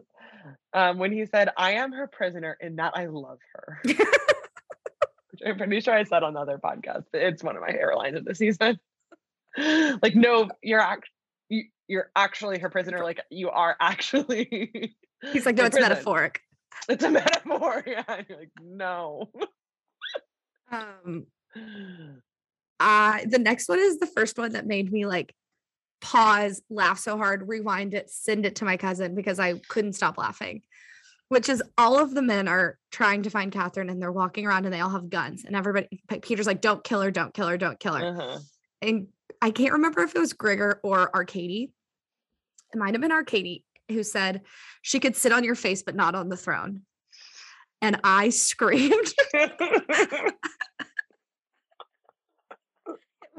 um, 0.73 0.97
when 0.97 1.13
he 1.13 1.27
said, 1.27 1.51
I 1.55 1.73
am 1.73 1.93
her 1.93 2.07
prisoner 2.07 2.57
and 2.59 2.79
that 2.79 2.93
I 2.97 3.05
love 3.05 3.39
her. 3.53 3.81
Which 3.85 3.99
I'm 5.45 5.59
pretty 5.59 5.81
sure 5.81 5.93
I 5.93 6.05
said 6.05 6.23
on 6.23 6.33
the 6.33 6.41
other 6.41 6.57
podcast, 6.57 7.05
but 7.13 7.21
it's 7.21 7.45
one 7.45 7.55
of 7.55 7.61
my 7.61 7.71
favorite 7.71 7.99
lines 7.99 8.17
of 8.17 8.25
the 8.25 8.35
season. 8.35 8.79
like, 9.59 10.15
no, 10.15 10.49
you're 10.63 10.81
act 10.81 11.11
you, 11.51 11.65
you're 11.87 12.11
actually 12.17 12.61
her 12.61 12.71
prisoner. 12.71 13.03
Like 13.03 13.21
you 13.31 13.51
are 13.51 13.77
actually 13.79 14.97
He's 15.33 15.45
like, 15.45 15.57
no, 15.57 15.67
it's 15.67 15.77
prison. 15.77 15.91
metaphoric. 15.91 16.41
It's 16.89 17.05
a 17.05 17.11
metaphor. 17.11 17.85
Yeah. 17.87 18.05
And 18.09 18.27
you're 18.27 18.39
like, 18.39 18.53
no. 18.63 19.31
Um 20.73 21.27
uh 22.81 23.19
the 23.27 23.39
next 23.39 23.69
one 23.69 23.81
is 23.81 23.99
the 23.99 24.07
first 24.07 24.39
one 24.39 24.53
that 24.53 24.67
made 24.67 24.91
me 24.91 25.05
like 25.05 25.35
pause, 26.01 26.63
laugh 26.71 26.99
so 26.99 27.17
hard, 27.17 27.49
rewind 27.49 27.95
it, 27.95 28.11
send 28.11 28.47
it 28.47 28.57
to 28.57 28.65
my 28.65 28.77
cousin 28.77 29.15
because 29.15 29.39
I 29.39 29.55
couldn't 29.69 29.95
stop 29.95 30.19
laughing. 30.19 30.63
Which 31.29 31.49
is 31.49 31.63
all 31.77 31.99
of 31.99 32.15
the 32.15 32.23
men 32.23 32.47
are 32.47 32.79
trying 32.93 33.25
to 33.25 33.31
find 33.31 33.51
Catherine 33.51 33.91
and 33.91 34.01
they're 34.01 34.13
walking 34.13 34.47
around 34.47 34.65
and 34.65 34.73
they 34.73 34.81
all 34.81 34.91
have 34.91 35.11
guns. 35.11 35.45
And 35.45 35.57
everybody, 35.57 35.89
Peter's 36.23 36.47
like, 36.47 36.61
don't 36.61 36.85
kill 36.85 37.01
her, 37.01 37.11
don't 37.11 37.35
kill 37.35 37.49
her, 37.49 37.59
don't 37.59 37.81
kill 37.81 37.95
her. 37.95 38.07
Uh-huh. 38.07 38.39
and 38.81 39.09
I 39.43 39.51
can't 39.51 39.73
remember 39.73 40.03
if 40.03 40.15
it 40.15 40.21
was 40.21 40.33
Grigor 40.33 40.77
or 40.83 41.15
Arkady. 41.15 41.73
It 42.73 42.79
might 42.79 42.95
have 42.95 43.01
been 43.01 43.13
Arkady 43.13 43.65
who 43.89 44.03
said 44.03 44.43
she 44.83 45.01
could 45.01 45.17
sit 45.17 45.33
on 45.33 45.45
your 45.45 45.55
face, 45.55 45.83
but 45.83 45.95
not 45.95 46.15
on 46.15 46.29
the 46.29 46.37
throne. 46.37 46.83
And 47.83 48.01
I 48.05 48.29
screamed. 48.31 49.15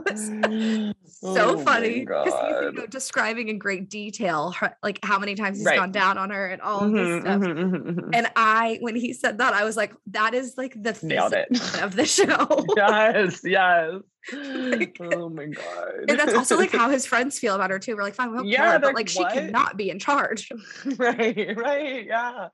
Was 0.10 0.94
so 1.20 1.56
Oh 1.56 1.58
funny 1.60 2.02
because 2.02 2.26
he's 2.34 2.62
you 2.62 2.72
know, 2.74 2.86
describing 2.88 3.50
in 3.50 3.58
great 3.60 3.90
detail 3.90 4.52
her, 4.52 4.76
like 4.84 5.00
how 5.04 5.18
many 5.20 5.36
times 5.36 5.58
he's 5.58 5.66
Right. 5.66 5.78
gone 5.78 5.92
down 5.92 6.18
on 6.18 6.30
her 6.30 6.48
and 6.48 6.62
all 6.62 6.84
of 6.84 6.92
this 6.92 7.22
stuff. 7.22 7.42
mhm, 7.42 7.54
mhm, 7.58 7.84
mhm. 7.96 8.10
And 8.14 8.28
I, 8.36 8.78
when 8.82 8.96
he 8.96 9.14
said 9.14 9.40
that, 9.40 9.54
I 9.54 9.64
was 9.64 9.76
like, 9.76 9.94
that 10.08 10.34
is 10.34 10.56
like 10.58 10.74
the 10.82 10.98
Nailed 11.04 11.34
it. 11.34 11.48
of 11.82 11.96
the 11.96 12.06
show. 12.06 12.66
yes, 12.78 13.42
yes. 13.44 13.94
Like- 14.34 14.98
oh 15.00 15.30
my 15.30 15.46
god. 15.46 15.94
and 16.10 16.20
that's 16.20 16.34
also 16.34 16.58
like 16.58 16.72
how 16.72 16.90
his 16.90 17.06
friends 17.06 17.40
feel 17.40 17.56
about 17.56 17.70
her 17.72 17.80
too. 17.80 17.96
We're 17.96 18.04
like, 18.04 18.14
fine, 18.14 18.30
we 18.30 18.36
won't 18.36 18.46
kill 18.48 18.54
Yeah, 18.60 18.74
her, 18.74 18.80
but 18.80 18.94
like 18.94 19.08
she 19.08 19.24
cannot 19.24 19.78
be 19.78 19.90
in 19.90 20.00
charge. 20.00 20.50
right, 20.98 21.56
right, 21.58 22.06
yeah. 22.06 22.50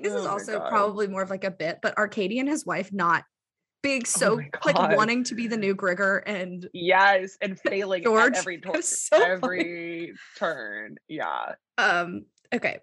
this 0.00 0.12
is 0.14 0.20
Oh 0.20 0.24
my 0.24 0.30
also 0.30 0.58
God. 0.58 0.68
probably 0.70 1.08
more 1.08 1.22
of 1.22 1.28
like 1.30 1.44
a 1.44 1.50
bit, 1.50 1.80
but 1.82 1.96
Arkady 1.98 2.38
and 2.38 2.48
his 2.48 2.64
wife 2.64 2.90
not 2.92 3.24
being 3.82 4.04
so 4.04 4.36
my 4.36 4.48
like 4.64 4.96
wanting 4.96 5.24
to 5.24 5.34
be 5.34 5.46
the 5.46 5.56
new 5.56 5.74
Grigor 5.74 6.22
and 6.26 6.68
yes, 6.72 7.36
and 7.40 7.58
failing 7.58 8.02
George, 8.02 8.34
at 8.34 8.38
every 8.38 8.62
was 8.74 8.88
so 8.88 9.16
every 9.22 10.12
turn. 10.38 10.96
Yeah. 11.08 11.54
um 11.78 12.26
okay. 12.52 12.80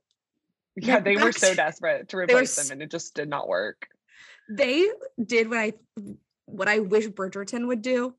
Yeah, 0.75 0.95
Yeah, 0.95 0.99
they 1.01 1.17
were 1.17 1.31
so 1.31 1.53
desperate 1.55 2.09
to 2.09 2.17
replace 2.17 2.55
them 2.55 2.71
and 2.71 2.81
it 2.81 2.91
just 2.91 3.13
did 3.13 3.29
not 3.29 3.47
work. 3.47 3.87
They 4.49 4.89
did 5.23 5.49
what 5.49 5.59
I 5.59 5.73
what 6.45 6.67
I 6.67 6.79
wish 6.79 7.07
Bridgerton 7.07 7.67
would 7.67 7.81
do, 7.81 8.15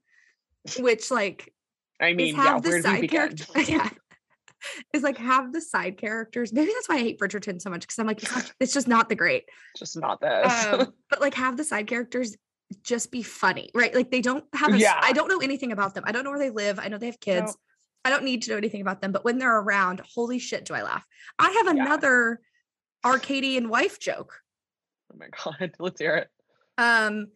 which 0.78 1.10
like 1.10 1.52
I 2.00 2.12
mean, 2.12 2.36
yeah, 2.36 2.42
have 2.42 2.62
the 2.62 2.70
where 2.70 2.82
side 2.82 3.10
character. 3.10 3.44
Yeah. 3.60 3.88
Is 4.92 5.04
like 5.04 5.18
have 5.18 5.52
the 5.52 5.60
side 5.60 5.98
characters. 5.98 6.52
Maybe 6.52 6.72
that's 6.74 6.88
why 6.88 6.96
I 6.96 6.98
hate 6.98 7.18
Bridgerton 7.18 7.62
so 7.62 7.70
much 7.70 7.82
because 7.82 7.98
I'm 7.98 8.06
like, 8.08 8.22
it's, 8.22 8.34
not, 8.34 8.52
it's 8.58 8.74
just 8.74 8.88
not 8.88 9.08
the 9.08 9.14
great. 9.14 9.44
Just 9.76 9.98
not 9.98 10.20
this. 10.20 10.66
um, 10.66 10.92
but 11.08 11.20
like 11.20 11.34
have 11.34 11.56
the 11.56 11.62
side 11.62 11.86
characters 11.86 12.36
just 12.82 13.10
be 13.10 13.22
funny, 13.22 13.70
right? 13.74 13.94
Like 13.94 14.10
they 14.10 14.20
don't 14.20 14.44
have 14.54 14.74
a 14.74 14.78
Yeah. 14.78 14.98
I 15.02 15.12
don't 15.12 15.28
know 15.28 15.38
anything 15.38 15.72
about 15.72 15.94
them. 15.94 16.04
I 16.06 16.12
don't 16.12 16.24
know 16.24 16.30
where 16.30 16.38
they 16.38 16.50
live. 16.50 16.78
I 16.78 16.88
know 16.88 16.98
they 16.98 17.06
have 17.06 17.20
kids. 17.20 17.52
No. 17.52 17.54
I 18.04 18.10
don't 18.10 18.24
need 18.24 18.42
to 18.42 18.50
know 18.50 18.56
anything 18.56 18.80
about 18.80 19.00
them, 19.00 19.12
but 19.12 19.24
when 19.24 19.38
they're 19.38 19.58
around, 19.58 20.00
holy 20.14 20.38
shit, 20.38 20.64
do 20.64 20.74
I 20.74 20.82
laugh. 20.82 21.04
I 21.38 21.50
have 21.50 21.74
Yeah. 21.76 21.82
another 21.84 22.40
Arcadian 23.04 23.68
wife 23.68 23.98
joke. 24.00 24.40
oh 25.12 25.16
my 25.18 25.28
god, 25.28 25.72
let's 25.78 26.00
hear 26.00 26.16
it. 26.16 26.28
Um 26.76 27.28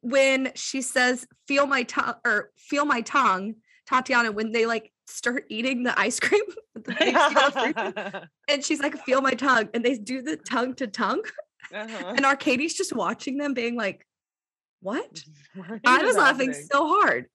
when 0.00 0.52
she 0.54 0.80
says 0.80 1.26
feel 1.48 1.66
my 1.66 1.82
tongue 1.82 2.14
or 2.24 2.50
feel 2.56 2.84
my 2.84 3.00
tongue, 3.00 3.54
Tatiana, 3.86 4.30
when 4.32 4.52
they 4.52 4.64
like 4.66 4.92
start 5.06 5.44
eating 5.48 5.82
the 5.82 5.98
ice 5.98 6.20
cream 6.20 6.42
the 6.74 8.28
and 8.48 8.64
she's 8.64 8.80
like, 8.80 8.96
feel 9.04 9.20
my 9.20 9.32
tongue, 9.34 9.68
and 9.74 9.84
they 9.84 9.96
do 9.96 10.22
the 10.22 10.36
tongue 10.36 10.74
to 10.74 10.86
tongue. 10.86 11.22
Uh-huh. 11.74 12.08
And 12.16 12.20
Arkady's 12.24 12.74
just 12.74 12.92
watching 12.94 13.36
them 13.38 13.52
being 13.54 13.74
like, 13.74 14.06
what? 14.80 15.24
What 15.54 15.80
I 15.84 16.02
was 16.04 16.16
laughing 16.16 16.50
happening? 16.50 16.68
so 16.70 16.86
hard 16.86 17.26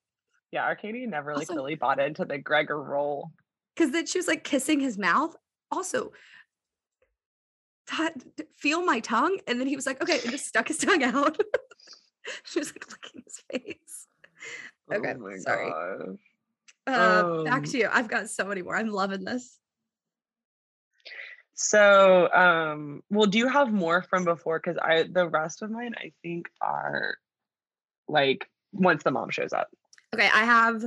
Yeah, 0.51 0.65
Arcadia 0.65 1.07
never 1.07 1.33
like 1.33 1.41
Also- 1.49 1.55
really 1.55 1.75
bought 1.75 1.99
into 1.99 2.25
the 2.25 2.39
Grigor 2.39 2.83
role. 2.85 3.31
because 3.75 3.91
then 3.91 4.05
she 4.05 4.17
was 4.19 4.27
like 4.27 4.43
kissing 4.43 4.79
his 4.79 4.97
mouth. 4.97 5.35
Also, 5.71 6.11
"Ta- 7.87 8.11
feel 8.57 8.85
my 8.85 8.99
tongue. 8.99 9.39
And 9.47 9.59
then 9.59 9.67
he 9.67 9.75
was 9.75 9.85
like, 9.87 10.01
okay, 10.01 10.19
and 10.21 10.31
just 10.31 10.45
stuck 10.45 10.67
his 10.67 10.77
tongue 10.85 11.03
out. 11.03 11.35
she 12.45 12.59
was 12.59 12.71
like 12.71 12.85
licking 12.91 13.23
his 13.25 13.41
face. 13.51 14.07
Okay, 14.93 15.13
oh 15.15 15.19
my 15.19 15.37
sorry. 15.37 15.69
gosh. 15.69 16.17
Uh, 16.85 17.43
back 17.43 17.57
Um, 17.59 17.63
to 17.63 17.77
you. 17.77 17.89
I've 17.91 18.07
got 18.09 18.29
so 18.29 18.45
many 18.45 18.61
more. 18.61 18.75
I'm 18.75 18.89
loving 18.89 19.23
this. 19.23 19.57
So, 21.55 22.29
um, 22.33 23.01
well, 23.09 23.27
do 23.27 23.37
you 23.37 23.47
have 23.47 23.71
more 23.71 24.03
from 24.03 24.25
before? 24.25 24.59
Because 24.59 24.77
I 24.81 25.03
the 25.03 25.27
rest 25.27 25.61
of 25.61 25.69
mine 25.71 25.93
I 25.97 26.11
think 26.21 26.49
are 26.61 27.15
like 28.07 28.47
once 28.71 29.03
the 29.03 29.11
mom 29.11 29.29
shows 29.29 29.53
up. 29.53 29.67
Okay, 30.13 30.29
I 30.33 30.43
have 30.45 30.83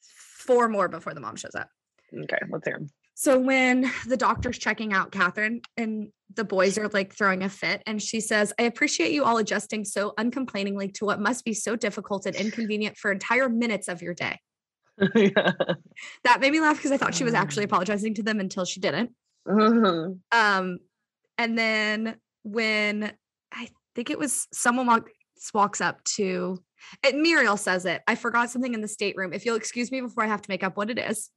four 0.00 0.68
more 0.68 0.88
before 0.88 1.14
the 1.14 1.20
mom 1.20 1.36
shows 1.36 1.54
up. 1.54 1.68
Okay, 2.12 2.38
let's 2.50 2.66
hear 2.66 2.76
'em. 2.76 2.88
So 3.14 3.38
when 3.38 3.90
the 4.06 4.16
doctor's 4.16 4.58
checking 4.58 4.92
out 4.92 5.10
Catherine 5.10 5.60
and 5.76 6.10
the 6.34 6.44
boys 6.44 6.78
are 6.78 6.88
like 6.88 7.12
throwing 7.14 7.42
a 7.42 7.48
fit, 7.48 7.82
and 7.84 8.00
she 8.00 8.20
says, 8.20 8.52
I 8.60 8.62
appreciate 8.62 9.10
you 9.12 9.24
all 9.24 9.38
adjusting 9.38 9.84
so 9.84 10.14
uncomplainingly 10.18 10.92
to 10.94 11.04
what 11.04 11.20
must 11.20 11.44
be 11.44 11.52
so 11.52 11.74
difficult 11.74 12.26
and 12.26 12.36
inconvenient 12.36 12.96
for 12.96 13.10
entire 13.10 13.48
minutes 13.48 13.88
of 13.88 14.02
your 14.02 14.14
day. 14.14 14.38
yeah. 15.16 15.52
That 16.24 16.40
made 16.40 16.52
me 16.52 16.60
laugh 16.60 16.76
because 16.76 16.92
I 16.92 16.96
thought 16.96 17.14
she 17.14 17.24
was 17.24 17.34
actually 17.34 17.64
Um. 17.64 17.70
apologizing 17.70 18.14
to 18.14 18.22
them 18.22 18.38
until 18.40 18.64
she 18.64 18.78
didn't. 18.78 19.10
Mhm. 19.48 20.20
Um, 20.30 20.78
and 21.36 21.58
then 21.58 22.16
when 22.44 23.12
I 23.52 23.68
think 23.96 24.10
it 24.10 24.18
was 24.18 24.46
someone 24.52 24.86
walk, 24.86 25.08
walks 25.54 25.80
up 25.80 26.02
to 26.04 26.62
and 27.04 27.22
Marial 27.22 27.56
says 27.56 27.84
it. 27.86 28.02
I 28.06 28.14
forgot 28.14 28.50
something 28.50 28.72
in 28.74 28.80
the 28.80 28.88
stateroom. 28.88 29.32
If 29.32 29.44
you'll 29.44 29.56
excuse 29.56 29.90
me 29.90 30.00
before 30.00 30.24
I 30.24 30.28
have 30.28 30.42
to 30.42 30.50
make 30.50 30.62
up 30.62 30.76
what 30.76 30.90
it 30.90 30.98
is. 30.98 31.30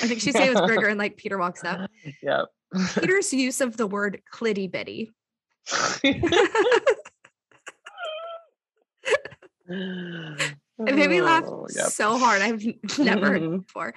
I 0.00 0.06
think 0.06 0.20
she 0.20 0.30
said 0.32 0.46
it 0.46 0.50
was 0.50 0.60
Grigor 0.60 0.88
and 0.88 0.98
like 0.98 1.16
Peter 1.16 1.38
walks 1.38 1.64
up. 1.64 1.90
Yep. 2.22 2.46
Peter's 3.00 3.32
use 3.34 3.60
of 3.60 3.76
the 3.76 3.86
word 3.86 4.22
clitty 4.32 4.70
bitty. 4.70 5.10
It 9.68 10.94
made 10.94 11.10
me 11.10 11.20
laugh 11.20 11.44
Oh, 11.46 11.66
yep. 11.74 11.86
so 11.86 12.16
hard. 12.18 12.42
I've 12.42 12.64
never 12.98 13.26
heard 13.38 13.66
before. 13.66 13.94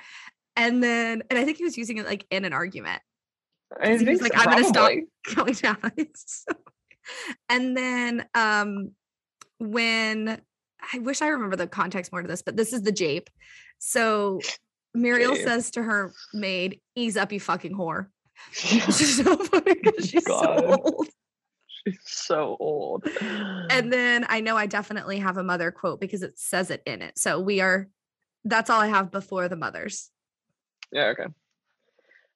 And 0.55 0.83
then, 0.83 1.23
and 1.29 1.39
I 1.39 1.45
think 1.45 1.57
he 1.57 1.63
was 1.63 1.77
using 1.77 1.97
it 1.97 2.05
like 2.05 2.25
in 2.29 2.45
an 2.45 2.53
argument. 2.53 3.01
I 3.81 3.97
he 3.97 4.05
was 4.05 4.21
like, 4.21 4.33
so, 4.33 4.39
"I'm 4.39 4.45
gonna 4.49 4.63
stop." 4.65 4.91
going 5.35 5.53
down. 5.53 5.91
So- 6.15 6.53
and 7.49 7.75
then 7.75 8.25
um 8.33 8.91
when 9.59 10.41
I 10.93 10.99
wish 10.99 11.21
I 11.21 11.27
remember 11.27 11.55
the 11.55 11.67
context 11.67 12.11
more 12.11 12.21
to 12.21 12.27
this, 12.27 12.41
but 12.41 12.55
this 12.57 12.73
is 12.73 12.81
the 12.81 12.91
jape. 12.91 13.29
So 13.79 14.41
Marial 14.93 15.33
Okay. 15.33 15.43
says 15.43 15.71
to 15.71 15.83
her 15.83 16.13
maid, 16.33 16.81
"Ease 16.95 17.17
up, 17.17 17.31
you 17.31 17.39
fucking 17.39 17.73
whore." 17.75 18.07
She's 18.51 19.17
so 19.23 19.37
funny 19.37 19.75
'cause 19.75 20.05
she's 20.09 20.25
so 20.25 20.81
old. 20.83 21.07
She's 21.67 21.99
so 22.05 22.57
old. 22.59 23.07
And 23.69 23.91
then 23.91 24.25
I 24.29 24.41
know 24.41 24.55
I 24.57 24.65
definitely 24.65 25.19
have 25.19 25.37
a 25.37 25.43
mother 25.43 25.71
quote 25.71 25.99
because 25.99 26.23
it 26.23 26.37
says 26.37 26.69
it 26.69 26.83
in 26.85 27.01
it. 27.01 27.17
So 27.17 27.39
we 27.39 27.61
are. 27.61 27.87
That's 28.45 28.69
all 28.69 28.81
I 28.81 28.87
have 28.87 29.09
before 29.11 29.47
the 29.47 29.55
mothers. 29.55 30.11
Yeah, 30.91 31.05
okay. 31.17 31.25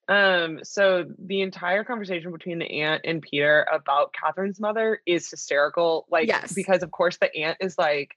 Um, 0.08 0.60
so 0.62 1.04
the 1.18 1.42
entire 1.42 1.84
conversation 1.84 2.32
between 2.32 2.58
the 2.58 2.82
aunt 2.82 3.02
and 3.04 3.20
Peter 3.20 3.66
about 3.70 4.14
Catherine's 4.14 4.58
mother 4.58 5.00
is 5.04 5.30
hysterical. 5.30 6.06
Like, 6.10 6.28
Yes. 6.28 6.54
because 6.54 6.82
of 6.82 6.90
course 6.90 7.18
the 7.18 7.34
aunt 7.36 7.58
is 7.60 7.76
like 7.76 8.16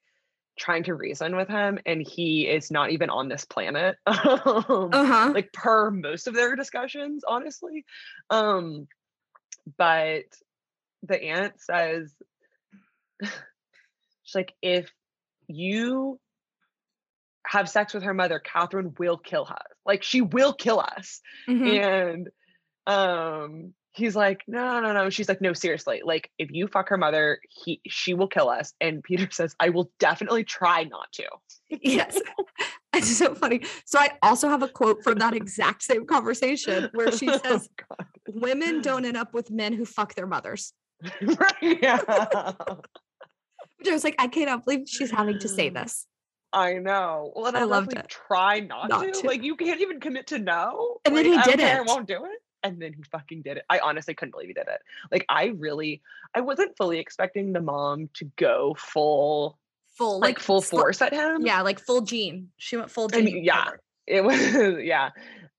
trying 0.58 0.84
to 0.84 0.96
reason 0.96 1.36
with 1.36 1.48
him, 1.50 1.80
and 1.86 2.02
he 2.02 2.48
is 2.48 2.72
not 2.72 2.92
even 2.92 3.10
on 3.10 3.28
this 3.28 3.46
planet. 3.46 3.98
Um, 4.08 4.90
Uh 4.94 5.06
huh. 5.06 5.32
like 5.34 5.52
per 5.54 5.92
most 5.92 6.28
of 6.28 6.34
their 6.34 6.56
discussions, 6.56 7.24
honestly. 7.28 7.86
Um, 8.30 8.88
but 9.78 10.24
the 11.04 11.22
aunt 11.22 11.60
says, 11.60 12.14
she's 13.22 14.36
like, 14.36 14.54
if 14.62 14.92
you 15.48 16.20
have 17.48 17.70
sex 17.70 17.94
with 17.94 18.04
her 18.04 18.14
mother, 18.14 18.40
Catherine 18.40 18.94
will 19.00 19.18
kill 19.18 19.44
us. 19.50 19.58
Like 19.86 20.04
she 20.04 20.22
will 20.22 20.54
kill 20.54 20.80
us. 20.80 21.22
And 21.48 22.30
um 22.88 23.74
he's 23.94 24.16
like, 24.16 24.42
no, 24.48 24.80
no, 24.80 24.94
no. 24.94 25.10
She's 25.10 25.28
like, 25.28 25.42
no, 25.42 25.54
seriously. 25.54 26.02
Like 26.04 26.32
if 26.38 26.50
you 26.52 26.68
fuck 26.68 26.90
her 26.90 26.98
mother, 26.98 27.40
he 27.50 27.82
she 27.88 28.14
will 28.14 28.28
kill 28.28 28.50
us. 28.50 28.74
And 28.80 29.04
Peter 29.04 29.28
says, 29.32 29.56
I 29.60 29.70
will 29.70 29.92
definitely 30.00 30.44
try 30.44 30.84
not 30.84 31.12
to. 31.14 31.26
yes. 31.70 32.20
It's 32.94 33.18
so 33.18 33.34
funny. 33.34 33.62
So 33.86 34.00
I 34.00 34.10
also 34.22 34.50
have 34.50 34.64
a 34.64 34.68
quote 34.68 35.02
from 35.02 35.18
that 35.20 35.34
exact 35.34 35.82
same 35.82 36.06
conversation 36.06 36.90
where 36.94 37.10
she 37.10 37.26
says, 37.46 37.70
God. 37.78 38.06
"Women 38.28 38.82
don't 38.82 39.06
end 39.06 39.16
up 39.16 39.34
with 39.34 39.50
men 39.50 39.72
who 39.72 39.86
fuck 39.86 40.14
their 40.14 40.28
mothers." 40.28 40.74
right. 41.24 41.54
Yeah. 41.62 42.00
Which 43.78 43.88
I 43.88 43.94
was 43.94 44.04
like, 44.04 44.16
I 44.20 44.28
cannot 44.28 44.66
believe 44.66 44.90
she's 44.90 45.10
having 45.10 45.40
to 45.40 45.48
say 45.48 45.70
this. 45.70 46.06
I 46.54 46.74
know. 46.76 47.32
Well, 47.36 47.48
and 47.48 47.58
I 47.58 47.62
I 47.62 47.64
love 47.64 47.86
loved 47.86 47.96
like, 47.96 48.06
it. 48.06 48.10
try 48.10 48.60
not, 48.60 48.90
Not 48.90 49.14
to. 49.14 49.22
to. 49.22 49.28
Like 49.28 49.44
you 49.44 49.56
can't 49.56 49.80
even 49.82 50.00
commit 50.00 50.28
to 50.28 50.40
no. 50.40 51.00
And 51.06 51.16
then 51.16 51.26
he 51.26 51.36
I 51.36 51.44
did 51.44 51.60
care, 51.60 51.78
I 51.78 51.82
it. 51.82 51.88
won't 51.88 52.08
do 52.08 52.26
it. 52.26 52.42
And 52.64 52.80
then 52.82 52.94
he 52.94 53.04
fucking 53.04 53.42
did 53.42 53.58
it. 53.58 53.66
I 53.70 53.80
honestly 53.80 54.14
couldn't 54.14 54.32
believe 54.32 54.48
he 54.50 54.54
did 54.54 54.68
it. 54.68 54.82
Like 55.12 55.26
I 55.30 55.46
really, 55.58 56.02
I 56.36 56.42
wasn't 56.42 56.78
fully 56.78 57.00
expecting 57.00 57.54
the 57.54 57.62
mom 57.62 58.10
to 58.16 58.26
go 58.36 58.76
full, 58.78 59.58
Full 59.98 60.20
like, 60.20 60.40
full 60.40 60.62
sl- 60.62 60.78
force 60.78 61.02
at 61.02 61.14
him. 61.14 61.46
Yeah, 61.46 61.62
like 61.62 61.80
full 61.80 62.02
Gene. 62.02 62.50
She 62.58 62.78
went 62.78 62.92
full 62.92 63.10
mean, 63.10 63.44
yeah. 63.44 63.72
it 64.08 64.24
was 64.24 64.40
yeah 64.84 65.10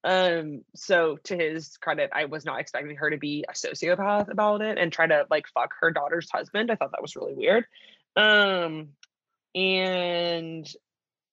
um 0.04 0.62
so 0.74 1.16
to 1.22 1.36
his 1.36 1.76
credit 1.76 2.10
i 2.12 2.24
was 2.24 2.44
not 2.44 2.58
expecting 2.58 2.96
her 2.96 3.08
to 3.10 3.16
be 3.18 3.44
a 3.48 3.52
sociopath 3.52 4.28
about 4.28 4.60
it 4.60 4.76
and 4.78 4.92
try 4.92 5.06
to 5.06 5.24
like 5.30 5.46
fuck 5.54 5.72
her 5.80 5.92
daughter's 5.92 6.28
husband 6.30 6.70
i 6.70 6.74
thought 6.74 6.90
that 6.90 7.00
was 7.02 7.14
really 7.14 7.34
weird 7.34 7.64
um 8.16 8.88
and 9.54 10.68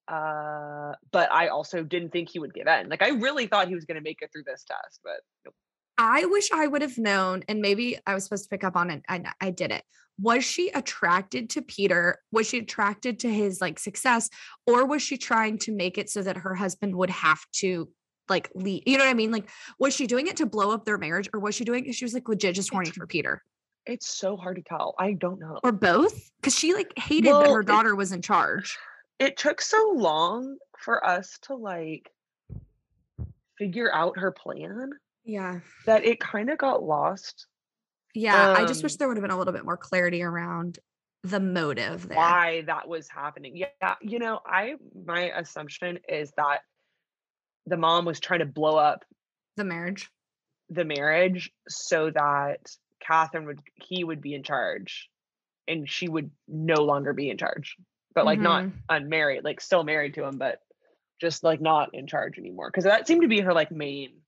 uh 0.07 0.93
but 1.11 1.31
i 1.31 1.47
also 1.47 1.83
didn't 1.83 2.09
think 2.09 2.29
he 2.29 2.39
would 2.39 2.53
give 2.53 2.67
in 2.67 2.89
like 2.89 3.01
i 3.01 3.09
really 3.09 3.47
thought 3.47 3.67
he 3.67 3.75
was 3.75 3.85
going 3.85 3.95
to 3.95 4.01
make 4.01 4.21
it 4.21 4.31
through 4.31 4.43
this 4.43 4.63
test 4.63 4.99
but 5.03 5.21
nope. 5.45 5.53
I 6.01 6.23
wish 6.25 6.49
I 6.53 6.65
would 6.65 6.81
have 6.81 6.97
known, 6.97 7.43
and 7.49 7.59
maybe 7.59 7.99
I 8.07 8.13
was 8.13 8.23
supposed 8.23 8.45
to 8.45 8.49
pick 8.49 8.63
up 8.63 8.77
on 8.77 8.89
it. 8.89 9.03
I, 9.09 9.21
I 9.41 9.49
did 9.51 9.71
it. 9.71 9.83
Was 10.21 10.45
she 10.45 10.69
attracted 10.69 11.49
to 11.51 11.61
Peter? 11.61 12.19
Was 12.31 12.47
she 12.47 12.59
attracted 12.59 13.19
to 13.19 13.29
his 13.29 13.59
like 13.59 13.77
success, 13.77 14.29
or 14.65 14.85
was 14.85 15.01
she 15.01 15.17
trying 15.17 15.57
to 15.59 15.73
make 15.73 15.97
it 15.97 16.09
so 16.09 16.21
that 16.21 16.37
her 16.37 16.55
husband 16.55 16.95
would 16.95 17.09
have 17.09 17.41
to 17.55 17.89
like 18.29 18.49
leave? 18.55 18.83
You 18.85 18.97
know 18.97 19.03
what 19.03 19.11
I 19.11 19.13
mean? 19.13 19.31
Like, 19.31 19.49
was 19.77 19.93
she 19.93 20.07
doing 20.07 20.27
it 20.27 20.37
to 20.37 20.45
blow 20.45 20.71
up 20.71 20.85
their 20.85 20.97
marriage, 20.97 21.27
or 21.33 21.41
was 21.41 21.53
she 21.53 21.65
doing 21.65 21.85
it? 21.85 21.95
She 21.95 22.05
was 22.05 22.13
like 22.13 22.29
legit 22.29 22.55
just 22.55 22.71
horny 22.71 22.91
for 22.91 23.05
Peter, 23.05 23.43
it's 23.89 24.07
so 24.07 24.37
hard 24.37 24.55
to 24.57 24.61
tell 24.63 24.93
i 24.99 25.13
don't 25.13 25.39
know 25.39 25.57
or 25.63 25.71
both? 25.71 26.29
Because 26.39 26.55
she 26.57 26.73
like 26.73 26.91
hated 26.97 27.33
that 27.33 27.41
Well, 27.41 27.53
her 27.55 27.59
it- 27.61 27.65
daughter 27.67 27.95
was 27.95 28.11
in 28.11 28.21
charge. 28.21 28.77
it 29.19 29.35
took 29.37 29.61
so 29.61 29.93
long 29.95 30.57
for 30.77 31.05
us 31.05 31.37
to 31.43 31.55
like 31.55 32.09
figure 33.57 33.93
out 33.93 34.17
her 34.17 34.31
plan 34.31 34.91
Yeah, 35.25 35.59
that 35.85 36.05
it 36.05 36.19
kind 36.19 36.49
of 36.49 36.57
got 36.57 36.83
lost 36.83 37.47
yeah. 38.15 38.53
I 38.57 38.65
just 38.65 38.81
wish 38.81 38.93
Um, 38.93 38.97
there 38.97 39.07
would 39.07 39.17
have 39.17 39.21
been 39.21 39.29
a 39.31 39.37
little 39.37 39.53
bit 39.53 39.63
more 39.65 39.77
clarity 39.77 40.23
around 40.23 40.79
the 41.23 41.39
motive 41.39 42.07
there. 42.07 42.17
why 42.17 42.61
that 42.65 42.87
was 42.87 43.07
happening. 43.07 43.55
Yeah, 43.55 43.95
you 44.01 44.17
know, 44.17 44.39
I 44.45 44.75
my 45.05 45.29
assumption 45.31 45.99
is 46.09 46.31
that 46.35 46.61
the 47.67 47.77
mom 47.77 48.05
was 48.05 48.19
trying 48.19 48.39
to 48.39 48.47
blow 48.47 48.77
up 48.77 49.05
The 49.57 49.63
marriage. 49.63 50.09
the 50.69 50.85
marriage 50.85 51.51
so 51.67 52.09
that 52.09 52.61
Catherine 52.99 53.45
would 53.45 53.61
he 53.75 54.03
would 54.03 54.21
be 54.21 54.33
in 54.33 54.43
charge 54.43 55.09
and 55.67 55.89
she 55.89 56.07
would 56.09 56.31
no 56.47 56.83
longer 56.83 57.13
be 57.13 57.29
in 57.29 57.37
charge. 57.37 57.77
But 58.15 58.25
like 58.25 58.39
not 58.39 58.65
Mhm. 58.65 58.73
unmarried, 58.89 59.43
like 59.43 59.61
still 59.61 59.83
married 59.83 60.15
to 60.15 60.23
him, 60.25 60.37
but 60.37 60.61
just 61.21 61.43
like 61.43 61.61
not 61.61 61.93
in 61.93 62.07
charge 62.07 62.37
anymore. 62.37 62.71
Cause 62.71 62.85
that 62.85 63.07
seemed 63.07 63.21
to 63.21 63.27
be 63.27 63.41
her 63.41 63.53
like 63.53 63.71
main, 63.71 64.21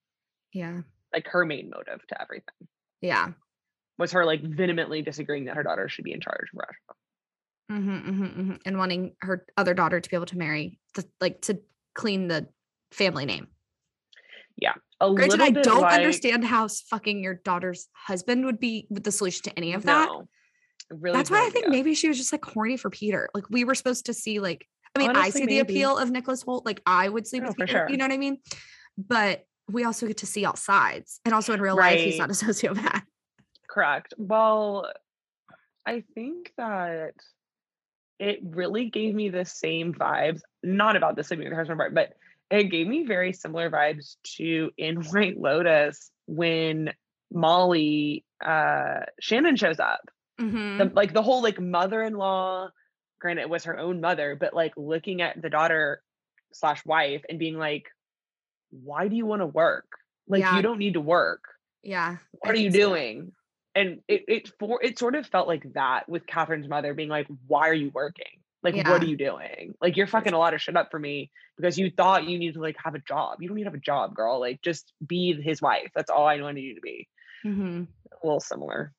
Yeah, 0.53 0.81
like 1.13 1.27
her 1.27 1.45
main 1.45 1.69
motive 1.69 2.05
to 2.07 2.21
everything 2.21 2.67
yeah. 3.01 3.33
was 3.97 4.11
her 4.13 4.25
like 4.25 4.41
vehemently 4.43 5.01
disagreeing 5.01 5.45
that 5.45 5.55
her 5.55 5.63
daughter 5.63 5.89
should 5.89 6.05
be 6.05 6.13
in 6.13 6.21
charge 6.21 6.49
of 6.53 6.59
Russia. 6.59 6.97
hmm 7.69 7.99
hmm 7.99 8.25
hmm 8.25 8.55
And 8.65 8.77
wanting 8.77 9.15
her 9.21 9.45
other 9.57 9.73
daughter 9.73 9.99
to 9.99 10.09
be 10.09 10.15
able 10.15 10.25
to 10.27 10.37
marry, 10.37 10.79
the, 10.95 11.07
like 11.19 11.41
to 11.43 11.61
clean 11.95 12.27
the 12.27 12.47
family 12.91 13.25
name. 13.25 13.47
A 15.01 15.13
Granted, 15.13 15.39
little 15.39 15.45
I 15.59 15.61
don't 15.63 15.81
like- 15.81 15.93
understand 15.93 16.45
how 16.45 16.67
fucking 16.67 17.23
your 17.23 17.33
daughter's 17.33 17.89
husband 17.93 18.45
would 18.45 18.59
be 18.59 18.87
with 18.89 19.03
the 19.03 19.11
solution 19.11 19.41
to 19.43 19.57
any 19.57 19.73
of 19.73 19.83
that. 19.83 20.07
No, 20.07 20.27
really 20.91 21.17
That's 21.17 21.31
why 21.31 21.45
I 21.45 21.49
think 21.49 21.69
maybe 21.69 21.93
she 21.95 22.07
was 22.07 22.17
just 22.17 22.31
like 22.31 22.45
horny 22.45 22.77
for 22.77 22.89
Peter. 22.89 23.27
Like 23.33 23.49
we 23.49 23.63
were 23.63 23.73
supposed 23.75 24.05
to 24.05 24.13
see, 24.13 24.39
like, 24.39 24.67
I 24.95 24.99
mean, 24.99 25.09
I 25.09 25.21
Honestly, 25.21 25.41
see 25.41 25.47
the 25.47 25.59
appeal 25.59 25.97
of 25.97 26.11
Nicholas 26.11 26.43
Hoult. 26.43 26.65
Like 26.65 26.81
I 26.85 27.09
would 27.09 27.25
sleep 27.25 27.43
Oh, 27.43 27.47
with 27.47 27.57
Peter, 27.57 27.67
sure. 27.71 27.89
you 27.89 27.97
know 27.97 28.05
what 28.05 28.11
I 28.11 28.17
mean? 28.17 28.37
But 28.97 29.45
we 29.69 29.85
also 29.85 30.05
get 30.05 30.17
to 30.17 30.25
see 30.27 30.45
all 30.45 30.55
sides. 30.55 31.19
And 31.25 31.33
also 31.33 31.53
in 31.53 31.61
real 31.61 31.75
life, 31.77 31.99
he's 31.99 32.19
not 32.19 32.29
a 32.29 32.33
sociopath. 32.45 33.01
Correct. 33.69 34.13
Well, 34.17 34.91
I 35.85 36.03
think 36.13 36.51
that 36.57 37.13
it 38.19 38.39
really 38.43 38.89
gave 38.89 39.15
me 39.15 39.29
the 39.29 39.45
same 39.45 39.93
vibes, 39.95 40.41
not 40.61 40.95
about 40.95 41.15
the 41.15 41.23
sleeping 41.23 41.45
with 41.45 41.53
her 41.53 41.59
husband 41.59 41.79
part, 41.79 41.95
but 41.95 42.13
it 42.51 42.65
gave 42.65 42.85
me 42.87 43.05
very 43.05 43.33
similar 43.33 43.69
vibes 43.71 44.17
to 44.37 44.71
in 44.77 44.97
White 45.11 45.39
Lotus 45.39 46.11
when 46.27 46.93
Molly 47.31 48.25
uh 48.43 49.01
Shannon 49.19 49.55
shows 49.55 49.79
up. 49.79 50.09
Mhm. 50.39 50.77
The, 50.77 50.85
like 50.93 51.13
the 51.13 51.21
whole 51.23 51.41
like 51.41 51.59
mother-in-law, 51.59 52.69
granted 53.19 53.43
it 53.43 53.49
was 53.49 53.63
her 53.65 53.77
own 53.79 54.01
mother, 54.01 54.35
but 54.39 54.53
like 54.53 54.73
looking 54.75 55.21
at 55.21 55.41
the 55.41 55.49
daughter 55.49 56.01
slash 56.53 56.85
wife 56.85 57.23
and 57.29 57.39
being 57.39 57.57
like, 57.57 57.85
why 58.71 59.07
do 59.07 59.15
you 59.15 59.25
want 59.25 59.41
to 59.41 59.45
work? 59.45 59.85
Like 60.27 60.41
Yeah. 60.41 60.55
you 60.57 60.61
don't 60.61 60.79
need 60.79 60.93
to 60.93 61.01
work 61.01 61.43
yeah. 61.83 62.17
I 62.17 62.47
what 62.47 62.55
are 62.55 62.57
you 62.57 62.65
can 62.65 62.73
see 62.73 62.79
that. 62.79 62.87
doing? 62.87 63.31
And 63.73 64.01
it 64.07 64.25
it 64.27 64.51
for 64.59 64.83
it 64.83 64.99
sort 64.99 65.15
of 65.15 65.25
felt 65.27 65.47
like 65.47 65.73
that 65.73 66.09
with 66.09 66.27
Catherine's 66.27 66.67
mother 66.67 66.93
being 66.93 67.09
like, 67.09 67.27
why 67.47 67.69
are 67.69 67.73
you 67.73 67.89
working? 67.93 68.40
Like, 68.63 68.75
Yeah. 68.75 68.89
what 68.91 69.01
are 69.01 69.05
you 69.07 69.17
doing? 69.17 69.73
Like, 69.81 69.97
you're 69.97 70.07
fucking 70.07 70.33
a 70.33 70.37
lot 70.37 70.53
of 70.53 70.61
shit 70.61 70.75
up 70.77 70.91
for 70.91 70.99
me 70.99 71.31
because 71.57 71.77
you 71.79 71.89
thought 71.89 72.25
you 72.25 72.37
need 72.37 72.53
to 72.53 72.61
like 72.61 72.75
have 72.83 72.93
a 72.95 72.99
job. 72.99 73.41
You 73.41 73.47
don't 73.47 73.55
need 73.57 73.63
to 73.63 73.69
have 73.69 73.73
a 73.75 73.79
job, 73.79 74.13
girl. 74.15 74.39
Like, 74.39 74.61
just 74.61 74.93
be 75.05 75.33
his 75.41 75.61
wife. 75.61 75.89
That's 75.95 76.11
all 76.11 76.27
I 76.27 76.39
wanted 76.41 76.61
you 76.61 76.75
to 76.75 76.81
be. 76.81 77.07
Mhm. 77.45 77.87
A 78.11 78.25
little 78.25 78.39
similar. 78.39 78.93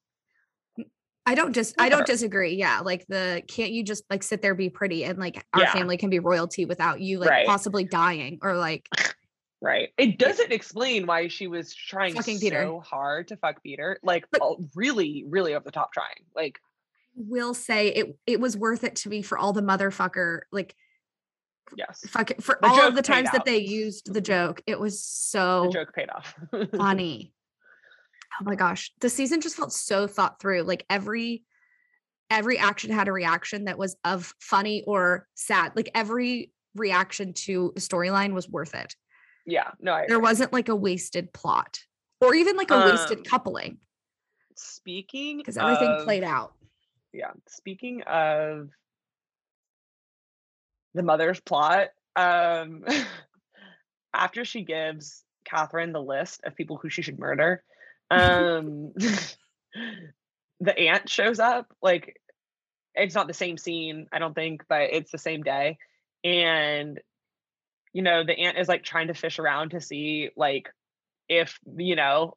I 1.24 1.36
don't 1.36 1.52
just 1.52 1.76
I 1.80 1.88
don't 1.88 2.04
disagree. 2.04 2.54
Yeah, 2.56 2.80
like 2.80 3.06
the 3.06 3.44
can't 3.46 3.70
you 3.70 3.84
just 3.84 4.02
like 4.10 4.24
sit 4.24 4.42
there 4.42 4.56
be 4.56 4.68
pretty 4.70 5.04
and 5.04 5.18
like 5.20 5.46
our 5.54 5.60
Yeah. 5.62 5.72
family 5.72 5.96
can 5.96 6.10
be 6.10 6.18
royalty 6.18 6.64
without 6.64 7.00
you 7.00 7.20
like 7.20 7.30
Right. 7.30 7.46
possibly 7.46 7.84
dying 7.84 8.40
or 8.42 8.56
like 8.56 8.88
Right. 9.60 9.90
It 9.96 10.18
doesn't 10.18 10.50
explain 10.50 11.06
why 11.06 11.28
she 11.28 11.46
was 11.46 11.72
trying 11.72 12.14
Fucking 12.14 12.38
so 12.38 12.40
Peter. 12.40 12.78
hard 12.80 13.28
to 13.28 13.36
fuck 13.36 13.62
Peter. 13.62 14.00
Like, 14.02 14.26
But- 14.32 14.40
really, 14.74 15.24
really 15.28 15.54
over 15.54 15.62
the 15.62 15.70
top 15.70 15.92
trying. 15.92 16.24
Like, 16.34 16.58
will 17.14 17.54
say 17.54 17.88
it 17.88 18.18
it 18.26 18.40
was 18.40 18.56
worth 18.56 18.84
it 18.84 18.96
to 18.96 19.08
me 19.08 19.22
for 19.22 19.36
all 19.38 19.52
the 19.52 19.60
motherfucker 19.62 20.40
like 20.50 20.74
yes, 21.76 22.04
fuck 22.08 22.30
it, 22.30 22.42
for 22.42 22.58
The 22.60 22.68
all 22.68 22.86
of 22.88 22.94
the 22.94 23.02
times 23.02 23.30
that 23.32 23.44
they 23.44 23.58
used 23.58 24.12
the 24.12 24.20
joke. 24.20 24.62
It 24.66 24.78
was 24.80 24.94
the 24.94 24.98
so 25.02 25.70
joke 25.72 25.92
paid 25.94 26.08
off. 26.10 26.34
funny. 26.76 27.32
Oh 28.40 28.44
my 28.44 28.54
gosh. 28.54 28.92
The 29.00 29.08
season 29.10 29.40
just 29.40 29.56
felt 29.56 29.72
so 29.72 30.06
thought 30.06 30.40
through. 30.40 30.62
Like 30.62 30.84
every 30.90 31.44
every 32.30 32.56
action 32.58 32.90
had 32.90 33.08
a 33.08 33.12
reaction 33.12 33.64
that 33.66 33.76
was 33.78 33.96
of 34.04 34.34
funny 34.40 34.82
or 34.86 35.26
sad. 35.34 35.72
Like 35.76 35.90
every 35.94 36.50
reaction 36.74 37.34
to 37.34 37.72
a 37.76 37.80
storyline 37.80 38.32
was 38.32 38.48
worth 38.48 38.74
it. 38.74 38.96
yeah. 39.46 39.70
No, 39.80 39.92
I 39.92 40.06
There 40.08 40.16
agree. 40.16 40.22
wasn't 40.28 40.52
like 40.52 40.68
a 40.70 40.76
wasted 40.76 41.32
plot 41.34 41.78
or 42.22 42.34
even 42.34 42.56
like 42.56 42.70
a 42.70 42.78
wasted 42.86 43.18
Um, 43.18 43.24
coupling 43.24 43.78
Speaking 44.56 45.38
because 45.38 45.56
everything 45.58 45.88
of- 45.88 46.04
played 46.04 46.24
out. 46.24 46.54
Yeah 47.12 47.30
speaking 47.48 48.02
of 48.02 48.68
the 50.94 51.02
mother's 51.02 51.40
plot 51.40 51.88
um 52.16 52.84
after 54.14 54.44
she 54.44 54.62
gives 54.62 55.24
Catherine 55.44 55.92
the 55.92 56.02
list 56.02 56.42
of 56.44 56.54
people 56.54 56.76
who 56.76 56.88
she 56.88 57.02
should 57.02 57.18
murder, 57.18 57.62
um, 58.10 58.92
the 60.60 60.78
aunt 60.78 61.08
shows 61.08 61.40
up. 61.40 61.66
Like, 61.82 62.20
it's 62.94 63.14
not 63.14 63.26
the 63.26 63.34
same 63.34 63.56
scene, 63.56 64.06
I 64.12 64.18
don't 64.18 64.34
think, 64.34 64.64
but 64.68 64.92
it's 64.92 65.10
the 65.10 65.18
same 65.18 65.42
day. 65.42 65.78
And, 66.24 67.00
you 67.92 68.02
know, 68.02 68.24
the 68.24 68.38
aunt 68.38 68.58
is 68.58 68.68
like 68.68 68.84
trying 68.84 69.08
to 69.08 69.14
fish 69.14 69.38
around 69.38 69.70
to 69.70 69.80
see, 69.80 70.30
like, 70.36 70.68
if, 71.28 71.58
you 71.76 71.96
know, 71.96 72.36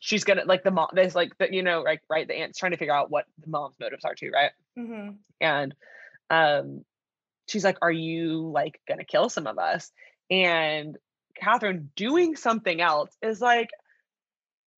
she's 0.00 0.24
gonna 0.24 0.44
like 0.44 0.62
the 0.62 0.70
mom 0.70 0.88
there's 0.92 1.14
like 1.14 1.36
the 1.38 1.52
you 1.52 1.62
know 1.62 1.82
like 1.82 2.00
right 2.08 2.28
the 2.28 2.34
aunt's 2.34 2.58
trying 2.58 2.72
to 2.72 2.78
figure 2.78 2.94
out 2.94 3.10
what 3.10 3.24
the 3.38 3.48
mom's 3.50 3.74
motives 3.80 4.04
are 4.04 4.14
too 4.14 4.30
right? 4.32 4.52
Mhm. 4.78 5.16
and 5.40 5.74
um 6.30 6.84
she's 7.48 7.64
like 7.64 7.78
are 7.82 7.90
you 7.90 8.50
like 8.50 8.80
gonna 8.86 9.04
kill 9.04 9.28
some 9.28 9.46
of 9.46 9.58
us? 9.58 9.90
And 10.30 10.96
catherine 11.36 11.90
doing 11.96 12.36
something 12.36 12.80
else 12.80 13.10
is 13.22 13.40
like 13.40 13.70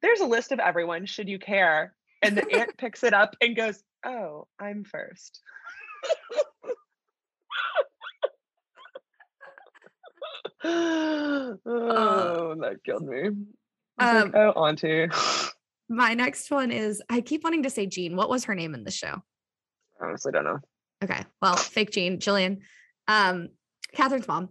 there's 0.00 0.20
a 0.20 0.26
list 0.26 0.52
of 0.52 0.58
everyone 0.58 1.06
should 1.06 1.28
you 1.28 1.38
care? 1.38 1.94
And 2.22 2.36
the 2.36 2.50
aunt 2.58 2.76
picks 2.78 3.02
it 3.04 3.12
up 3.12 3.36
and 3.40 3.54
goes 3.54 3.82
oh 4.04 4.46
i'm 4.58 4.84
first. 4.84 5.40
Oh 10.64 12.54
that 12.60 12.78
killed 12.84 13.04
me 13.06 13.30
I 13.98 14.14
was 14.14 14.24
like, 14.24 14.34
Um, 14.34 14.54
oh 14.56 14.64
auntie 14.64 15.08
My 15.88 16.14
next 16.14 16.50
one 16.50 16.70
is 16.70 17.02
I 17.10 17.20
keep 17.20 17.44
wanting 17.44 17.64
to 17.64 17.70
say 17.70 17.86
Jean. 17.86 18.16
What 18.16 18.30
was 18.30 18.44
her 18.44 18.54
name 18.54 18.74
in 18.74 18.84
the 18.84 18.90
show? 18.90 19.22
honestly 20.00 20.32
don't 20.32 20.44
know 20.44 20.58
Okay. 21.02 21.24
Well, 21.40 21.56
fake 21.56 21.90
Jean, 21.90 22.18
Jillian, 22.18 22.58
um, 23.08 23.48
Catherine's 23.94 24.28
mom. 24.28 24.50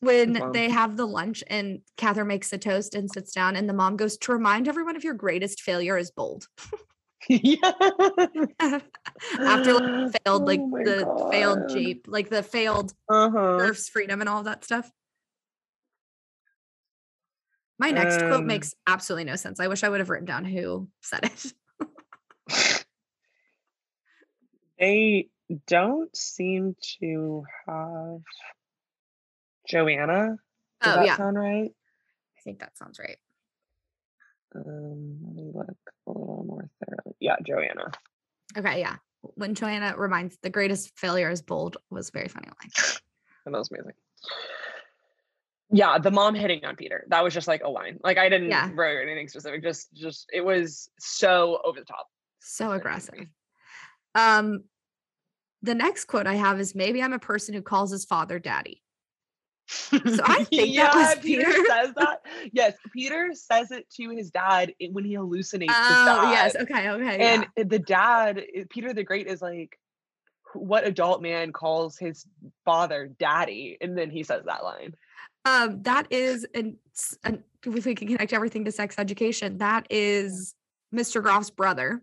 When 0.00 0.32
mom. 0.32 0.52
they 0.52 0.70
have 0.70 0.96
the 0.96 1.06
lunch 1.06 1.44
and 1.46 1.80
Catherine 1.96 2.26
makes 2.26 2.50
the 2.50 2.58
toast 2.58 2.94
and 2.94 3.10
sits 3.10 3.32
down, 3.32 3.56
and 3.56 3.68
the 3.68 3.74
mom 3.74 3.96
goes 3.96 4.16
to 4.18 4.32
remind 4.32 4.68
everyone 4.68 4.96
of 4.96 5.04
your 5.04 5.14
greatest 5.14 5.60
failure 5.60 5.96
is 5.96 6.10
bold. 6.10 6.46
yeah 7.28 7.72
After 9.40 9.74
like, 9.74 10.16
failed, 10.24 10.46
like 10.46 10.60
Oh 10.60 10.82
the 10.84 11.28
failed 11.30 11.68
Jeep, 11.70 12.06
like 12.06 12.28
the 12.28 12.42
failed 12.42 12.92
uh-huh 13.08 13.72
freedom 13.92 14.20
and 14.20 14.28
all 14.28 14.42
that 14.42 14.64
stuff. 14.64 14.90
My 17.78 17.90
next 17.90 18.18
quote 18.18 18.40
Um, 18.40 18.46
makes 18.46 18.74
absolutely 18.86 19.24
no 19.24 19.36
sense. 19.36 19.60
I 19.60 19.68
wish 19.68 19.82
I 19.82 19.88
would 19.88 20.00
have 20.00 20.10
written 20.10 20.26
down 20.26 20.44
who 20.44 20.88
said 21.02 21.24
it. 21.24 21.52
they 24.78 25.28
don't 25.66 26.14
seem 26.16 26.76
to 27.00 27.44
have 27.66 28.20
Joanna. 29.68 30.36
Does 30.82 30.92
oh 30.92 30.96
that 30.96 31.06
yeah, 31.06 31.16
sound 31.16 31.36
right? 31.36 31.70
I 31.70 32.40
think 32.42 32.60
that 32.60 32.76
sounds 32.76 32.98
right. 32.98 33.16
Um, 34.54 35.18
let 35.24 35.34
me 35.34 35.50
look 35.52 35.76
a 36.06 36.10
little 36.10 36.44
more 36.46 36.68
thoroughly. 36.84 37.16
Yeah, 37.18 37.36
Joanna. 37.44 37.90
Okay, 38.56 38.80
yeah. 38.80 38.96
When 39.22 39.54
Joanna 39.54 39.94
reminds 39.96 40.36
the 40.42 40.50
greatest 40.50 40.92
failure 40.96 41.30
is 41.30 41.42
bold 41.42 41.78
was 41.90 42.10
a 42.10 42.12
very 42.12 42.28
funny 42.28 42.46
line. 42.46 42.70
and 43.46 43.54
That 43.54 43.58
was 43.58 43.70
amazing. 43.70 43.94
Yeah, 45.70 45.98
the 45.98 46.10
mom 46.10 46.34
hitting 46.34 46.64
on 46.64 46.76
Peter. 46.76 47.04
That 47.08 47.24
was 47.24 47.34
just 47.34 47.48
like 47.48 47.62
a 47.64 47.68
line. 47.68 47.98
Like 48.02 48.18
I 48.18 48.28
didn't 48.28 48.50
Yeah. 48.50 48.70
write 48.74 49.02
anything 49.02 49.28
specific. 49.28 49.62
Just, 49.62 49.92
just 49.94 50.26
it 50.32 50.44
was 50.44 50.88
so 50.98 51.60
over 51.64 51.80
the 51.80 51.86
top. 51.86 52.06
So 52.40 52.72
aggressive. 52.72 53.26
Um, 54.14 54.64
the 55.62 55.74
next 55.74 56.04
quote 56.04 56.26
I 56.26 56.34
have 56.34 56.60
is 56.60 56.74
maybe 56.74 57.02
I'm 57.02 57.14
a 57.14 57.18
person 57.18 57.54
who 57.54 57.62
calls 57.62 57.90
his 57.90 58.04
father 58.04 58.38
daddy. 58.38 58.82
So 59.66 59.98
I 60.22 60.44
think 60.50 60.76
that 60.76 60.94
was 60.94 61.14
Peter 61.24 61.46
Peter. 61.46 61.64
says 61.66 61.92
that. 61.96 62.18
Yes, 62.52 62.74
Peter 62.92 63.30
says 63.32 63.70
it 63.70 63.88
to 63.96 64.10
his 64.10 64.30
dad 64.30 64.74
when 64.92 65.04
he 65.06 65.14
hallucinates 65.14 65.70
Oh 65.70 66.30
yes, 66.30 66.54
okay, 66.54 66.90
okay. 66.90 67.18
and 67.18 67.46
yeah. 67.56 67.64
the 67.64 67.78
dad, 67.78 68.42
Peter 68.68 68.92
the 68.92 69.02
Great, 69.02 69.26
is 69.26 69.40
like, 69.40 69.78
what 70.52 70.86
adult 70.86 71.22
man 71.22 71.50
calls 71.52 71.96
his 71.96 72.26
father 72.66 73.10
daddy? 73.18 73.78
And 73.80 73.96
then 73.96 74.10
he 74.10 74.22
says 74.22 74.44
that 74.44 74.62
line. 74.62 74.94
Um, 75.44 75.82
that 75.82 76.06
is 76.10 76.46
an, 76.54 76.76
an 77.24 77.44
if 77.64 77.84
we 77.86 77.94
can 77.94 78.08
connect 78.08 78.32
everything 78.32 78.64
to 78.66 78.72
sex 78.72 78.96
education, 78.98 79.58
that 79.58 79.86
is 79.90 80.54
Mr. 80.94 81.22
Groff's 81.22 81.50
brother. 81.50 82.02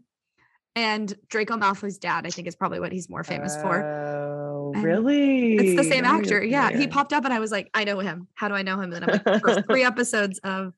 And 0.75 1.13
Draco 1.27 1.57
Malfoy's 1.57 1.97
dad, 1.97 2.25
I 2.25 2.29
think, 2.29 2.47
is 2.47 2.55
probably 2.55 2.79
what 2.79 2.93
he's 2.93 3.09
more 3.09 3.25
famous 3.25 3.55
for. 3.57 3.83
Oh, 3.83 4.71
And 4.73 4.83
really? 4.83 5.55
It's 5.57 5.75
the 5.75 5.89
same 5.89 6.05
actor. 6.05 6.41
Yeah, 6.41 6.69
he 6.71 6.87
popped 6.87 7.11
up 7.11 7.25
and 7.25 7.33
I 7.33 7.39
was 7.39 7.51
like, 7.51 7.69
I 7.73 7.83
know 7.83 7.99
him. 7.99 8.27
How 8.35 8.47
do 8.47 8.53
I 8.53 8.61
know 8.61 8.75
him? 8.79 8.93
And 8.93 9.03
then 9.03 9.03
I'm 9.03 9.21
like, 9.25 9.41
first 9.41 9.65
three 9.69 9.83
episodes 9.83 10.39
of 10.45 10.73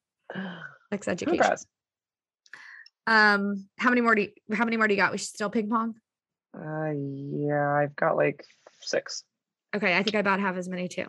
sex 0.91 1.07
education. 1.07 1.35
impressed. 1.39 1.67
Um, 3.05 3.67
how 3.77 3.89
many 3.89 4.01
more 4.01 4.15
do 4.15 4.23
you, 4.23 4.31
how 4.55 4.65
many 4.65 4.77
more 4.77 4.87
do 4.87 4.95
you 4.95 4.99
got? 4.99 5.11
We 5.11 5.19
should 5.19 5.27
still 5.27 5.51
ping 5.51 5.69
pong. 5.69 5.95
Uh, 6.57 6.91
yeah, 6.95 7.71
I've 7.75 7.95
got 7.95 8.15
like 8.15 8.43
six. 8.81 9.23
Okay, 9.75 9.95
I 9.95 10.01
think 10.01 10.15
I 10.15 10.19
about 10.19 10.39
have 10.39 10.57
as 10.57 10.67
many 10.67 10.87
too. 10.87 11.05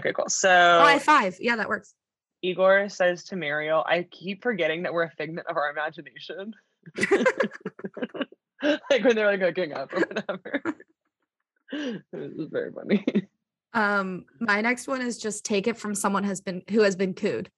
Okay, 0.00 0.12
cool. 0.12 0.28
So 0.28 0.48
Oh, 0.48 0.84
I 0.84 0.92
have 0.92 1.02
five. 1.02 1.36
Yeah, 1.40 1.56
that 1.56 1.68
works. 1.68 1.94
Igor 2.42 2.88
says 2.88 3.24
to 3.24 3.36
Marial, 3.36 3.84
I 3.86 4.06
keep 4.10 4.42
forgetting 4.42 4.84
that 4.84 4.94
we're 4.94 5.04
a 5.04 5.10
figment 5.10 5.46
of 5.46 5.56
our 5.56 5.70
imagination. 5.70 6.54
like 8.62 9.04
when 9.04 9.14
they're 9.14 9.26
like 9.26 9.40
hooking 9.40 9.74
up 9.74 9.92
or 9.92 10.00
whatever. 10.00 10.62
it 11.72 12.36
was 12.36 12.48
very 12.50 12.72
funny. 12.72 13.04
Um, 13.74 14.24
my 14.40 14.62
next 14.62 14.88
one 14.88 15.02
is 15.02 15.18
just 15.18 15.44
take 15.44 15.66
it 15.66 15.76
from 15.76 15.94
someone 15.94 16.24
has 16.24 16.40
been 16.40 16.62
who 16.70 16.80
has 16.82 16.96
been 16.96 17.14
cooed. 17.14 17.50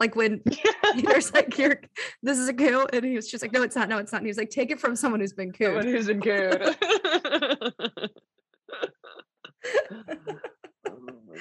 Like 0.00 0.16
when 0.16 0.42
Peter's 0.94 1.32
like, 1.32 1.56
"You're 1.56 1.80
this 2.22 2.38
is 2.38 2.48
a 2.48 2.54
coup," 2.54 2.86
and 2.92 3.04
he 3.04 3.14
was 3.14 3.30
just 3.30 3.42
like, 3.42 3.52
"No, 3.52 3.62
it's 3.62 3.76
not. 3.76 3.88
No, 3.88 3.98
it's 3.98 4.10
not." 4.10 4.18
And 4.18 4.26
he 4.26 4.30
was 4.30 4.38
like, 4.38 4.50
"Take 4.50 4.70
it 4.70 4.80
from 4.80 4.96
someone 4.96 5.20
who's 5.20 5.32
been 5.32 5.52
Someone 5.54 5.84
cooed." 5.84 5.94
who's 5.94 6.08
in 6.08 6.20
code. 6.20 6.76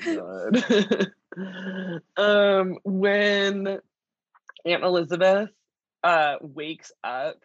God. 0.03 1.11
um, 2.17 2.77
when 2.83 3.79
Aunt 4.65 4.83
Elizabeth 4.83 5.49
uh 6.03 6.35
wakes 6.41 6.91
up 7.03 7.37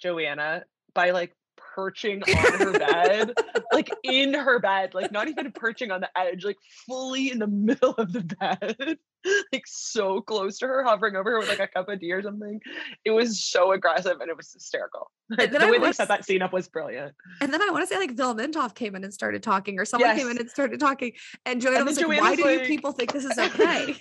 Joanna 0.00 0.64
by 0.94 1.10
like 1.10 1.34
perching 1.74 2.22
on 2.28 2.58
her 2.58 2.72
bed, 2.78 3.32
like 3.72 3.90
in 4.02 4.34
her 4.34 4.58
bed, 4.58 4.94
like 4.94 5.12
not 5.12 5.28
even 5.28 5.52
perching 5.52 5.90
on 5.90 6.00
the 6.00 6.18
edge, 6.18 6.44
like 6.44 6.58
fully 6.86 7.30
in 7.30 7.38
the 7.38 7.46
middle 7.46 7.94
of 7.94 8.12
the 8.12 8.22
bed, 8.22 8.98
like 9.52 9.64
so 9.66 10.20
close 10.20 10.58
to 10.58 10.66
her, 10.66 10.84
hovering 10.84 11.16
over 11.16 11.32
her 11.32 11.38
with 11.38 11.48
like 11.48 11.60
a 11.60 11.66
cup 11.66 11.88
of 11.88 12.00
tea 12.00 12.12
or 12.12 12.22
something. 12.22 12.60
It 13.04 13.10
was 13.10 13.42
so 13.42 13.72
aggressive 13.72 14.20
and 14.20 14.30
it 14.30 14.36
was 14.36 14.52
hysterical. 14.52 15.10
And 15.38 15.52
the 15.52 15.60
I 15.60 15.70
way 15.70 15.78
they 15.78 15.92
set 15.92 16.08
that 16.08 16.24
scene 16.24 16.42
up 16.42 16.52
was 16.52 16.68
brilliant. 16.68 17.14
And 17.40 17.52
then 17.52 17.62
I 17.62 17.70
want 17.70 17.82
to 17.82 17.86
say 17.86 17.98
like 17.98 18.14
Velementov 18.14 18.74
came 18.74 18.94
in 18.94 19.04
and 19.04 19.12
started 19.12 19.42
talking, 19.42 19.78
or 19.78 19.84
someone 19.84 20.16
came 20.16 20.28
in 20.28 20.38
and 20.38 20.50
started 20.50 20.80
talking, 20.80 21.12
and 21.46 21.60
Joanna 21.60 21.78
And 21.78 21.86
was 21.86 21.98
like, 21.98 22.20
"Why 22.20 22.36
do 22.36 22.48
you 22.48 22.60
people 22.60 22.92
think 22.92 23.12
this 23.12 23.24
is 23.24 23.38
okay?" 23.38 23.96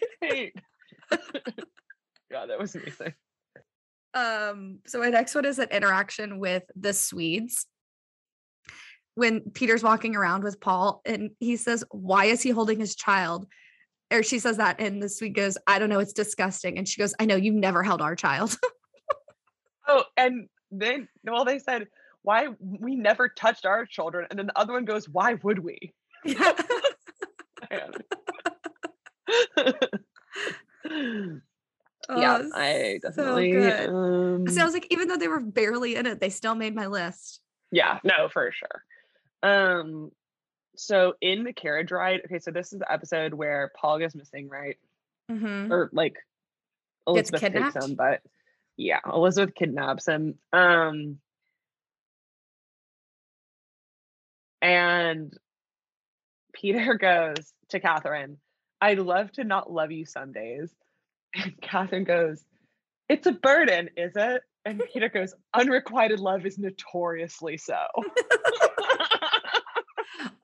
Yeah, 2.32 2.46
that 2.46 2.58
was 2.58 2.74
amazing. 2.76 3.14
Um 4.14 4.80
so 4.86 5.00
my 5.00 5.10
next 5.10 5.34
one 5.36 5.46
is 5.46 5.60
an 5.60 5.70
interaction 5.72 6.40
with 6.40 6.64
the 6.76 6.94
swedes. 6.94 7.66
When 9.16 9.42
peter's 9.52 9.84
walking 9.84 10.16
around 10.16 10.44
with 10.44 10.60
paul 10.60 11.02
and 11.06 11.32
he 11.40 11.56
says 11.58 11.84
why 11.92 12.26
is 12.26 12.42
he 12.42 12.50
holding 12.50 12.80
his 12.80 12.96
child? 12.96 13.48
Or 14.12 14.24
she 14.24 14.40
says 14.40 14.58
that 14.58 14.80
and 14.80 15.02
the 15.02 15.10
swede 15.10 15.36
goes 15.36 15.58
i 15.68 15.80
don't 15.80 15.90
know 15.90 16.00
it's 16.00 16.14
disgusting. 16.14 16.78
And 16.78 16.88
she 16.88 17.00
goes 17.00 17.14
i 17.20 17.26
know 17.26 17.36
you've 17.36 17.56
never 17.56 17.84
held 17.84 18.02
our 18.02 18.16
child. 18.16 18.58
Oh, 19.88 20.04
and 20.16 20.48
then 20.72 21.08
well, 21.24 21.46
they 21.46 21.60
said 21.60 21.88
why 22.22 22.48
we 22.60 22.96
never 22.96 23.28
touched 23.28 23.66
our 23.66 23.86
children, 23.86 24.28
and 24.30 24.40
then 24.40 24.48
the 24.48 24.58
other 24.58 24.74
one 24.74 24.86
goes, 24.86 25.10
"Why 25.10 25.34
would 25.44 25.60
we?" 25.60 25.94
Yeah. 26.24 26.54
yeah, 32.18 32.40
Oh, 32.42 32.50
I 32.54 33.00
so 33.02 33.10
definitely. 33.10 33.52
good. 33.52 33.90
um, 33.90 34.48
so 34.48 34.62
i 34.62 34.66
was 34.66 34.74
like 34.74 34.88
even 34.90 35.08
though 35.08 35.18
they 35.18 35.28
were 35.28 35.40
barely 35.40 35.96
in 35.96 36.06
it 36.06 36.20
they 36.20 36.30
still 36.30 36.56
made 36.56 36.76
my 36.76 36.88
list 36.88 37.42
yeah, 37.74 38.00
no, 38.04 38.28
for 38.28 38.52
sure. 38.52 38.84
Um, 39.44 40.12
so 40.76 41.14
in 41.22 41.46
the 41.46 41.54
carriage 41.54 41.90
ride, 41.90 42.20
okay, 42.26 42.40
so 42.40 42.52
this 42.52 42.74
is 42.74 42.80
the 42.80 42.92
episode 42.92 43.34
where 43.34 43.72
Paul 43.80 43.98
goes 44.00 44.14
missing, 44.14 44.50
right? 44.50 44.78
Mhm. 45.32 45.72
Or 45.72 45.90
like 45.94 46.16
Gets 46.16 47.30
Elizabeth 47.32 47.42
takes 47.42 47.54
kidnapped? 47.54 47.76
him, 47.78 47.96
but 47.96 48.22
yeah, 48.76 49.00
Elizabeth 49.06 49.56
kidnaps 49.56 50.06
him. 50.06 50.36
Um, 50.52 51.20
and 54.62 55.34
Peter 56.54 56.96
goes 57.00 57.54
to 57.70 57.80
Catherine, 57.80 58.38
I'd 58.82 59.00
love 59.00 59.32
to 59.34 59.44
not 59.44 59.72
love 59.72 59.92
you 59.92 60.06
some 60.06 60.32
days. 60.32 60.70
And 61.36 61.54
Catherine 61.62 62.04
goes, 62.04 62.44
It's 63.10 63.28
a 63.28 63.32
burden, 63.32 63.90
is 63.98 64.14
it? 64.16 64.42
And 64.66 64.82
Peter 64.94 65.10
goes, 65.10 65.34
Unrequited 65.54 66.20
love 66.20 66.46
is 66.46 66.58
notoriously 66.58 67.58
so. 67.58 67.78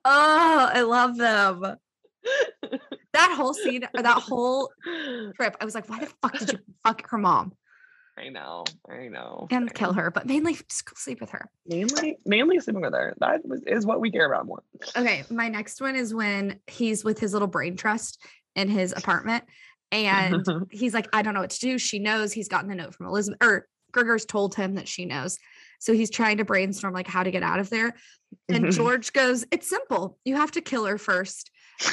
oh 0.04 0.70
i 0.74 0.80
love 0.80 1.16
them 1.16 1.76
that 3.12 3.34
whole 3.36 3.54
scene 3.54 3.84
or 3.96 4.02
that 4.02 4.22
whole 4.22 4.70
trip, 5.36 5.56
I 5.60 5.64
was 5.64 5.74
like, 5.74 5.88
why 5.88 6.00
the 6.00 6.12
fuck 6.22 6.38
did 6.38 6.52
you 6.52 6.58
fuck 6.84 7.08
her 7.10 7.18
mom 7.18 7.52
I 8.16 8.30
know, 8.30 8.64
I 8.90 9.06
know. 9.06 9.46
and 9.48 9.70
I 9.70 9.72
kill 9.72 9.94
know. 9.94 10.02
her? 10.02 10.10
But 10.10 10.26
mainly 10.26 10.56
sleep 10.68 11.20
with 11.20 11.30
her. 11.30 11.48
Mainly, 11.66 12.18
mainly 12.26 12.58
sleeping 12.58 12.82
with 12.82 12.92
her. 12.92 13.14
That 13.20 13.46
was, 13.46 13.62
is 13.64 13.86
what 13.86 14.00
we 14.00 14.10
care 14.10 14.26
about 14.26 14.44
more. 14.44 14.64
Okay, 14.96 15.22
my 15.30 15.48
next 15.48 15.80
one 15.80 15.94
is 15.94 16.12
when 16.12 16.58
he's 16.66 17.04
with 17.04 17.20
his 17.20 17.32
little 17.32 17.46
brain 17.46 17.76
trust 17.76 18.20
in 18.56 18.68
his 18.68 18.92
apartment, 18.92 19.44
and 19.92 20.44
he's 20.70 20.94
like, 20.94 21.08
I 21.12 21.22
don't 21.22 21.34
know 21.34 21.40
what 21.40 21.50
to 21.50 21.60
do. 21.60 21.78
She 21.78 21.98
knows 21.98 22.32
he's 22.32 22.48
gotten 22.48 22.68
the 22.68 22.74
note 22.74 22.94
from 22.94 23.06
Elizabeth, 23.06 23.38
or 23.42 23.66
Grigor's 23.92 24.24
told 24.24 24.54
him 24.54 24.74
that 24.74 24.88
she 24.88 25.04
knows. 25.04 25.38
So 25.80 25.92
he's 25.92 26.10
trying 26.10 26.38
to 26.38 26.44
brainstorm 26.44 26.92
like 26.92 27.06
how 27.06 27.22
to 27.22 27.30
get 27.30 27.42
out 27.42 27.60
of 27.60 27.70
there. 27.70 27.94
And 28.48 28.72
George 28.72 29.12
goes, 29.12 29.44
It's 29.50 29.68
simple. 29.68 30.18
You 30.24 30.36
have 30.36 30.50
to 30.52 30.60
kill 30.60 30.84
her 30.86 30.98
first. 30.98 31.50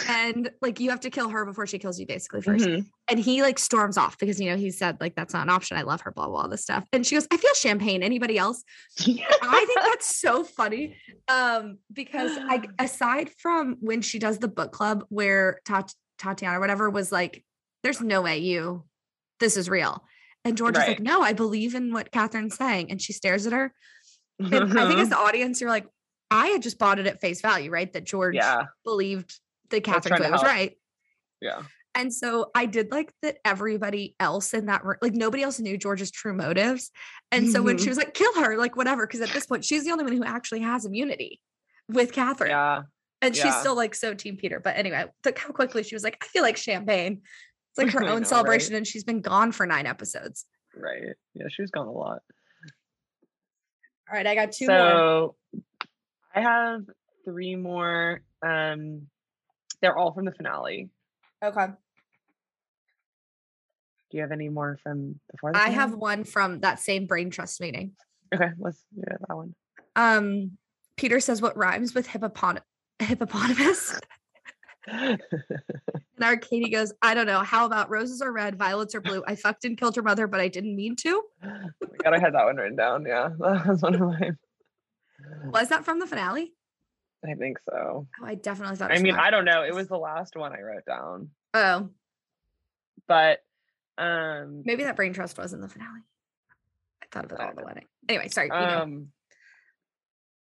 And 0.10 0.50
like 0.64 0.80
you 0.80 0.90
have 0.90 1.02
to 1.02 1.12
kill 1.12 1.30
her 1.30 1.46
before 1.46 1.68
she 1.68 1.78
kills 1.78 2.00
you, 2.00 2.08
basically, 2.08 2.42
1st 2.42 2.66
Mhm. 2.66 2.86
And 3.08 3.20
he 3.20 3.44
like 3.44 3.60
storms 3.60 4.00
off 4.00 4.18
because 4.18 4.42
you 4.42 4.50
know 4.50 4.58
he 4.58 4.72
said 4.72 4.98
like 5.00 5.14
that's 5.16 5.32
not 5.32 5.44
an 5.44 5.52
option. 5.52 5.78
I 5.78 5.84
love 5.84 6.02
her, 6.02 6.12
blah 6.12 6.28
blah, 6.28 6.42
all 6.42 6.50
this 6.50 6.64
stuff. 6.64 6.88
And 6.92 7.06
she 7.06 7.14
goes, 7.16 7.28
I 7.32 7.38
feel 7.38 7.54
champagne. 7.54 8.02
Anybody 8.02 8.40
else? 8.40 8.64
I 9.00 9.04
think 9.04 9.80
that's 9.84 10.16
so 10.16 10.44
funny. 10.44 10.96
Um, 11.28 11.78
because 11.94 12.32
I 12.36 12.64
aside 12.80 13.30
from 13.38 13.78
when 13.80 14.02
she 14.02 14.18
does 14.18 14.40
the 14.40 14.48
book 14.48 14.72
club 14.72 15.06
where 15.10 15.60
Tat- 15.66 15.94
Tatiana, 16.18 16.58
or 16.58 16.62
whatever, 16.62 16.90
was 16.90 17.12
like, 17.12 17.44
There's 17.86 18.02
no 18.02 18.22
way 18.24 18.40
you 18.40 18.84
this 19.40 19.58
is 19.58 19.70
real. 19.70 20.04
And 20.44 20.58
George 20.58 20.76
is 20.76 20.88
like, 20.88 21.00
No, 21.00 21.22
I 21.22 21.34
believe 21.34 21.76
in 21.76 21.94
what 21.94 22.12
Catherine's 22.12 22.56
saying. 22.56 22.90
And 22.90 23.00
she 23.00 23.14
stares 23.14 23.46
at 23.46 23.54
her. 23.54 23.72
And 24.40 24.56
I 24.80 24.88
think 24.88 25.00
as 25.00 25.10
the 25.16 25.18
audience, 25.18 25.62
you're 25.62 25.70
like, 25.70 25.86
I 26.32 26.48
had 26.48 26.64
just 26.64 26.80
bought 26.80 26.98
it 26.98 27.06
at 27.06 27.22
face 27.22 27.42
value, 27.42 27.70
right? 27.70 27.94
That 27.94 28.04
George 28.06 28.34
yeah, 28.36 28.64
believed 28.84 29.40
that 29.70 29.84
Catherine 29.84 30.32
was 30.32 30.42
right. 30.42 30.76
yeah. 31.42 31.62
And 31.94 32.12
so 32.14 32.50
I 32.56 32.66
did 32.66 32.92
like 32.92 33.14
that 33.22 33.38
everybody 33.46 34.16
else 34.20 34.54
in 34.56 34.66
that 34.66 34.84
room, 34.84 34.98
like 35.02 35.14
nobody 35.14 35.44
else 35.44 35.60
knew 35.60 35.78
George's 35.78 36.10
true 36.12 36.34
motives. 36.34 36.90
And 37.32 37.50
so 37.50 37.62
when 37.62 37.78
she 37.78 37.86
Mhm. 37.86 37.90
was 37.90 37.98
like, 37.98 38.14
kill 38.16 38.34
her, 38.42 38.58
like 38.58 38.76
whatever, 38.76 39.06
because 39.08 39.22
at 39.22 39.30
this 39.30 39.46
point, 39.46 39.64
she's 39.64 39.86
the 39.86 39.92
only 39.92 40.04
one 40.04 40.14
who 40.18 40.24
actually 40.26 40.62
has 40.62 40.86
immunity 40.86 41.40
with 41.88 42.12
Catherine. 42.12 42.50
Yeah, 42.50 42.82
and 43.22 43.34
she's 43.36 43.56
still 43.56 43.76
like 43.76 43.96
so 43.96 44.14
Team 44.14 44.36
Peter. 44.38 44.60
But 44.60 44.76
anyway, 44.76 45.06
look 45.24 45.38
how 45.40 45.52
quickly 45.54 45.84
she 45.84 45.96
was 45.96 46.04
like, 46.04 46.18
I 46.22 46.26
feel 46.28 46.42
like 46.42 46.58
champagne. 46.58 47.22
It's 47.78 47.94
like 47.94 47.94
her 48.04 48.08
own 48.10 48.22
know, 48.22 48.28
celebration, 48.28 48.74
right? 48.74 48.78
and 48.80 48.88
she's 48.88 49.04
been 49.04 49.22
gone 49.22 49.52
for 49.52 49.66
nine 49.66 49.86
episodes. 49.86 50.46
right. 50.76 51.16
Yeah, 51.34 51.48
she 51.50 51.62
was 51.62 51.72
gone 51.72 51.88
a 51.88 51.92
lot. 51.92 52.22
All 54.10 54.14
right, 54.16 54.28
I 54.28 54.36
got 54.36 54.52
two 54.52 54.68
more. 54.68 54.78
so 54.78 55.36
I 56.34 56.42
have 56.42 56.82
three 57.26 57.56
more. 57.56 58.22
Um, 58.46 59.08
they're 59.82 59.98
all 59.98 60.14
from 60.14 60.26
the 60.26 60.32
finale. 60.32 60.90
Okay. 61.44 61.66
Do 64.12 64.18
you 64.18 64.22
have 64.22 64.32
any 64.32 64.50
more 64.50 64.78
from 64.84 65.20
before? 65.32 65.52
I 65.56 65.70
have 65.70 65.94
one 65.96 66.24
from 66.24 66.60
that 66.60 66.80
same 66.80 67.08
brain 67.08 67.32
trust 67.32 67.60
meeting. 67.60 67.94
Okay, 68.34 68.50
let's 68.60 68.84
do 68.96 69.02
that 69.06 69.36
one. 69.36 69.56
Um, 69.96 70.52
Peter 70.98 71.20
says 71.20 71.42
what 71.42 71.58
rhymes 71.58 71.94
with 71.96 72.08
hippopot- 72.08 72.62
hippopotamus. 73.00 74.00
And 74.88 76.24
Arkady 76.24 76.70
goes, 76.70 76.94
I 77.02 77.14
don't 77.14 77.26
know. 77.26 77.40
How 77.40 77.66
about 77.66 77.90
roses 77.90 78.22
are 78.22 78.32
red, 78.32 78.56
violets 78.58 78.96
are 78.96 79.02
blue? 79.02 79.24
I 79.28 79.36
fucked 79.36 79.66
and 79.66 79.78
killed 79.78 79.96
your 79.96 80.04
mother, 80.04 80.28
but 80.28 80.40
I 80.40 80.48
didn't 80.48 80.76
mean 80.76 80.96
to. 80.98 81.24
Oh 81.44 81.50
my 81.82 81.98
God, 82.04 82.14
I 82.14 82.20
had 82.20 82.34
that 82.34 82.46
one 82.46 82.56
written 82.56 82.78
down. 82.78 83.06
Yeah, 83.06 83.30
that 83.40 83.66
was 83.68 83.82
one 83.82 83.96
of 83.96 84.02
mine. 84.02 84.38
Was 85.48 85.70
that 85.70 85.84
from 85.84 86.00
the 86.00 86.08
finale? 86.08 86.54
I 87.28 87.34
think 87.34 87.58
so. 87.70 88.08
Oh, 88.22 88.26
I 88.26 88.36
definitely 88.36 88.78
thought. 88.78 88.92
I 88.92 89.00
mean, 89.00 89.16
I 89.16 89.30
don't 89.30 89.46
know. 89.46 89.64
It 89.64 89.74
was 89.74 89.88
the 89.88 89.98
last 89.98 90.36
one 90.36 90.54
I 90.54 90.62
wrote 90.62 90.86
down. 90.86 91.30
Oh, 91.54 91.90
but 93.08 93.44
um, 93.98 94.64
maybe 94.66 94.84
that 94.84 94.96
brain 94.96 95.14
trust 95.14 95.38
was 95.38 95.54
in 95.54 95.62
the 95.62 95.68
finale. 95.68 96.02
I 97.02 97.06
thought 97.12 97.26
of 97.26 97.32
it 97.32 97.40
all 97.40 97.48
at 97.48 97.56
the 97.56 97.62
don't 97.62 97.68
wedding. 97.68 97.86
Anyway, 98.08 98.30
sorry. 98.30 98.48
you 98.48 98.54
go. 98.54 98.58
um, 98.58 99.08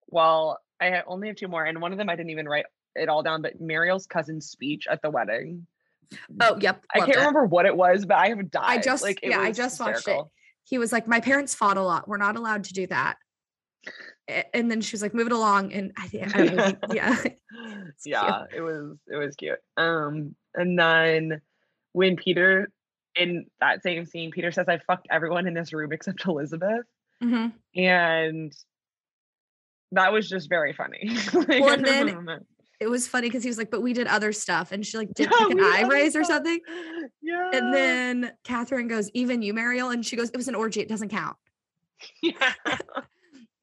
well, 0.08 0.60
I 0.82 1.02
only 1.06 1.28
have 1.28 1.38
two 1.38 1.48
more, 1.48 1.64
and 1.64 1.80
one 1.82 1.92
of 1.92 1.98
them 1.98 2.10
I 2.10 2.16
didn't 2.16 2.32
even 2.32 2.50
write 2.50 2.66
it 2.96 3.10
all 3.10 3.24
down. 3.24 3.42
But 3.42 3.60
Marial's 3.62 4.06
cousin's 4.08 4.48
speech 4.50 4.88
at 4.90 5.02
the 5.02 5.10
wedding. 5.10 5.66
oh, 6.42 6.58
yep. 6.60 6.84
I 6.94 7.00
can't 7.00 7.12
it. 7.12 7.18
remember 7.18 7.46
what 7.46 7.66
it 7.66 7.76
was, 7.76 8.06
but 8.06 8.18
I 8.18 8.30
have 8.30 8.52
died. 8.52 8.64
I 8.66 8.78
just- 8.82 9.04
like 9.04 9.20
it 9.24 9.30
yeah, 9.30 9.40
I 9.40 9.52
just 9.52 9.80
watched 9.80 10.08
it. 10.08 10.24
He 10.64 10.78
was 10.78 10.92
like, 10.92 11.08
My 11.08 11.20
parents 11.20 11.54
fought 11.56 11.78
a 11.78 11.82
lot. 11.84 12.08
We're 12.08 12.18
not 12.18 12.36
allowed 12.36 12.66
to 12.66 12.74
do 12.74 12.88
that. 12.88 13.18
And 14.54 14.70
then 14.72 14.80
she 14.82 14.94
was 14.94 15.02
like, 15.02 15.14
Move 15.14 15.28
it 15.28 15.34
along. 15.34 15.74
And 15.74 15.92
I 15.98 16.08
think, 16.08 16.36
I 16.36 16.44
know, 16.46 16.66
he- 16.68 16.76
yeah. 16.96 17.16
cute. 17.22 17.36
yeah, 18.06 18.44
it 18.56 18.62
was 18.62 18.98
it 19.08 19.18
was 19.18 19.36
cute. 19.36 19.60
Um, 19.78 20.36
and 20.56 20.78
then 20.78 21.42
when 21.94 22.16
Peter 22.16 22.70
in 23.16 23.46
that 23.60 23.84
same 23.84 24.06
scene, 24.06 24.32
Peter 24.32 24.52
says, 24.52 24.70
"I 24.70 24.78
fucked 24.78 25.08
everyone 25.12 25.46
in 25.48 25.54
this 25.54 25.74
room 25.74 25.92
except 25.92 26.26
Elizabeth," 26.26 26.86
Mhm. 27.22 27.52
and 27.76 28.54
that 29.92 30.14
was 30.14 30.30
just 30.30 30.48
very 30.48 30.72
funny. 30.74 31.10
Like, 31.34 31.48
Well, 31.50 31.74
and 31.74 31.86
then. 31.86 32.46
It 32.82 32.90
was 32.90 33.08
funny 33.08 33.28
because 33.28 33.44
he 33.44 33.50
was 33.50 33.58
like, 33.60 33.70
But 33.72 33.82
we 33.82 33.94
did 33.94 34.08
other 34.08 34.34
stuff. 34.34 34.72
And 34.72 34.86
she 34.86 34.98
like 34.98 35.14
did 35.14 35.30
Yeah, 35.32 35.38
like 35.46 35.52
an 35.52 35.60
eye 35.62 35.88
raise 35.88 36.16
or 36.16 36.24
something. 36.24 36.60
yeah, 37.22 37.52
And 37.54 37.72
then 37.74 38.34
Catherine 38.44 38.88
goes, 38.88 39.10
Even 39.14 39.42
you, 39.44 39.54
Marial. 39.54 39.92
And 39.92 40.04
she 40.06 40.16
goes, 40.16 40.30
It 40.32 40.38
was 40.38 40.48
an 40.48 40.56
orgy. 40.56 40.82
It 40.82 40.90
doesn't 40.90 41.10
count. 41.10 41.38
yeah. 42.22 42.54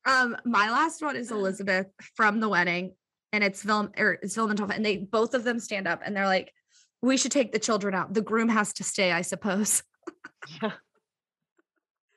Um, 0.07 0.37
my 0.47 0.71
last 0.71 1.03
one 1.03 1.16
is 1.16 1.31
Elizabeth 1.31 1.87
from 2.14 2.41
the 2.41 2.49
wedding, 2.49 2.95
and 3.35 3.45
it's 3.45 3.62
Vil 3.62 3.91
or 3.99 4.12
it's 4.23 4.35
Velementov, 4.37 4.75
and 4.75 4.83
they 4.83 4.97
both 4.97 5.35
of 5.35 5.45
them 5.45 5.59
stand 5.59 5.87
up 5.87 6.01
and 6.03 6.16
they're 6.16 6.25
like, 6.25 6.51
"We 7.03 7.19
should 7.19 7.33
take 7.33 7.53
the 7.53 7.59
children 7.59 7.95
out. 7.95 8.14
The 8.14 8.23
groom 8.23 8.49
has 8.49 8.73
to 8.75 8.85
stay, 8.85 9.12
I 9.12 9.21
suppose." 9.21 9.83
yeah. 10.62 10.71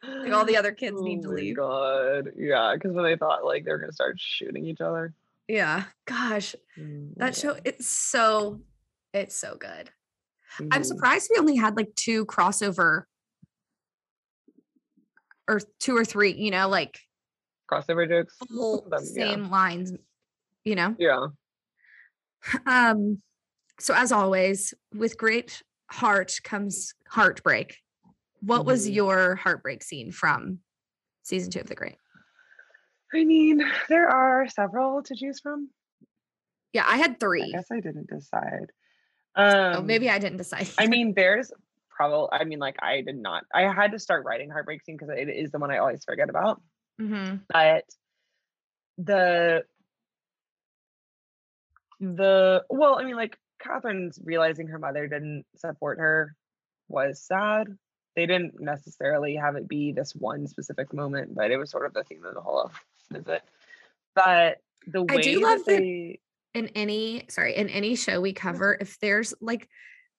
Like 0.03 0.31
all 0.31 0.45
the 0.45 0.57
other 0.57 0.71
kids 0.71 1.01
need 1.01 1.19
Oh 1.19 1.23
to 1.23 1.27
my 1.27 1.33
leave. 1.35 1.55
God, 1.57 2.29
yeah, 2.37 2.73
because 2.73 2.93
when 2.95 3.03
they 3.03 3.17
thought 3.17 3.43
like 3.43 3.65
they 3.65 3.71
were 3.71 3.77
gonna 3.77 3.91
start 3.91 4.15
shooting 4.19 4.65
each 4.65 4.79
other. 4.79 5.13
Yeah, 5.51 5.83
gosh, 6.05 6.55
Mm, 6.79 7.13
that 7.17 7.35
show 7.35 7.57
it's 7.65 7.85
so 7.87 8.61
it's 9.13 9.35
so 9.35 9.57
good. 9.59 9.89
I'm 10.71 10.81
mhm. 10.81 10.85
surprised 10.85 11.29
we 11.33 11.39
only 11.39 11.57
had 11.57 11.75
like 11.75 11.93
two 11.95 12.25
crossover 12.25 13.03
or 15.49 15.59
two 15.79 15.97
or 15.97 16.05
three, 16.05 16.31
you 16.31 16.51
know, 16.51 16.69
like 16.69 16.97
crossover 17.69 18.07
jokes. 18.07 18.33
full 18.47 18.87
them, 18.89 19.03
yeah. 19.03 19.31
same 19.31 19.49
lines, 19.49 19.91
you 20.63 20.75
know. 20.75 20.95
Yeah. 20.97 21.27
Um, 22.65 23.21
so 23.79 23.93
as 23.93 24.11
always, 24.11 24.73
with 24.95 25.17
great 25.17 25.61
heart 25.91 26.39
comes 26.43 26.93
heartbreak. 27.09 27.77
What 28.39 28.65
was 28.65 28.87
Mhm. 28.89 28.93
your 28.95 29.35
heartbreak 29.35 29.83
scene 29.83 30.11
from 30.11 30.59
season 31.23 31.51
two 31.51 31.59
of 31.59 31.67
The 31.67 31.75
Great? 31.75 31.97
I 33.13 33.23
mean, 33.25 33.61
there 33.89 34.09
are 34.09 34.47
several 34.47 35.03
to 35.03 35.15
choose 35.15 35.39
from. 35.39 35.69
Yeah, 36.73 36.85
I 36.87 36.97
had 36.97 37.11
I 37.11 37.15
three. 37.19 37.51
guess 37.51 37.67
I 37.71 37.79
didn't 37.81 38.09
decide. 38.09 38.71
Um, 39.35 39.75
oh, 39.75 39.81
maybe 39.81 40.09
I 40.09 40.19
didn't 40.19 40.37
decide. 40.37 40.69
I 40.77 40.87
mean, 40.87 41.13
there's 41.13 41.51
probably. 41.89 42.29
I 42.31 42.43
mean, 42.45 42.59
like 42.59 42.77
I 42.81 43.01
did 43.01 43.17
not. 43.17 43.43
I 43.53 43.63
had 43.71 43.91
to 43.91 43.99
start 43.99 44.25
writing 44.25 44.49
heartbreak 44.49 44.83
scene 44.83 44.97
because 44.97 45.13
it 45.15 45.29
is 45.29 45.51
the 45.51 45.59
one 45.59 45.71
I 45.71 45.77
always 45.79 46.03
forget 46.05 46.29
about. 46.29 46.61
Mhm. 46.99 47.41
But 47.49 47.85
the 48.97 49.63
the 51.99 52.63
well, 52.69 52.97
I 52.99 53.03
mean, 53.03 53.15
like 53.15 53.37
Catherine's 53.59 54.19
realizing 54.23 54.67
her 54.67 54.79
mother 54.79 55.07
didn't 55.07 55.45
support 55.55 55.99
her 55.99 56.35
was 56.87 57.21
sad. 57.21 57.67
They 58.15 58.25
didn't 58.25 58.59
necessarily 58.59 59.35
have 59.35 59.55
it 59.55 59.67
be 59.67 59.91
this 59.93 60.13
one 60.13 60.47
specific 60.47 60.93
moment, 60.93 61.33
but 61.35 61.51
it 61.51 61.57
was 61.57 61.69
sort 61.69 61.85
of 61.85 61.93
the 61.93 62.03
theme 62.03 62.25
of 62.25 62.33
the 62.33 62.41
whole 62.41 62.71
visit. 63.11 63.41
But 64.15 64.57
the 64.87 65.03
way 65.03 65.15
I 65.17 65.21
do 65.21 65.39
love 65.41 65.59
that- 65.65 65.77
they 65.77 66.19
in 66.53 66.67
any 66.75 67.25
sorry 67.29 67.55
in 67.55 67.69
any 67.69 67.95
show 67.95 68.19
we 68.19 68.33
cover 68.33 68.77
if 68.81 68.99
there's 68.99 69.33
like 69.39 69.69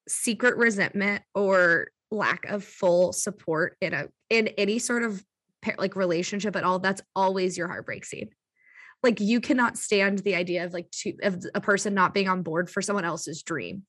secret 0.09 0.57
resentment 0.57 1.23
or 1.35 1.89
lack 2.11 2.47
of 2.47 2.65
full 2.65 3.13
support 3.13 3.77
in 3.81 3.93
a 3.93 4.09
in 4.31 4.49
any 4.59 4.79
sort 4.79 5.03
of 5.03 5.23
like 5.79 5.95
relationship 5.95 6.57
at 6.57 6.65
all 6.65 6.79
that's 6.79 7.03
always 7.15 7.57
your 7.59 7.69
heartbreak 7.69 8.05
scene. 8.05 8.31
Like 9.03 9.21
you 9.21 9.41
cannot 9.41 9.77
stand 9.77 10.21
the 10.21 10.35
idea 10.37 10.65
of 10.65 10.73
like 10.73 10.91
two 10.91 11.15
of 11.23 11.45
a 11.55 11.61
person 11.61 11.93
not 11.93 12.15
being 12.15 12.29
on 12.29 12.43
board 12.43 12.71
for 12.71 12.81
someone 12.81 13.05
else's 13.05 13.43
dream. 13.43 13.83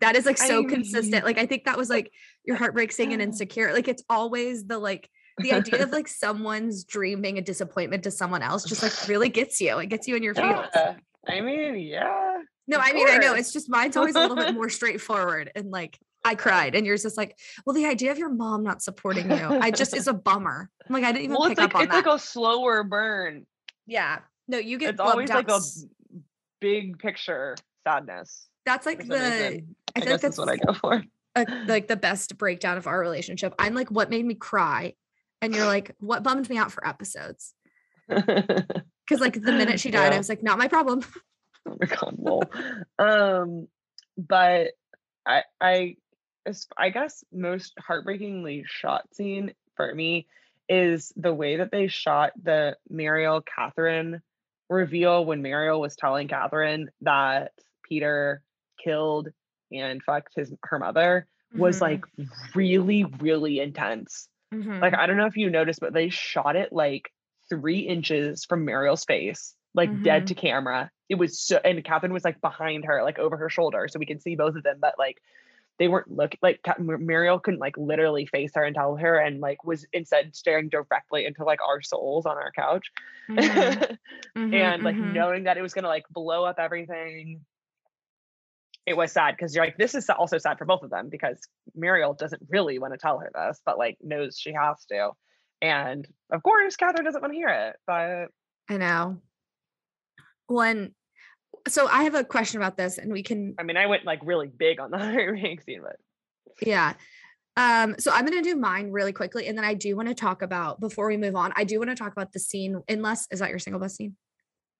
That 0.00 0.16
is 0.16 0.24
like 0.24 0.40
I 0.40 0.48
so 0.48 0.60
mean- 0.60 0.68
consistent. 0.70 1.24
Like 1.24 1.38
i 1.38 1.46
think 1.46 1.64
that 1.64 1.76
was 1.76 1.90
like 1.90 2.10
your 2.44 2.56
heartbreak 2.56 2.92
scene 2.92 3.12
and 3.12 3.20
insecure. 3.20 3.72
Like 3.72 3.88
it's 3.88 4.04
always 4.08 4.64
the 4.66 4.78
like 4.78 5.10
the 5.38 5.52
idea 5.52 5.82
of 5.82 5.90
like 5.90 6.08
someone's 6.08 6.84
dream 6.84 7.20
being 7.20 7.38
a 7.38 7.42
disappointment 7.42 8.02
to 8.04 8.10
someone 8.10 8.42
else 8.42 8.64
just 8.64 8.82
like 8.82 8.92
really 9.08 9.28
gets 9.28 9.60
you 9.60 9.78
it 9.78 9.86
gets 9.86 10.08
you 10.08 10.16
in 10.16 10.22
your 10.22 10.34
feels 10.34 10.66
Yeah, 10.74 10.94
I 11.28 11.40
mean, 11.40 11.76
yeah. 11.78 12.38
no, 12.66 12.78
I 12.78 12.92
mean, 12.92 13.08
I 13.08 13.18
know 13.18 13.34
it's 13.34 13.52
just 13.52 13.68
mine's 13.68 13.96
always 13.96 14.14
a 14.14 14.20
little 14.20 14.36
bit 14.36 14.54
more 14.54 14.68
straightforward 14.68 15.50
and 15.54 15.70
like 15.70 15.98
I 16.24 16.34
cried 16.34 16.74
and 16.74 16.84
yours 16.84 17.04
is 17.04 17.16
like, 17.16 17.38
well, 17.64 17.74
the 17.74 17.86
idea 17.86 18.10
of 18.10 18.18
your 18.18 18.30
mom 18.30 18.64
not 18.64 18.82
supporting 18.82 19.30
you, 19.30 19.36
I 19.60 19.70
just 19.70 19.94
is 19.94 20.08
a 20.08 20.12
bummer. 20.12 20.68
I'm 20.88 20.92
like, 20.92 21.04
I 21.04 21.12
didn't 21.12 21.24
even 21.26 21.36
Well, 21.36 21.48
pick 21.48 21.52
it's 21.52 21.60
like 21.60 21.70
up 21.70 21.76
on 21.76 21.82
it's 21.82 21.92
that. 21.92 22.06
like 22.06 22.14
a 22.16 22.18
slower 22.18 22.82
burn. 22.82 23.46
yeah. 23.86 24.20
No, 24.48 24.58
you 24.58 24.78
get 24.78 24.90
It's 24.94 25.00
always 25.00 25.28
like 25.28 25.48
out 25.50 25.60
a 25.60 26.18
big 26.60 26.98
picture 26.98 27.56
sadness. 27.86 28.46
that's 28.64 28.86
like 28.86 29.06
the 29.06 29.14
reason. 29.14 29.76
I, 29.94 30.00
like 30.00 30.08
guess 30.08 30.22
that's 30.22 30.38
what 30.38 30.48
I 30.48 30.56
go 30.56 30.72
for. 30.72 31.02
a, 31.36 31.46
like 31.66 31.88
the 31.88 31.96
best 31.96 32.36
breakdown 32.38 32.76
of 32.76 32.86
our 32.86 32.98
relationship. 33.00 33.54
I'm 33.58 33.74
like, 33.74 33.90
what 33.90 34.10
made 34.10 34.24
me 34.24 34.34
cry? 34.34 34.94
And 35.42 35.54
you're 35.54 35.66
like, 35.66 35.94
what 36.00 36.22
bummed 36.22 36.48
me 36.48 36.56
out 36.56 36.72
for 36.72 36.86
episodes? 36.86 37.54
Because 39.08 39.20
like 39.20 39.40
the 39.40 39.52
minute 39.52 39.78
she 39.78 39.92
died, 39.92 40.12
I 40.12 40.18
was 40.18 40.28
like, 40.28 40.42
not 40.42 40.58
my 40.58 40.68
problem. 40.68 41.04
Oh 41.68 41.76
my 41.80 41.86
god, 41.86 42.14
lol. 42.18 42.50
um, 42.98 43.66
but 44.16 44.68
I 45.26 45.42
I 45.60 45.96
I 46.78 46.90
guess 46.90 47.24
most 47.32 47.72
heartbreakingly 47.80 48.64
shot 48.68 49.02
scene 49.12 49.52
for 49.76 49.92
me 49.92 50.28
is 50.68 51.12
the 51.16 51.34
way 51.34 51.56
that 51.56 51.72
they 51.72 51.88
shot 51.88 52.32
the 52.40 52.76
Marial 52.88 53.40
Catherine 53.42 54.22
reveal 54.68 55.24
when 55.24 55.42
Marial 55.42 55.80
was 55.80 55.96
telling 55.96 56.28
Catherine 56.28 56.88
that 57.00 57.50
Peter 57.88 58.42
killed 58.82 59.28
and 59.72 60.00
fucked 60.04 60.34
his 60.36 60.52
her 60.62 60.78
mother 60.78 61.26
was 61.52 61.78
Mhm, 61.78 61.82
like 61.82 62.04
really 62.54 63.04
really 63.04 63.58
intense. 63.58 64.28
Mhm. 64.54 64.80
Like 64.80 64.94
I 64.94 65.06
don't 65.06 65.16
know 65.16 65.26
if 65.26 65.36
you 65.36 65.50
noticed, 65.50 65.80
but 65.80 65.92
they 65.92 66.08
shot 66.08 66.56
it 66.56 66.72
like 66.72 67.10
three 67.48 67.80
inches 67.80 68.44
from 68.44 68.64
Marial's 68.64 69.04
face, 69.04 69.54
like 69.74 70.02
dead 70.02 70.26
to 70.28 70.34
camera. 70.34 70.90
It 71.08 71.16
was 71.16 71.40
so, 71.40 71.60
and 71.64 71.84
Catherine 71.84 72.12
was 72.12 72.24
like 72.24 72.40
behind 72.40 72.84
her, 72.86 73.02
like 73.02 73.18
over 73.18 73.36
her 73.36 73.48
shoulder, 73.50 73.86
so 73.88 73.98
we 73.98 74.06
could 74.06 74.22
see 74.22 74.36
both 74.36 74.56
of 74.56 74.62
them. 74.62 74.78
But 74.80 74.94
like 74.98 75.18
they 75.78 75.88
weren't 75.88 76.10
looking 76.10 76.38
like 76.42 76.60
Marial 76.78 77.38
couldn't 77.38 77.60
like 77.60 77.76
literally 77.76 78.26
face 78.26 78.52
her 78.54 78.64
and 78.64 78.74
tell 78.74 78.96
her, 78.96 79.16
and 79.18 79.40
like 79.40 79.64
was 79.64 79.86
instead 79.92 80.34
staring 80.34 80.68
directly 80.68 81.26
into 81.26 81.44
like 81.44 81.60
our 81.66 81.82
souls 81.82 82.26
on 82.26 82.36
our 82.36 82.50
couch, 82.52 82.90
Mhm, 83.28 83.98
mhm, 84.36 84.54
and 84.54 84.82
like 84.82 84.96
mhm. 84.96 85.12
knowing 85.12 85.44
that 85.44 85.56
it 85.58 85.62
was 85.62 85.74
gonna 85.74 85.88
like 85.88 86.04
blow 86.10 86.44
up 86.44 86.58
everything. 86.58 87.44
It 88.86 88.96
was 88.96 89.12
sad 89.12 89.36
because 89.36 89.54
you're 89.54 89.64
like, 89.64 89.76
this 89.76 89.94
is 89.94 90.08
also 90.08 90.38
sad 90.38 90.58
for 90.58 90.64
both 90.64 90.82
of 90.82 90.90
them 90.90 91.08
because 91.10 91.40
Marial 91.74 92.14
doesn't 92.14 92.42
really 92.48 92.78
want 92.78 92.94
to 92.94 92.98
tell 92.98 93.18
her 93.18 93.30
this, 93.34 93.60
but 93.66 93.78
like 93.78 93.96
knows 94.00 94.38
she 94.38 94.52
has 94.52 94.84
to. 94.90 95.10
And 95.60 96.06
of 96.30 96.42
course, 96.42 96.76
Catherine 96.76 97.04
doesn't 97.04 97.20
want 97.20 97.32
to 97.32 97.36
hear 97.36 97.48
it. 97.48 97.76
But 97.86 98.28
I 98.68 98.76
know. 98.76 99.20
When 100.46 100.94
so 101.68 101.88
I 101.88 102.04
have 102.04 102.14
a 102.14 102.24
question 102.24 102.60
about 102.60 102.76
this, 102.76 102.98
and 102.98 103.12
we 103.12 103.22
can 103.22 103.54
I 103.58 103.64
mean, 103.64 103.76
I 103.76 103.86
went 103.86 104.04
like 104.04 104.20
really 104.22 104.48
big 104.48 104.78
on 104.78 104.90
the 104.90 104.98
heartbreak 104.98 105.62
scene, 105.62 105.82
but 105.82 105.96
Yeah. 106.64 106.94
Um, 107.56 107.96
so 107.98 108.12
I'm 108.12 108.26
gonna 108.26 108.42
do 108.42 108.54
mine 108.54 108.92
really 108.92 109.12
quickly, 109.12 109.48
and 109.48 109.56
then 109.56 109.64
I 109.64 109.74
do 109.74 109.96
want 109.96 110.08
to 110.08 110.14
talk 110.14 110.42
about 110.42 110.78
before 110.78 111.08
we 111.08 111.16
move 111.16 111.34
on. 111.34 111.52
I 111.56 111.64
do 111.64 111.78
want 111.78 111.90
to 111.90 111.96
talk 111.96 112.12
about 112.12 112.32
the 112.32 112.38
scene. 112.38 112.80
Unless 112.88 113.28
is 113.30 113.40
that 113.40 113.50
your 113.50 113.58
single 113.58 113.80
best 113.80 113.96
scene? 113.96 114.16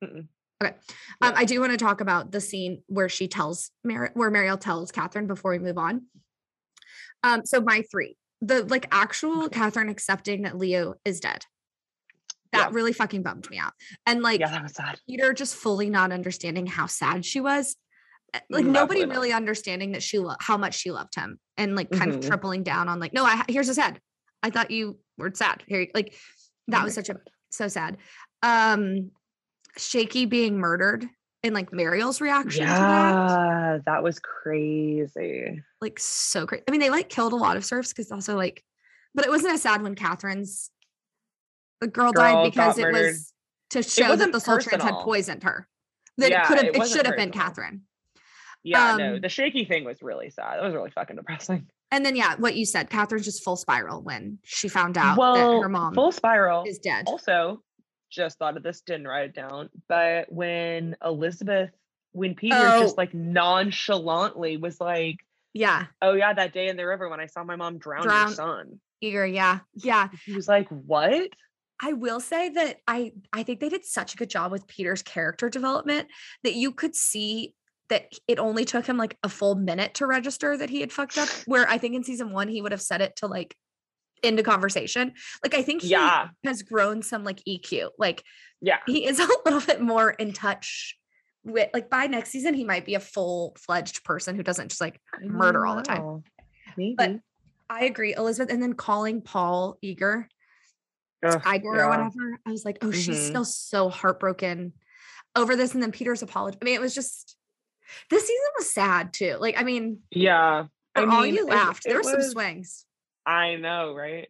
Mm-mm. 0.04 0.28
Okay. 0.62 0.74
Um, 1.20 1.32
I 1.36 1.44
do 1.44 1.60
want 1.60 1.72
to 1.72 1.76
talk 1.78 2.00
about 2.00 2.32
the 2.32 2.40
scene 2.40 2.82
where 2.86 3.08
she 3.08 3.28
tells 3.28 3.70
Mar- 3.84 4.10
where 4.14 4.30
Marial 4.30 4.56
tells 4.56 4.90
Catherine 4.90 5.26
before 5.26 5.50
we 5.50 5.58
move 5.58 5.76
on. 5.78 6.06
Um, 7.22 7.44
so 7.44 7.60
my 7.60 7.82
three, 7.90 8.16
the 8.40 8.64
like 8.64 8.86
actual 8.90 9.48
Catherine 9.48 9.88
accepting 9.88 10.42
that 10.42 10.56
Leo 10.56 10.94
is 11.04 11.20
dead. 11.20 11.44
That 12.52 12.70
Yeah. 12.70 12.74
really 12.74 12.92
fucking 12.94 13.22
bummed 13.22 13.50
me 13.50 13.58
out. 13.58 13.72
And 14.06 14.22
like 14.22 14.40
yeah, 14.40 14.50
that 14.50 14.62
was 14.62 14.72
sad. 14.74 14.98
Peter 15.06 15.32
just 15.34 15.54
fully 15.54 15.90
not 15.90 16.10
understanding 16.12 16.66
how 16.66 16.86
sad 16.86 17.24
she 17.24 17.40
was. 17.40 17.76
Uh, 18.32 18.40
Like 18.48 18.64
nobody 18.64 19.04
really 19.04 19.32
understanding 19.32 19.92
that 19.92 20.02
she 20.02 20.18
lo- 20.18 20.36
how 20.40 20.56
much 20.56 20.74
she 20.74 20.90
loved 20.90 21.16
him 21.16 21.38
and 21.58 21.76
like 21.76 21.90
kind 21.90 22.12
Mhm. 22.12 22.16
of 22.18 22.26
tripling 22.26 22.62
down 22.62 22.88
on 22.88 22.98
like, 22.98 23.12
no, 23.12 23.24
I 23.24 23.44
here's 23.48 23.66
his 23.66 23.76
head. 23.76 24.00
I 24.42 24.48
thought 24.50 24.70
you 24.70 24.98
were 25.18 25.32
sad. 25.34 25.64
Here, 25.66 25.86
like 25.94 26.14
that 26.68 26.80
Oh 26.80 26.84
was 26.84 26.94
such 26.94 27.10
a 27.10 27.16
so 27.50 27.68
sad. 27.68 27.98
Um 28.42 29.10
Shaky 29.76 30.26
being 30.26 30.58
murdered 30.58 31.06
and 31.42 31.54
like 31.54 31.72
Marial's 31.72 32.20
reaction 32.20 32.62
to 32.62 32.72
that. 32.72 33.28
Yeah, 33.28 33.78
that 33.86 34.02
was 34.02 34.18
crazy. 34.18 35.62
Like 35.80 35.98
so 35.98 36.46
crazy. 36.46 36.64
I 36.66 36.70
mean, 36.70 36.80
they 36.80 36.90
like 36.90 37.08
killed 37.08 37.32
a 37.32 37.36
lot 37.36 37.56
of 37.56 37.64
serfs 37.64 37.90
because 37.92 38.10
also 38.10 38.36
like, 38.36 38.64
but 39.14 39.24
it 39.24 39.30
wasn't 39.30 39.54
as 39.54 39.62
sad 39.62 39.82
when 39.82 39.94
Catherine's 39.94 40.70
the 41.80 41.88
girl, 41.88 42.12
Girl 42.12 42.22
died 42.44 42.50
because 42.52 42.78
it 42.78 42.82
murdered. 42.82 43.08
was 43.12 43.32
to 43.70 43.82
show 43.82 44.16
that 44.16 44.32
the 44.32 44.40
Sultans 44.40 44.82
had 44.82 44.94
poisoned 45.00 45.42
her. 45.42 45.68
That 46.18 46.30
Yeah, 46.30 46.42
it 46.42 46.46
could 46.46 46.56
have 46.58 46.66
it 46.66 46.76
it, 46.76 46.88
should 46.88 47.06
have 47.06 47.16
been. 47.16 47.30
Catherine. 47.30 47.82
Yeah, 48.62 48.96
no, 48.96 49.14
Um, 49.14 49.20
the 49.20 49.28
shaky 49.28 49.64
thing 49.64 49.84
was 49.84 50.02
really 50.02 50.30
sad. 50.30 50.58
That 50.58 50.64
was 50.64 50.74
really 50.74 50.90
fucking 50.90 51.16
depressing. 51.16 51.66
And 51.92 52.04
then 52.04 52.16
yeah, 52.16 52.34
what 52.38 52.56
you 52.56 52.64
said, 52.64 52.90
Catherine's 52.90 53.26
just 53.26 53.44
full 53.44 53.56
spiral 53.56 54.02
when 54.02 54.38
she 54.42 54.68
found 54.68 54.98
out 54.98 55.16
well, 55.18 55.34
that 55.34 55.62
her 55.62 55.68
mom 55.68 55.94
full 55.94 56.10
spiral. 56.10 56.64
is 56.66 56.78
dead. 56.78 57.04
Also, 57.06 57.62
just 58.10 58.38
thought 58.38 58.56
of 58.56 58.62
this, 58.62 58.80
didn't 58.82 59.06
write 59.08 59.30
it 59.30 59.34
down, 59.34 59.68
but 59.88 60.30
when 60.32 60.96
Elizabeth, 61.04 61.70
when 62.12 62.34
Peter 62.34 62.54
just 62.56 62.94
Oh. 62.94 63.00
like 63.00 63.12
nonchalantly 63.14 64.56
was 64.56 64.80
like, 64.80 65.16
Yeah, 65.52 65.86
"Oh 66.02 66.12
yeah, 66.12 66.32
that 66.34 66.52
day 66.52 66.68
in 66.68 66.76
the 66.76 66.86
river 66.86 67.08
when 67.08 67.20
I 67.20 67.26
saw 67.26 67.42
my 67.42 67.56
mom 67.56 67.78
drown, 67.78 68.02
Drown- 68.02 68.26
your 68.28 68.34
son," 68.34 68.80
eager. 69.00 69.26
Yeah, 69.26 69.60
yeah. 69.74 70.08
he 70.24 70.34
was 70.34 70.48
like, 70.48 70.68
"What?" 70.68 71.30
I 71.80 71.92
will 71.94 72.20
say 72.20 72.48
that 72.50 72.78
I 72.86 73.12
I 73.32 73.42
think 73.42 73.60
they 73.60 73.68
did 73.70 73.84
such 73.84 74.14
a 74.14 74.16
good 74.16 74.30
job 74.30 74.50
with 74.52 74.66
Peter's 74.66 75.02
character 75.02 75.48
development 75.48 76.08
that 76.42 76.54
you 76.54 76.72
could 76.72 76.94
see 76.94 77.54
that 77.88 78.12
it 78.26 78.38
only 78.38 78.64
took 78.64 78.84
him 78.86 78.96
like 78.96 79.16
a 79.22 79.28
full 79.28 79.54
minute 79.54 79.94
to 79.94 80.06
register 80.06 80.56
that 80.56 80.70
he 80.70 80.80
had 80.80 80.92
fucked 80.92 81.16
up. 81.18 81.28
Where 81.46 81.68
I 81.68 81.78
think 81.78 81.94
in 81.94 82.02
season 82.04 82.32
one 82.32 82.48
he 82.48 82.60
would 82.60 82.72
have 82.72 82.82
said 82.82 83.00
it 83.00 83.16
to 83.16 83.26
like 83.26 83.56
into 84.26 84.42
conversation. 84.42 85.14
Like 85.42 85.54
I 85.54 85.62
think 85.62 85.82
he 85.82 85.88
Yeah, 85.88 86.28
has 86.44 86.62
grown 86.62 87.02
some 87.02 87.24
like 87.24 87.40
EQ. 87.48 87.90
Like 87.98 88.22
yeah, 88.60 88.78
he 88.86 89.06
is 89.06 89.18
a 89.20 89.28
little 89.44 89.60
bit 89.60 89.80
more 89.80 90.10
in 90.10 90.32
touch 90.32 90.96
with 91.44 91.70
like 91.72 91.88
by 91.88 92.06
next 92.08 92.30
season 92.30 92.54
he 92.54 92.64
might 92.64 92.84
be 92.84 92.94
a 92.96 93.00
full 93.00 93.56
fledged 93.58 94.02
person 94.04 94.34
who 94.36 94.42
doesn't 94.42 94.68
just 94.68 94.80
like 94.80 95.00
murder 95.22 95.64
all 95.66 95.76
the 95.76 95.82
time. 95.82 96.24
Maybe. 96.76 96.94
But 96.98 97.20
I 97.70 97.84
agree, 97.84 98.14
Elizabeth. 98.14 98.52
And 98.52 98.62
then 98.62 98.74
calling 98.74 99.22
Paul 99.22 99.78
eager, 99.80 100.28
Ugh, 101.24 101.42
Igor 101.54 101.80
or 101.80 101.88
whatever. 101.88 102.38
I 102.46 102.50
was 102.50 102.64
like, 102.64 102.78
oh, 102.82 102.90
she's 102.92 103.18
Mhm. 103.18 103.26
still 103.28 103.44
so 103.44 103.88
heartbroken 103.88 104.72
over 105.34 105.56
this. 105.56 105.74
And 105.74 105.82
then 105.82 105.92
Peter's 105.92 106.22
apology. 106.22 106.58
I 106.60 106.64
mean, 106.64 106.74
it 106.74 106.80
was 106.80 106.94
just 106.94 107.36
this 108.10 108.22
season 108.22 108.44
was 108.58 108.70
sad 108.70 109.12
too. 109.12 109.36
Like, 109.40 109.58
I 109.58 109.62
mean, 109.64 110.00
Yeah. 110.10 110.66
I 110.94 111.00
for 111.02 111.08
all 111.10 111.22
mean, 111.22 111.34
you 111.34 111.46
it- 111.46 111.50
laughed. 111.50 111.84
there 111.84 112.00
it 112.00 112.04
were 112.04 112.10
some 112.10 112.22
swings. 112.22 112.84
I 113.26 113.56
know, 113.56 113.94
right? 113.94 114.28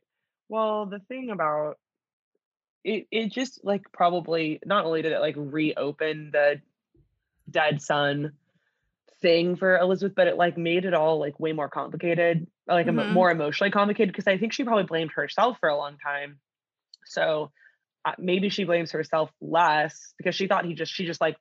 Well, 0.49 0.87
the 0.87 1.01
thing 1.01 1.31
about 1.31 1.79
it, 2.85 3.07
it 3.11 3.33
just 3.33 3.65
like 3.65 3.93
probably 3.93 4.61
not 4.65 4.85
only 4.85 5.03
did 5.03 5.13
it 5.13 5.21
like 5.21 5.35
reopen 5.37 6.31
the 6.33 6.61
dead 7.51 7.83
son 7.83 8.33
thing 9.21 9.57
for 9.57 9.77
Elizabeth, 9.79 10.15
but 10.15 10.29
it 10.29 10.37
like 10.37 10.57
made 10.57 10.85
it 10.85 10.95
all 10.95 11.19
like 11.19 11.39
way 11.41 11.53
more 11.53 11.69
complicated, 11.69 12.47
like 12.67 12.87
Mhm. 12.87 13.11
more 13.11 13.31
emotionally 13.31 13.71
complicated. 13.71 14.13
Because 14.13 14.27
I 14.27 14.39
think 14.39 14.53
she 14.53 14.65
probably 14.65 14.85
blamed 14.85 15.13
herself 15.13 15.59
for 15.59 15.69
a 15.69 15.77
long 15.77 15.99
time. 15.99 16.39
So 17.05 17.51
uh, 18.05 18.13
maybe 18.19 18.49
she 18.49 18.65
blames 18.65 18.93
herself 18.93 19.31
less 19.41 20.15
because 20.17 20.35
she 20.35 20.47
thought 20.47 20.65
he 20.65 20.75
just 20.75 20.93
she 20.93 21.07
just 21.07 21.21
like 21.21 21.37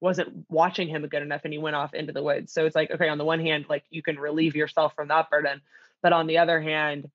wasn't 0.00 0.44
watching 0.50 0.88
him 0.88 1.06
good 1.06 1.22
enough 1.22 1.42
and 1.44 1.52
he 1.52 1.58
went 1.58 1.76
off 1.76 1.94
into 1.94 2.12
the 2.12 2.22
woods. 2.22 2.52
So 2.52 2.66
it's 2.66 2.76
like, 2.76 2.90
okay, 2.90 3.08
on 3.08 3.18
the 3.18 3.24
one 3.24 3.40
hand, 3.40 3.66
like 3.68 3.84
you 3.90 4.02
can 4.02 4.18
relieve 4.18 4.54
yourself 4.56 4.94
from 4.94 5.08
that 5.08 5.30
burden, 5.30 5.62
but 6.06 6.12
on 6.12 6.28
the 6.28 6.38
other 6.38 6.60
hand, 6.60 7.08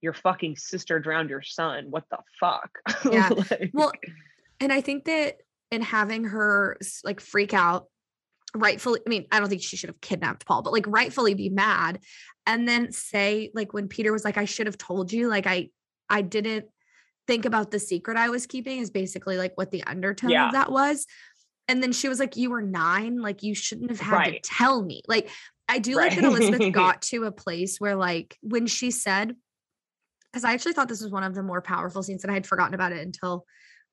your 0.00 0.12
fucking 0.12 0.56
sister 0.56 0.98
drowned 0.98 1.30
your 1.30 1.42
son. 1.42 1.86
What 1.90 2.02
the 2.10 2.18
fuck? 2.40 2.70
Yeah. 3.12 3.28
Like, 3.28 3.70
Well, 3.72 3.92
and 4.58 4.72
I 4.72 4.80
think 4.80 5.04
that 5.04 5.36
in 5.70 5.80
having 5.80 6.24
her 6.24 6.76
like 7.04 7.20
freak 7.20 7.54
out, 7.54 7.86
rightfully, 8.52 8.98
I 9.06 9.08
mean, 9.08 9.26
I 9.30 9.38
don't 9.38 9.48
think 9.48 9.62
she 9.62 9.76
should 9.76 9.90
have 9.90 10.00
kidnapped 10.00 10.44
Paul, 10.44 10.62
but 10.62 10.72
like 10.72 10.88
rightfully 10.88 11.34
be 11.34 11.50
mad 11.50 12.00
and 12.46 12.66
then 12.66 12.90
say, 12.90 13.52
like, 13.54 13.72
when 13.72 13.86
Peter 13.86 14.10
was 14.10 14.24
like, 14.24 14.38
I 14.38 14.44
should 14.44 14.66
have 14.66 14.76
told 14.76 15.12
you, 15.12 15.28
like, 15.28 15.46
I, 15.46 15.68
I 16.10 16.22
didn't 16.22 16.64
think 17.28 17.44
about 17.44 17.70
the 17.70 17.78
secret 17.78 18.16
I 18.16 18.28
was 18.30 18.44
keeping, 18.46 18.80
is 18.80 18.90
basically 18.90 19.36
like 19.38 19.52
what 19.54 19.70
the 19.70 19.84
undertone 19.84 20.30
Yeah. 20.30 20.46
of 20.48 20.52
that 20.54 20.72
was. 20.72 21.06
And 21.68 21.80
then 21.80 21.92
she 21.92 22.08
was 22.08 22.18
like, 22.18 22.34
You 22.36 22.50
were 22.50 22.62
nine, 22.62 23.20
like, 23.22 23.44
you 23.44 23.54
shouldn't 23.54 23.90
have 23.90 24.00
had 24.00 24.16
Right. 24.16 24.42
to 24.42 24.50
tell 24.50 24.82
me. 24.82 25.02
Like, 25.06 25.30
I 25.68 25.78
do 25.78 25.96
like 25.96 26.14
that 26.14 26.24
Elizabeth 26.24 26.72
got 26.72 27.02
to 27.02 27.24
a 27.24 27.32
place 27.32 27.78
where, 27.78 27.96
like, 27.96 28.36
when 28.40 28.66
she 28.66 28.90
said, 28.90 29.34
because 30.32 30.44
I 30.44 30.52
actually 30.52 30.74
thought 30.74 30.88
this 30.88 31.02
was 31.02 31.10
one 31.10 31.24
of 31.24 31.34
the 31.34 31.42
more 31.42 31.60
powerful 31.60 32.02
scenes, 32.02 32.22
and 32.22 32.30
I 32.30 32.34
had 32.34 32.46
forgotten 32.46 32.74
about 32.74 32.92
it 32.92 33.04
until 33.04 33.44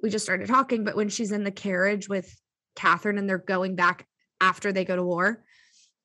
we 0.01 0.09
just 0.09 0.25
started 0.25 0.47
talking. 0.47 0.83
But 0.83 0.95
when 0.95 1.09
she's 1.09 1.31
in 1.31 1.43
the 1.43 1.51
carriage 1.51 2.07
with 2.07 2.33
Catherine 2.75 3.17
and 3.17 3.27
they're 3.27 3.37
going 3.37 3.75
back 3.75 4.05
after 4.39 4.71
they 4.71 4.85
go 4.85 4.95
to 4.95 5.03
war, 5.03 5.43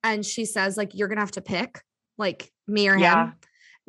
and 0.02 0.24
she 0.24 0.44
says, 0.44 0.76
like, 0.76 0.94
you're 0.94 1.08
gonna 1.08 1.20
have 1.20 1.32
to 1.32 1.40
pick, 1.42 1.82
like 2.16 2.50
me 2.66 2.88
or 2.88 2.96
Yeah. 2.96 3.24
him. 3.24 3.34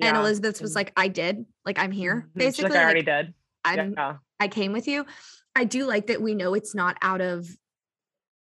And 0.02 0.16
yeah. 0.16 0.20
Elizabeth 0.20 0.62
was 0.62 0.76
like, 0.76 0.92
I 0.96 1.08
did, 1.08 1.46
like 1.66 1.78
I'm 1.78 1.92
here. 1.92 2.30
Mhm. 2.30 2.40
Basically, 2.40 2.72
like, 2.72 2.80
I 2.80 2.84
already 2.84 3.00
like, 3.02 3.26
did. 3.26 3.34
I'm 3.66 3.94
yeah. 3.94 4.16
I 4.40 4.48
came 4.48 4.72
with 4.72 4.88
you. 4.88 5.06
I 5.56 5.66
do 5.66 5.86
like 5.86 6.08
that 6.08 6.22
we 6.22 6.36
know 6.36 6.54
it's 6.54 6.74
not 6.74 6.98
out 7.02 7.22
of 7.22 7.48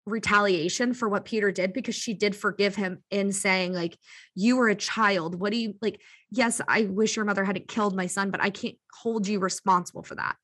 retaliation 0.07 0.95
for 0.95 1.09
what 1.09 1.25
Peter 1.25 1.51
did 1.51 1.73
because 1.73 1.95
she 1.95 2.15
did 2.15 2.35
forgive 2.35 2.77
him 2.77 3.03
in 3.11 3.33
saying 3.33 3.73
like 3.73 3.99
you 4.35 4.57
were 4.57 4.69
a 4.69 4.75
child. 4.75 5.39
What 5.39 5.53
do 5.53 5.59
you 5.59 5.75
like 5.83 6.01
yes, 6.31 6.61
I 6.67 6.83
wish 6.83 7.17
your 7.17 7.25
mother 7.25 7.45
hadn't 7.45 7.69
killed 7.69 7.95
my 7.95 8.07
son, 8.07 8.31
but 8.31 8.43
I 8.43 8.51
can't 8.51 8.77
hold 8.93 9.27
you 9.27 9.39
responsible 9.39 10.03
for 10.03 10.15
that. 10.15 10.37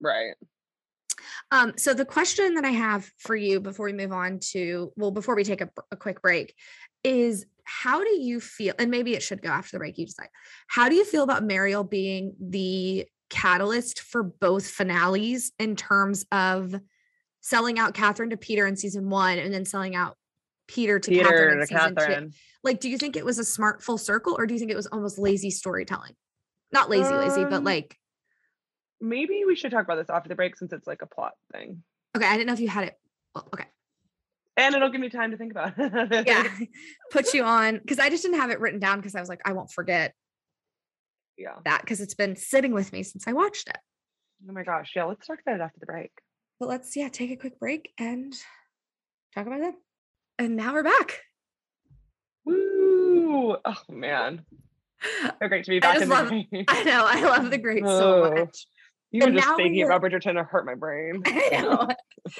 Right. 0.00 0.34
Um, 1.50 1.74
so 1.76 1.94
the 1.94 2.04
question 2.04 2.54
that 2.54 2.64
I 2.64 2.70
have 2.70 3.10
for 3.18 3.36
you 3.36 3.60
before 3.60 3.86
we 3.86 3.92
move 3.92 4.12
on 4.12 4.38
to, 4.52 4.92
well, 4.96 5.10
before 5.10 5.36
we 5.36 5.44
take 5.44 5.60
a, 5.60 5.70
a 5.90 5.96
quick 5.96 6.22
break, 6.22 6.54
is 7.04 7.46
how 7.64 8.02
do 8.02 8.10
you 8.10 8.40
feel? 8.40 8.74
And 8.78 8.90
maybe 8.90 9.14
it 9.14 9.22
should 9.22 9.42
go 9.42 9.50
after 9.50 9.72
the 9.72 9.78
break. 9.78 9.98
You 9.98 10.06
decide. 10.06 10.28
How 10.66 10.88
do 10.88 10.94
you 10.94 11.04
feel 11.04 11.22
about 11.22 11.44
Marial 11.44 11.84
being 11.84 12.34
the 12.40 13.06
catalyst 13.30 14.00
for 14.00 14.22
both 14.22 14.66
finales 14.66 15.52
in 15.58 15.76
terms 15.76 16.26
of 16.32 16.74
selling 17.42 17.78
out 17.78 17.92
Catherine 17.92 18.30
to 18.30 18.36
Peter 18.36 18.66
in 18.66 18.76
season 18.76 19.10
one 19.10 19.38
and 19.38 19.52
then 19.52 19.66
selling 19.66 19.94
out 19.94 20.16
Peter 20.66 20.98
to 20.98 21.10
Peter 21.10 21.24
Catherine 21.24 21.52
in 21.52 21.58
to 21.60 21.66
season 21.66 21.94
Catherine. 21.94 22.30
two? 22.30 22.36
Like, 22.64 22.80
do 22.80 22.88
you 22.88 22.96
think 22.96 23.16
it 23.16 23.24
was 23.24 23.38
a 23.38 23.44
smart 23.44 23.82
full 23.82 23.98
circle 23.98 24.34
or 24.38 24.46
do 24.46 24.54
you 24.54 24.58
think 24.58 24.70
it 24.70 24.76
was 24.76 24.86
almost 24.86 25.18
lazy 25.18 25.50
storytelling? 25.50 26.14
Not 26.72 26.88
lazy, 26.88 27.12
lazy, 27.12 27.44
but 27.44 27.54
Um, 27.54 27.64
like, 27.64 27.98
Maybe 29.00 29.42
we 29.44 29.56
should 29.56 29.72
talk 29.72 29.84
about 29.84 29.96
this 29.96 30.08
after 30.08 30.28
the 30.28 30.36
break 30.36 30.56
since 30.56 30.72
it's 30.72 30.86
like 30.86 31.02
a 31.02 31.06
plot 31.06 31.32
thing. 31.52 31.82
okay, 32.16 32.24
I 32.24 32.36
didn't 32.36 32.46
know 32.46 32.52
if 32.52 32.60
you 32.60 32.68
had 32.68 32.84
it. 32.84 32.94
Well, 33.34 33.48
okay. 33.52 33.66
And 34.56 34.74
it'll 34.76 34.90
give 34.90 35.00
me 35.00 35.08
time 35.08 35.32
to 35.32 35.36
think 35.36 35.50
about 35.50 35.72
it. 35.76 36.26
Yeah. 36.26 36.46
Put 37.10 37.34
you 37.34 37.42
on 37.42 37.78
because 37.78 37.98
I 37.98 38.10
just 38.10 38.22
didn't 38.22 38.38
have 38.38 38.50
it 38.50 38.60
written 38.60 38.78
down 38.78 38.98
because 38.98 39.14
I 39.16 39.20
was 39.20 39.28
like, 39.28 39.40
I 39.44 39.52
won't 39.52 39.72
forget 39.72 40.14
yeah. 41.36 41.56
that 41.64 41.80
because 41.80 42.00
it's 42.00 42.14
been 42.14 42.36
sitting 42.36 42.72
with 42.72 42.92
me 42.92 43.02
since 43.02 43.26
I 43.26 43.32
watched 43.32 43.68
it. 43.68 43.78
Oh 44.48 44.52
my 44.52 44.62
gosh. 44.62 44.92
Yeah, 44.94 45.04
let's 45.04 45.26
talk 45.26 45.40
about 45.44 45.56
it 45.56 45.62
after 45.62 45.80
the 45.80 45.86
break. 45.86 46.12
But 46.62 46.68
let's 46.68 46.94
yeah, 46.94 47.08
take 47.08 47.32
a 47.32 47.36
quick 47.36 47.58
break 47.58 47.90
and 47.98 48.32
talk 49.34 49.48
about 49.48 49.58
that. 49.62 49.74
And 50.38 50.54
now 50.54 50.72
we're 50.72 50.84
back. 50.84 51.18
Woo! 52.44 53.56
Oh 53.64 53.82
man. 53.88 54.44
So 55.40 55.48
great 55.48 55.64
to 55.64 55.70
be 55.72 55.80
back 55.80 55.94
just 55.94 56.04
in 56.04 56.08
love- 56.10 56.30
game. 56.30 56.46
I 56.68 56.84
know 56.84 57.04
I 57.04 57.20
love 57.22 57.50
the 57.50 57.58
great 57.58 57.84
so 57.84 58.32
much. 58.32 58.68
You 59.10 59.22
were 59.22 59.26
And 59.26 59.36
just 59.38 59.48
now 59.48 59.56
thinking 59.56 59.84
we're- 59.84 59.92
about 59.96 60.08
Bridgerton 60.08 60.34
to 60.34 60.44
hurt 60.44 60.64
my 60.64 60.76
brain. 60.76 61.20
I 61.26 61.48
know. 61.62 61.88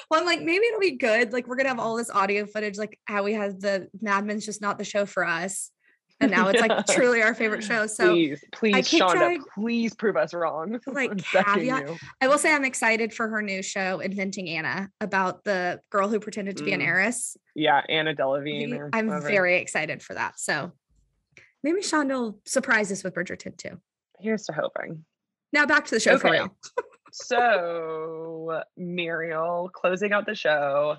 Well, 0.09 0.20
I'm 0.20 0.25
like, 0.25 0.41
maybe 0.41 0.66
it'll 0.66 0.79
be 0.79 0.99
good. 0.99 1.33
Like, 1.33 1.49
we're 1.49 1.57
gonna 1.57 1.70
have 1.70 1.81
all 1.81 1.97
this 1.97 2.09
audio 2.09 2.47
footage, 2.47 2.79
like 2.79 3.01
how 3.07 3.25
we 3.25 3.33
had 3.33 3.61
the 3.61 3.89
Mad 4.01 4.25
Men's 4.25 4.47
just 4.47 4.62
not 4.62 4.79
the 4.79 4.85
show 4.85 5.05
for 5.05 5.27
us. 5.27 5.73
And 6.20 6.30
now 6.30 6.48
it's 6.48 6.60
like 6.60 6.86
truly 6.90 7.22
our 7.22 7.34
favorite 7.34 7.64
show. 7.64 7.86
So 7.86 8.10
please, 8.12 8.44
please, 8.52 8.88
Shonda, 8.88 9.12
trying- 9.12 9.44
please 9.54 9.94
prove 9.94 10.16
us 10.16 10.32
wrong. 10.32 10.78
like, 10.86 11.16
caveat- 11.24 11.90
I 12.20 12.28
will 12.28 12.38
say 12.38 12.54
I'm 12.54 12.64
excited 12.64 13.12
for 13.12 13.28
her 13.28 13.42
new 13.42 13.62
show, 13.62 13.98
Inventing 14.00 14.48
Anna, 14.48 14.88
about 15.00 15.42
the 15.44 15.80
girl 15.90 16.08
who 16.08 16.20
pretended 16.20 16.56
to 16.58 16.64
be 16.64 16.72
an 16.72 16.80
Mm. 16.80 16.86
heiress. 16.86 17.36
Yeah, 17.54 17.80
Anna 17.88 18.14
Delevingne. 18.14 18.90
I'm 18.92 19.08
whatever. 19.08 19.26
very 19.28 19.58
excited 19.58 20.02
for 20.02 20.14
that. 20.14 20.38
So 20.38 20.72
maybe 21.64 21.80
Shonda 21.80 22.12
will 22.12 22.40
surprise 22.46 22.92
us 22.92 23.02
with 23.02 23.14
Bridgerton 23.14 23.56
too. 23.56 23.80
Here's 24.20 24.44
to 24.46 24.52
hoping. 24.52 25.04
Now 25.52 25.66
back 25.66 25.84
to 25.86 25.90
the 25.90 26.00
show 26.00 26.18
for 26.18 26.28
Okay. 26.28 26.38
real. 26.38 26.56
So 27.14 28.62
Marial 28.78 29.68
closing 29.74 30.12
out 30.12 30.24
the 30.24 30.34
show, 30.34 30.96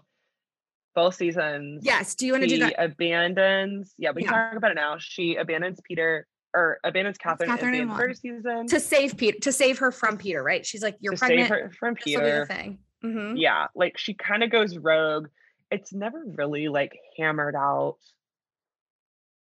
both 0.96 1.16
seasons. 1.16 1.84
Yes. 1.86 2.16
Do 2.16 2.26
you 2.26 2.34
want 2.34 2.44
to 2.44 2.50
do 2.50 2.60
that? 2.60 2.76
abandons. 2.78 3.94
Yeah, 3.98 4.12
we 4.12 4.24
can 4.24 4.32
Yeah. 4.34 4.50
talk 4.50 4.58
about 4.58 4.72
it 4.72 4.76
now. 4.76 4.98
She 5.00 5.36
abandons 5.36 5.80
Peter 5.84 6.28
or 6.56 6.80
abandons 6.84 7.18
Catherine, 7.18 7.50
Catherine 7.50 7.74
at 7.74 7.78
the 7.78 7.82
in 7.84 7.90
one. 7.90 7.98
first 7.98 8.22
season 8.22 8.68
To 8.68 8.80
save 8.80 9.18
Peter, 9.18 9.38
to 9.40 9.52
save 9.52 9.80
her 9.80 9.92
from 9.92 10.18
Peter, 10.18 10.44
right? 10.44 10.66
She's 10.66 10.84
like, 10.84 10.98
You're 11.00 11.14
to 11.14 11.20
pregnant. 11.20 11.50
save 11.50 11.58
her 11.64 11.72
from 11.72 11.96
This 11.96 12.06
will 12.16 12.22
be 12.22 12.26
the 12.26 12.32
Peter. 12.32 12.46
thing. 12.46 12.80
Mhm. 13.04 13.34
Yeah, 13.38 13.68
like 13.76 13.98
she 13.98 14.14
kind 14.14 14.44
of 14.44 14.52
goes 14.52 14.78
rogue. 14.78 15.28
It's 15.72 15.92
never 15.94 16.24
really 16.38 16.68
like 16.68 16.98
hammered 17.18 17.56
out. 17.56 17.98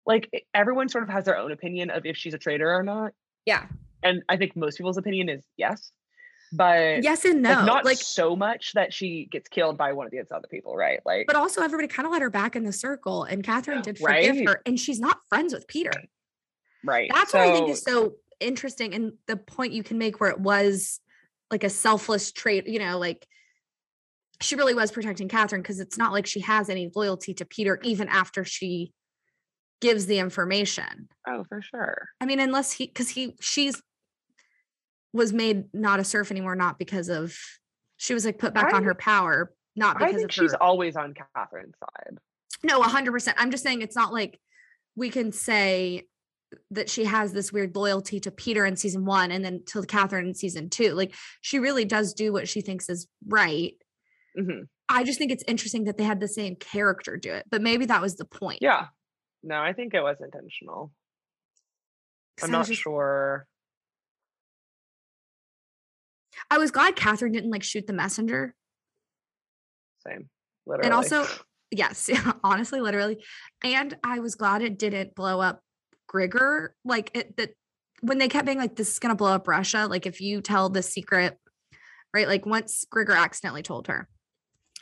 Like 0.06 0.28
everyone 0.54 0.88
sort 0.88 1.04
of 1.04 1.10
has 1.10 1.24
their 1.26 1.36
own 1.38 1.52
opinion 1.52 1.90
of 1.90 2.04
if 2.06 2.16
she's 2.16 2.34
a 2.34 2.38
traitor 2.38 2.70
or 2.74 2.82
not. 2.82 3.12
Yeah. 3.44 3.66
And 4.02 4.22
I 4.28 4.36
think 4.36 4.56
most 4.56 4.78
people's 4.78 4.96
opinion 4.98 5.28
is 5.28 5.44
yes. 5.56 5.92
But 6.52 7.02
Yes 7.02 7.24
and 7.24 7.42
no. 7.42 7.50
like 7.50 7.64
not 7.66 7.84
like 7.84 7.98
so 7.98 8.34
much 8.36 8.72
that 8.74 8.92
she 8.92 9.28
gets 9.30 9.48
killed 9.48 9.76
by 9.76 9.92
one 9.92 10.06
of 10.06 10.12
the 10.12 10.20
other 10.34 10.48
people, 10.50 10.74
right? 10.76 11.00
Like 11.04 11.26
but 11.26 11.36
also 11.36 11.62
everybody 11.62 11.88
kind 11.88 12.06
of 12.06 12.12
let 12.12 12.22
her 12.22 12.30
back 12.30 12.56
in 12.56 12.64
the 12.64 12.72
circle 12.72 13.24
and 13.24 13.42
Catherine 13.44 13.82
did 13.82 13.98
forgive 13.98 14.36
Right. 14.36 14.48
her 14.48 14.62
and 14.66 14.78
she's 14.80 15.00
not 15.00 15.18
friends 15.28 15.52
with 15.52 15.66
Peter. 15.68 15.92
right. 16.84 17.10
That's 17.12 17.32
what 17.34 17.42
I 17.42 17.52
think 17.52 17.70
is 17.70 17.82
So- 17.82 17.90
so 17.92 18.12
interesting. 18.40 18.94
And 18.94 19.12
the 19.26 19.36
point 19.36 19.72
you 19.72 19.82
can 19.82 19.98
make 19.98 20.20
where 20.20 20.30
it 20.30 20.40
was 20.40 21.00
like 21.50 21.64
a 21.64 21.70
selfless 21.70 22.30
trait, 22.32 22.66
you 22.68 22.78
know, 22.78 22.98
like 22.98 23.26
she 24.40 24.54
really 24.54 24.74
was 24.74 24.92
protecting 24.92 25.28
Catherine 25.28 25.62
because 25.62 25.80
it's 25.80 25.98
not 25.98 26.12
like 26.12 26.24
she 26.26 26.40
has 26.40 26.68
any 26.70 26.90
loyalty 26.94 27.34
to 27.34 27.44
Peter 27.44 27.78
even 27.82 28.08
after 28.08 28.44
she 28.44 28.92
gives 29.80 30.06
the 30.06 30.18
information. 30.18 31.08
Oh, 31.28 31.44
for 31.48 31.60
sure. 31.60 32.08
I 32.20 32.26
mean, 32.26 32.38
unless 32.40 32.72
he 32.72 32.86
because 32.86 33.08
he 33.08 33.34
she's 33.40 33.82
was 35.12 35.32
made 35.32 35.64
not 35.74 36.00
a 36.00 36.04
serf 36.04 36.30
anymore, 36.30 36.54
not 36.54 36.78
because 36.78 37.08
of 37.08 37.36
she 37.96 38.14
was 38.14 38.24
like 38.24 38.38
put 38.38 38.54
back 38.54 38.72
on 38.72 38.84
her 38.84 38.94
power, 38.94 39.52
not 39.74 39.96
I 39.96 40.06
because 40.06 40.16
think 40.16 40.28
of 40.30 40.34
she's 40.34 40.54
always 40.54 40.96
on 40.96 41.14
Catherine's 41.14 41.74
side. 41.78 42.18
No, 42.62 42.80
a 42.80 42.84
hundred 42.84 43.12
percent. 43.12 43.36
I'm 43.40 43.50
just 43.50 43.62
saying 43.62 43.82
it's 43.82 43.96
not 43.96 44.12
like 44.12 44.38
we 44.96 45.10
can 45.10 45.32
say 45.32 46.04
that 46.70 46.88
she 46.88 47.04
has 47.04 47.32
this 47.32 47.52
weird 47.52 47.76
loyalty 47.76 48.20
to 48.20 48.30
Peter 48.30 48.64
in 48.64 48.74
season 48.76 49.04
one 49.04 49.30
and 49.30 49.44
then 49.44 49.62
to 49.66 49.82
Catherine 49.82 50.28
in 50.28 50.34
season 50.34 50.68
two. 50.70 50.92
Like 50.94 51.14
she 51.40 51.58
really 51.58 51.84
does 51.84 52.14
do 52.14 52.32
what 52.32 52.48
she 52.48 52.60
thinks 52.60 52.88
is 52.88 53.06
right. 53.26 53.74
hmm 54.36 54.62
I 54.90 55.04
just 55.04 55.18
think 55.18 55.30
it's 55.30 55.44
interesting 55.46 55.84
that 55.84 55.98
they 55.98 56.04
had 56.04 56.18
the 56.18 56.26
same 56.28 56.56
character 56.56 57.18
do 57.18 57.30
it, 57.30 57.44
but 57.50 57.60
maybe 57.60 57.84
that 57.86 58.00
was 58.00 58.16
the 58.16 58.24
point. 58.24 58.60
Yeah. 58.62 58.86
No, 59.42 59.56
I 59.60 59.74
think 59.74 59.92
it 59.92 60.00
was 60.00 60.16
intentional. 60.22 60.92
I'm 62.42 62.50
not 62.50 62.66
just- 62.66 62.80
sure. 62.80 63.46
I 66.50 66.58
was 66.58 66.70
glad 66.70 66.96
Catherine 66.96 67.32
didn't 67.32 67.50
like 67.50 67.62
shoot 67.62 67.86
the 67.86 67.92
messenger. 67.92 68.54
Same. 70.06 70.28
Literally. 70.66 70.86
And 70.86 70.94
also, 70.94 71.26
yes, 71.70 72.10
honestly, 72.44 72.80
literally. 72.80 73.24
And 73.62 73.96
I 74.04 74.20
was 74.20 74.34
glad 74.34 74.62
it 74.62 74.78
didn't 74.78 75.14
blow 75.14 75.40
up 75.40 75.62
Grigor. 76.12 76.68
Like 76.84 77.10
it 77.14 77.36
that 77.36 77.50
when 78.00 78.18
they 78.18 78.28
kept 78.28 78.46
being 78.46 78.58
like, 78.58 78.76
this 78.76 78.92
is 78.92 78.98
gonna 78.98 79.14
blow 79.14 79.32
up 79.32 79.48
Russia. 79.48 79.86
Like 79.88 80.06
if 80.06 80.20
you 80.20 80.40
tell 80.40 80.68
the 80.68 80.82
secret, 80.82 81.38
right? 82.14 82.28
Like 82.28 82.46
once 82.46 82.84
Grigor 82.94 83.16
accidentally 83.16 83.62
told 83.62 83.88
her. 83.88 84.08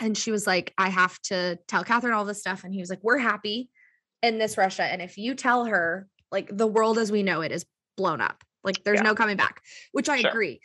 And 0.01 0.17
she 0.17 0.31
was 0.31 0.47
like, 0.47 0.75
I 0.77 0.91
have 0.91 1.19
to 1.23 1.59
tell 1.69 1.83
Catherine 1.83 2.13
all 2.13 2.27
this 2.27 2.41
stuff. 2.41 2.65
And 2.65 2.75
he 2.75 2.81
was 2.81 2.91
like, 2.91 3.01
We're 3.03 3.19
happy 3.19 3.71
in 4.23 4.39
this 4.39 4.59
Russia. 4.59 4.83
And 4.85 5.01
if 5.01 5.17
you 5.17 5.35
tell 5.35 5.65
her, 5.67 6.07
like 6.33 6.49
the 6.55 6.67
world 6.67 6.99
as 6.99 7.11
we 7.13 7.23
know 7.23 7.41
it 7.41 7.53
is 7.53 7.65
blown 7.97 8.21
up. 8.21 8.43
Like 8.65 8.83
there's 8.85 8.97
Yeah. 8.99 9.03
no 9.05 9.15
coming 9.15 9.37
back, 9.37 9.63
which 9.93 10.09
I 10.09 10.21
Sure. 10.21 10.31
agree. 10.31 10.61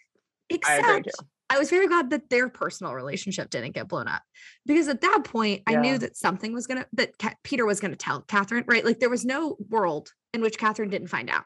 I 0.51 0.77
Except 0.77 1.05
too. 1.05 1.25
I 1.49 1.59
was 1.59 1.69
very 1.69 1.87
glad 1.87 2.11
that 2.11 2.29
their 2.29 2.47
personal 2.47 2.93
relationship 2.93 3.49
didn't 3.49 3.73
get 3.73 3.89
blown 3.89 4.07
up 4.07 4.21
because 4.65 4.87
at 4.87 5.01
that 5.01 5.23
point 5.25 5.63
I 5.67 5.75
knew 5.75 5.97
that 5.97 6.15
something 6.15 6.53
was 6.53 6.65
gonna 6.65 6.85
that 6.93 7.17
Ca- 7.19 7.35
Peter 7.43 7.65
was 7.65 7.81
gonna 7.81 7.97
tell 7.97 8.21
Catherine, 8.21 8.63
right? 8.67 8.85
Like 8.85 8.99
there 8.99 9.09
was 9.09 9.25
no 9.25 9.57
world 9.69 10.13
in 10.33 10.41
which 10.41 10.57
Catherine 10.57 10.89
didn't 10.89 11.09
find 11.09 11.29
out. 11.29 11.43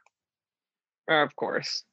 Of 1.09 1.35
course. 1.35 1.83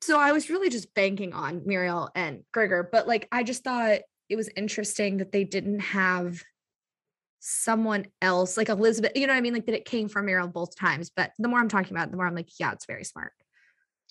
So 0.00 0.18
I 0.18 0.32
was 0.32 0.48
really 0.48 0.70
just 0.70 0.94
banking 0.94 1.34
on 1.34 1.62
Marial 1.66 2.10
and 2.14 2.44
Grigor, 2.56 2.86
but 2.90 3.06
like 3.06 3.28
I 3.30 3.42
just 3.42 3.64
thought 3.64 4.00
it 4.30 4.36
was 4.36 4.48
interesting 4.56 5.18
that 5.18 5.32
they 5.32 5.44
didn't 5.44 5.80
have 5.80 6.42
someone 7.40 8.06
else 8.20 8.56
like 8.56 8.68
Elizabeth, 8.68 9.12
you 9.14 9.26
know 9.26 9.32
what 9.32 9.38
I 9.38 9.42
mean? 9.42 9.54
Like 9.54 9.66
that 9.66 9.74
it 9.74 9.84
came 9.84 10.08
from 10.08 10.26
Marial 10.26 10.48
both 10.48 10.76
times. 10.76 11.10
But 11.14 11.32
the 11.38 11.48
more 11.48 11.58
I'm 11.58 11.68
talking 11.68 11.92
about, 11.92 12.08
it, 12.08 12.10
the 12.10 12.16
more 12.16 12.26
I'm 12.26 12.34
like, 12.34 12.48
yeah, 12.58 12.72
it's 12.72 12.86
very 12.86 13.04
smart. 13.04 13.32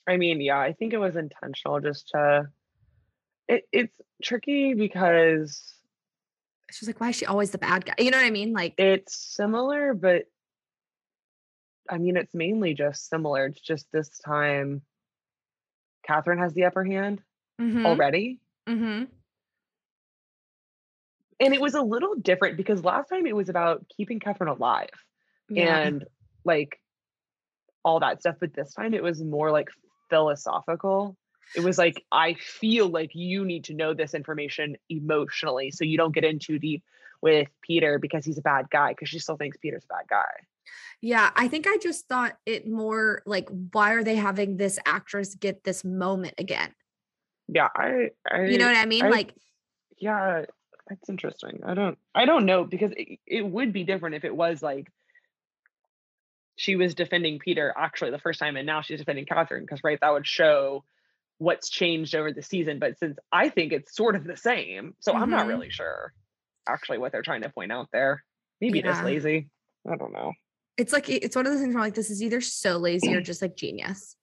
I 0.08 0.18
mean, 0.18 0.40
yeah, 0.42 0.60
I 0.60 0.74
think 0.74 0.94
it 0.94 0.98
was 1.00 1.16
intentional 1.16 1.80
just 1.82 2.10
to 2.10 2.48
it, 3.48 3.68
it's 3.72 3.96
tricky 4.24 4.74
because 4.74 5.74
She's 6.70 6.88
like, 6.88 7.00
why 7.00 7.10
is 7.10 7.16
she 7.16 7.26
always 7.26 7.52
the 7.52 7.58
bad 7.58 7.86
guy? 7.86 7.94
You 7.98 8.12
know 8.12 8.18
what 8.18 8.26
I 8.26 8.30
mean? 8.30 8.52
Like, 8.52 8.74
it's 8.78 9.16
similar, 9.16 9.94
but 9.94 10.24
I 11.90 11.98
mean, 11.98 12.18
it's 12.18 12.34
mainly 12.34 12.74
just 12.74 13.08
similar. 13.10 13.46
It's 13.46 13.62
just 13.62 13.90
this 13.94 14.10
time 14.20 14.82
Catherine 16.06 16.40
has 16.40 16.54
the 16.54 16.66
upper 16.66 16.84
hand 16.84 17.22
mhm, 17.60 17.86
already. 17.86 18.40
mhm. 18.68 19.08
And 21.40 21.54
it 21.54 21.62
was 21.62 21.76
a 21.76 21.82
little 21.82 22.16
different 22.16 22.58
because 22.58 22.84
last 22.84 23.10
time 23.10 23.28
it 23.28 23.36
was 23.36 23.48
about 23.48 23.86
keeping 23.96 24.20
Catherine 24.20 24.50
alive 24.50 24.90
Yeah. 25.50 25.78
and 25.78 26.04
like 26.44 26.82
all 27.86 28.00
that 28.00 28.20
stuff. 28.22 28.38
But 28.40 28.54
this 28.54 28.74
time 28.74 28.94
it 28.94 29.04
was 29.04 29.24
more 29.24 29.52
like 29.52 29.70
philosophical. 30.10 31.18
It 31.56 31.62
was 31.62 31.78
like, 31.78 32.04
I 32.12 32.34
feel 32.34 32.90
like 32.90 33.12
you 33.14 33.46
need 33.46 33.66
to 33.66 33.74
know 33.74 33.94
this 33.94 34.14
information 34.14 34.76
emotionally 34.90 35.72
so 35.72 35.86
you 35.86 35.98
don't 35.98 36.14
get 36.14 36.26
in 36.26 36.40
too 36.40 36.60
deep 36.60 36.84
with 37.22 37.48
Peter 37.62 38.00
because 38.00 38.26
he's 38.26 38.38
a 38.38 38.42
bad 38.42 38.70
guy 38.70 38.90
because 38.90 39.10
she 39.10 39.20
still 39.20 39.38
thinks 39.38 39.58
Peter's 39.58 39.86
a 39.86 39.94
bad 39.94 40.08
guy. 40.10 40.26
Yeah, 41.02 41.30
I 41.36 41.48
think 41.48 41.66
I 41.68 41.78
just 41.78 42.08
thought 42.08 42.38
it 42.46 42.68
more 42.68 43.22
like, 43.26 43.50
why 43.72 43.94
are 43.94 44.04
they 44.04 44.16
having 44.16 44.58
this 44.58 44.78
actress 44.86 45.36
get 45.36 45.64
this 45.64 45.84
moment 45.84 46.34
again? 46.38 46.74
Yeah, 47.48 47.70
I, 47.74 48.10
I 48.30 48.46
You 48.46 48.58
know 48.58 48.66
what 48.66 48.76
I 48.76 48.86
mean? 48.86 49.06
I- 49.06 49.10
like, 49.10 49.34
yeah, 49.98 50.44
that's 50.90 51.10
interesting. 51.10 51.62
I 51.66 51.74
don't 51.74 51.98
I 52.16 52.26
don't 52.26 52.46
know 52.46 52.64
because 52.64 52.92
it, 52.96 53.20
it 53.26 53.42
would 53.42 53.74
be 53.74 53.84
different 53.84 54.16
if 54.16 54.24
it 54.24 54.36
was 54.36 54.62
like 54.62 54.92
she 56.58 56.76
was 56.76 56.94
defending 56.96 57.40
Peter 57.40 57.74
actually 57.78 58.12
the 58.12 58.20
first 58.20 58.40
time 58.40 58.58
and 58.58 58.66
now 58.66 58.82
she's 58.82 59.00
defending 59.00 59.26
Catherine 59.26 59.64
because 59.64 59.84
right 59.84 60.00
that 60.02 60.12
would 60.12 60.28
show 60.28 60.84
what's 61.38 61.70
changed 61.70 62.16
over 62.16 62.34
the 62.34 62.42
season, 62.42 62.80
but 62.80 62.98
since 62.98 63.18
I 63.32 63.50
think 63.50 63.72
it's 63.72 63.96
sort 63.96 64.16
of 64.16 64.24
the 64.24 64.36
same, 64.36 64.96
so 65.00 65.14
I'm 65.14 65.30
not 65.30 65.46
Mhm. 65.46 65.50
really 65.50 65.70
sure 65.70 66.14
actually 66.68 66.98
what 66.98 67.12
they're 67.12 67.22
trying 67.22 67.44
to 67.44 67.50
point 67.50 67.72
out 67.72 67.90
there. 67.94 68.24
Maybe 68.60 68.82
just 68.82 69.04
lazy. 69.04 69.50
I 69.90 69.96
don't 69.96 70.12
know. 70.12 70.34
It's 70.78 70.92
like 70.92 71.10
it's 71.10 71.36
one 71.36 71.46
of 71.46 71.52
those 71.54 71.62
things 71.62 71.74
where 71.76 71.82
I'm 71.84 71.88
like 71.88 71.94
this 71.94 72.10
is 72.10 72.22
either 72.24 72.42
so 72.42 72.78
lazy 72.78 73.14
or 73.16 73.22
just 73.22 73.42
like 73.42 73.56
genius. 73.56 74.16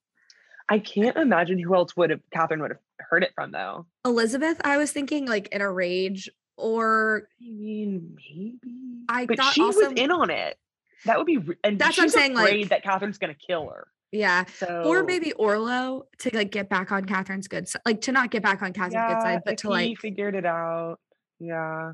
I 0.68 0.80
can't 0.80 1.16
imagine 1.16 1.58
who 1.58 1.74
else 1.74 1.96
would 1.96 2.10
have 2.10 2.20
Catherine 2.32 2.60
would 2.62 2.72
have 2.72 2.80
heard 2.98 3.22
it 3.22 3.30
from 3.34 3.52
though. 3.52 3.86
Elizabeth, 4.04 4.60
I 4.64 4.76
was 4.76 4.90
thinking 4.90 5.26
like 5.26 5.48
in 5.52 5.60
a 5.60 5.70
rage, 5.70 6.28
or 6.56 7.28
I 7.40 7.44
mean, 7.44 8.16
maybe. 8.16 9.04
I 9.08 9.26
but 9.26 9.36
thought 9.38 9.52
she 9.54 9.62
was 9.62 9.92
in 9.94 10.10
on 10.10 10.30
it. 10.30 10.58
That 11.04 11.18
would 11.18 11.26
be, 11.26 11.38
re- 11.38 11.56
and 11.64 11.78
That's 11.78 11.96
what 11.96 12.04
I'm 12.04 12.08
saying, 12.10 12.32
afraid 12.36 12.60
like- 12.62 12.68
that 12.70 12.82
Catherine's 12.82 13.18
gonna 13.18 13.34
kill 13.34 13.68
her. 13.68 13.88
yeah, 14.12 14.44
So 14.56 14.82
or 14.86 15.02
maybe 15.04 15.32
Orlo 15.32 16.06
to 16.18 16.30
like 16.34 16.50
get 16.50 16.68
back 16.68 16.92
on 16.92 17.04
Catherine's 17.04 17.48
good 17.48 17.68
side, 17.68 17.82
like 17.84 18.00
to 18.02 18.12
not 18.12 18.30
get 18.30 18.42
back 18.42 18.62
on 18.62 18.72
Catherine's 18.72 19.12
good 19.14 19.22
side, 19.22 19.42
but 19.44 19.58
to 19.58 19.68
he 19.68 19.72
like 19.72 19.98
figured 19.98 20.34
it 20.34 20.46
out. 20.46 20.98
Yeah, 21.40 21.92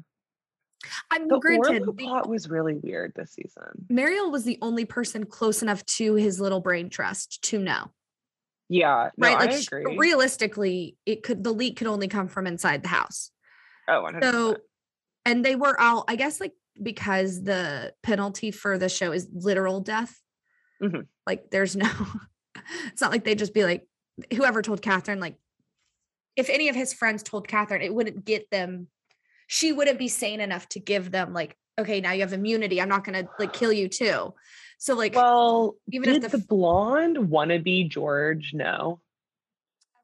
I'm 1.10 1.28
the 1.28 1.38
granted 1.38 1.80
Orlo 1.82 1.86
the- 1.86 2.04
plot 2.04 2.28
was 2.28 2.48
really 2.48 2.74
weird 2.74 3.12
this 3.16 3.32
season. 3.32 3.86
Marial 3.88 4.30
was 4.30 4.44
the 4.44 4.58
only 4.62 4.84
person 4.84 5.24
close 5.26 5.62
enough 5.62 5.84
to 5.86 6.14
his 6.14 6.40
little 6.40 6.60
brain 6.60 6.88
trust 6.90 7.42
to 7.44 7.58
know, 7.58 7.90
Yeah, 8.68 9.10
no, 9.16 9.26
right? 9.28 9.38
like 9.38 9.50
I 9.50 9.60
sh- 9.60 9.66
agree. 9.68 9.96
realistically, 9.98 10.96
it 11.06 11.22
could 11.22 11.42
the 11.42 11.52
leak 11.52 11.76
could 11.78 11.86
only 11.88 12.06
come 12.08 12.28
from 12.28 12.46
inside 12.46 12.82
the 12.82 12.88
house. 12.88 13.30
oh, 13.88 14.02
100%. 14.04 14.22
So, 14.22 14.56
and 15.24 15.44
they 15.44 15.56
were 15.56 15.78
all, 15.80 16.04
I 16.06 16.16
guess, 16.16 16.38
like 16.40 16.52
because 16.82 17.42
the 17.42 17.92
penalty 18.02 18.50
for 18.50 18.78
the 18.78 18.88
show 18.88 19.12
is 19.12 19.28
literal 19.32 19.80
death. 19.80 20.20
Mhm. 20.82 21.06
Like, 21.26 21.50
there's 21.50 21.76
no, 21.76 21.90
it's 22.86 23.00
not 23.00 23.10
like 23.10 23.24
they 23.24 23.34
just 23.34 23.54
be 23.54 23.64
like, 23.64 23.86
whoever 24.34 24.62
told 24.62 24.82
Catherine, 24.82 25.20
like, 25.20 25.36
if 26.36 26.48
any 26.48 26.68
of 26.68 26.76
his 26.76 26.92
friends 26.92 27.22
told 27.22 27.48
Catherine, 27.48 27.82
it 27.82 27.94
wouldn't 27.94 28.24
get 28.24 28.50
them, 28.50 28.88
she 29.46 29.72
wouldn't 29.72 29.98
be 29.98 30.08
sane 30.08 30.40
enough 30.40 30.68
to 30.70 30.80
give 30.80 31.10
them, 31.10 31.32
like, 31.32 31.56
okay, 31.78 32.00
now 32.00 32.12
you 32.12 32.20
have 32.20 32.32
immunity. 32.32 32.80
I'm 32.80 32.88
not 32.88 33.04
going 33.04 33.24
to 33.24 33.30
like 33.38 33.52
kill 33.52 33.72
you 33.72 33.88
too. 33.88 34.34
So, 34.78 34.94
like, 34.94 35.14
well, 35.14 35.76
even 35.90 36.12
did 36.12 36.24
if 36.24 36.30
the, 36.30 36.38
the 36.38 36.46
blonde 36.46 37.16
wannabe 37.16 37.88
George 37.88 38.52
know? 38.54 39.00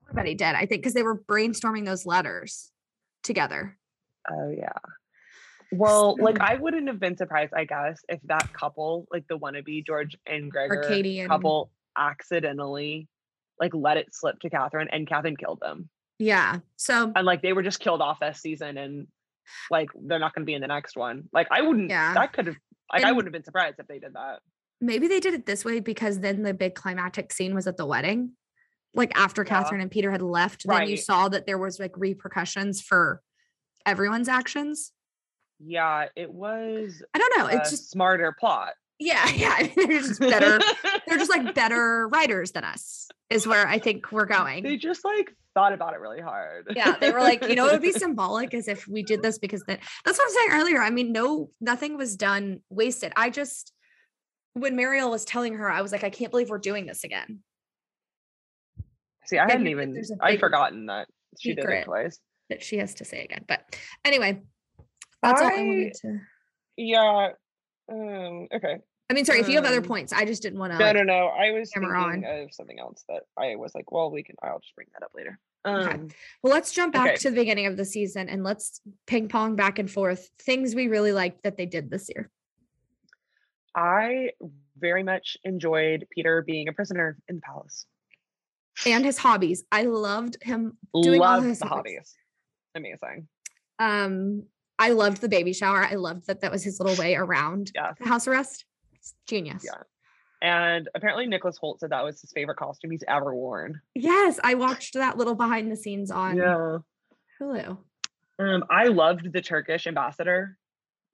everybody 0.08 0.34
did, 0.34 0.54
I 0.54 0.66
think, 0.66 0.82
because 0.82 0.94
they 0.94 1.02
were 1.02 1.18
brainstorming 1.18 1.84
those 1.84 2.06
letters 2.06 2.70
together. 3.22 3.76
Oh 4.30 4.50
yeah. 4.50 4.78
Well, 5.72 6.16
like 6.20 6.40
I 6.40 6.54
wouldn't 6.56 6.86
have 6.88 7.00
been 7.00 7.16
surprised, 7.16 7.52
I 7.54 7.64
guess, 7.64 8.00
if 8.08 8.20
that 8.24 8.52
couple, 8.52 9.06
like 9.12 9.26
the 9.28 9.38
wannabe 9.38 9.84
George 9.86 10.16
and 10.26 10.52
Grigor 10.52 11.20
and- 11.20 11.28
couple, 11.28 11.70
accidentally 11.98 13.08
like 13.60 13.72
let 13.74 13.96
it 13.96 14.08
slip 14.14 14.38
to 14.40 14.50
Catherine 14.50 14.88
and 14.92 15.06
Catherine 15.08 15.36
killed 15.36 15.60
them. 15.60 15.88
Yeah. 16.18 16.58
So, 16.76 17.10
And 17.16 17.24
like 17.26 17.40
they 17.42 17.52
were 17.54 17.62
just 17.62 17.80
killed 17.80 18.02
off 18.02 18.20
this 18.20 18.40
season 18.40 18.76
and 18.76 19.06
like 19.70 19.88
they're 19.94 20.18
not 20.18 20.34
gonna 20.34 20.44
be 20.44 20.54
in 20.54 20.60
the 20.60 20.66
next 20.66 20.96
one. 20.96 21.24
Like 21.32 21.48
I 21.50 21.62
wouldn't 21.62 21.90
Yeah. 21.90 22.12
that 22.14 22.32
could 22.32 22.48
have 22.48 22.56
like 22.92 23.02
I 23.04 23.12
wouldn't 23.12 23.26
have 23.28 23.32
been 23.32 23.44
surprised 23.44 23.76
if 23.78 23.86
they 23.86 23.98
did 23.98 24.12
that. 24.14 24.40
maybe 24.80 25.08
they 25.08 25.20
did 25.20 25.32
it 25.32 25.46
this 25.46 25.64
way 25.64 25.80
because 25.80 26.20
then 26.20 26.42
the 26.42 26.52
big 26.52 26.74
climactic 26.74 27.32
scene 27.32 27.54
was 27.54 27.66
at 27.66 27.78
the 27.78 27.86
wedding. 27.86 28.32
Like 28.94 29.10
after 29.18 29.42
Yeah. 29.42 29.48
Catherine 29.48 29.80
and 29.80 29.90
Peter 29.90 30.10
had 30.10 30.20
left, 30.22 30.66
then 30.68 30.86
you 30.88 30.96
saw 30.98 31.28
that 31.30 31.46
there 31.46 31.56
was 31.58 31.78
like 31.80 31.92
repercussions 31.96 32.82
for 32.82 33.22
everyone's 33.86 34.28
actions. 34.28 34.92
Yeah, 35.58 36.06
it 36.16 36.30
was 36.32 37.02
I 37.14 37.18
don't 37.18 37.38
know. 37.38 37.46
It's 37.46 37.70
just 37.70 37.90
smarter 37.90 38.34
plot. 38.38 38.74
yeah, 38.98 39.28
yeah. 39.34 39.66
They're 39.76 39.86
just 40.00 40.20
better. 40.20 40.58
They're 41.06 41.18
just 41.18 41.30
like 41.30 41.54
better 41.54 42.08
writers 42.08 42.52
than 42.52 42.64
us, 42.64 43.08
is 43.30 43.46
where 43.46 43.66
I 43.66 43.78
think 43.78 44.12
we're 44.12 44.26
going. 44.26 44.62
they 44.64 44.76
just 44.76 45.04
like 45.04 45.34
thought 45.54 45.72
about 45.72 45.94
it 45.94 46.00
really 46.00 46.20
hard. 46.20 46.66
Yeah, 46.76 46.96
they 47.00 47.10
were 47.10 47.20
like, 47.20 47.46
you 47.48 47.54
know, 47.54 47.66
it 47.68 47.72
would 47.72 47.80
be 47.82 47.92
symbolic 47.92 48.52
as 48.52 48.68
if 48.68 48.86
we 48.86 49.02
did 49.02 49.22
this 49.22 49.38
because 49.38 49.62
then 49.66 49.78
that's 50.04 50.18
what 50.18 50.24
I'm 50.28 50.34
saying 50.34 50.60
earlier. 50.60 50.82
I 50.82 50.90
mean, 50.90 51.12
no, 51.12 51.48
nothing 51.60 51.96
was 51.96 52.16
done 52.16 52.60
wasted. 52.68 53.12
I 53.16 53.30
just 53.30 53.72
when 54.52 54.76
Marial 54.76 55.10
was 55.10 55.24
telling 55.24 55.54
her, 55.54 55.70
I 55.70 55.80
was 55.82 55.92
like, 55.92 56.04
I 56.04 56.10
can't 56.10 56.30
believe 56.30 56.48
we're 56.50 56.58
doing 56.58 56.86
this 56.86 57.04
again. 57.04 57.40
See, 59.26 59.38
I 59.38 59.44
Yeah, 59.46 59.52
hadn't 59.52 59.66
even 59.68 60.02
I'd 60.20 60.40
forgotten 60.40 60.86
that 60.86 61.08
she 61.40 61.54
did 61.54 61.64
it 61.68 61.84
twice. 61.84 62.18
that 62.50 62.62
she 62.62 62.78
has 62.78 62.94
to 62.96 63.04
say 63.04 63.22
again. 63.24 63.44
But 63.48 63.60
anyway, 64.04 64.40
that's 65.28 65.40
all 65.42 65.48
I 65.48 65.52
I- 65.52 65.56
wanted 65.62 65.94
to. 66.02 66.20
Yeah. 66.76 67.28
Um, 67.90 68.48
okay. 68.54 68.78
I 69.08 69.14
mean, 69.14 69.24
sorry, 69.24 69.38
if 69.38 69.48
you 69.48 69.54
have 69.54 69.64
other 69.64 69.78
um, 69.78 69.84
points, 69.84 70.12
I 70.12 70.24
just 70.24 70.42
didn't 70.42 70.58
want 70.58 70.72
to. 70.72 70.78
No, 70.80 70.90
no, 70.92 71.02
no. 71.04 71.26
I 71.28 71.52
was 71.52 71.70
thinking 71.72 72.24
of 72.26 72.52
something 72.52 72.80
else 72.80 73.04
that 73.08 73.22
I 73.38 73.54
was 73.54 73.72
like, 73.74 73.92
well, 73.92 74.10
we 74.10 74.24
can. 74.24 74.34
I'll 74.42 74.58
just 74.58 74.74
bring 74.74 74.88
that 74.94 75.04
up 75.04 75.12
later. 75.14 75.38
Okay. 75.64 75.94
Um, 75.94 76.08
Well, 76.42 76.52
let's 76.52 76.72
jump 76.72 76.92
back 76.92 77.10
Okay. 77.10 77.16
to 77.18 77.30
the 77.30 77.36
beginning 77.36 77.66
of 77.66 77.76
the 77.76 77.84
season 77.84 78.28
and 78.28 78.42
let's 78.42 78.80
ping 79.06 79.28
pong 79.28 79.54
back 79.54 79.78
and 79.78 79.88
forth 79.88 80.28
things 80.40 80.74
we 80.74 80.88
really 80.88 81.12
liked 81.12 81.44
that 81.44 81.56
they 81.56 81.66
did 81.66 81.88
this 81.88 82.08
year. 82.08 82.30
I 83.76 84.30
very 84.78 85.02
much 85.02 85.36
enjoyed 85.44 86.06
Peter 86.10 86.42
being 86.42 86.68
a 86.68 86.72
prisoner 86.72 87.16
in 87.28 87.36
the 87.36 87.42
palace. 87.42 87.86
And 88.86 89.04
his 89.04 89.18
hobbies. 89.18 89.64
I 89.72 89.82
loved 89.84 90.36
him 90.42 90.76
doing 91.00 91.20
all 91.22 91.36
Love 91.36 91.44
his 91.44 91.60
the 91.60 91.66
hobbies. 91.66 92.14
hobbies. 92.74 92.98
Amazing. 93.00 93.28
Um, 93.78 94.44
I 94.78 94.90
loved 94.90 95.20
the 95.20 95.28
baby 95.28 95.52
shower. 95.52 95.82
I 95.84 95.94
loved 95.94 96.26
that 96.26 96.40
that 96.42 96.50
was 96.52 96.62
his 96.62 96.78
little 96.80 96.96
way 96.96 97.14
around 97.14 97.72
Yes. 97.74 97.94
the 97.98 98.08
house 98.08 98.26
arrest. 98.28 98.64
It's 98.94 99.14
genius. 99.26 99.64
Yeah. 99.64 99.82
And 100.42 100.88
apparently 100.94 101.26
Nicholas 101.26 101.58
Hoult 101.62 101.80
said 101.80 101.90
that 101.90 102.04
was 102.04 102.20
his 102.20 102.30
favorite 102.32 102.56
costume 102.58 102.90
he's 102.90 103.04
ever 103.08 103.34
worn. 103.34 103.80
Yes, 103.94 104.38
I 104.44 104.54
watched 104.54 104.94
that 104.94 105.16
little 105.16 105.34
behind 105.34 105.72
the 105.72 105.76
scenes 105.76 106.10
on 106.10 106.36
Yeah. 106.36 106.78
Hulu. 107.40 107.78
Um, 108.38 108.64
I 108.68 108.84
loved 108.84 109.32
the 109.32 109.40
Turkish 109.40 109.86
ambassador. 109.86 110.58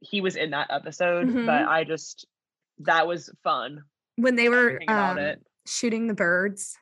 He 0.00 0.20
was 0.20 0.34
in 0.34 0.50
that 0.50 0.66
episode, 0.70 1.28
Mhm. 1.28 1.46
but 1.46 1.68
I 1.68 1.84
just 1.84 2.26
that 2.80 3.06
was 3.06 3.30
fun. 3.44 3.84
When 4.16 4.34
they 4.34 4.48
were 4.48 4.80
um, 4.88 5.36
shooting 5.66 6.08
the 6.08 6.14
birds. 6.14 6.76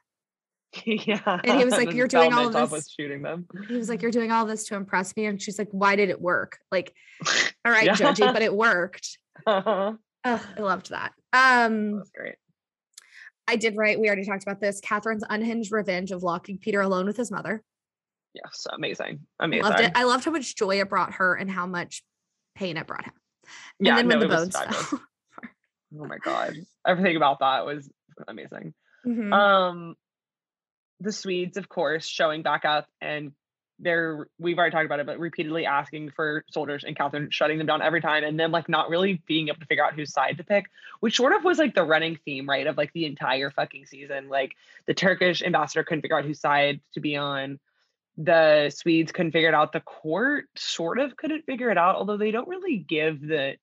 Yeah. 0.84 1.40
And 1.44 1.58
he 1.58 1.64
was 1.64 1.74
like, 1.74 1.92
"You're 1.92 2.08
doing 2.08 2.32
all 2.32 2.46
of 2.46 2.52
this- 2.52 2.70
was 2.70 2.90
shooting 2.90 3.22
them. 3.22 3.46
He 3.68 3.76
was 3.76 3.88
like, 3.88 4.02
You're 4.02 4.10
doing 4.10 4.30
all 4.32 4.46
this 4.46 4.66
to 4.66 4.76
impress 4.76 5.16
me. 5.16 5.26
And 5.26 5.40
she's 5.40 5.58
like, 5.58 5.68
Why 5.70 5.96
did 5.96 6.10
it 6.10 6.20
work? 6.20 6.58
Like, 6.70 6.94
all 7.64 7.72
right, 7.72 7.86
Yeah. 7.86 7.94
Joji, 7.94 8.22
but 8.22 8.42
it 8.42 8.54
worked. 8.54 9.18
that 9.46 9.64
Oh, 9.66 9.96
I 10.56 10.60
loved 10.60 10.90
that. 10.90 11.12
Um, 11.32 11.92
was 11.92 12.10
great. 12.14 12.34
I 13.48 13.56
did 13.56 13.74
write, 13.76 13.98
we 13.98 14.06
already 14.06 14.24
talked 14.24 14.42
about 14.42 14.60
this. 14.60 14.80
Catherine's 14.80 15.24
unhinged 15.28 15.72
revenge 15.72 16.12
of 16.12 16.22
locking 16.22 16.58
Peter 16.58 16.80
alone 16.82 17.06
with 17.06 17.16
his 17.16 17.30
mother. 17.30 17.62
Yes, 18.34 18.66
amazing. 18.70 19.20
I 19.40 19.46
Amazing. 19.46 19.64
Loved 19.64 19.80
it. 19.80 19.92
I 19.94 20.04
loved 20.04 20.24
how 20.24 20.30
much 20.30 20.54
joy 20.54 20.80
it 20.80 20.88
brought 20.88 21.14
her 21.14 21.34
and 21.34 21.50
how 21.50 21.66
much 21.66 22.04
pain 22.54 22.76
it 22.76 22.86
brought 22.86 23.06
him. 23.06 23.14
And 23.80 23.86
yeah, 23.86 23.96
then 23.96 24.08
no, 24.08 24.18
when 24.18 24.28
the 24.28 24.36
bones. 24.36 24.56
Oh 24.56 26.04
my 26.06 26.18
god. 26.18 26.54
Everything 26.86 27.16
about 27.16 27.40
that 27.40 27.66
was 27.66 27.90
amazing. 28.28 28.74
Mhm. 29.04 29.32
Um 29.32 29.94
the 31.00 31.12
Swedes, 31.12 31.56
of 31.56 31.68
course, 31.68 32.06
showing 32.06 32.42
back 32.42 32.64
up 32.64 32.88
and 33.00 33.32
they're 33.82 34.28
we've 34.38 34.58
already 34.58 34.72
talked 34.72 34.84
about 34.84 35.00
it, 35.00 35.06
but 35.06 35.18
repeatedly 35.18 35.64
asking 35.64 36.10
for 36.10 36.44
soldiers 36.50 36.84
and 36.84 36.96
Catherine 36.96 37.30
shutting 37.30 37.58
them 37.58 37.66
down 37.66 37.80
every 37.80 38.00
time 38.00 38.24
and 38.24 38.38
then 38.38 38.52
like 38.52 38.68
not 38.68 38.90
really 38.90 39.22
being 39.26 39.48
able 39.48 39.58
to 39.60 39.66
figure 39.66 39.84
out 39.84 39.94
whose 39.94 40.12
side 40.12 40.36
to 40.36 40.44
pick, 40.44 40.66
which 41.00 41.16
sort 41.16 41.32
of 41.32 41.44
was 41.44 41.58
like 41.58 41.74
the 41.74 41.82
running 41.82 42.18
theme, 42.24 42.48
right? 42.48 42.66
Of 42.66 42.76
like 42.76 42.92
the 42.92 43.06
entire 43.06 43.50
fucking 43.50 43.86
season. 43.86 44.28
Like 44.28 44.52
the 44.86 44.94
Turkish 44.94 45.42
ambassador 45.42 45.82
couldn't 45.82 46.02
figure 46.02 46.18
out 46.18 46.26
whose 46.26 46.40
side 46.40 46.80
to 46.92 47.00
be 47.00 47.16
on. 47.16 47.58
The 48.18 48.70
Swedes 48.70 49.12
couldn't 49.12 49.32
figure 49.32 49.48
it 49.48 49.54
out. 49.54 49.72
The 49.72 49.80
court 49.80 50.44
sort 50.56 50.98
of 50.98 51.16
couldn't 51.16 51.46
figure 51.46 51.70
it 51.70 51.78
out, 51.78 51.96
although 51.96 52.18
they 52.18 52.32
don't 52.32 52.48
really 52.48 52.76
give 52.76 53.20
the 53.20 53.56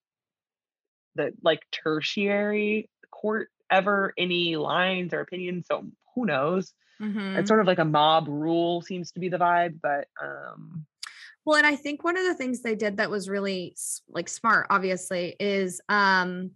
the 1.16 1.34
like 1.44 1.62
tertiary 1.72 2.90
court 3.12 3.50
ever 3.70 4.14
any 4.18 4.56
lines 4.56 5.14
or 5.14 5.20
opinions. 5.20 5.68
So 5.68 5.86
who 6.16 6.26
knows? 6.26 6.74
Mhm. 7.02 7.38
It's 7.38 7.48
sort 7.48 7.60
of 7.62 7.68
like 7.68 7.80
a 7.80 7.86
mob 7.86 8.28
rule 8.28 8.82
seems 8.82 9.12
to 9.12 9.20
be 9.20 9.30
the 9.30 9.38
vibe, 9.38 9.80
but 9.82 10.08
um 10.22 10.86
Well, 11.46 11.58
and 11.58 11.68
I 11.68 11.76
think 11.76 12.04
one 12.04 12.18
of 12.18 12.26
the 12.26 12.34
things 12.36 12.62
they 12.62 12.76
did 12.76 12.98
that 12.98 13.10
was 13.10 13.30
really 13.30 13.76
like 14.10 14.28
smart, 14.30 14.68
obviously, 14.70 15.36
is 15.40 15.80
um 15.90 16.52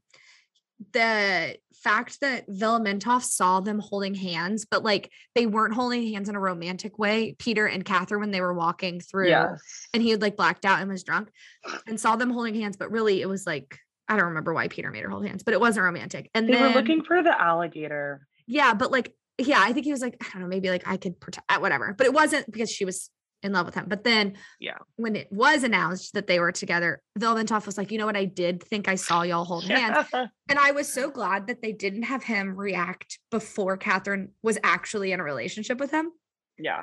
the 0.94 1.58
fact 1.76 2.22
that 2.22 2.48
Velementov 2.50 3.22
saw 3.24 3.60
them 3.60 3.78
holding 3.80 4.16
hands, 4.16 4.66
but 4.66 4.84
like 4.84 5.12
they 5.36 5.46
weren't 5.46 5.76
holding 5.76 6.12
hands 6.12 6.28
in 6.28 6.36
a 6.36 6.40
romantic 6.40 6.98
way. 6.98 7.36
Peter 7.38 7.68
and 7.68 7.86
Catherine, 7.86 8.20
when 8.22 8.32
they 8.32 8.42
were 8.42 8.54
walking 8.54 9.00
through, 9.00 9.30
yes. 9.30 9.88
and 9.94 10.02
he 10.02 10.10
had 10.10 10.22
like 10.22 10.36
blacked 10.36 10.66
out 10.66 10.82
and 10.82 10.90
was 10.90 11.04
drunk, 11.04 11.30
and 11.88 12.00
saw 12.00 12.16
them 12.16 12.32
holding 12.32 12.56
hands, 12.56 12.78
but 12.78 12.92
really 12.92 13.22
it 13.22 13.30
was 13.30 13.46
like 13.46 13.78
I 14.08 14.18
don't 14.18 14.26
remember 14.30 14.54
why 14.54 14.68
Peter 14.68 14.92
made 14.92 15.04
her 15.04 15.10
hold 15.10 15.26
hands, 15.26 15.44
but 15.44 15.54
it 15.54 15.60
wasn't 15.62 15.86
romantic. 15.86 16.30
And 16.34 16.50
They 16.50 16.54
then 16.54 16.74
were 16.74 16.80
looking 16.82 17.04
for 17.04 17.24
the 17.24 17.40
alligator. 17.40 18.28
yeah, 18.48 18.74
but 18.74 18.92
like 18.92 19.14
yeah, 19.38 19.60
I 19.62 19.74
think 19.74 19.86
he 19.86 19.91
was 19.91 20.02
like 20.02 20.18
I 20.22 20.28
don't 20.34 20.41
know, 20.44 20.48
maybe 20.48 20.70
like 20.70 20.88
I 20.88 20.98
could 20.98 21.20
protect 21.20 21.49
whatever, 21.60 21.94
but 21.98 22.06
it 22.08 22.14
wasn't 22.14 22.52
because 22.52 22.70
she 22.72 22.86
was 22.86 23.10
in 23.44 23.53
love 23.53 23.66
with 23.66 23.74
him. 23.74 23.86
But 23.88 24.03
then 24.03 24.34
Yeah. 24.60 24.78
when 24.98 25.16
it 25.16 25.28
was 25.32 25.64
announced 25.64 26.14
that 26.14 26.28
they 26.28 26.40
were 26.40 26.52
together, 26.52 27.02
Velementov 27.18 27.66
was 27.66 27.76
like, 27.76 27.90
you 27.91 27.98
know 27.98 28.06
what, 28.06 28.16
I 28.16 28.26
did 28.26 28.62
think 28.62 28.88
I 28.88 28.94
saw 28.95 29.24
y'all 29.24 29.45
hold 29.45 29.64
hands. 29.64 30.08
Yeah. 30.14 30.28
And 30.49 30.60
I 30.60 30.72
was 30.72 30.91
so 30.91 31.10
glad 31.10 31.48
that 31.48 31.62
they 31.62 31.72
didn't 31.72 32.03
have 32.03 32.24
him 32.24 32.56
react 32.56 33.18
before 33.32 33.78
Catherine 33.78 34.34
was 34.44 34.58
actually 34.64 35.12
in 35.14 35.20
a 35.20 35.24
relationship 35.24 35.80
with 35.80 35.90
him. 35.91 36.12
Yeah, 36.60 36.82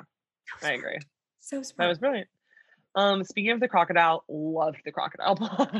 I 0.63 0.73
agree. 0.73 0.97
So 1.39 1.61
smart. 1.61 1.77
That 1.77 1.87
was 1.87 1.97
brilliant. 1.99 2.27
Um, 2.95 3.23
speaking 3.23 3.51
of 3.51 3.59
the 3.59 3.67
crocodile, 3.67 4.25
loved 4.27 4.81
the 4.83 4.91
crocodile. 4.91 5.35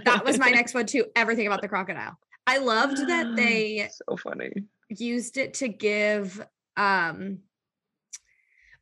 that 0.05 0.23
was 0.23 0.37
my 0.37 0.49
next 0.51 0.73
one 0.75 0.85
too. 0.85 1.05
Everything 1.15 1.47
about 1.47 1.61
the 1.61 1.67
crocodile. 1.67 2.17
I 2.47 2.59
loved 2.59 2.97
that 3.07 3.35
they 3.35 3.89
so 4.07 4.15
funny. 4.15 4.51
used 4.87 5.37
it 5.37 5.55
to 5.55 5.67
give 5.67 6.39
um 6.79 7.39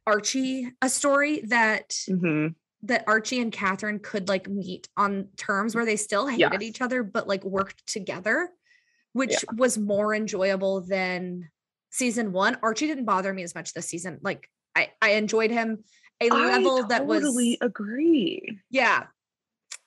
Archie 0.06 0.72
a 0.82 0.88
story 0.90 1.42
that 1.48 1.94
hmm 2.08 2.48
that 2.84 3.04
Archie 3.08 3.42
and 3.42 3.52
Catherine 3.52 4.00
could 4.00 4.30
like 4.30 4.48
meet 4.48 4.88
on 4.96 5.30
terms 5.36 5.74
where 5.76 5.84
they 5.86 5.96
still 5.96 6.28
hated 6.28 6.52
Yes. 6.54 6.62
each 6.62 6.82
other 6.82 7.02
but 7.02 7.28
like 7.28 7.44
worked 7.44 7.86
together, 7.88 8.50
which 9.14 9.44
was 9.56 9.80
more 9.80 10.14
enjoyable 10.14 10.82
than 10.82 11.50
season 11.90 12.32
one. 12.32 12.56
Archie 12.62 12.86
didn't 12.86 13.06
bother 13.06 13.34
me 13.34 13.42
as 13.42 13.56
much 13.56 13.74
this 13.74 13.88
season. 13.88 14.20
Like 14.22 14.48
I 14.76 14.92
I 15.02 15.14
enjoyed 15.14 15.50
him 15.50 15.84
a 16.22 16.30
level 16.30 16.84
I 16.84 16.88
that 16.90 17.06
was 17.08 17.22
totally 17.24 17.58
agree. 17.62 18.60
yeah. 18.70 19.08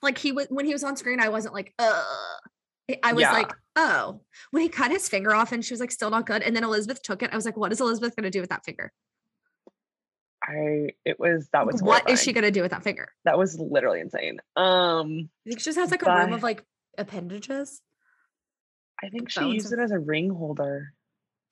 Like 0.03 0.19
he 0.19 0.33
was 0.33 0.49
when 0.51 0.67
he 0.67 0.73
was 0.73 0.83
on 0.83 0.97
screen, 0.97 1.21
I 1.21 1.29
wasn't 1.29 1.55
like, 1.55 1.73
uh 1.79 2.05
I 3.05 3.13
was 3.13 3.23
Yeah. 3.23 3.33
like, 3.33 3.53
oh, 3.77 4.21
when 4.51 4.63
he 4.63 4.69
cut 4.69 4.91
his 4.91 5.09
finger 5.09 5.35
off 5.35 5.53
and 5.53 5.65
she 5.65 5.73
was 5.73 5.81
like, 5.81 5.91
still 5.91 6.11
not 6.11 6.27
good. 6.27 6.43
And 6.43 6.55
then 6.57 6.65
Elizabeth 6.65 7.03
took 7.03 7.23
it. 7.23 7.33
I 7.33 7.37
was 7.37 7.45
like, 7.45 7.57
what 7.57 7.73
is 7.73 7.81
Elizabeth 7.81 8.17
gonna 8.17 8.31
do 8.31 8.41
with 8.41 8.51
that 8.51 8.65
finger? 8.65 8.93
I 10.43 10.91
it 11.05 11.21
was 11.21 11.49
that 11.53 11.67
Like, 11.67 11.73
was 11.75 11.83
what 11.83 12.09
is 12.09 12.23
she 12.23 12.33
gonna 12.33 12.51
do 12.51 12.63
with 12.63 12.71
that 12.71 12.83
finger? 12.83 13.09
That 13.25 13.39
was 13.39 13.59
literally 13.59 14.01
insane. 14.01 14.39
Um, 14.57 15.29
I 15.47 15.51
think 15.51 15.61
she 15.61 15.65
just 15.67 15.79
has 15.79 15.91
like 15.91 16.03
a 16.03 16.15
room 16.15 16.33
of 16.33 16.43
like 16.43 16.65
appendages. 16.97 17.83
I 19.03 19.09
think 19.11 19.31
she 19.31 19.41
bones 19.41 19.55
used 19.55 19.73
of- 19.73 19.79
it 19.79 19.83
as 19.83 19.91
a 19.93 19.99
ring 19.99 20.31
holder 20.31 20.95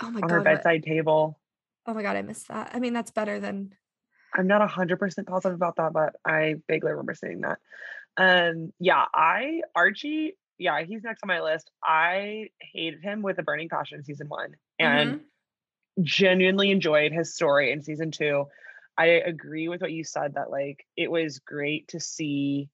Oh 0.01 0.11
my 0.11 0.21
god 0.21 0.25
on 0.25 0.29
god. 0.29 0.35
her 0.35 0.39
what- 0.41 0.45
bedside 0.45 0.83
table. 0.85 1.39
Oh 1.87 1.95
my 1.95 2.03
god, 2.03 2.17
I 2.17 2.23
missed 2.23 2.49
that. 2.49 2.71
I 2.75 2.81
mean, 2.81 2.93
that's 2.93 3.11
better 3.11 3.41
than 3.41 3.73
I'm 4.35 4.47
not 4.47 4.69
hundred 4.71 4.99
percent 4.99 5.27
positive 5.27 5.55
about 5.57 5.77
that, 5.77 5.93
but 5.93 6.15
I 6.25 6.57
vaguely 6.69 6.91
remember 6.91 7.15
seeing 7.15 7.43
that. 7.43 7.59
Um, 8.17 8.73
yeah, 8.79 9.05
I 9.15 9.63
Archie, 9.75 10.37
yeah, 10.59 10.83
he's 10.85 11.03
next 11.05 11.23
on 11.23 11.29
my 11.29 11.41
list. 11.41 11.71
I 11.85 12.51
hated 12.61 13.03
him 13.03 13.23
with 13.23 13.39
a 13.39 13.43
burning 13.43 13.69
passion 13.69 13.99
in 13.99 14.05
season 14.05 14.29
one, 14.29 14.57
and 14.79 15.15
Mhm. 15.15 15.25
genuinely 16.03 16.71
enjoyed 16.71 17.13
his 17.13 17.35
story 17.35 17.73
in 17.73 17.83
season 17.83 18.11
two. 18.11 18.47
I 18.97 19.07
agree 19.07 19.69
with 19.69 19.81
what 19.81 19.93
you 19.93 20.05
said 20.05 20.35
that 20.35 20.51
like 20.51 20.87
it 20.97 21.11
was 21.11 21.39
great 21.41 21.89
to 21.89 22.01
see 22.01 22.69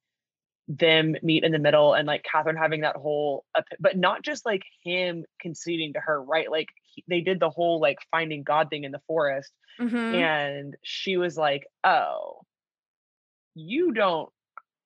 them 0.68 1.14
meet 1.22 1.44
in 1.44 1.52
the 1.52 1.58
middle 1.58 1.92
and 1.94 2.06
like 2.06 2.24
Catherine 2.24 2.56
having 2.56 2.80
that 2.82 2.96
whole, 2.96 3.44
but 3.80 3.98
not 3.98 4.22
just 4.22 4.46
like 4.46 4.62
him 4.82 5.24
conceding 5.40 5.92
to 5.92 6.00
her, 6.00 6.22
right? 6.22 6.50
Like 6.50 6.68
he, 6.82 7.04
they 7.06 7.20
did 7.20 7.40
the 7.40 7.50
whole 7.50 7.80
like 7.80 7.98
finding 8.10 8.42
God 8.44 8.70
thing 8.70 8.84
in 8.84 8.92
the 8.92 9.02
forest, 9.06 9.52
Mhm. 9.80 10.12
and 10.14 10.76
she 10.82 11.16
was 11.18 11.36
like, 11.36 11.66
"Oh, 11.84 12.42
you 13.54 13.92
don't." 13.92 14.30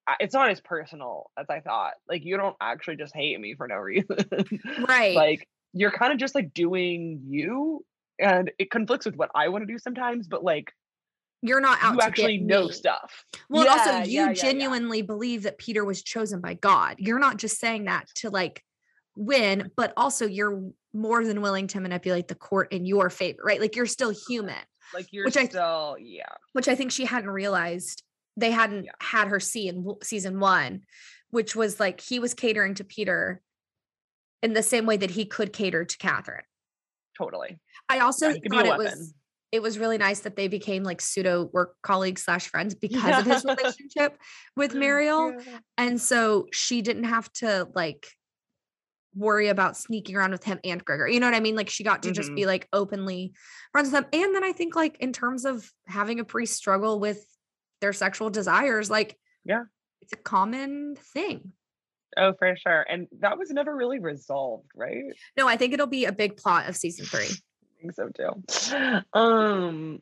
I- 0.09 0.16
It's 0.20 0.35
not 0.35 0.51
as 0.51 0.60
personal 0.60 1.30
as 1.39 1.47
I 1.51 1.60
thought. 1.60 1.93
Like 2.09 2.24
you 2.24 2.36
don't 2.36 2.56
actually 2.60 2.97
just 2.97 3.14
hate 3.14 3.39
me 3.39 3.55
for 3.55 3.68
no 3.68 3.76
reason, 3.76 4.16
Right. 4.89 5.14
Like 5.14 5.47
you're 5.74 5.90
kind 5.93 6.12
of 6.12 6.18
just 6.18 6.35
like 6.35 6.55
doing 6.55 7.20
you, 7.28 7.85
and 8.18 8.51
it 8.59 8.70
conflicts 8.70 9.05
with 9.06 9.16
what 9.16 9.30
I 9.35 9.48
want 9.48 9.66
to 9.66 9.72
do 9.72 9.78
sometimes. 9.78 10.26
But 10.26 10.43
like 10.43 10.72
You're 11.43 11.60
not 11.60 11.78
out 11.82 11.93
you 11.94 12.01
to 12.01 12.05
actually 12.06 12.39
know 12.39 12.68
stuff. 12.68 13.24
Well, 13.51 13.64
Yeah, 13.64 13.70
also 13.72 13.90
you 13.90 13.97
yeah, 13.97 14.22
yeah, 14.22 14.26
yeah. 14.28 14.32
genuinely 14.32 15.02
believe 15.02 15.43
that 15.44 15.59
Peter 15.59 15.85
was 15.85 16.02
chosen 16.02 16.40
by 16.40 16.55
God. 16.55 16.97
You're 16.98 17.18
not 17.20 17.36
just 17.36 17.60
saying 17.60 17.85
that 17.85 18.06
to 18.16 18.30
like 18.30 18.64
win, 19.14 19.70
but 19.76 19.93
also 19.97 20.26
you're 20.26 20.70
more 20.94 21.24
than 21.24 21.43
willing 21.43 21.66
to 21.68 21.80
manipulate 21.80 22.28
the 22.28 22.35
court 22.35 22.72
in 22.72 22.86
your 22.86 23.10
favor, 23.10 23.40
right? 23.44 23.60
Like 23.60 23.76
you're 23.76 23.85
still 23.86 24.14
human, 24.26 24.56
Like 24.94 25.09
you're 25.12 25.26
Which 25.26 25.36
I- 25.36 25.47
still, 25.48 25.97
yeah, 26.01 26.24
which 26.55 26.66
I 26.66 26.74
think 26.74 26.93
she 26.93 27.05
hadn't 27.05 27.30
realized 27.30 28.02
they 28.39 28.51
hadn't 28.51 28.85
Yeah. 28.85 28.93
had 29.01 29.28
her 29.28 29.40
see 29.40 29.69
in 29.69 29.86
season 30.02 30.39
1, 30.40 30.82
which 31.31 31.55
was 31.56 31.78
like 31.81 32.01
he 32.01 32.19
was 32.19 32.35
catering 32.35 32.74
to 32.74 32.85
Peter 32.85 33.43
in 34.43 34.52
the 34.52 34.62
same 34.62 34.86
way 34.86 34.97
that 34.97 35.10
he 35.10 35.24
could 35.24 35.52
cater 35.52 35.85
to 35.85 35.98
Catherine. 35.98 36.44
totally. 37.16 37.59
I 37.89 37.98
also 38.01 38.28
Yeah, 38.28 38.35
he 38.35 38.40
could 38.43 38.51
be 38.52 38.56
a 38.59 38.62
thought 38.65 38.66
it 38.74 38.78
was 38.78 39.15
it 39.51 39.62
was 39.62 39.78
really 39.78 39.97
nice 39.98 40.20
that 40.20 40.36
they 40.36 40.47
became 40.47 40.82
like 40.85 41.01
pseudo 41.01 41.48
work 41.55 41.74
colleagues 41.82 42.23
slash 42.23 42.48
friends 42.48 42.74
because 42.74 43.19
of 43.19 43.24
his 43.27 43.44
relationship 43.47 44.16
with 44.56 44.74
Marial. 44.74 45.32
Yeah. 45.43 45.59
And 45.78 45.98
so 46.01 46.47
she 46.52 46.82
didn't 46.82 47.05
have 47.05 47.32
to 47.35 47.66
like 47.74 48.06
worry 49.15 49.48
about 49.48 49.77
sneaking 49.77 50.15
around 50.16 50.32
with 50.32 50.44
him 50.44 50.60
and 50.65 50.85
Grigor. 50.85 51.10
You 51.12 51.19
know 51.19 51.27
what 51.27 51.35
I 51.35 51.40
mean? 51.40 51.56
Like 51.56 51.70
she 51.70 51.82
got 51.82 52.02
to 52.02 52.12
just 52.12 52.31
Mhm. 52.31 52.36
be 52.36 52.47
like 52.47 52.69
openly 52.74 53.32
friends 53.73 53.86
with 53.90 53.94
them. 53.94 54.06
And 54.12 54.35
then 54.35 54.44
I 54.44 54.52
think 54.52 54.77
like 54.77 54.98
in 55.01 55.12
terms 55.15 55.44
of 55.47 55.69
having 55.86 56.20
a 56.20 56.24
priest 56.24 56.55
struggle 56.55 57.01
with 57.01 57.24
their 57.80 57.92
sexual 57.92 58.30
desires, 58.30 58.90
like 58.90 59.18
Yeah. 59.44 59.64
it's 60.00 60.12
a 60.12 60.16
common 60.16 60.96
thing. 60.96 61.52
Oh, 62.16 62.32
for 62.38 62.56
sure. 62.56 62.82
And 62.88 63.06
that 63.20 63.38
was 63.38 63.50
never 63.50 63.74
really 63.76 63.98
resolved, 64.00 64.70
right? 64.74 65.05
No, 65.36 65.46
I 65.46 65.56
think 65.56 65.72
it'll 65.74 65.86
be 65.86 66.06
a 66.06 66.12
big 66.12 66.36
plot 66.36 66.68
of 66.68 66.76
season 66.76 67.05
three. 67.06 67.28
I 67.78 67.80
think 67.80 67.92
so 67.94 68.09
too. 68.09 69.02
Um, 69.18 70.00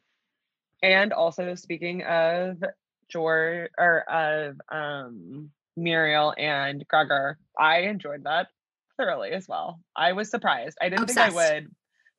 and 0.82 1.12
also 1.12 1.54
speaking 1.54 2.02
of 2.04 2.62
George 3.08 3.70
or 3.78 4.00
of 4.10 4.56
um 4.70 5.50
Marial 5.76 6.34
and 6.38 6.84
Grigor, 6.88 7.34
I 7.58 7.80
enjoyed 7.80 8.24
that 8.24 8.48
thoroughly 8.96 9.30
as 9.32 9.46
well. 9.48 9.80
I 9.94 10.12
was 10.12 10.30
surprised. 10.30 10.78
I 10.80 10.88
didn't 10.88 11.06
think 11.06 11.18
I 11.18 11.30
would, 11.30 11.66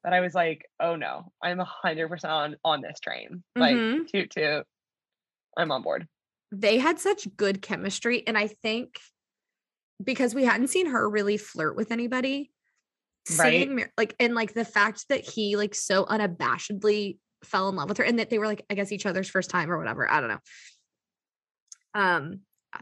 but 0.03 0.13
I 0.13 0.19
was 0.19 0.35
like, 0.35 0.65
oh 0.79 0.95
no, 0.95 1.31
I'm 1.41 1.59
a 1.59 1.65
hundred 1.65 2.09
percent 2.09 2.31
on 2.31 2.55
on 2.63 2.81
this 2.81 2.99
train. 2.99 3.43
Like 3.55 3.75
Mhm. 3.77 4.07
toot 4.09 4.29
toot. 4.29 4.65
I'm 5.57 5.71
on 5.71 5.81
board. 5.81 6.07
They 6.51 6.77
had 6.77 6.99
such 6.99 7.27
good 7.35 7.61
chemistry. 7.61 8.23
And 8.25 8.37
I 8.37 8.47
think 8.47 8.99
because 10.03 10.33
we 10.35 10.45
hadn't 10.45 10.67
seen 10.67 10.87
her 10.87 11.09
really 11.09 11.37
flirt 11.37 11.75
with 11.75 11.91
anybody, 11.91 12.51
Right. 13.37 13.67
seeing 13.67 13.83
like 13.97 14.15
and 14.21 14.35
like 14.35 14.53
the 14.53 14.63
fact 14.63 15.09
that 15.09 15.19
he 15.19 15.57
like 15.57 15.75
so 15.75 16.05
unabashedly 16.05 17.17
fell 17.43 17.67
in 17.67 17.75
love 17.75 17.89
with 17.89 17.97
her 17.97 18.05
and 18.05 18.19
that 18.19 18.29
they 18.29 18.39
were 18.39 18.47
like 18.47 18.63
I 18.69 18.73
guess 18.73 18.93
each 18.93 19.05
other's 19.05 19.29
first 19.29 19.49
time 19.49 19.69
or 19.69 19.77
whatever. 19.77 20.09
I 20.09 20.21
don't 20.21 20.29
know. 20.29 20.39
Um 21.93 22.39
uh, 22.73 22.79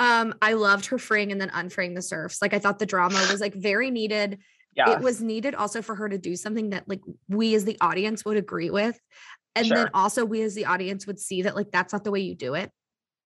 um 0.00 0.34
I 0.42 0.54
loved 0.54 0.86
her 0.86 0.98
freeing 0.98 1.30
and 1.30 1.40
then 1.40 1.50
unfreeing 1.50 1.94
the 1.94 2.02
serfs. 2.02 2.42
Like 2.42 2.54
I 2.54 2.58
thought 2.58 2.80
the 2.80 2.86
drama 2.86 3.24
was 3.30 3.40
like 3.40 3.54
very 3.54 3.92
needed. 3.92 4.40
Yeah. 4.74 4.94
It 4.94 5.00
was 5.00 5.22
needed 5.22 5.54
also 5.54 5.80
for 5.80 5.94
her 5.94 6.08
to 6.08 6.18
do 6.18 6.34
something 6.34 6.70
that 6.70 6.88
like 6.88 7.00
we 7.28 7.54
as 7.54 7.64
the 7.64 7.78
audience 7.80 8.24
would 8.24 8.36
agree 8.36 8.70
with. 8.70 8.98
And 9.56 9.70
then 9.70 9.88
also 9.94 10.24
we 10.24 10.42
as 10.42 10.54
the 10.54 10.66
audience 10.66 11.06
would 11.06 11.18
see 11.18 11.42
that 11.42 11.54
like 11.56 11.70
that's 11.70 11.92
not 11.92 12.04
the 12.04 12.10
way 12.10 12.20
you 12.20 12.34
do 12.34 12.54
it 12.54 12.70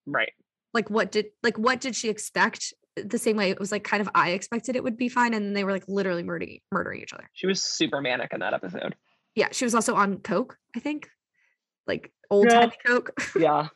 right. 0.07 0.33
like 0.75 0.91
what 0.91 1.11
did 1.11 1.27
like 1.43 1.59
what 1.59 1.81
did 1.81 1.97
she 1.97 2.09
expect 2.09 2.73
the 2.97 3.19
same 3.19 3.37
way 3.37 3.51
it 3.51 3.59
was 3.61 3.71
like 3.73 3.85
kind 3.85 4.01
of 4.01 4.09
i 4.15 4.31
expected 4.31 4.75
it 4.77 4.83
would 4.83 4.97
be 4.97 5.09
fine 5.09 5.33
and 5.33 5.57
they 5.57 5.63
were 5.65 5.73
like 5.73 5.85
literally 5.89 6.23
murdering 6.23 6.59
murdering 6.73 7.01
each 7.01 7.13
other 7.13 7.31
She 7.33 7.47
was 7.47 7.63
super 7.63 8.01
manic 8.01 8.33
in 8.33 8.41
that 8.41 8.55
episode. 8.55 8.95
yeah 9.35 9.49
she 9.53 9.65
was 9.65 9.75
also 9.75 9.95
on 9.95 10.19
coke 10.19 10.57
i 10.77 10.81
think 10.81 11.09
like 11.87 12.13
old 12.31 12.47
Yeah. 12.51 12.61
timey 12.61 12.77
coke 12.85 13.11
Yeah. 13.39 13.69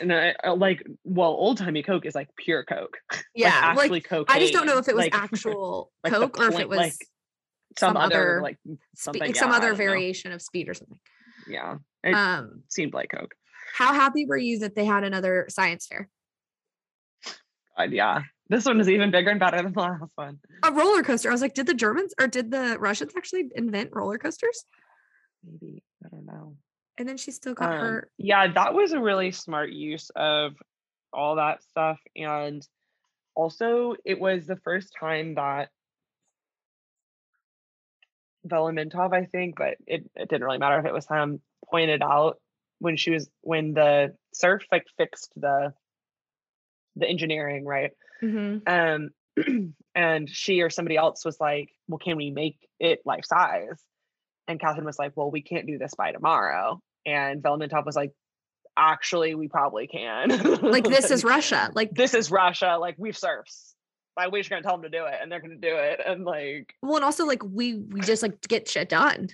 And 0.00 0.12
I, 0.12 0.34
like, 0.56 0.84
well, 1.02 1.30
old 1.30 1.58
timey 1.58 1.82
Coke 1.82 2.06
is 2.06 2.14
like 2.14 2.28
pure 2.36 2.62
Coke. 2.64 2.96
yeah 3.34 3.74
like 3.76 3.90
like, 3.90 4.04
cocaine. 4.04 4.36
i 4.36 4.38
just 4.38 4.52
don't 4.52 4.66
know 4.66 4.78
if 4.78 4.88
it 4.88 4.94
was 4.94 5.04
like, 5.06 5.14
actual 5.14 5.90
like 6.04 6.12
coke 6.12 6.38
or 6.40 6.48
if 6.48 6.60
it 6.60 6.68
was 6.68 6.76
like 6.78 6.92
some, 7.76 7.88
some 7.90 7.96
other, 7.96 8.34
other 8.34 8.42
like 8.42 8.56
something, 8.96 9.34
some 9.34 9.48
yeah, 9.50 9.54
I 9.54 9.56
other 9.58 9.66
don't 9.70 9.78
know. 9.78 9.84
variation 9.84 10.30
of 10.32 10.40
speed 10.42 10.68
or 10.68 10.74
something 10.74 10.98
Yeah, 11.48 11.76
it 12.04 12.14
um 12.14 12.62
seemed 12.68 12.94
like 12.94 13.10
Coke. 13.10 13.34
how 13.74 13.92
happy 13.92 14.26
were 14.26 14.36
you 14.36 14.58
that 14.60 14.74
they 14.74 14.84
had 14.84 15.04
another 15.04 15.46
science 15.48 15.86
fair 15.86 16.08
God, 17.78 17.92
yeah, 17.92 18.20
this 18.48 18.66
one 18.66 18.78
is 18.80 18.90
even 18.90 19.10
bigger 19.10 19.30
and 19.30 19.40
better 19.40 19.62
than 19.62 19.72
the 19.72 19.80
last 19.80 20.12
one. 20.16 20.38
a 20.62 20.72
roller 20.72 21.02
coaster 21.02 21.28
i 21.30 21.32
was 21.32 21.40
like 21.40 21.54
did 21.54 21.66
the 21.66 21.74
germans 21.74 22.12
or 22.20 22.26
did 22.26 22.50
the 22.50 22.76
russians 22.78 23.12
actually 23.16 23.44
invent 23.54 23.90
roller 23.92 24.18
coasters 24.18 24.64
Maybe 25.42 25.82
I 26.04 26.08
don't 26.10 26.26
know. 26.26 26.56
and 26.98 27.08
then 27.08 27.16
she 27.16 27.30
still 27.30 27.54
got 27.54 27.72
Um, 27.72 27.78
her 27.78 28.10
yeah, 28.18 28.52
that 28.52 28.74
was 28.74 28.92
a 28.92 29.00
really 29.00 29.30
smart 29.32 29.70
use 29.70 30.10
of 30.14 30.52
all 31.12 31.36
that 31.36 31.62
stuff, 31.64 31.98
and 32.14 32.66
also 33.34 33.94
it 34.04 34.20
was 34.20 34.46
the 34.46 34.56
first 34.56 34.94
time 35.00 35.34
that 35.36 35.70
Velementov, 38.46 39.12
I 39.14 39.24
think, 39.26 39.56
but 39.56 39.76
it, 39.86 40.08
it 40.14 40.28
didn't 40.28 40.44
really 40.44 40.58
matter 40.58 40.78
if 40.78 40.86
it 40.86 40.92
was 40.92 41.06
him, 41.08 41.40
pointed 41.68 42.02
out 42.02 42.38
when 42.78 42.96
she 42.96 43.10
was 43.10 43.28
when 43.42 43.74
the 43.74 44.14
surf 44.32 44.62
like 44.72 44.84
fixed 44.96 45.32
the 45.36 45.72
the 46.96 47.06
engineering, 47.06 47.64
right? 47.64 47.90
Mhm. 48.22 48.62
Um 48.66 49.10
and 49.94 50.28
she 50.28 50.60
or 50.60 50.70
somebody 50.70 50.96
else 50.96 51.24
was 51.24 51.38
like, 51.40 51.70
Well, 51.88 51.98
can 51.98 52.16
we 52.16 52.30
make 52.30 52.56
it 52.78 53.00
life 53.04 53.24
size? 53.24 53.82
And 54.48 54.58
Catherine 54.60 54.84
was 54.86 54.98
like, 54.98 55.12
Well, 55.16 55.30
we 55.30 55.42
can't 55.42 55.66
do 55.66 55.78
this 55.78 55.94
by 55.94 56.12
tomorrow. 56.12 56.80
And 57.06 57.42
Velementov 57.42 57.86
was 57.86 57.96
like, 57.96 58.12
Actually, 58.76 59.34
we 59.34 59.48
probably 59.48 59.86
can. 59.86 60.28
like 60.62 60.84
this 60.84 61.10
is 61.10 61.24
russia 61.24 61.70
like 61.74 61.90
this 61.92 62.14
is 62.14 62.30
Russia. 62.30 62.76
Like 62.80 62.94
we've 62.98 63.16
serfs. 63.16 63.74
Like 64.16 64.32
we're 64.32 64.40
just 64.40 64.50
gonna 64.50 64.62
tell 64.62 64.72
them 64.76 64.82
to 64.82 64.88
do 64.90 65.04
it, 65.04 65.14
and 65.20 65.30
they're 65.30 65.40
gonna 65.40 65.56
do 65.56 65.74
it. 65.76 66.00
And 66.06 66.24
like, 66.24 66.74
Well, 66.82 66.96
and 66.96 67.04
also 67.04 67.24
like 67.26 67.42
we 67.44 67.74
we 67.76 68.00
just 68.00 68.22
like 68.22 68.40
get 68.48 68.68
shit 68.68 68.88
done. 68.88 69.28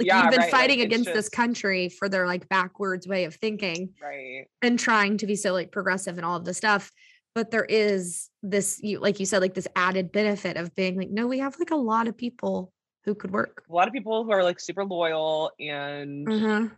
Like 0.00 0.06
Yeah, 0.06 0.22
you've 0.22 0.30
been 0.30 0.40
right, 0.40 0.50
fighting 0.50 0.78
it's 0.78 0.86
against 0.86 1.12
this 1.12 1.28
country 1.28 1.90
for 1.90 2.08
their 2.08 2.26
like 2.26 2.48
backwards 2.48 3.06
way 3.06 3.24
of 3.24 3.34
thinking 3.34 3.90
right. 4.02 4.46
and 4.62 4.78
trying 4.78 5.18
to 5.18 5.26
be 5.26 5.36
so 5.36 5.52
like 5.52 5.70
progressive 5.70 6.16
and 6.16 6.24
all 6.24 6.36
of 6.36 6.46
this 6.46 6.56
stuff. 6.56 6.90
But 7.34 7.50
there 7.50 7.66
is 7.66 8.30
this, 8.42 8.80
you 8.82 8.98
like 8.98 9.20
you 9.20 9.26
said, 9.26 9.42
like 9.42 9.52
this 9.52 9.68
added 9.76 10.10
benefit 10.10 10.56
of 10.56 10.74
being 10.74 10.96
like, 10.96 11.10
no, 11.10 11.26
we 11.26 11.38
have 11.40 11.54
like 11.58 11.70
a 11.70 11.76
lot 11.76 12.08
of 12.08 12.16
people 12.16 12.72
who 13.04 13.14
could 13.14 13.30
work. 13.30 13.62
A 13.68 13.72
lot 13.74 13.88
of 13.88 13.92
people 13.92 14.24
who 14.24 14.30
are 14.30 14.42
like 14.42 14.58
super 14.58 14.86
loyal 14.86 15.52
and 15.60 16.26
Mhm. 16.26 16.72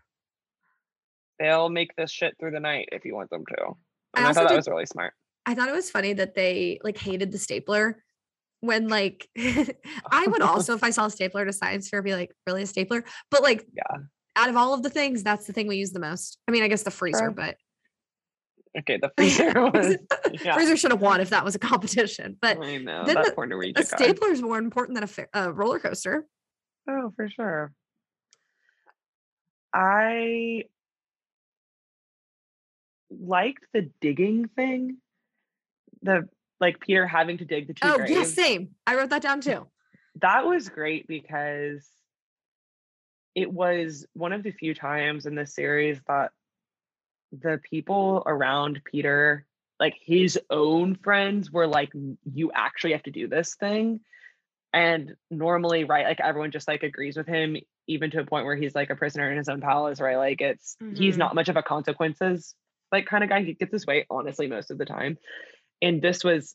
they'll 1.39 1.69
make 1.69 1.95
this 1.97 2.11
shit 2.11 2.35
through 2.41 2.51
the 2.51 2.61
night 2.61 2.89
if 2.91 3.05
you 3.05 3.15
want 3.15 3.31
them 3.31 3.45
to. 3.47 3.63
I 4.15 4.19
And 4.19 4.25
I, 4.25 4.29
also 4.29 4.41
thought 4.41 4.49
that 4.49 4.55
did- 4.55 4.57
was 4.57 4.69
really 4.69 4.87
smart. 4.87 5.15
I 5.47 5.55
thought 5.55 5.69
it 5.69 5.75
was 5.75 5.91
funny 5.91 6.13
that 6.15 6.35
they 6.35 6.81
like 6.83 6.99
hated 6.99 7.31
the 7.31 7.39
stapler 7.39 8.03
when 8.63 8.89
like 8.89 9.29
I 9.39 10.27
would 10.27 10.41
also 10.51 10.75
if 10.75 10.83
I 10.83 10.91
saw 10.91 11.05
a 11.07 11.11
stapler 11.11 11.43
at 11.43 11.49
a 11.49 11.53
science 11.53 11.89
fair 11.91 12.01
be 12.01 12.15
like 12.15 12.33
really 12.47 12.63
a 12.63 12.67
stapler 12.67 13.05
but 13.31 13.43
like 13.43 13.67
Yeah. 13.77 13.99
out 14.37 14.49
of 14.49 14.57
all 14.57 14.73
of 14.73 14.83
the 14.83 14.89
things 14.91 15.23
that's 15.23 15.47
the 15.47 15.53
thing 15.53 15.67
we 15.69 15.77
use 15.77 15.91
the 15.93 16.01
most 16.01 16.39
I 16.49 16.53
mean 16.53 16.63
I 16.63 16.69
guess 16.69 16.83
the 16.85 16.91
freezer 16.91 17.19
Sure. 17.19 17.31
but 17.33 17.57
Okay, 18.79 18.97
the 19.03 19.11
freezer 19.19 19.53
was 19.71 19.97
yeah. 20.43 20.55
freezer 20.55 20.77
should 20.79 20.93
have 20.93 21.01
won 21.03 21.21
if 21.21 21.29
that 21.31 21.45
was 21.45 21.55
a 21.55 21.59
competition 21.59 22.39
but 22.41 22.57
I 22.65 22.79
know 22.79 23.05
then 23.05 23.17
that 23.17 23.27
the- 23.27 23.33
Puerto 23.33 23.57
Rico 23.59 23.83
guy. 23.83 23.87
stapler 23.87 24.31
is 24.31 24.41
more 24.41 24.59
important 24.59 24.99
than 24.99 25.29
a, 25.35 25.41
a 25.49 25.53
roller 25.53 25.79
coaster 25.79 26.25
Oh, 26.89 27.13
for 27.15 27.29
sure. 27.29 27.73
I 29.73 30.65
liked 33.11 33.65
the 33.73 33.91
digging 34.01 34.49
thing. 34.49 34.97
The 36.03 36.29
like 36.63 36.81
Peter 36.81 37.07
having 37.07 37.37
to 37.37 37.45
dig 37.45 37.67
the 37.67 37.75
two 37.75 37.81
oh 37.83 37.97
graves. 37.99 38.11
yes 38.11 38.33
same 38.35 38.71
I 38.87 38.95
wrote 38.95 39.11
that 39.11 39.21
down 39.21 39.43
too 39.43 39.67
that 40.21 40.47
was 40.47 40.69
great 40.71 41.07
because 41.07 41.87
it 43.35 43.51
was 43.53 44.07
one 44.15 44.33
of 44.33 44.43
the 44.43 44.51
few 44.53 44.75
times 44.75 45.27
in 45.27 45.35
this 45.35 45.55
series 45.55 46.01
that 46.07 46.33
the 47.33 47.59
people 47.71 48.23
around 48.27 48.83
Peter, 48.85 49.47
like 49.81 49.95
his 50.05 50.39
own 50.51 50.97
friends, 50.97 51.51
were 51.51 51.67
like, 51.67 51.91
you 52.31 52.53
actually 52.55 52.93
have 52.93 53.03
to 53.05 53.11
do 53.11 53.27
this 53.27 53.55
thing. 53.55 54.01
And 54.75 55.15
normally, 55.31 55.85
right, 55.85 56.05
like 56.05 56.21
everyone 56.21 56.51
just 56.51 56.69
like 56.69 56.83
agrees 56.83 57.17
with 57.17 57.27
him, 57.27 57.57
even 57.87 58.11
to 58.11 58.21
a 58.21 58.27
point 58.27 58.45
where 58.45 58.57
he's 58.57 58.75
like 58.75 58.91
a 58.91 58.97
prisoner 58.97 59.31
in 59.31 59.39
his 59.39 59.49
own 59.49 59.63
palace, 59.63 59.99
right? 59.99 60.17
Like 60.19 60.43
it's 60.43 60.77
he's 60.95 61.15
Mhm. 61.15 61.19
not 61.21 61.35
much 61.35 61.49
of 61.49 61.57
a 61.57 61.63
consequences 61.63 62.55
like 62.93 63.07
kind 63.07 63.25
of 63.25 63.31
guy. 63.31 63.43
He 63.43 63.55
gets 63.55 63.73
his 63.73 63.87
way, 63.87 64.05
honestly, 64.11 64.47
most 64.47 64.71
of 64.71 64.77
the 64.77 64.85
time. 64.85 65.17
And 65.83 66.01
this 66.01 66.23
was 66.25 66.55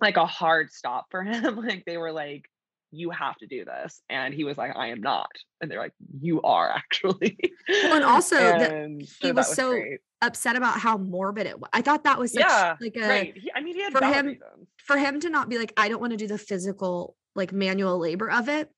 like 0.00 0.16
a 0.16 0.26
hard 0.26 0.70
stop 0.72 1.06
for 1.10 1.22
him. 1.22 1.56
like 1.66 1.84
they 1.86 1.96
were 1.96 2.12
like, 2.12 2.44
you 2.92 3.10
have 3.10 3.36
to 3.38 3.46
do 3.46 3.64
this. 3.64 4.00
And 4.10 4.34
he 4.34 4.44
was 4.44 4.58
like, 4.58 4.72
I 4.76 4.88
am 4.88 5.00
not. 5.00 5.30
And 5.60 5.70
they're 5.70 5.78
like, 5.80 5.94
you 6.20 6.42
are 6.42 6.70
actually. 6.76 7.38
Well, 7.68 7.94
and 7.96 8.04
also 8.04 8.36
And 8.36 9.00
he 9.02 9.28
that 9.28 9.36
was 9.36 9.54
so 9.54 9.70
great. 9.72 10.00
upset 10.22 10.56
about 10.56 10.78
how 10.78 10.96
morbid 10.98 11.46
it 11.46 11.58
was 11.58 11.70
I 11.72 11.82
thought 11.82 12.04
that 12.04 12.18
was 12.18 12.32
such 12.32 12.42
yeah, 12.42 12.76
like 12.80 12.96
a 12.96 13.00
right. 13.08 13.32
He, 13.36 13.50
I 13.54 13.60
mean, 13.62 13.74
he 13.76 13.82
had 13.82 13.92
for 13.92 14.04
him- 14.04 14.26
reasons. 14.26 14.68
for 14.78 14.96
him 14.96 15.20
to 15.20 15.30
not 15.30 15.48
be 15.48 15.58
like 15.58 15.72
I 15.76 15.88
don't 15.88 16.00
want 16.00 16.12
to 16.12 16.16
do 16.16 16.26
the 16.26 16.38
physical 16.38 17.16
like 17.34 17.52
manual 17.52 17.98
labor 17.98 18.30
of 18.30 18.48
it 18.48 18.70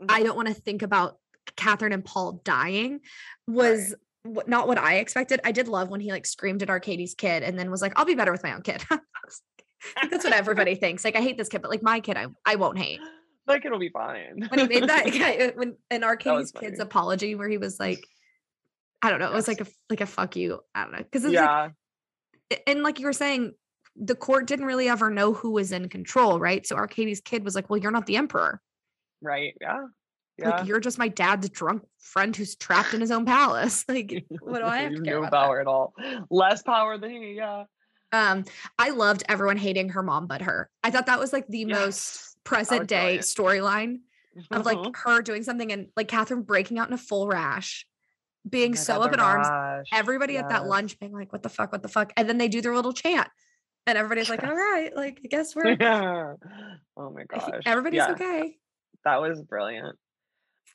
Mhm. 0.00 0.06
I 0.08 0.22
don't 0.24 0.34
want 0.36 0.48
to 0.48 0.54
think 0.54 0.82
about 0.82 1.18
Catherine 1.56 1.92
and 1.92 2.04
Paul 2.04 2.40
dying 2.44 3.00
was 3.46 3.90
what 3.90 3.98
not 4.24 4.68
what 4.68 4.78
I 4.78 4.96
expected. 4.96 5.40
I 5.44 5.52
did 5.52 5.68
love 5.68 5.88
when 5.88 6.00
he 6.00 6.10
like 6.12 6.26
screamed 6.26 6.62
at 6.62 6.68
Arkady's 6.68 7.14
kid 7.14 7.42
and 7.42 7.58
then 7.58 7.70
was 7.70 7.82
like, 7.82 7.92
I'll 7.96 8.04
be 8.04 8.14
better 8.14 8.32
with 8.32 8.42
my 8.42 8.54
own 8.54 8.62
kid. 8.62 8.82
I 8.90 8.98
was 9.24 9.42
like, 9.96 10.10
That's 10.10 10.24
what 10.24 10.32
everybody 10.42 10.74
thinks. 10.76 11.04
Like, 11.04 11.16
I 11.16 11.20
hate 11.20 11.36
this 11.36 11.48
kid, 11.48 11.62
but 11.62 11.70
like 11.70 11.82
my 11.82 12.00
kid, 12.00 12.16
I, 12.16 12.26
I 12.46 12.56
won't 12.56 12.78
hate. 12.78 13.00
like 13.46 13.64
it'll 13.64 13.78
be 13.78 13.90
fine. 13.90 14.46
When 14.48 14.60
he 14.60 14.68
made 14.68 14.88
that 14.88 15.06
guy, 15.12 15.36
uh, 15.46 15.50
when 15.56 15.76
an 15.90 16.02
funny. 16.02 16.44
kid's 16.60 16.78
apology 16.80 17.34
where 17.34 17.48
he 17.48 17.58
was 17.58 17.80
like, 17.80 18.04
I 19.02 19.10
don't 19.10 19.18
know, 19.18 19.26
it 19.30 19.34
was 19.34 19.48
like 19.48 19.60
a 19.60 19.66
like 19.90 20.00
a 20.00 20.06
fuck 20.06 20.36
you. 20.36 20.60
I 20.74 20.84
don't 20.84 20.92
know. 20.92 21.04
Cause 21.12 21.24
it's 21.24 21.34
yeah, 21.34 21.70
like 22.50 22.62
and 22.66 22.82
like 22.84 23.00
you 23.00 23.06
were 23.06 23.12
saying, 23.12 23.52
the 23.96 24.14
court 24.14 24.46
didn't 24.46 24.66
really 24.66 24.88
ever 24.88 25.10
know 25.10 25.32
who 25.32 25.50
was 25.50 25.72
in 25.72 25.88
control, 25.88 26.38
right? 26.38 26.64
So 26.66 26.76
Arkady's 26.76 27.20
kid 27.20 27.44
was 27.44 27.56
like, 27.56 27.68
Well, 27.68 27.78
you're 27.80 27.90
not 27.90 28.06
the 28.06 28.16
emperor. 28.16 28.60
right. 29.20 29.54
Yeah. 29.60 29.86
Yeah. 30.38 30.50
Like 30.50 30.66
you're 30.66 30.80
just 30.80 30.98
my 30.98 31.08
dad's 31.08 31.48
drunk 31.50 31.84
friend 31.98 32.34
who's 32.34 32.56
trapped 32.56 32.94
in 32.94 33.00
his 33.00 33.10
own 33.10 33.26
palace. 33.26 33.84
Like, 33.88 34.24
what 34.40 34.58
do 34.60 34.64
I 34.64 34.78
have 34.78 34.94
to 34.94 35.02
care 35.02 35.14
no 35.20 35.26
about 35.26 35.30
that? 35.32 35.36
power 35.46 35.60
at 35.60 35.66
all. 35.66 35.94
Less 36.30 36.62
power 36.62 36.98
than 36.98 37.10
he, 37.10 37.34
yeah. 37.34 37.64
Um, 38.12 38.44
I 38.78 38.90
loved 38.90 39.24
everyone 39.28 39.56
hating 39.56 39.90
her 39.90 40.02
mom 40.02 40.26
but 40.26 40.42
her. 40.42 40.68
I 40.82 40.90
thought 40.90 41.06
that 41.06 41.18
was 41.18 41.32
like 41.32 41.46
the 41.48 41.64
most 41.66 42.36
present 42.44 42.88
day 42.88 43.18
storyline 43.18 44.00
of 44.50 44.64
like 44.66 44.78
Mhm. 44.78 44.96
her 44.96 45.22
doing 45.22 45.42
something 45.42 45.70
and 45.72 45.88
like 45.96 46.08
Catherine 46.08 46.42
breaking 46.42 46.78
out 46.78 46.88
in 46.88 46.94
a 46.94 46.98
full 46.98 47.26
rash, 47.28 47.86
being 48.48 48.72
Oh 48.72 48.76
so 48.76 49.00
up 49.02 49.12
in 49.12 49.20
arms. 49.20 49.48
rash, 49.48 49.86
Everybody 49.92 50.36
at 50.38 50.48
that 50.48 50.66
lunch 50.66 50.98
being 50.98 51.12
like, 51.12 51.32
"What 51.32 51.42
the 51.42 51.48
fuck? 51.50 51.72
What 51.72 51.82
the 51.82 51.88
fuck?" 51.88 52.12
And 52.16 52.28
then 52.28 52.38
they 52.38 52.48
do 52.48 52.60
their 52.60 52.74
little 52.74 52.92
chant, 52.92 53.28
and 53.86 53.96
everybody's 53.96 54.28
like, 54.30 54.42
"All 54.42 54.54
right, 54.54 54.94
like 54.96 55.20
I 55.24 55.28
guess 55.28 55.54
we're 55.56 55.76
Yeah. 55.78 56.34
Oh 56.96 57.10
my 57.10 57.24
gosh. 57.24 57.60
everybody's 57.66 57.98
Yeah, 57.98 58.12
okay." 58.12 58.56
That 59.04 59.20
was 59.22 59.40
brilliant. 59.42 59.98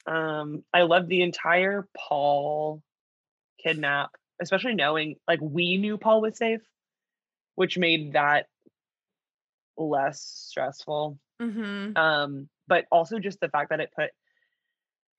Um, 0.07 0.63
I 0.73 0.83
love 0.83 1.07
the 1.07 1.21
entire 1.21 1.87
Paul 1.95 2.81
kidnap, 3.61 4.11
especially 4.41 4.75
knowing 4.75 5.15
like 5.27 5.39
we 5.41 5.77
knew 5.77 5.97
Paul 5.97 6.21
was 6.21 6.37
safe, 6.37 6.61
which 7.55 7.77
made 7.77 8.13
that 8.13 8.47
less 9.77 10.21
stressful. 10.21 11.19
Mm-hmm. 11.41 11.97
Um, 11.97 12.49
but 12.67 12.85
also 12.91 13.19
just 13.19 13.39
the 13.39 13.49
fact 13.49 13.69
that 13.69 13.79
it 13.79 13.91
put 13.95 14.11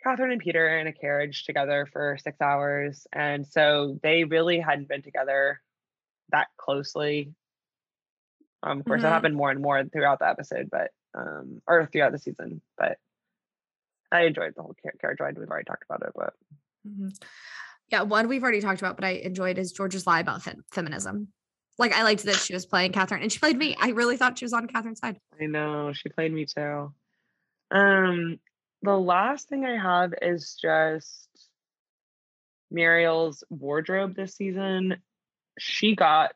Catherine 0.02 0.32
and 0.32 0.40
Peter 0.40 0.78
in 0.78 0.86
a 0.86 0.92
carriage 0.92 1.44
together 1.44 1.86
for 1.92 2.16
six 2.22 2.40
hours. 2.40 3.06
And 3.12 3.46
so 3.46 3.98
they 4.02 4.24
really 4.24 4.58
hadn't 4.58 4.88
been 4.88 5.02
together 5.02 5.60
that 6.30 6.48
closely. 6.56 7.34
Um, 8.62 8.80
of 8.80 8.86
course, 8.86 9.02
that 9.02 9.08
Mhm. 9.08 9.12
happened 9.12 9.36
more 9.36 9.50
and 9.50 9.60
more 9.60 9.84
throughout 9.84 10.18
the 10.18 10.28
episode, 10.28 10.70
but 10.70 10.92
um, 11.14 11.62
or 11.66 11.86
throughout 11.86 12.12
the 12.12 12.18
season. 12.18 12.60
But 12.76 12.98
I 14.10 14.22
enjoyed 14.22 14.54
the 14.56 14.62
whole 14.62 14.74
car- 14.82 14.94
carriage 15.00 15.20
ride. 15.20 15.38
We've 15.38 15.48
already 15.48 15.64
talked 15.64 15.84
about 15.88 16.02
it, 16.02 16.12
but 16.14 16.34
hmm 16.86 17.08
Yeah, 17.90 18.02
one 18.02 18.28
we've 18.28 18.42
already 18.42 18.60
talked 18.60 18.80
about, 18.80 18.96
but 18.96 19.04
I 19.04 19.10
enjoyed 19.10 19.58
is 19.58 19.72
George's 19.72 20.06
lie 20.06 20.20
about 20.20 20.42
fem- 20.42 20.64
feminism. 20.72 21.28
Like 21.78 21.92
I 21.92 22.02
liked 22.02 22.24
that 22.24 22.36
she 22.36 22.54
was 22.54 22.66
playing 22.66 22.92
Catherine, 22.92 23.22
and 23.22 23.30
she 23.32 23.38
played 23.38 23.56
me. 23.56 23.76
I 23.80 23.90
really 23.90 24.16
thought 24.16 24.38
she 24.38 24.44
was 24.44 24.52
on 24.52 24.66
Catherine's 24.66 24.98
side. 24.98 25.18
I 25.40 25.46
know 25.46 25.92
she 25.92 26.08
played 26.08 26.32
me 26.32 26.44
too. 26.44 26.92
Um, 27.70 28.38
the 28.82 28.98
last 28.98 29.48
thing 29.48 29.64
I 29.64 29.76
have 29.76 30.12
is 30.22 30.56
just 30.60 31.28
Marial's 32.70 33.44
wardrobe 33.50 34.14
this 34.16 34.34
season. 34.34 34.96
She 35.58 35.94
got, 35.94 36.32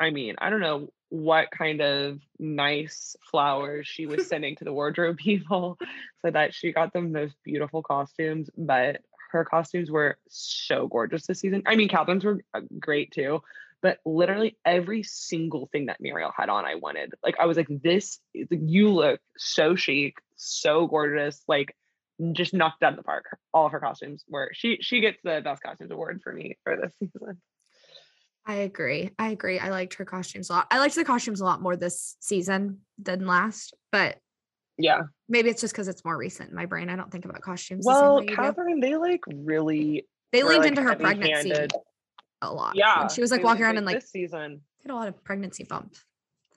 I 0.00 0.10
mean, 0.10 0.36
I 0.38 0.50
don't 0.50 0.60
know 0.60 0.88
what 1.12 1.50
kind 1.50 1.82
of 1.82 2.18
nice 2.38 3.14
flowers 3.30 3.86
she 3.86 4.06
was 4.06 4.26
sending 4.28 4.56
to 4.56 4.64
the 4.64 4.72
wardrobe 4.72 5.18
people 5.18 5.78
so 6.22 6.30
that 6.30 6.54
she 6.54 6.72
got 6.72 6.94
them 6.94 7.12
those 7.12 7.32
beautiful 7.44 7.82
costumes, 7.82 8.48
but 8.56 9.02
her 9.30 9.44
costumes 9.44 9.90
were 9.90 10.16
so 10.28 10.86
gorgeous 10.88 11.26
this 11.26 11.40
season. 11.40 11.64
I 11.66 11.76
mean, 11.76 11.90
Catherine's 11.90 12.24
were 12.24 12.40
uh, 12.54 12.60
great 12.78 13.12
too, 13.12 13.42
but 13.82 13.98
literally 14.06 14.56
every 14.64 15.02
single 15.02 15.66
thing 15.66 15.86
that 15.86 16.00
Marial 16.00 16.32
had 16.34 16.48
on, 16.48 16.64
I 16.64 16.76
wanted. 16.76 17.12
Like, 17.22 17.36
I 17.38 17.44
was 17.44 17.58
like, 17.58 17.68
this, 17.68 18.18
you 18.32 18.90
look 18.90 19.20
so 19.36 19.76
chic, 19.76 20.16
so 20.36 20.86
gorgeous, 20.86 21.42
like, 21.46 21.76
just 22.32 22.54
knocked 22.54 22.82
out 22.82 22.94
of 22.94 22.96
the 22.96 23.02
park. 23.02 23.38
All 23.52 23.66
of 23.66 23.72
her 23.72 23.80
costumes 23.80 24.24
were, 24.28 24.50
she 24.54 24.78
she 24.80 25.00
gets 25.00 25.18
the 25.24 25.42
best 25.44 25.62
costumes 25.62 25.90
award 25.90 26.22
for 26.24 26.32
me 26.32 26.56
for 26.64 26.76
this 26.76 26.92
season. 26.98 27.38
I 28.44 28.54
agree. 28.54 29.10
I 29.18 29.28
agree. 29.30 29.58
I 29.58 29.68
liked 29.70 29.94
her 29.94 30.04
costumes 30.04 30.50
a 30.50 30.54
lot. 30.54 30.66
I 30.70 30.78
liked 30.78 30.94
the 30.96 31.04
costumes 31.04 31.40
a 31.40 31.44
lot 31.44 31.62
more 31.62 31.76
this 31.76 32.16
season 32.20 32.80
than 32.98 33.26
last, 33.26 33.74
but 33.92 34.18
Yeah. 34.78 35.02
maybe 35.28 35.48
it's 35.48 35.60
just 35.60 35.72
because 35.72 35.86
it's 35.88 36.04
more 36.04 36.16
recent 36.16 36.50
in 36.50 36.56
my 36.56 36.66
brain. 36.66 36.88
I 36.90 36.96
don't 36.96 37.10
think 37.10 37.24
about 37.24 37.40
costumes. 37.40 37.84
Well, 37.86 38.16
way 38.16 38.22
you 38.24 38.28
do. 38.30 38.34
Catherine, 38.36 38.80
they 38.80 38.96
like 38.96 39.20
really 39.28 40.08
they 40.32 40.42
leaned 40.42 40.60
like, 40.62 40.68
into 40.70 40.82
her 40.82 40.96
pregnancy 40.96 41.52
a 42.40 42.52
lot. 42.52 42.74
Yeah. 42.74 43.00
when 43.00 43.08
she 43.10 43.20
was 43.20 43.30
like 43.30 43.44
walking 43.44 43.62
around 43.62 43.74
they- 43.74 43.78
and 43.78 43.86
like 43.86 44.00
this 44.00 44.10
season. 44.10 44.62
had 44.82 44.90
a 44.90 44.94
lot 44.94 45.06
of 45.08 45.22
pregnancy 45.22 45.62
bump. 45.64 45.94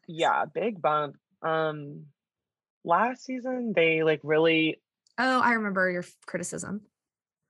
Yeah, 0.07 0.45
big 0.45 0.81
bump. 0.81 1.17
Um 1.43 2.05
last 2.83 3.25
season 3.25 3.73
they 3.75 4.03
like 4.03 4.21
really 4.23 4.81
Oh, 5.17 5.39
I 5.39 5.53
remember 5.53 5.89
your 5.91 6.03
criticism. 6.25 6.81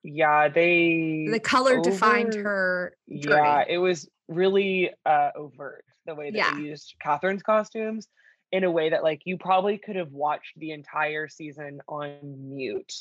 yeah, 0.03 0.49
they 0.49 1.27
The 1.31 1.39
color 1.39 1.79
defined 1.81 2.33
over- 2.35 2.43
her. 2.43 2.97
Yeah, 3.07 3.63
it 3.67 3.77
was 3.77 4.09
really 4.27 4.91
uh 5.05 5.29
overt 5.35 5.85
the 6.05 6.15
way 6.15 6.31
that 6.31 6.37
Yeah. 6.37 6.55
they 6.55 6.61
used 6.61 6.95
Catherine's 7.03 7.43
costumes 7.43 8.07
in 8.51 8.63
a 8.63 8.71
way 8.71 8.89
that 8.89 9.03
like 9.03 9.21
you 9.25 9.37
probably 9.37 9.77
could 9.77 9.95
have 9.95 10.11
watched 10.11 10.53
the 10.57 10.71
entire 10.71 11.27
season 11.27 11.81
on 11.87 12.19
mute, 12.55 12.93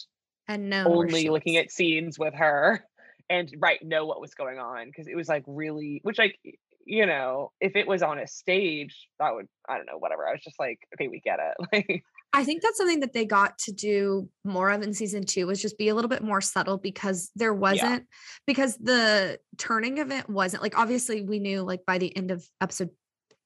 and 0.48 0.70
no 0.70 0.84
only 0.86 1.28
looking 1.28 1.56
at 1.56 1.70
scenes 1.70 2.18
with 2.18 2.34
her 2.34 2.84
and 3.30 3.54
right 3.58 3.82
know 3.82 4.04
what 4.06 4.20
was 4.20 4.34
going 4.34 4.58
on 4.58 4.86
because 4.86 5.06
it 5.06 5.14
was 5.16 5.28
like 5.28 5.44
really 5.46 6.00
which 6.02 6.18
like 6.18 6.38
you 6.86 7.06
know 7.06 7.52
if 7.60 7.76
it 7.76 7.86
was 7.86 8.02
on 8.02 8.18
a 8.18 8.26
stage 8.26 9.08
that 9.18 9.34
would 9.34 9.48
I 9.68 9.76
don't 9.76 9.86
know 9.86 9.98
whatever 9.98 10.26
I 10.28 10.32
was 10.32 10.42
just 10.42 10.58
like 10.58 10.78
okay 10.94 11.08
we 11.08 11.20
get 11.20 11.38
it 11.40 11.56
like 11.72 12.04
I 12.34 12.44
think 12.44 12.62
that's 12.62 12.76
something 12.76 13.00
that 13.00 13.12
they 13.12 13.24
got 13.24 13.56
to 13.60 13.72
do 13.72 14.28
more 14.44 14.70
of 14.70 14.82
in 14.82 14.92
season 14.92 15.24
two 15.24 15.46
was 15.46 15.62
just 15.62 15.78
be 15.78 15.88
a 15.88 15.94
little 15.94 16.08
bit 16.08 16.22
more 16.22 16.40
subtle 16.40 16.78
because 16.78 17.30
there 17.36 17.54
wasn't 17.54 18.06
because 18.46 18.76
the 18.76 19.38
turning 19.56 20.00
of 20.00 20.10
it 20.10 20.28
wasn't 20.28 20.62
like 20.62 20.76
obviously 20.76 21.22
we 21.22 21.38
knew 21.38 21.62
like 21.62 21.86
by 21.86 21.98
the 21.98 22.14
end 22.16 22.30
of 22.32 22.44
episode 22.60 22.90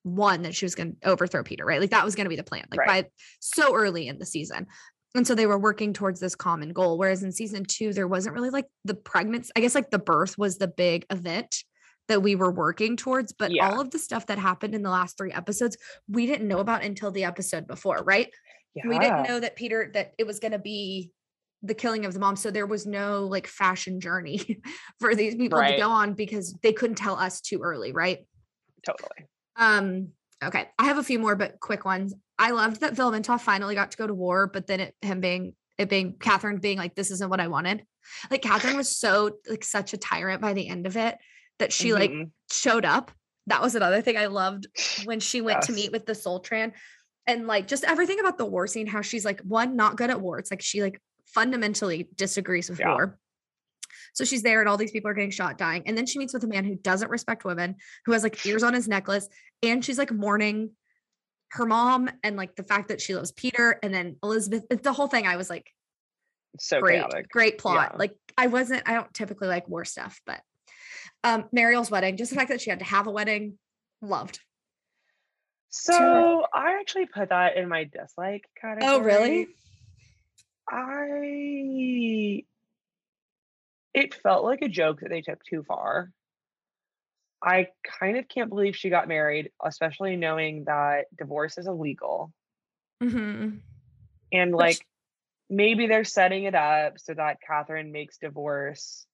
one 0.04 0.42
that 0.42 0.54
she 0.54 0.64
was 0.64 0.74
going 0.74 0.96
to 1.02 1.08
overthrow 1.08 1.42
Peter, 1.42 1.66
right? 1.66 1.80
Like 1.80 1.90
that 1.90 2.04
was 2.04 2.14
going 2.14 2.24
to 2.24 2.30
be 2.30 2.36
the 2.36 2.42
plan, 2.44 2.64
like 2.70 2.80
Right. 2.80 3.04
by 3.04 3.10
so 3.40 3.74
early 3.74 4.08
in 4.08 4.18
the 4.18 4.26
season. 4.26 4.66
And 5.14 5.26
so 5.26 5.34
they 5.34 5.46
were 5.46 5.58
working 5.58 5.92
towards 5.92 6.20
this 6.20 6.34
common 6.34 6.72
goal. 6.72 6.96
Whereas 6.98 7.22
in 7.22 7.32
season 7.32 7.64
two, 7.64 7.92
there 7.92 8.08
wasn't 8.08 8.34
really 8.34 8.50
like 8.50 8.66
the 8.84 8.94
pregnancy, 8.94 9.50
I 9.56 9.60
guess 9.60 9.74
like 9.74 9.90
the 9.90 9.98
birth 9.98 10.38
was 10.38 10.58
the 10.58 10.68
big 10.68 11.04
event 11.10 11.62
that 12.08 12.22
we 12.22 12.36
were 12.36 12.50
working 12.50 12.96
towards. 12.96 13.32
But 13.32 13.50
Yeah. 13.52 13.68
all 13.68 13.80
of 13.80 13.90
the 13.90 13.98
stuff 13.98 14.26
that 14.26 14.38
happened 14.38 14.74
in 14.74 14.82
the 14.82 14.90
last 14.90 15.18
three 15.18 15.32
episodes, 15.32 15.76
we 16.08 16.26
didn't 16.26 16.48
know 16.48 16.58
about 16.58 16.84
until 16.84 17.10
the 17.10 17.24
episode 17.24 17.66
before, 17.66 18.02
right? 18.04 18.32
Yeah. 18.74 18.86
We 18.86 18.98
didn't 18.98 19.24
know 19.28 19.40
that 19.40 19.56
Peter, 19.56 19.90
that 19.94 20.12
it 20.18 20.26
was 20.26 20.40
going 20.40 20.52
to 20.52 20.58
be 20.58 21.12
the 21.62 21.74
killing 21.74 22.04
of 22.04 22.14
the 22.14 22.20
mom. 22.20 22.36
So 22.36 22.50
there 22.50 22.66
was 22.66 22.86
no 22.86 23.24
like 23.24 23.46
fashion 23.46 24.00
journey 24.00 24.60
for 25.00 25.14
these 25.14 25.34
people 25.34 25.60
to 25.60 25.76
go 25.76 25.90
on 25.90 26.14
because 26.14 26.54
they 26.62 26.72
couldn't 26.72 26.96
tell 26.96 27.16
us 27.16 27.40
too 27.40 27.60
early, 27.62 27.92
right? 27.92 28.26
Totally. 28.86 29.28
Um, 29.56 30.08
okay. 30.42 30.68
I 30.78 30.84
have 30.84 30.98
a 30.98 31.02
few 31.02 31.18
more, 31.18 31.34
but 31.34 31.58
quick 31.60 31.84
ones. 31.84 32.14
I 32.38 32.52
loved 32.52 32.80
that 32.82 32.94
Velementov 32.94 33.40
finally 33.40 33.74
got 33.74 33.90
to 33.90 33.96
go 33.96 34.06
to 34.06 34.14
war, 34.14 34.46
but 34.46 34.66
then 34.68 34.80
it 34.80 34.94
him 35.02 35.20
being 35.20 35.54
it 35.78 35.88
being 35.88 36.14
Catherine 36.18 36.58
being 36.58 36.78
like, 36.78 36.94
this 36.94 37.10
isn't 37.10 37.30
what 37.30 37.40
I 37.40 37.48
wanted. 37.48 37.84
Like 38.30 38.42
Catherine 38.42 38.76
was 38.76 38.96
so 38.96 39.38
like 39.48 39.64
such 39.64 39.92
a 39.92 39.96
tyrant 39.96 40.40
by 40.40 40.52
the 40.52 40.68
end 40.68 40.86
of 40.86 40.96
it 40.96 41.16
that 41.58 41.72
she 41.72 41.92
like 41.92 42.10
Mhm. 42.10 42.30
showed 42.52 42.84
up. 42.84 43.10
That 43.48 43.62
was 43.62 43.74
another 43.74 44.02
thing 44.02 44.16
I 44.16 44.26
loved 44.26 44.66
when 45.04 45.20
she 45.20 45.40
went 45.40 45.62
to 45.62 45.72
meet 45.72 45.90
with 45.90 46.06
the 46.06 46.14
Sultan 46.14 46.72
and 47.28 47.46
like 47.46 47.68
just 47.68 47.84
everything 47.84 48.18
about 48.18 48.38
the 48.38 48.46
war 48.46 48.66
scene, 48.66 48.86
how 48.88 49.02
she's 49.02 49.24
like 49.24 49.40
one, 49.42 49.76
not 49.76 49.96
good 49.96 50.10
at 50.10 50.20
war. 50.20 50.38
It's 50.38 50.50
like 50.50 50.62
she 50.62 50.82
like 50.82 51.00
fundamentally 51.26 52.08
disagrees 52.16 52.68
with 52.70 52.80
Yeah. 52.80 52.88
war. 52.88 53.18
So 54.14 54.24
she's 54.24 54.42
there 54.42 54.60
and 54.60 54.68
all 54.68 54.78
these 54.78 54.90
people 54.90 55.10
are 55.10 55.14
getting 55.14 55.30
shot, 55.30 55.58
dying. 55.58 55.82
And 55.86 55.96
then 55.96 56.06
she 56.06 56.18
meets 56.18 56.32
with 56.34 56.42
a 56.42 56.48
man 56.48 56.64
who 56.64 56.74
doesn't 56.74 57.10
respect 57.10 57.44
women, 57.44 57.76
who 58.06 58.12
has 58.12 58.22
like 58.22 58.44
ears 58.46 58.62
on 58.64 58.74
his 58.74 58.88
necklace, 58.88 59.28
and 59.62 59.84
she's 59.84 59.98
like 59.98 60.10
mourning 60.10 60.70
her 61.50 61.66
mom 61.66 62.10
and 62.24 62.36
like 62.36 62.56
the 62.56 62.64
fact 62.64 62.88
that 62.88 63.00
she 63.00 63.14
loves 63.14 63.30
Peter 63.32 63.78
and 63.82 63.94
then 63.94 64.16
Elizabeth. 64.22 64.64
It's 64.70 64.82
the 64.82 64.92
whole 64.92 65.06
thing. 65.06 65.26
I 65.26 65.36
was 65.36 65.48
like, 65.50 65.70
so 66.58 66.80
great, 66.80 66.96
chaotic. 66.96 67.28
great 67.28 67.58
plot. 67.58 67.90
Yeah. 67.92 67.98
Like 67.98 68.14
I 68.36 68.46
wasn't, 68.46 68.82
I 68.88 68.94
don't 68.94 69.12
typically 69.12 69.48
like 69.48 69.68
war 69.68 69.84
stuff, 69.84 70.20
but 70.26 70.40
um 71.24 71.44
Marial's 71.52 71.90
wedding, 71.90 72.16
just 72.16 72.30
the 72.30 72.36
fact 72.36 72.48
that 72.50 72.60
she 72.62 72.70
had 72.70 72.78
to 72.78 72.84
have 72.86 73.06
a 73.06 73.10
wedding, 73.10 73.58
loved. 74.00 74.40
So 75.70 76.46
I 76.54 76.78
actually 76.80 77.06
put 77.06 77.28
that 77.28 77.56
in 77.56 77.68
my 77.68 77.84
dislike 77.84 78.48
category. 78.60 78.90
Oh, 78.90 79.00
really? 79.00 79.48
I 80.70 82.44
it 83.94 84.14
felt 84.14 84.44
like 84.44 84.62
a 84.62 84.68
joke 84.68 85.00
that 85.00 85.08
they 85.10 85.22
took 85.22 85.42
too 85.44 85.62
far. 85.62 86.10
I 87.42 87.68
kind 88.00 88.16
of 88.16 88.28
can't 88.28 88.48
believe 88.48 88.76
she 88.76 88.90
got 88.90 89.08
married, 89.08 89.50
especially 89.64 90.16
knowing 90.16 90.64
that 90.64 91.06
divorce 91.16 91.56
is 91.58 91.66
illegal. 91.66 92.32
Mm-hmm. 93.02 93.58
And 94.32 94.52
Which- 94.52 94.58
like 94.58 94.86
maybe 95.48 95.86
they're 95.86 96.04
setting 96.04 96.44
it 96.44 96.54
up 96.54 96.98
so 96.98 97.14
that 97.14 97.38
Catherine 97.46 97.92
makes 97.92 98.18
divorce 98.18 99.06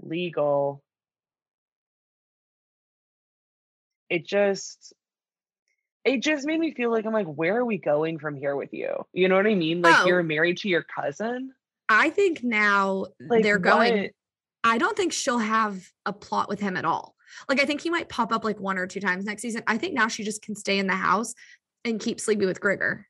legal. 0.00 0.82
It 4.10 4.26
just 4.26 4.92
it 6.04 6.18
just 6.22 6.46
made 6.46 6.60
me 6.60 6.72
feel 6.74 6.90
like 6.90 7.06
I'm 7.06 7.12
like, 7.12 7.26
where 7.26 7.56
are 7.56 7.64
we 7.64 7.78
going 7.78 8.18
from 8.18 8.36
here 8.36 8.56
with 8.56 8.72
you? 8.72 9.04
You 9.12 9.28
know 9.28 9.36
what 9.36 9.46
I 9.46 9.54
mean? 9.54 9.80
Like 9.82 10.00
Oh. 10.00 10.06
you're 10.06 10.22
married 10.22 10.58
to 10.58 10.68
your 10.68 10.82
cousin. 10.82 11.52
I 11.88 12.10
think 12.10 12.42
now 12.42 13.06
Like 13.20 13.42
they're 13.42 13.58
going. 13.58 14.02
what? 14.02 14.10
I 14.64 14.78
don't 14.78 14.96
think 14.96 15.12
she'll 15.12 15.38
have 15.38 15.82
a 16.06 16.12
plot 16.12 16.48
with 16.48 16.60
him 16.60 16.76
at 16.76 16.84
all. 16.84 17.14
Like 17.48 17.60
I 17.60 17.66
think 17.66 17.80
he 17.80 17.90
might 17.90 18.08
pop 18.08 18.32
up 18.32 18.44
like 18.44 18.60
one 18.60 18.78
or 18.78 18.86
two 18.86 19.00
times 19.00 19.24
next 19.24 19.42
season. 19.42 19.62
I 19.66 19.76
think 19.78 19.94
now 19.94 20.08
she 20.08 20.24
just 20.24 20.42
can 20.42 20.54
stay 20.54 20.78
in 20.78 20.86
the 20.86 20.94
house 20.94 21.34
and 21.84 22.00
keep 22.00 22.20
sleeping 22.20 22.46
with 22.46 22.60
Grigor. 22.60 23.04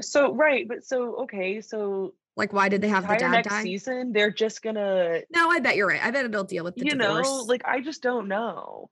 So 0.00 0.34
right, 0.34 0.66
but 0.66 0.84
so 0.84 1.22
okay, 1.24 1.60
so 1.60 2.14
Like, 2.36 2.52
why 2.52 2.68
did 2.68 2.80
they 2.80 2.88
have 2.88 3.06
the 3.06 3.14
dad 3.16 3.30
next 3.30 3.48
die? 3.48 3.62
season 3.62 4.12
they're 4.12 4.30
just 4.30 4.62
gonna 4.62 5.20
No, 5.30 5.48
I 5.50 5.60
bet 5.60 5.76
you're 5.76 5.86
right. 5.88 6.02
I 6.02 6.10
bet 6.10 6.24
it'll 6.24 6.44
deal 6.44 6.64
with 6.64 6.74
the 6.76 6.84
you 6.84 6.92
divorce. 6.92 7.28
know, 7.28 7.42
like 7.44 7.62
I 7.64 7.80
just 7.80 8.02
don't 8.02 8.28
know. 8.28 8.90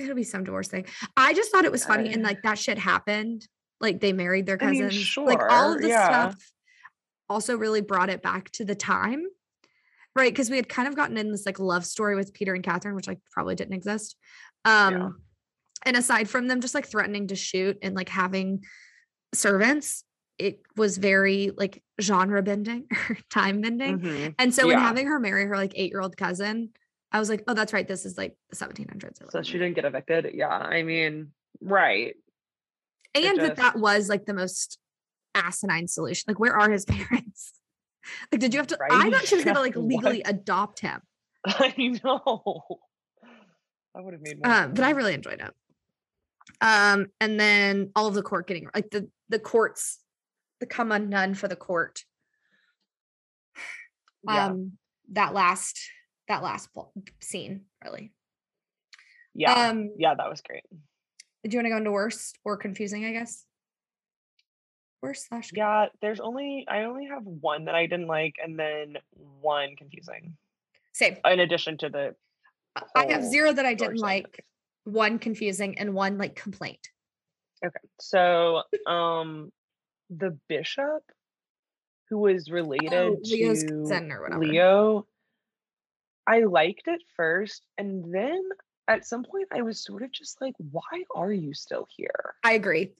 It'll 0.00 0.14
be 0.14 0.24
some 0.24 0.44
divorce 0.44 0.68
thing. 0.68 0.86
I 1.16 1.34
just 1.34 1.50
thought 1.50 1.64
it 1.64 1.72
was 1.72 1.84
funny, 1.84 2.12
and 2.12 2.22
like 2.22 2.42
that 2.42 2.58
shit 2.58 2.78
happened. 2.78 3.46
Like 3.80 4.00
they 4.00 4.12
married 4.12 4.46
their 4.46 4.58
I 4.60 4.70
mean, 4.70 4.82
cousins. 4.84 5.16
like 5.16 5.40
all 5.50 5.72
of 5.72 5.74
sure, 5.74 5.80
the 5.82 5.88
yeah. 5.88 6.04
stuff 6.30 6.50
also 7.28 7.56
really 7.56 7.80
brought 7.80 8.10
it 8.10 8.22
back 8.22 8.50
to 8.52 8.64
the 8.64 8.74
time, 8.74 9.24
right? 10.14 10.30
Because 10.32 10.50
we 10.50 10.56
had 10.56 10.68
kind 10.68 10.88
of 10.88 10.96
gotten 10.96 11.16
in 11.16 11.30
this 11.32 11.46
like 11.46 11.58
love 11.58 11.84
story 11.84 12.14
with 12.16 12.32
Peter 12.34 12.54
and 12.54 12.62
Catherine, 12.64 12.94
which 12.94 13.08
like 13.08 13.18
probably 13.30 13.54
didn't 13.54 13.74
exist. 13.74 14.16
Um, 14.64 15.20
and 15.84 15.96
aside 15.96 16.28
from 16.28 16.48
them 16.48 16.60
just 16.60 16.74
like 16.74 16.86
threatening 16.86 17.28
to 17.28 17.36
shoot 17.36 17.78
and 17.82 17.94
like 17.94 18.08
having 18.08 18.64
servants, 19.34 20.04
it 20.38 20.60
was 20.76 20.96
very 20.98 21.50
like 21.56 21.82
genre 22.00 22.42
bending, 22.42 22.86
or 23.08 23.18
time 23.30 23.60
bending. 23.60 23.98
Mhm. 24.00 24.34
And 24.38 24.54
so 24.54 24.66
when 24.66 24.78
Yeah. 24.78 24.86
having 24.86 25.06
her 25.06 25.20
marry 25.20 25.44
her 25.46 25.56
like 25.56 25.72
eight 25.76 25.90
year 25.90 26.00
old 26.00 26.16
cousin, 26.16 26.70
I 27.14 27.20
was 27.20 27.30
like, 27.30 27.44
oh, 27.46 27.54
that's 27.54 27.72
right. 27.72 27.86
This 27.86 28.04
is 28.04 28.18
like 28.18 28.36
the 28.50 28.56
1700s. 28.56 29.30
So 29.30 29.40
she 29.40 29.52
didn't 29.52 29.74
get 29.74 29.84
evicted. 29.84 30.32
Yeah, 30.34 30.48
I 30.48 30.82
mean, 30.82 31.28
right. 31.60 32.16
and 33.14 33.38
that 33.38 33.54
that 33.54 33.78
was 33.78 34.08
like 34.08 34.26
the 34.26 34.34
most 34.34 34.80
asinine 35.32 35.86
solution. 35.86 36.24
Like, 36.26 36.40
where 36.40 36.58
are 36.58 36.68
his 36.68 36.84
parents? 36.84 37.52
Like, 38.32 38.40
did 38.40 38.52
you 38.52 38.58
have 38.58 38.66
to? 38.66 38.78
I 38.90 39.10
thought 39.10 39.28
she 39.28 39.36
was 39.36 39.44
gonna 39.44 39.60
Yeah, 39.60 39.62
like 39.62 39.74
what? 39.76 39.84
legally 39.84 40.22
adopt 40.24 40.80
him. 40.80 41.00
I 41.46 41.72
know. 42.02 42.62
That 43.94 44.04
would 44.04 44.14
have 44.14 44.20
made 44.20 44.44
more 44.44 44.52
Um, 44.52 44.74
but 44.74 44.82
I 44.82 44.90
really 44.90 45.14
enjoyed 45.14 45.40
it. 45.40 45.54
Um, 46.60 47.06
and 47.20 47.38
then 47.38 47.92
all 47.94 48.08
of 48.08 48.14
the 48.14 48.22
court 48.22 48.48
getting 48.48 48.66
like 48.74 48.90
the 48.90 49.08
the 49.28 49.38
courts, 49.38 50.00
the 50.58 50.66
come 50.66 50.90
undone 50.90 51.34
for 51.34 51.46
the 51.46 51.54
court. 51.54 52.00
yeah. 54.28 54.46
Um, 54.46 54.72
that 55.12 55.32
last 55.32 55.78
that 56.28 56.42
last 56.42 56.72
pl- 56.72 56.92
scene 57.20 57.62
really. 57.84 58.12
yeah. 59.34 59.68
Um, 59.68 59.90
yeah, 59.98 60.14
that 60.14 60.28
was 60.28 60.40
great. 60.40 60.62
do 60.70 61.50
you 61.50 61.58
want 61.58 61.66
to 61.66 61.70
go 61.70 61.76
into 61.76 61.90
worst 61.92 62.38
or 62.44 62.56
confusing? 62.56 63.04
I 63.04 63.12
guess. 63.12 63.44
Worst 65.02 65.28
slash. 65.28 65.50
Yeah, 65.52 65.86
there's 66.00 66.20
only 66.20 66.64
I 66.68 66.84
only 66.84 67.06
have 67.06 67.24
one 67.24 67.66
that 67.66 67.74
I 67.74 67.86
didn't 67.86 68.06
like 68.06 68.36
and 68.42 68.58
then 68.58 68.96
one 69.40 69.76
confusing. 69.76 70.36
Same. 70.92 71.18
In 71.26 71.40
addition 71.40 71.76
to 71.78 71.88
the 71.90 72.14
I 72.96 73.06
have 73.06 73.24
zero 73.24 73.52
that 73.52 73.66
I 73.66 73.74
didn't 73.74 73.98
like, 73.98 74.44
one 74.84 75.18
confusing, 75.18 75.78
and 75.78 75.94
one 75.94 76.18
like 76.18 76.34
complaint. 76.34 76.88
Okay. 77.64 77.76
So, 78.00 78.62
um 78.86 79.52
the 80.10 80.38
bishop 80.48 81.02
who 82.10 82.18
was 82.18 82.50
related 82.50 82.92
Oh, 82.92 83.18
Leo's 83.22 83.64
to 83.64 83.68
cousin 83.82 84.12
or 84.12 84.22
whatever. 84.22 84.44
Leo 84.44 85.06
I 86.26 86.40
liked 86.40 86.86
it 86.88 87.02
first 87.16 87.66
and 87.78 88.12
then 88.14 88.42
at 88.88 89.06
some 89.06 89.24
point 89.24 89.48
I 89.52 89.62
was 89.62 89.82
sort 89.82 90.02
of 90.02 90.12
just 90.12 90.40
like 90.40 90.54
why 90.58 91.04
are 91.14 91.32
you 91.32 91.54
still 91.54 91.86
here? 91.96 92.34
I 92.42 92.52
agree. 92.52 92.92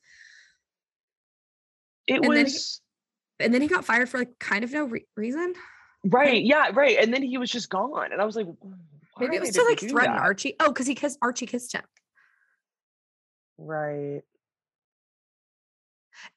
It 2.07 2.17
And 2.17 2.25
then 2.25 2.37
he- 2.37 2.43
was 2.45 2.81
And 3.41 3.53
then 3.55 3.63
he 3.63 3.69
got 3.69 3.85
fired 3.85 4.09
for 4.09 4.19
like 4.19 4.39
kind 4.39 4.65
of 4.65 4.73
no 4.73 4.85
re- 4.85 5.07
reason. 5.17 5.55
right, 6.05 6.43
yeah, 6.43 6.71
right. 6.75 6.99
And 6.99 7.13
then 7.13 7.23
he 7.23 7.39
was 7.39 7.51
just 7.51 7.69
gone 7.71 8.13
and 8.13 8.21
I 8.21 8.25
was 8.25 8.37
like 8.37 8.47
Maybe 9.19 9.37
it 9.37 9.41
was 9.41 9.51
to 9.51 9.63
like 9.63 9.79
threaten 9.81 10.15
that? 10.15 10.23
Archie. 10.23 10.57
Oh, 10.59 10.69
because 10.69 10.87
he 10.89 10.95
kissed 10.97 11.19
Archie 11.23 11.47
kissed 11.47 11.73
him. 11.73 11.85
Right. 13.59 14.23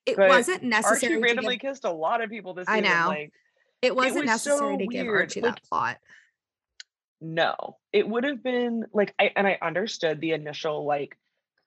It 0.06 0.16
But 0.18 0.30
wasn't 0.30 0.64
necessary. 0.64 0.96
Archie 0.96 1.08
to 1.08 1.20
randomly 1.20 1.56
give, 1.58 1.72
kissed 1.72 1.86
a 1.86 1.92
lot 1.92 2.22
of 2.24 2.30
people 2.30 2.54
this 2.54 2.68
I 2.68 2.82
season. 2.82 2.96
know. 2.98 3.08
Like, 3.08 3.34
it 3.82 3.96
wasn't 3.96 4.26
was 4.28 4.42
so 4.42 4.52
necessary 4.52 4.78
to 4.78 4.88
give 4.88 5.06
weird, 5.08 5.22
Archie 5.22 5.42
like- 5.42 5.56
that 5.56 5.64
plot. 5.64 5.98
No, 7.22 7.78
it 7.92 8.08
would 8.08 8.24
have 8.24 8.44
been 8.44 8.86
like 8.94 9.14
I 9.20 9.32
and 9.36 9.48
I 9.48 9.58
understood 9.62 10.22
the 10.22 10.34
initial 10.34 10.86
like 10.86 11.18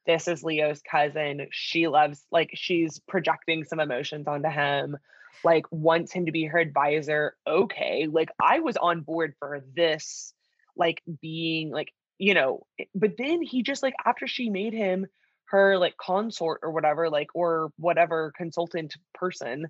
this 0.06 0.28
is 0.28 0.42
Leo's 0.44 0.80
cousin. 0.82 1.48
She 1.50 1.88
loves 1.88 2.24
like 2.30 2.50
she's 2.54 3.00
projecting 3.00 3.64
some 3.64 3.80
emotions 3.80 4.26
onto 4.26 4.48
him, 4.48 4.96
like 5.44 5.66
wants 5.70 6.12
him 6.12 6.26
to 6.26 6.32
be 6.32 6.44
her 6.44 6.58
advisor. 6.58 7.36
Okay, 7.46 8.06
like 8.10 8.30
I 8.42 8.60
was 8.60 8.76
on 8.76 9.00
board 9.00 9.34
for 9.38 9.62
this, 9.74 10.32
like 10.76 11.02
being 11.20 11.70
like 11.70 11.92
you 12.18 12.34
know, 12.34 12.66
eh, 12.78 12.84
but 12.94 13.16
then 13.18 13.42
he 13.42 13.62
just 13.62 13.82
like 13.82 13.94
after 14.04 14.26
she 14.26 14.50
made 14.50 14.72
him 14.72 15.06
her 15.46 15.78
like 15.78 15.96
consort 15.96 16.60
or 16.62 16.70
whatever, 16.70 17.10
like 17.10 17.28
or 17.34 17.72
whatever 17.76 18.32
consultant 18.36 18.94
person, 19.14 19.66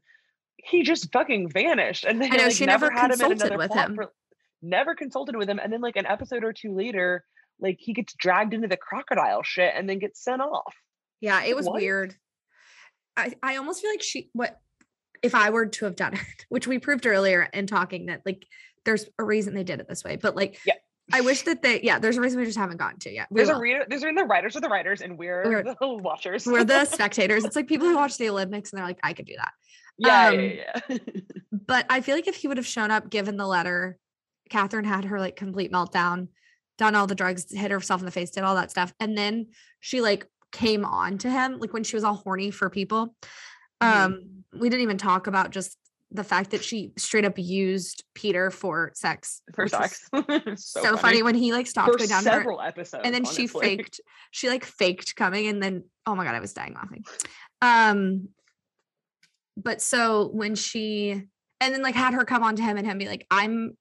he 0.56 0.82
just 0.82 1.10
fucking 1.12 1.48
vanished 1.48 2.04
and 2.04 2.20
then 2.20 2.32
I 2.32 2.36
know, 2.36 2.44
like, 2.44 2.56
she 2.56 2.66
never, 2.66 2.86
never 2.90 3.00
had 3.00 3.12
him 3.12 3.20
in 3.20 3.32
another 3.32 3.56
with 3.56 3.72
him. 3.72 3.94
for- 3.94 4.12
never 4.62 4.94
consulted 4.94 5.36
with 5.36 5.48
him 5.48 5.58
and 5.58 5.72
then 5.72 5.80
like 5.80 5.96
an 5.96 6.06
episode 6.06 6.44
or 6.44 6.52
two 6.52 6.74
later 6.74 7.24
like 7.60 7.76
he 7.78 7.92
gets 7.92 8.12
dragged 8.14 8.54
into 8.54 8.68
the 8.68 8.76
crocodile 8.76 9.42
shit 9.42 9.72
and 9.76 9.88
then 9.88 9.98
gets 9.98 10.22
sent 10.22 10.40
off 10.42 10.74
Yeah, 11.20 11.42
it 11.44 11.54
was 11.56 11.66
What? 11.66 11.76
weird. 11.76 12.14
I, 13.16 13.34
I 13.42 13.56
almost 13.56 13.82
feel 13.82 13.90
like 13.90 14.02
she 14.02 14.30
what 14.32 14.58
if 15.22 15.34
I 15.34 15.50
were 15.50 15.66
to 15.66 15.84
have 15.84 15.96
done 15.96 16.14
it, 16.14 16.20
which 16.48 16.66
we 16.66 16.78
proved 16.78 17.06
earlier 17.06 17.42
in 17.52 17.66
talking 17.66 18.06
that 18.06 18.22
like 18.24 18.46
there's 18.84 19.04
a 19.18 19.24
reason 19.24 19.54
they 19.54 19.64
did 19.64 19.80
it 19.80 19.88
this 19.88 20.02
way, 20.04 20.16
but 20.16 20.34
like 20.36 20.58
Yeah. 20.64 20.74
I 21.12 21.22
wish 21.22 21.42
that 21.42 21.60
they 21.60 21.80
yeah, 21.82 21.98
there's 21.98 22.16
a 22.16 22.20
reason 22.20 22.38
we 22.38 22.46
just 22.46 22.56
haven't 22.56 22.76
gotten 22.76 23.00
to 23.00 23.10
yet. 23.12 23.26
We 23.30 23.40
There's 23.40 23.48
a 23.48 23.54
will. 23.54 23.60
reader. 23.60 23.84
There's 23.88 24.02
the 24.02 24.24
writers 24.28 24.54
are 24.56 24.60
the 24.60 24.68
writers, 24.68 25.00
and 25.00 25.18
we're, 25.18 25.42
We're- 25.44 25.74
the 25.80 25.88
watchers. 25.88 26.46
We're 26.46 26.62
the 26.62 26.84
spectators. 26.96 27.44
It's 27.44 27.56
like 27.56 27.66
people 27.66 27.88
who 27.88 27.96
watch 27.96 28.16
the 28.16 28.28
Olympics 28.28 28.70
and 28.72 28.78
they're 28.78 28.86
like, 28.86 29.00
I 29.02 29.12
could 29.12 29.26
do 29.26 29.34
that. 29.36 29.52
yeah, 29.98 30.28
um, 30.28 30.40
yeah, 30.40 30.80
yeah. 30.88 30.98
But 31.50 31.86
I 31.90 32.00
feel 32.00 32.14
like 32.14 32.28
if 32.28 32.36
he 32.36 32.46
would 32.46 32.58
have 32.58 32.66
shown 32.66 32.92
up, 32.92 33.10
given 33.10 33.36
the 33.36 33.46
letter, 33.46 33.98
Catherine 34.50 34.84
had 34.84 35.06
her 35.06 35.18
like 35.18 35.36
complete 35.36 35.72
meltdown, 35.72 36.28
done 36.76 36.94
all 36.94 37.06
the 37.06 37.14
drugs, 37.14 37.46
hit 37.50 37.70
herself 37.70 38.00
in 38.00 38.04
the 38.04 38.12
face, 38.12 38.30
did 38.30 38.44
all 38.44 38.56
that 38.56 38.70
stuff. 38.70 38.92
And 39.00 39.16
then 39.16 39.46
she 39.80 40.00
like 40.00 40.26
came 40.52 40.84
on 40.84 41.18
to 41.18 41.30
him, 41.30 41.58
like 41.58 41.72
when 41.72 41.84
she 41.84 41.96
was 41.96 42.04
all 42.04 42.14
horny 42.14 42.50
for 42.50 42.68
people. 42.68 43.14
Mhm. 43.82 43.86
Um, 43.86 44.44
we 44.52 44.68
didn't 44.68 44.82
even 44.82 44.98
talk 44.98 45.26
about 45.26 45.50
just 45.50 45.78
the 46.12 46.24
fact 46.24 46.50
that 46.50 46.64
she 46.64 46.92
straight 46.96 47.24
up 47.24 47.34
used 47.38 48.04
Peter 48.14 48.50
for 48.50 48.90
sex. 48.94 49.42
for 49.54 49.68
sex. 49.68 50.08
So, 50.56 50.96
funny. 50.96 51.22
when 51.22 51.36
he 51.36 51.52
like 51.52 51.66
stopped 51.68 51.92
for 51.92 51.98
going 51.98 52.10
down 52.10 52.24
to 52.24 52.30
her 52.30 52.36
several 52.38 52.60
episodes, 52.60 53.02
and 53.04 53.14
then 53.14 53.24
she 53.24 53.46
faked 53.46 54.00
she 54.32 54.48
like 54.48 54.64
faked 54.64 55.14
coming 55.14 55.46
and 55.46 55.62
then 55.62 55.84
oh 56.06 56.14
my 56.16 56.24
god 56.24 56.34
i 56.34 56.40
was 56.40 56.52
dying 56.52 56.74
laughing 56.74 57.04
um 57.62 58.28
but 59.56 59.80
so 59.80 60.28
when 60.32 60.54
she 60.56 61.10
and 61.60 61.74
then 61.74 61.82
like 61.82 61.94
had 61.94 62.14
her 62.14 62.24
come 62.24 62.42
on 62.42 62.56
to 62.56 62.62
him 62.62 62.76
and 62.76 62.86
him 62.86 62.98
be 62.98 63.06
like 63.06 63.26
i'm 63.30 63.76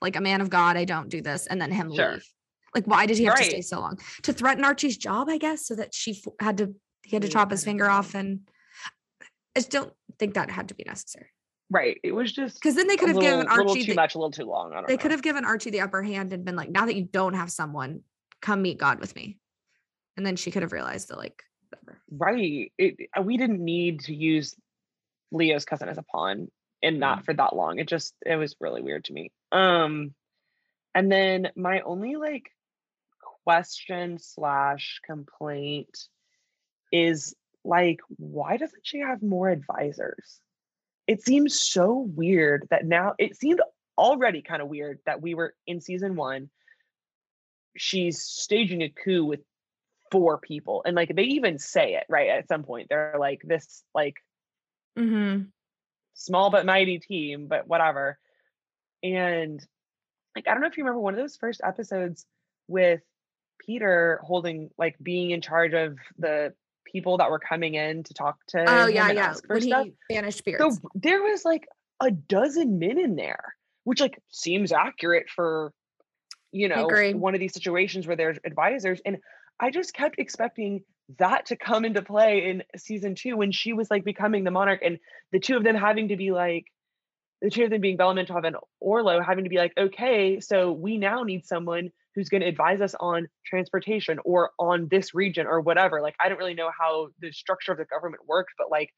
like 0.00 0.16
a 0.16 0.20
man 0.20 0.40
of 0.40 0.50
god 0.50 0.76
i 0.76 0.84
don't 0.84 1.08
do 1.08 1.20
this 1.20 1.46
and 1.46 1.60
then 1.60 1.70
him 1.70 1.92
Sure. 1.94 2.12
leave 2.12 2.24
like 2.74 2.84
why 2.86 3.06
did 3.06 3.16
he 3.18 3.24
have 3.24 3.36
to 3.36 3.44
stay 3.44 3.60
so 3.60 3.80
long 3.80 3.98
to 4.22 4.32
threaten 4.32 4.64
archie's 4.64 4.96
job 4.96 5.28
i 5.28 5.38
guess 5.38 5.66
so 5.66 5.74
that 5.74 5.94
she 5.94 6.12
f- 6.12 6.32
had 6.40 6.58
to 6.58 6.74
he 7.04 7.16
had 7.16 7.22
to 7.22 7.28
Mm, 7.28 7.32
chop 7.32 7.50
his 7.50 7.64
finger 7.64 7.88
off 7.88 8.14
and 8.14 8.40
i 9.20 9.60
just 9.60 9.70
don't 9.70 9.92
think 10.18 10.34
that 10.34 10.50
had 10.50 10.68
to 10.68 10.74
be 10.74 10.84
necessary 10.86 11.26
Right. 11.70 12.00
It 12.02 12.12
was 12.12 12.32
just 12.32 12.54
because 12.54 12.76
then 12.76 12.86
they 12.86 12.96
could 12.96 13.08
have 13.08 13.16
little, 13.18 13.30
given 13.42 13.46
little 13.54 13.68
archie 13.72 13.84
too 13.84 13.90
the, 13.92 13.96
much, 13.96 14.14
a 14.14 14.18
little 14.18 14.30
too 14.30 14.46
long. 14.46 14.72
I 14.72 14.76
don't 14.76 14.86
they 14.86 14.94
know. 14.94 15.02
could 15.02 15.10
have 15.10 15.20
given 15.20 15.44
archie 15.44 15.68
the 15.68 15.82
upper 15.82 16.02
hand 16.02 16.32
and 16.32 16.42
been 16.42 16.56
like 16.56 16.70
now 16.70 16.86
that 16.86 16.96
you 16.96 17.04
don't 17.04 17.34
have 17.34 17.50
someone 17.50 18.00
come 18.40 18.62
meet 18.62 18.78
god 18.78 19.00
with 19.00 19.14
me 19.14 19.36
and 20.16 20.24
then 20.24 20.34
she 20.34 20.50
could 20.50 20.62
have 20.62 20.72
realized 20.72 21.08
that 21.08 21.18
like 21.18 21.42
whatever 21.68 22.00
right. 22.10 22.72
It, 22.78 23.10
uh, 23.14 23.20
we 23.20 23.36
didn't 23.36 23.62
need 23.62 24.00
to 24.04 24.14
use 24.14 24.54
Leo's 25.30 25.66
cousin 25.66 25.90
as 25.90 25.98
a 25.98 26.02
pawn 26.04 26.48
and 26.82 26.96
Mm. 26.96 27.00
not 27.00 27.26
for 27.26 27.34
that 27.34 27.54
long. 27.54 27.78
It 27.78 27.86
just 27.86 28.14
it 28.24 28.36
was 28.36 28.56
really 28.60 28.80
weird 28.80 29.04
to 29.04 29.12
me. 29.12 29.30
Um, 29.52 30.14
and 30.94 31.10
then 31.10 31.50
my 31.56 31.80
only 31.80 32.16
like 32.16 32.50
question 33.44 34.18
slash 34.18 35.00
complaint 35.06 35.96
is 36.92 37.34
like, 37.64 38.00
why 38.16 38.56
doesn't 38.56 38.86
she 38.86 39.00
have 39.00 39.22
more 39.22 39.48
advisors? 39.48 40.40
It 41.06 41.22
seems 41.22 41.58
so 41.58 42.10
weird 42.14 42.66
that 42.70 42.84
now 42.84 43.14
it 43.18 43.36
seemed 43.36 43.60
already 43.96 44.42
kind 44.42 44.62
of 44.62 44.68
weird 44.68 45.00
that 45.06 45.22
we 45.22 45.34
were 45.34 45.54
in 45.66 45.80
season 45.80 46.16
one. 46.16 46.50
She's 47.76 48.22
staging 48.22 48.82
a 48.82 48.88
coup 48.88 49.24
with 49.24 49.40
four 50.10 50.38
people, 50.38 50.82
and 50.84 50.96
like 50.96 51.14
they 51.14 51.24
even 51.24 51.58
say 51.58 51.94
it 51.94 52.04
right 52.08 52.28
at 52.30 52.48
some 52.48 52.64
point. 52.64 52.88
They're 52.88 53.16
like 53.18 53.40
this 53.44 53.82
like 53.94 54.16
mm-hmm. 54.98 55.44
small 56.14 56.50
but 56.50 56.66
mighty 56.66 56.98
team, 56.98 57.46
but 57.48 57.66
whatever. 57.66 58.18
And 59.02 59.64
like 60.34 60.48
I 60.48 60.52
don't 60.52 60.60
know 60.60 60.68
if 60.68 60.76
you 60.76 60.84
remember 60.84 61.00
one 61.00 61.14
of 61.14 61.20
those 61.20 61.36
first 61.36 61.60
episodes 61.64 62.26
with 62.66 63.00
Peter 63.64 64.20
holding 64.22 64.70
like 64.78 64.96
being 65.02 65.30
in 65.30 65.40
charge 65.40 65.74
of 65.74 65.96
the 66.18 66.52
people 66.84 67.18
that 67.18 67.30
were 67.30 67.38
coming 67.38 67.74
in 67.74 68.02
to 68.04 68.14
talk 68.14 68.38
to 68.48 68.64
Oh 68.66 68.86
yeah, 68.86 69.10
yeah. 69.10 69.34
When 69.46 69.62
stuff. 69.62 69.86
he 69.86 69.94
banished 70.08 70.42
So 70.58 70.70
there 70.94 71.22
was 71.22 71.44
like 71.44 71.66
a 72.00 72.10
dozen 72.10 72.78
men 72.78 72.98
in 72.98 73.16
there, 73.16 73.54
which 73.84 74.00
like 74.00 74.20
seems 74.30 74.72
accurate 74.72 75.26
for 75.34 75.72
you 76.52 76.68
know 76.68 76.88
one 77.14 77.34
of 77.34 77.40
these 77.40 77.52
situations 77.52 78.06
where 78.06 78.16
there's 78.16 78.38
advisors. 78.44 79.00
And 79.04 79.18
I 79.60 79.70
just 79.70 79.92
kept 79.92 80.18
expecting 80.18 80.84
that 81.18 81.46
to 81.46 81.56
come 81.56 81.84
into 81.84 82.02
play 82.02 82.50
in 82.50 82.62
season 82.76 83.14
two 83.14 83.36
when 83.36 83.50
she 83.50 83.72
was 83.72 83.90
like 83.90 84.04
becoming 84.04 84.44
the 84.44 84.50
monarch 84.50 84.80
and 84.84 84.98
the 85.32 85.40
two 85.40 85.56
of 85.56 85.64
them 85.64 85.74
having 85.74 86.08
to 86.08 86.16
be 86.16 86.30
like 86.30 86.64
the 87.40 87.50
two 87.50 87.64
of 87.64 87.70
them 87.70 87.80
being 87.80 87.96
Velementov 87.96 88.46
and 88.46 88.56
Orlo 88.80 89.20
having 89.22 89.44
to 89.44 89.50
be 89.50 89.56
like, 89.56 89.72
okay, 89.78 90.40
so 90.40 90.72
we 90.72 90.98
now 90.98 91.22
need 91.22 91.46
someone 91.46 91.90
who's 92.14 92.28
going 92.28 92.40
to 92.40 92.48
advise 92.48 92.80
us 92.80 92.94
on 92.98 93.28
transportation 93.46 94.18
or 94.24 94.50
on 94.58 94.88
this 94.88 95.14
region 95.14 95.46
or 95.46 95.60
whatever. 95.60 96.00
Like, 96.00 96.16
I 96.20 96.28
don't 96.28 96.38
really 96.38 96.54
know 96.54 96.70
how 96.76 97.08
the 97.20 97.30
structure 97.30 97.70
of 97.72 97.78
the 97.78 97.84
government 97.84 98.26
worked, 98.26 98.54
but 98.58 98.70
like, 98.70 98.92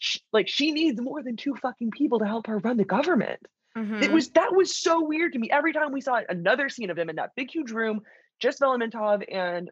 sh- 0.00 0.18
like 0.32 0.48
she 0.48 0.72
needs 0.72 1.00
more 1.00 1.22
than 1.22 1.36
two 1.36 1.54
fucking 1.56 1.90
people 1.92 2.18
to 2.18 2.26
help 2.26 2.46
her 2.46 2.58
run 2.58 2.76
the 2.76 2.84
government. 2.84 3.40
It 3.76 3.80
Mhm. 3.80 4.12
was 4.12 4.30
that 4.32 4.54
was 4.54 4.76
so 4.76 5.04
weird 5.04 5.32
to 5.34 5.38
me. 5.38 5.50
Every 5.50 5.72
time 5.72 5.92
we 5.92 6.00
saw 6.00 6.20
another 6.28 6.68
scene 6.68 6.90
of 6.90 6.96
them 6.96 7.08
in 7.08 7.16
that 7.16 7.34
big 7.36 7.50
huge 7.50 7.70
room, 7.70 8.02
just 8.40 8.60
Velementov 8.60 9.24
and 9.32 9.70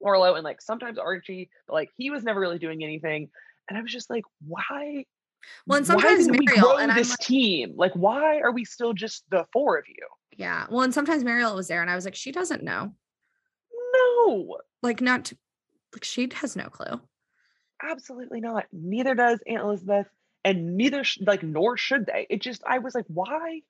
Orlo, 0.00 0.34
and 0.34 0.44
like 0.44 0.60
sometimes 0.60 0.98
Archie, 0.98 1.50
but 1.66 1.74
like 1.74 1.90
he 1.96 2.10
was 2.10 2.22
never 2.22 2.38
really 2.40 2.58
doing 2.58 2.84
anything. 2.84 3.30
And 3.68 3.76
I 3.76 3.82
was 3.82 3.90
just 3.92 4.08
like, 4.10 4.24
why? 4.46 5.04
Well, 5.66 5.78
and 5.78 5.86
why 5.88 5.94
sometimes 5.94 6.26
didn't 6.26 6.38
we 6.40 6.46
Marial, 6.46 6.62
grow 6.62 6.76
and 6.78 6.92
this 6.96 7.10
like- 7.10 7.18
team? 7.20 7.74
Like, 7.76 7.92
why 7.94 8.40
are 8.40 8.52
we 8.52 8.64
still 8.64 8.92
just 8.92 9.24
the 9.30 9.44
four 9.52 9.78
of 9.78 9.84
you? 9.88 10.06
yeah. 10.36 10.66
Well, 10.70 10.82
and 10.82 10.94
sometimes 10.94 11.24
Marial 11.24 11.54
was 11.56 11.66
there, 11.68 11.80
and 11.82 11.90
I 11.90 11.94
was 11.96 12.04
like, 12.04 12.14
she 12.14 12.30
doesn't 12.32 12.62
know. 12.62 12.94
No, 13.92 14.58
Like, 14.82 15.00
not 15.00 15.24
to, 15.26 15.38
like 15.94 16.04
she 16.04 16.28
has 16.34 16.54
no 16.56 16.64
clue. 16.68 17.00
absolutely 17.82 18.40
not. 18.40 18.66
Neither 18.72 19.14
does 19.14 19.40
Aunt 19.46 19.62
Elizabeth, 19.62 20.06
and 20.44 20.76
neither 20.76 21.02
sh- 21.04 21.18
like 21.26 21.42
nor 21.42 21.76
should 21.76 22.06
they. 22.06 22.26
It 22.30 22.40
just 22.42 22.62
I 22.66 22.78
was 22.78 22.94
like, 22.94 23.06
why? 23.08 23.62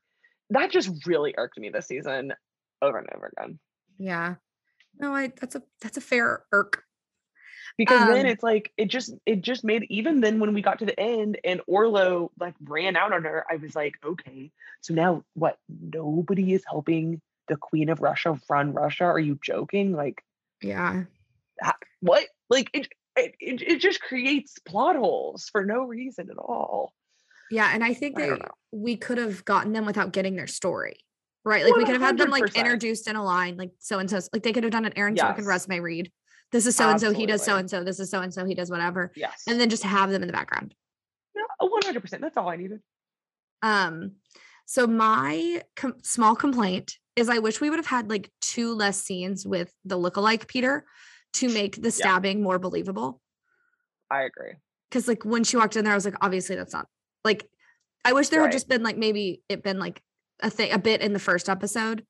That 0.50 0.70
just 0.70 1.06
really 1.06 1.34
irked 1.36 1.58
me 1.58 1.68
this 1.70 1.86
season, 1.86 2.32
over 2.82 2.98
and 2.98 3.08
over 3.14 3.32
again. 3.36 3.58
Yeah. 3.98 4.34
No, 4.98 5.14
I 5.14 5.28
that's 5.40 5.54
a 5.54 5.62
that's 5.80 5.96
a 5.96 6.00
fair 6.02 6.42
irk. 6.52 6.82
Because 7.78 8.08
then 8.08 8.26
Um, 8.26 8.32
it's 8.32 8.42
like 8.42 8.72
it 8.76 8.86
just 8.86 9.14
it 9.24 9.40
just 9.40 9.64
made 9.64 9.86
even 9.88 10.20
then 10.20 10.40
when 10.40 10.52
we 10.52 10.60
got 10.60 10.80
to 10.80 10.84
the 10.84 10.98
end 10.98 11.38
and 11.44 11.62
Orlo 11.66 12.30
like 12.38 12.54
ran 12.60 12.96
out 12.96 13.12
on 13.12 13.22
her, 13.24 13.46
I 13.48 13.56
was 13.56 13.74
like, 13.74 13.94
okay, 14.04 14.50
so 14.82 14.92
now 14.92 15.24
what? 15.34 15.56
Nobody 15.68 16.52
is 16.52 16.64
helping 16.68 17.22
the 17.46 17.56
Queen 17.56 17.88
of 17.88 18.00
Russia 18.02 18.38
run 18.50 18.72
Russia. 18.74 19.04
Are 19.04 19.18
you 19.20 19.38
joking? 19.40 19.92
Like 19.92 20.22
Yeah. 20.60 21.04
what? 22.00 22.26
Like 22.50 22.68
it 22.74 22.88
it, 23.16 23.34
it, 23.40 23.62
it 23.62 23.80
just 23.80 24.00
creates 24.02 24.58
plot 24.60 24.96
holes 24.96 25.48
for 25.50 25.64
no 25.64 25.84
reason 25.84 26.30
at 26.30 26.38
all. 26.38 26.92
Yeah. 27.50 27.70
And 27.72 27.82
I 27.82 27.94
think 27.94 28.16
that 28.16 28.38
know. 28.38 28.48
we 28.72 28.96
could 28.96 29.18
have 29.18 29.44
gotten 29.44 29.72
them 29.72 29.86
without 29.86 30.12
getting 30.12 30.36
their 30.36 30.46
story. 30.46 30.98
Right. 31.44 31.64
Like 31.64 31.76
we 31.76 31.84
could 31.84 31.94
have 31.94 32.02
had 32.02 32.18
them 32.18 32.30
like 32.30 32.54
introduced 32.56 33.08
in 33.08 33.16
a 33.16 33.24
line, 33.24 33.56
like 33.56 33.70
so 33.78 33.98
and 33.98 34.10
so. 34.10 34.20
Like 34.32 34.42
they 34.42 34.52
could 34.52 34.64
have 34.64 34.72
done 34.72 34.84
an 34.84 34.92
Aaron 34.96 35.14
Sorkin 35.14 35.38
Yes. 35.38 35.46
resume 35.46 35.80
read. 35.80 36.12
This 36.52 36.66
is 36.66 36.76
so 36.76 36.88
and 36.88 37.00
so, 37.00 37.12
he 37.12 37.26
does 37.26 37.44
so 37.44 37.56
and 37.56 37.68
so, 37.68 37.84
this 37.84 38.00
is 38.00 38.10
so 38.10 38.20
and 38.20 38.32
so, 38.32 38.44
he 38.44 38.54
does 38.54 38.70
whatever. 38.70 39.12
Yes. 39.14 39.42
And 39.46 39.60
then 39.60 39.68
just 39.68 39.82
have 39.82 40.10
them 40.10 40.22
in 40.22 40.26
the 40.26 40.32
background. 40.32 40.74
one 41.60 41.82
hundred 41.84 42.00
percent. 42.00 42.22
That's 42.22 42.36
all 42.36 42.48
I 42.48 42.56
needed. 42.56 42.80
Um, 43.62 44.12
so 44.66 44.86
my 44.86 45.62
com- 45.76 46.02
small 46.02 46.34
complaint 46.36 46.94
is 47.16 47.28
I 47.28 47.38
wish 47.38 47.60
we 47.60 47.70
would 47.70 47.78
have 47.78 47.86
had 47.86 48.08
like 48.08 48.30
two 48.40 48.74
less 48.74 49.02
scenes 49.02 49.46
with 49.46 49.72
the 49.84 49.98
lookalike 49.98 50.46
Peter 50.46 50.84
to 51.34 51.48
make 51.48 51.80
the 51.82 51.90
stabbing 51.90 52.42
more 52.42 52.58
believable. 52.58 53.20
I 54.10 54.22
agree. 54.22 54.52
Because 54.88 55.06
like 55.08 55.24
when 55.24 55.44
she 55.44 55.56
walked 55.56 55.76
in 55.76 55.84
there, 55.84 55.92
I 55.92 55.96
was 55.96 56.04
like, 56.04 56.16
obviously 56.22 56.56
that's 56.56 56.72
not 56.72 56.86
like. 57.24 57.48
I 58.04 58.12
wish 58.12 58.28
there 58.28 58.40
had 58.40 58.52
just 58.52 58.68
been 58.68 58.82
like 58.82 58.96
maybe 58.96 59.42
it 59.48 59.62
been 59.62 59.78
like 59.78 60.00
a 60.40 60.48
thing 60.48 60.72
a 60.72 60.78
bit 60.78 61.02
in 61.02 61.12
the 61.12 61.18
first 61.18 61.48
episode 61.48 62.06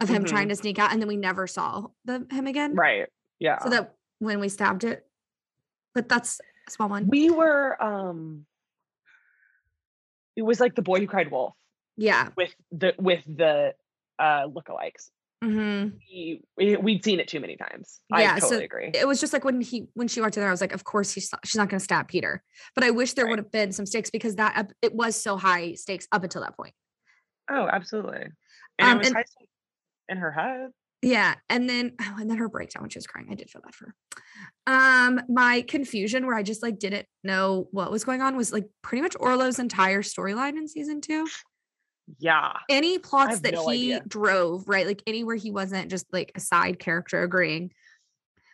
of 0.00 0.08
him 0.08 0.24
trying 0.24 0.48
to 0.48 0.56
sneak 0.56 0.78
out, 0.78 0.92
and 0.92 1.02
then 1.02 1.08
we 1.08 1.16
never 1.16 1.46
saw 1.46 1.88
the 2.04 2.26
him 2.30 2.46
again. 2.46 2.74
Right. 2.74 3.08
Yeah. 3.42 3.58
So 3.62 3.70
that 3.70 3.94
when 4.20 4.38
we 4.38 4.48
stabbed 4.48 4.84
it, 4.84 5.04
but 5.94 6.08
that's 6.08 6.40
a 6.68 6.70
small 6.70 6.88
one. 6.88 7.08
we 7.08 7.28
were 7.28 7.76
um 7.82 8.46
it 10.36 10.42
was 10.42 10.60
like 10.60 10.74
the 10.76 10.82
boy 10.82 11.00
who 11.00 11.06
cried 11.06 11.30
wolf. 11.30 11.54
yeah. 11.96 12.28
with 12.36 12.54
the 12.70 12.94
with 12.98 13.24
the 13.26 13.74
uh 14.20 14.46
lookalikes. 14.46 15.10
hmm 15.42 15.88
We, 16.08 16.40
we 16.56 16.76
we'd 16.76 17.04
seen 17.04 17.18
it 17.18 17.26
too 17.26 17.40
many 17.40 17.56
times. 17.56 18.00
Yeah, 18.16 18.34
I 18.36 18.38
so 18.38 18.58
agree. 18.58 18.92
it 18.94 19.08
was 19.08 19.20
just 19.20 19.32
like 19.32 19.44
when 19.44 19.60
he 19.60 19.88
when 19.94 20.06
she 20.06 20.20
walked 20.20 20.36
in 20.36 20.40
there, 20.42 20.48
I 20.50 20.52
was 20.52 20.60
like, 20.60 20.72
of 20.72 20.84
course 20.84 21.12
she's 21.12 21.28
not, 21.32 21.40
she's 21.44 21.56
not 21.56 21.68
going 21.68 21.80
to 21.80 21.84
stab 21.84 22.06
Peter. 22.06 22.42
But 22.76 22.84
I 22.84 22.90
wish 22.90 23.14
there 23.14 23.24
Right. 23.24 23.30
would 23.30 23.38
have 23.40 23.50
been 23.50 23.72
some 23.72 23.86
stakes 23.86 24.10
because 24.10 24.36
that 24.36 24.72
it 24.82 24.94
was 24.94 25.16
so 25.20 25.36
high 25.36 25.74
stakes 25.74 26.06
up 26.12 26.22
until 26.22 26.42
that 26.42 26.56
point. 26.56 26.74
Oh, 27.50 27.66
absolutely. 27.66 28.26
And 28.78 28.88
Um, 28.88 28.96
it 28.96 28.98
was 29.00 29.06
and- 29.08 29.16
high 29.16 29.24
in 30.08 30.18
her 30.18 30.30
head. 30.30 30.70
Yeah, 31.02 31.34
and 31.48 31.68
then 31.68 31.92
oh, 32.00 32.16
and 32.20 32.30
then 32.30 32.38
her 32.38 32.48
breakdown 32.48 32.84
when 32.84 32.90
she 32.90 32.98
was 32.98 33.08
crying, 33.08 33.26
I 33.30 33.34
did 33.34 33.50
feel 33.50 33.60
bad 33.60 33.74
for 33.74 33.86
her. 33.86 33.94
Um, 34.66 35.20
my 35.28 35.62
confusion 35.62 36.26
where 36.26 36.36
I 36.36 36.44
just 36.44 36.62
like 36.62 36.78
didn't 36.78 37.06
know 37.24 37.66
what 37.72 37.90
was 37.90 38.04
going 38.04 38.22
on 38.22 38.36
was 38.36 38.52
like 38.52 38.68
pretty 38.82 39.02
much 39.02 39.16
Orlo's 39.18 39.58
entire 39.58 40.02
storyline 40.02 40.56
in 40.56 40.68
season 40.68 41.00
two. 41.00 41.26
Yeah. 42.18 42.52
Any 42.68 42.98
plots 42.98 43.40
that 43.40 43.54
no 43.54 43.68
he 43.68 43.94
idea. 43.94 44.04
drove, 44.06 44.68
right? 44.68 44.86
Like 44.86 45.02
anywhere 45.06 45.36
he 45.36 45.50
wasn't 45.50 45.90
just 45.90 46.06
like 46.12 46.32
a 46.34 46.40
side 46.40 46.78
character 46.78 47.22
agreeing, 47.22 47.72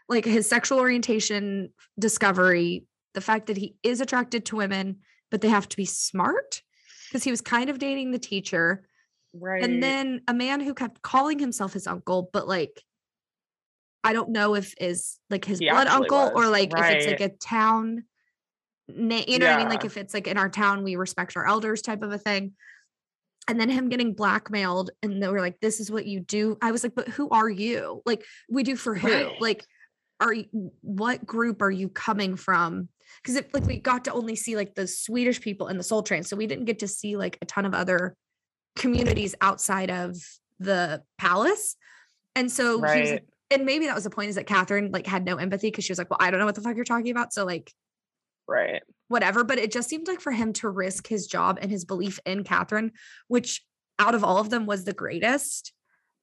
like 0.08 0.24
his 0.24 0.48
sexual 0.48 0.78
orientation 0.78 1.72
discovery, 1.98 2.86
the 3.14 3.20
fact 3.20 3.46
that 3.46 3.56
he 3.56 3.76
is 3.82 4.00
attracted 4.00 4.46
to 4.46 4.56
women, 4.56 4.98
but 5.30 5.40
they 5.40 5.48
have 5.48 5.68
to 5.68 5.76
be 5.76 5.84
smart 5.84 6.62
because 7.08 7.24
he 7.24 7.30
was 7.30 7.40
kind 7.40 7.68
of 7.68 7.78
dating 7.78 8.10
the 8.10 8.18
teacher. 8.18 8.86
Right. 9.34 9.62
And 9.62 9.82
then 9.82 10.22
a 10.26 10.34
man 10.34 10.60
who 10.60 10.74
kept 10.74 11.02
calling 11.02 11.38
himself 11.38 11.72
his 11.72 11.86
uncle, 11.86 12.30
but 12.32 12.48
like 12.48 12.82
I 14.04 14.12
don't 14.12 14.30
know 14.30 14.54
if 14.54 14.74
is 14.80 15.18
like 15.28 15.44
his 15.44 15.58
He 15.58 15.68
blood 15.68 15.86
uncle 15.86 16.30
or 16.34 16.42
was, 16.42 16.50
like 16.50 16.72
if 16.74 16.84
it's 16.84 17.06
like 17.06 17.20
a 17.20 17.36
town 17.36 18.04
name, 18.88 19.24
you 19.26 19.38
know 19.38 19.46
what 19.46 19.54
I 19.54 19.58
mean? 19.58 19.68
Like 19.68 19.84
if 19.84 19.96
it's 19.96 20.14
like 20.14 20.26
in 20.26 20.38
our 20.38 20.48
town 20.48 20.82
we 20.82 20.96
respect 20.96 21.36
our 21.36 21.46
elders 21.46 21.82
type 21.82 22.02
of 22.02 22.12
a 22.12 22.18
thing. 22.18 22.52
And 23.48 23.58
then 23.58 23.70
him 23.70 23.88
getting 23.88 24.12
blackmailed 24.12 24.90
and 25.02 25.22
they 25.22 25.28
were 25.28 25.40
like, 25.40 25.58
this 25.60 25.80
is 25.80 25.90
what 25.90 26.04
you 26.04 26.20
do. 26.20 26.58
I 26.60 26.70
was 26.70 26.82
like, 26.82 26.94
but 26.94 27.08
who 27.08 27.30
are 27.30 27.48
you? 27.48 28.02
Like, 28.04 28.22
we 28.48 28.62
do 28.62 28.76
for 28.76 28.94
who? 28.94 29.08
Right. 29.08 29.40
Like, 29.40 29.64
are 30.20 30.34
you 30.34 30.46
what 30.82 31.24
group 31.24 31.62
are 31.62 31.70
you 31.70 31.88
coming 31.88 32.36
from? 32.36 32.88
Because 33.22 33.36
it 33.36 33.54
like 33.54 33.64
we 33.64 33.78
got 33.78 34.04
to 34.04 34.12
only 34.12 34.36
see 34.36 34.54
like 34.56 34.74
the 34.74 34.86
Swedish 34.86 35.40
people 35.40 35.68
in 35.68 35.78
the 35.78 35.84
Soul 35.84 36.02
Train. 36.02 36.24
So 36.24 36.36
we 36.36 36.46
didn't 36.46 36.66
get 36.66 36.80
to 36.80 36.88
see 36.88 37.16
like 37.16 37.38
a 37.40 37.46
ton 37.46 37.64
of 37.64 37.74
other 37.74 38.16
communities 38.78 39.34
outside 39.40 39.90
of 39.90 40.16
the 40.58 41.02
palace. 41.18 41.76
And 42.34 42.50
so 42.50 42.82
he 42.82 43.00
was 43.00 43.20
and 43.50 43.64
maybe 43.64 43.86
that 43.86 43.94
was 43.94 44.04
the 44.04 44.10
point 44.10 44.28
is 44.28 44.34
that 44.34 44.46
Catherine 44.46 44.90
like 44.92 45.06
had 45.06 45.24
no 45.24 45.36
empathy 45.36 45.70
because 45.70 45.84
she 45.84 45.92
was 45.92 45.98
like, 45.98 46.10
Well, 46.10 46.18
I 46.20 46.30
don't 46.30 46.40
know 46.40 46.46
what 46.46 46.54
the 46.54 46.60
fuck 46.60 46.76
you're 46.76 46.84
talking 46.84 47.10
about. 47.10 47.32
So 47.32 47.44
like 47.44 47.72
right. 48.46 48.82
whatever. 49.08 49.44
But 49.44 49.58
it 49.58 49.72
just 49.72 49.88
seemed 49.88 50.06
like 50.06 50.20
for 50.20 50.32
him 50.32 50.52
to 50.54 50.68
risk 50.68 51.06
his 51.06 51.26
job 51.26 51.58
and 51.60 51.70
his 51.70 51.84
belief 51.84 52.20
in 52.26 52.44
Catherine, 52.44 52.92
which 53.28 53.64
out 53.98 54.14
of 54.14 54.22
all 54.22 54.38
of 54.38 54.50
them 54.50 54.66
was 54.66 54.84
the 54.84 54.92
greatest. 54.92 55.72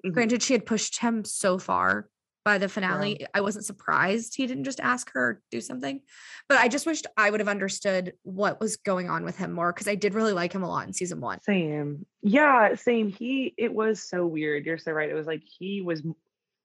Mhm. 0.06 0.14
Granted, 0.14 0.44
she 0.44 0.54
had 0.54 0.66
pushed 0.66 1.00
him 1.00 1.26
so 1.26 1.58
far 1.58 2.10
by 2.46 2.60
the 2.60 2.70
finale. 2.70 3.26
I 3.34 3.42
wasn't 3.42 3.66
surprised 3.66 4.36
he 4.36 4.46
didn't 4.46 4.64
just 4.64 4.80
ask 4.80 5.12
her 5.14 5.42
do 5.52 5.60
something. 5.60 6.00
But 6.48 6.60
I 6.60 6.68
just 6.68 6.86
wished 6.86 7.08
I 7.18 7.32
would 7.32 7.40
have 7.40 7.50
understood 7.50 8.14
what 8.22 8.62
was 8.62 8.78
going 8.78 9.10
on 9.10 9.26
with 9.26 9.36
him 9.36 9.52
more 9.52 9.74
because 9.74 9.88
I 9.88 9.96
did 9.96 10.14
really 10.14 10.32
like 10.32 10.54
him 10.54 10.64
a 10.64 10.70
lot 10.70 10.88
in 10.88 10.94
season 10.94 11.20
one. 11.20 11.42
Same. 11.42 12.06
Yeah, 12.22 12.76
same. 12.76 13.10
He 13.10 13.54
it 13.58 13.74
was 13.74 14.08
so 14.08 14.26
weird. 14.28 14.66
You're 14.66 14.78
so 14.78 14.92
right. 14.92 15.10
It 15.10 15.16
was 15.16 15.28
like 15.28 15.42
he 15.44 15.82
was 15.82 16.04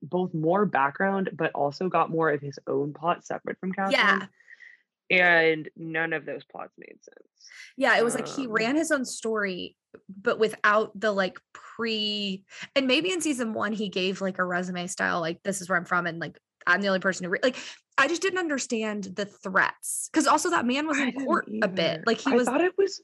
both 0.02 0.32
more 0.34 0.66
background, 0.66 1.30
but 1.32 1.50
also 1.54 1.88
got 1.88 2.10
more 2.10 2.30
of 2.30 2.42
his 2.42 2.58
own 2.66 2.92
plot 2.92 3.24
separate 3.24 3.58
from 3.58 3.72
Catherine. 3.72 3.98
Yeah. 3.98 4.26
And 5.10 5.68
none 5.76 6.12
of 6.12 6.24
those 6.24 6.44
plots 6.44 6.72
made 6.78 6.98
sense. 7.02 7.48
Yeah, 7.76 7.98
it 7.98 8.04
was 8.04 8.14
like 8.14 8.28
he 8.28 8.46
Um, 8.46 8.52
ran 8.52 8.76
his 8.76 8.92
own 8.92 9.04
story, 9.04 9.76
but 10.08 10.38
without 10.38 10.98
the 10.98 11.10
like 11.12 11.38
pre. 11.52 12.44
And 12.76 12.86
maybe 12.86 13.10
in 13.12 13.20
season 13.20 13.52
one 13.52 13.72
he 13.72 13.88
gave 13.88 14.20
like 14.20 14.38
a 14.38 14.44
resume 14.44 14.86
style, 14.86 15.20
like 15.20 15.42
this 15.42 15.60
is 15.60 15.68
where 15.68 15.76
I'm 15.78 15.84
from, 15.84 16.06
and 16.06 16.18
like 16.20 16.38
I'm 16.66 16.80
the 16.80 16.88
only 16.88 17.00
person 17.00 17.24
who 17.24 17.30
re-. 17.30 17.40
like. 17.42 17.56
I 17.98 18.08
just 18.08 18.22
didn't 18.22 18.38
understand 18.38 19.04
the 19.14 19.26
threats 19.26 20.08
because 20.10 20.26
also 20.26 20.48
that 20.50 20.64
man 20.64 20.86
was 20.86 20.98
in 20.98 21.12
court 21.12 21.50
a 21.62 21.68
bit. 21.68 22.06
Like 22.06 22.18
he 22.18 22.32
I 22.32 22.34
was 22.34 22.46
thought 22.46 22.62
it 22.62 22.72
was 22.78 23.02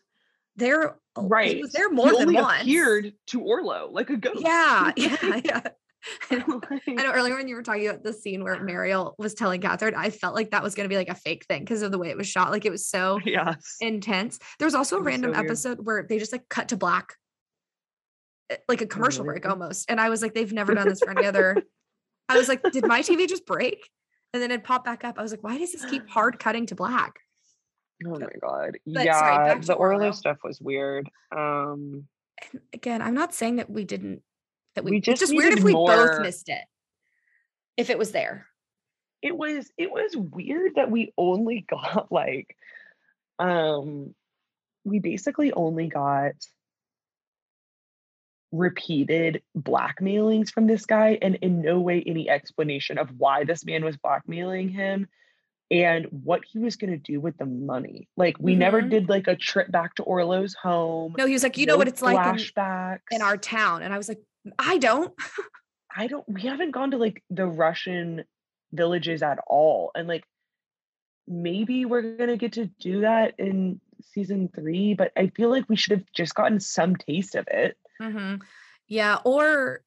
there. 0.57 0.97
right. 1.19 1.55
He 1.57 1.61
was 1.61 1.73
there 1.73 1.91
He 1.91 1.95
more 1.95 2.13
than 2.13 2.29
only 2.29 2.35
once. 2.37 2.63
appeared 2.63 3.13
to 3.27 3.43
Orlo 3.43 3.91
like 3.93 4.09
a 4.09 4.17
ghost. 4.17 4.41
Yeah, 4.41 4.93
yeah, 4.97 5.41
yeah. 5.45 5.61
I 6.31 6.37
know, 6.37 6.61
I 6.89 6.93
know 6.93 7.13
earlier 7.13 7.37
when 7.37 7.49
you 7.49 7.57
were 7.57 7.63
talking 7.63 7.89
about 7.89 8.03
the 8.03 8.13
scene 8.13 8.45
where 8.45 8.61
Marial 8.63 9.15
was 9.19 9.35
telling 9.35 9.61
Catherine, 9.61 9.95
I 9.95 10.11
felt 10.11 10.35
like 10.35 10.51
that 10.51 10.63
was 10.63 10.75
going 10.75 10.85
to 10.85 10.93
be 10.93 10.97
like 10.97 11.09
a 11.09 11.15
fake 11.15 11.47
thing 11.47 11.63
because 11.63 11.83
of 11.83 11.93
the 11.93 11.99
way 11.99 12.09
it 12.09 12.17
was 12.17 12.27
shot. 12.27 12.51
Like 12.51 12.65
it 12.65 12.71
was 12.73 12.87
so 12.87 13.19
yes. 13.25 13.77
intense. 13.81 14.39
There 14.59 14.67
was 14.67 14.75
also 14.75 14.97
a 14.97 14.99
was 14.99 15.05
so 15.05 15.11
random 15.11 15.31
weird. 15.33 15.45
episode 15.45 15.85
where 15.85 16.07
they 16.09 16.19
just 16.19 16.33
like 16.33 16.49
cut 16.49 16.69
to 16.69 16.77
black, 16.77 17.15
eh, 18.51 18.57
like 18.69 18.81
a 18.81 18.87
commercial 18.87 19.25
break 19.25 19.45
really? 19.45 19.53
almost. 19.53 19.91
And 19.91 20.01
I 20.01 20.09
was 20.09 20.23
like, 20.23 20.35
they've 20.35 20.53
never 20.53 20.75
done 20.75 20.89
this 20.89 21.01
for 21.01 21.11
any 21.11 21.27
other. 21.27 21.63
I 22.29 22.37
was 22.37 22.49
like, 22.49 22.63
did 22.73 22.87
my 22.87 23.01
TV 23.01 23.29
just 23.29 23.47
break? 23.47 23.89
And 24.33 24.43
then 24.43 24.51
it 24.51 24.65
popped 24.65 24.85
back 24.85 25.05
up. 25.05 25.19
I 25.19 25.23
was 25.23 25.31
like, 25.31 25.43
why 25.43 25.59
does 25.59 25.73
this 25.73 25.85
keep 25.85 26.09
hard 26.09 26.39
cutting 26.41 26.67
to 26.67 26.75
black? 26.75 27.15
Oh 28.05 28.19
my 28.19 28.27
god. 28.41 28.79
But 28.87 29.05
yeah, 29.05 29.55
to 29.55 29.67
the 29.67 29.75
Orlo. 29.75 30.11
stuff 30.11 30.39
was 30.45 30.61
weird. 30.61 31.09
Um 31.35 32.09
And 32.53 32.61
again, 32.73 33.01
I'm 33.01 33.15
not 33.15 33.35
saying 33.35 33.57
that 33.57 33.71
we 33.71 33.85
didn't, 33.85 34.23
that 34.77 34.85
we, 34.85 34.93
We 34.93 34.97
it's 34.99 35.07
just 35.07 35.21
just 35.21 35.35
weird 35.35 35.55
if 35.59 35.65
we 35.65 35.73
more- 35.73 35.89
both 35.89 36.21
missed 36.21 36.49
it. 36.49 36.63
If 37.77 37.91
it 37.91 37.99
was 37.99 38.13
there. 38.13 38.47
it 39.23 39.37
was 39.37 39.71
it 39.77 39.91
was 39.91 40.15
weird 40.17 40.77
that 40.77 40.91
we 40.91 41.13
only 41.19 41.63
got 41.69 42.13
like 42.13 42.55
um 43.39 44.15
we 44.85 44.99
basically 45.01 45.53
only 45.53 45.89
got 45.89 46.35
repeated 48.53 49.43
blackmailings 49.55 50.51
from 50.51 50.67
this 50.67 50.87
guy 50.87 51.19
and 51.21 51.35
in 51.43 51.61
no 51.63 51.81
way 51.81 52.03
any 52.07 52.31
explanation 52.31 52.97
of 52.97 53.11
why 53.19 53.45
this 53.45 53.65
man 53.67 53.85
was 53.85 53.97
blackmailing 53.97 54.69
him 54.69 55.09
and 55.71 56.07
what 56.11 56.43
he 56.51 56.61
was 56.61 56.77
going 56.77 56.93
to 56.93 56.97
do 56.97 57.21
with 57.21 57.37
the 57.39 57.45
money 57.45 58.09
like 58.17 58.37
we 58.39 58.55
never 58.55 58.81
Mhm. 58.81 58.91
did 58.91 59.09
like 59.09 59.27
a 59.27 59.35
trip 59.35 59.71
back 59.73 59.97
to 59.97 60.05
orlo's 60.05 60.55
home 60.55 61.15
No, 61.19 61.27
he 61.27 61.33
was 61.33 61.43
like, 61.43 61.59
you 61.59 61.67
know 61.67 61.77
what 61.77 61.89
it's 61.89 62.01
like 62.03 62.39
in, 62.39 62.99
in 63.17 63.23
our 63.23 63.37
town. 63.37 63.83
And 63.83 63.93
I 63.93 63.99
was 63.99 64.09
like, 64.09 64.21
I 64.59 64.79
don't. 64.79 65.15
I 65.97 66.09
don't 66.09 66.29
we 66.29 66.43
haven't 66.43 66.73
gone 66.73 66.91
to 66.91 66.99
like 66.99 67.23
the 67.31 67.47
Russian 67.47 68.25
villages 68.73 69.23
at 69.23 69.39
all. 69.47 69.91
And 69.95 70.07
like 70.07 70.25
maybe 71.27 71.85
we're 71.85 72.17
gonna 72.17 72.37
get 72.37 72.53
to 72.53 72.67
do 72.81 73.01
that 73.01 73.35
in 73.39 73.81
season 74.13 74.51
three, 74.55 74.95
but 74.95 75.13
I 75.17 75.29
feel 75.29 75.49
like 75.51 75.69
we 75.69 75.77
should 75.77 75.93
have 75.99 76.07
just 76.13 76.35
gotten 76.35 76.61
some 76.61 76.97
taste 76.97 77.35
of 77.35 77.47
it. 77.49 77.77
Mhm. 78.01 78.43
Yeah. 78.89 79.19
Or 79.25 79.83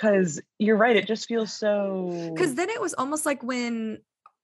Cause 0.00 0.40
you're 0.58 0.76
right, 0.76 0.96
it 0.96 1.06
just 1.06 1.28
feels 1.28 1.52
so 1.52 2.30
because 2.34 2.54
then 2.54 2.70
it 2.70 2.80
was 2.80 2.94
almost 2.94 3.26
like 3.26 3.42
when 3.42 3.98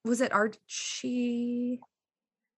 was 0.05 0.21
it 0.21 0.33
Archie 0.33 1.81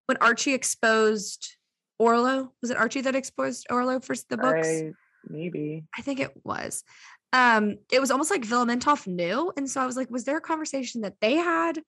when 0.07 0.17
Archie 0.21 0.53
exposed 0.53 1.55
Orlo? 1.99 2.53
Was 2.61 2.71
it 2.71 2.77
Archie 2.77 3.01
that 3.01 3.15
exposed 3.15 3.67
Orlo 3.69 3.99
for 3.99 4.15
the 4.29 4.37
books? 4.37 4.67
I- 4.67 4.93
maybe. 5.27 5.83
I 5.97 6.01
think 6.01 6.19
it 6.19 6.31
was. 6.43 6.83
Um, 7.31 7.77
it 7.91 7.99
was 7.99 8.11
almost 8.11 8.31
like 8.31 8.41
Velementov 8.41 9.05
knew, 9.07 9.51
and 9.55 9.69
so 9.69 9.81
I 9.81 9.85
was 9.85 9.95
like, 9.95 10.09
was 10.09 10.23
there 10.23 10.37
a 10.37 10.41
conversation 10.41 11.01
that 11.01 11.15
they 11.21 11.35
had 11.35 11.79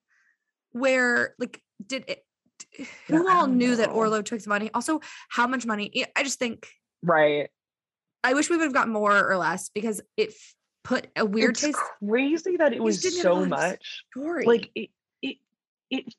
where 0.72 1.36
like 1.40 1.62
did 1.86 2.06
it? 2.08 2.26
d- 2.60 2.86
Yeah, 3.10 3.18
Who 3.18 3.30
all 3.30 3.48
knew 3.48 3.76
that. 3.78 3.90
Orlo 3.90 4.22
took 4.22 4.42
the 4.42 4.50
money? 4.50 4.70
Also, 4.74 5.02
how 5.30 5.48
much 5.48 5.66
money? 5.66 6.06
I 6.16 6.24
just 6.24 6.40
think 6.40 6.68
Right. 7.04 7.50
I 8.24 8.34
wish 8.36 8.50
we 8.50 8.58
would 8.58 8.66
have 8.66 8.74
got 8.74 8.88
more 8.88 9.28
or 9.30 9.38
less 9.38 9.70
because 9.70 10.02
it 10.16 10.34
put 10.84 11.08
a 11.16 11.26
weird 11.26 11.52
it's 11.52 11.62
taste 11.62 11.80
crazy 12.08 12.58
that 12.58 12.74
it 12.74 12.82
was 12.82 13.02
just 13.02 13.16
didn't 13.18 13.32
have 13.32 13.38
a 13.38 13.44
so 13.44 13.50
much. 13.50 14.06
story. 14.12 14.46
Like 14.46 14.70
it 14.76 14.90
it 15.22 15.38
it 15.90 16.14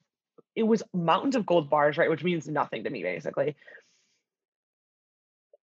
it 0.57 0.63
was 0.65 0.83
mountains 0.93 1.37
of 1.37 1.47
gold 1.47 1.71
bars, 1.71 1.97
right? 1.97 2.11
Which 2.11 2.25
means 2.25 2.49
nothing 2.49 2.85
to 2.85 2.91
me, 2.91 3.03
basically. 3.03 3.57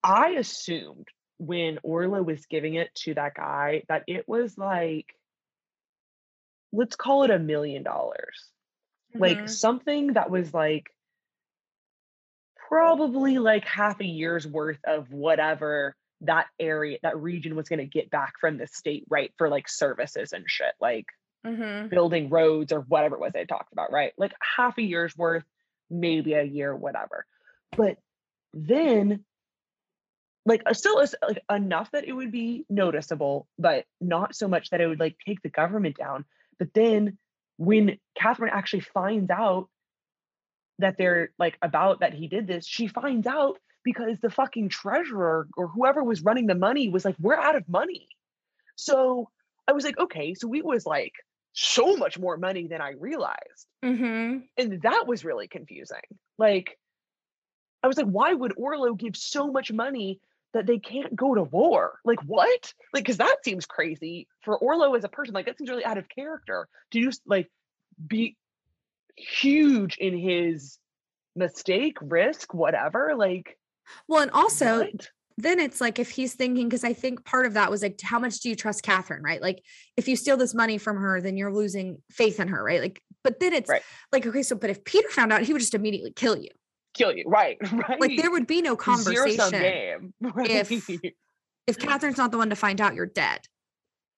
I 0.03 0.29
assumed 0.29 1.07
when 1.39 1.79
Orlo 1.83 2.21
was 2.21 2.45
giving 2.45 2.75
it 2.75 2.93
to 2.95 3.13
that 3.15 3.33
guy 3.33 3.83
that 3.87 4.03
it 4.07 4.27
was 4.27 4.57
like, 4.57 5.15
let's 6.71 6.95
call 6.95 7.23
it 7.23 7.31
a 7.31 7.39
million 7.39 7.81
dollars. 7.83 8.51
Like 9.17 9.39
Mhm. 9.39 9.49
something 9.49 10.13
that 10.13 10.29
was 10.29 10.53
like 10.53 10.93
probably 12.55 13.39
like 13.39 13.65
half 13.65 13.99
a 13.99 14.05
year's 14.05 14.45
worth 14.45 14.79
of 14.85 15.11
whatever 15.11 15.95
that 16.21 16.47
area, 16.59 16.99
that 17.01 17.17
region 17.17 17.55
was 17.55 17.69
going 17.69 17.79
to 17.79 17.85
get 17.85 18.11
back 18.11 18.33
from 18.39 18.57
the 18.57 18.67
state, 18.67 19.05
right? 19.09 19.33
For 19.37 19.49
like 19.49 19.67
services 19.67 20.33
and 20.33 20.45
shit. 20.47 20.73
Like, 20.79 21.05
Mhm. 21.45 21.89
building 21.89 22.29
roads 22.29 22.73
or 22.73 22.81
whatever 22.81 23.15
it 23.15 23.21
was 23.21 23.31
they 23.33 23.45
talked 23.45 23.71
about, 23.71 23.91
right? 23.91 24.11
Like 24.17 24.33
half 24.41 24.77
a 24.77 24.81
year's 24.81 25.17
worth, 25.17 25.45
maybe 25.89 26.33
a 26.33 26.43
year, 26.43 26.75
whatever. 26.75 27.25
But 27.77 27.97
then, 28.53 29.23
like, 30.49 30.63
uh, 30.65 30.73
still 30.73 30.99
is 30.99 31.15
like 31.25 31.43
enough 31.49 31.91
that 31.91 32.05
it 32.05 32.13
would 32.13 32.31
be 32.31 32.65
noticeable, 32.69 33.47
but 33.57 33.85
not 34.01 34.35
so 34.35 34.47
much 34.47 34.71
that 34.71 34.81
it 34.81 34.87
would 34.87 34.99
like 34.99 35.17
take 35.25 35.41
the 35.41 35.49
government 35.49 35.95
down. 35.95 36.25
But 36.57 36.73
then, 36.73 37.17
when 37.57 37.97
Catherine 38.15 38.51
actually 38.53 38.81
finds 38.81 39.29
out 39.29 39.69
that 40.79 40.97
they're 40.97 41.29
like 41.37 41.57
about 41.61 41.99
that 41.99 42.13
he 42.13 42.27
did 42.27 42.47
this, 42.47 42.65
she 42.65 42.87
finds 42.87 43.27
out 43.27 43.59
because 43.83 44.17
the 44.21 44.29
fucking 44.31 44.69
treasurer 44.69 45.47
or 45.55 45.67
whoever 45.67 46.03
was 46.03 46.23
running 46.23 46.47
the 46.47 46.55
money 46.55 46.89
was 46.89 47.05
like, 47.05 47.15
"We're 47.19 47.35
out 47.35 47.55
of 47.55 47.69
money." 47.69 48.07
So 48.75 49.29
I 49.67 49.73
was 49.73 49.83
like, 49.83 49.99
okay, 49.99 50.33
so 50.33 50.51
it 50.55 50.65
was 50.65 50.85
like 50.85 51.13
so 51.53 51.95
much 51.95 52.17
more 52.17 52.37
money 52.37 52.67
than 52.67 52.81
I 52.81 52.91
realized. 52.91 53.67
Mhm. 53.83 54.47
And 54.57 54.81
that 54.81 55.05
was 55.05 55.23
really 55.23 55.47
confusing. 55.47 56.01
Like, 56.39 56.79
I 57.83 57.87
was 57.87 57.97
like, 57.97 58.07
why 58.07 58.33
would 58.33 58.53
Orlo 58.57 58.93
give 58.95 59.15
so 59.15 59.51
much 59.51 59.71
money 59.71 60.19
that 60.53 60.65
they 60.65 60.79
can't 60.79 61.15
go 61.15 61.35
to 61.35 61.43
war? 61.43 61.99
Like, 62.05 62.19
what? 62.25 62.73
Like, 62.93 63.03
because 63.03 63.17
that 63.17 63.37
seems 63.43 63.65
crazy 63.65 64.27
for 64.41 64.57
Orlo 64.57 64.95
as 64.95 65.03
a 65.03 65.09
person. 65.09 65.33
Like, 65.33 65.45
that 65.45 65.57
seems 65.57 65.69
really 65.69 65.85
out 65.85 65.97
of 65.97 66.09
character 66.09 66.67
to 66.91 67.01
just 67.01 67.21
like 67.25 67.49
be 68.05 68.35
huge 69.15 69.97
in 69.97 70.17
his 70.17 70.77
mistake, 71.35 71.97
risk, 72.01 72.53
whatever. 72.53 73.13
Like, 73.15 73.57
Well, 74.07 74.21
and 74.21 74.31
also 74.31 74.79
what? 74.79 75.09
then 75.37 75.59
it's 75.59 75.79
like 75.79 75.99
if 75.99 76.09
he's 76.09 76.33
thinking 76.33 76.67
because 76.67 76.83
I 76.83 76.93
think 76.93 77.23
part 77.23 77.45
of 77.45 77.53
that 77.53 77.71
was 77.71 77.81
like 77.81 77.99
how 78.01 78.19
much 78.19 78.39
do 78.39 78.49
you 78.49 78.55
trust 78.55 78.83
Catherine, 78.83 79.23
right? 79.23 79.41
Like 79.41 79.63
if 79.95 80.07
you 80.07 80.15
steal 80.15 80.37
this 80.37 80.53
money 80.53 80.77
from 80.77 80.97
her, 80.97 81.21
then 81.21 81.37
you're 81.37 81.53
losing 81.53 82.01
faith 82.11 82.39
in 82.39 82.49
her, 82.49 82.61
right? 82.63 82.81
Like 82.81 83.01
But 83.23 83.39
then 83.39 83.53
it's 83.53 83.69
Right. 83.69 83.81
like, 84.11 84.25
okay, 84.25 84.43
so 84.43 84.55
but 84.55 84.69
if 84.69 84.83
Peter 84.83 85.09
found 85.09 85.31
out, 85.31 85.43
he 85.43 85.53
would 85.53 85.61
just 85.61 85.73
immediately 85.73 86.11
kill 86.11 86.37
you. 86.37 86.49
Kill 86.93 87.15
you. 87.15 87.23
Right. 87.27 87.57
Right. 87.71 87.99
Like 88.01 88.17
there 88.17 88.31
would 88.31 88.47
be 88.47 88.61
no 88.61 88.75
conversation. 88.75 89.51
game. 89.51 90.13
if- 90.21 90.71
Right. 90.71 91.13
If 91.67 91.77
Catherine's 91.77 92.17
not 92.17 92.31
the 92.31 92.37
one 92.39 92.49
to 92.49 92.55
find 92.55 92.81
out, 92.81 92.95
you're 92.95 93.05
dead. 93.05 93.41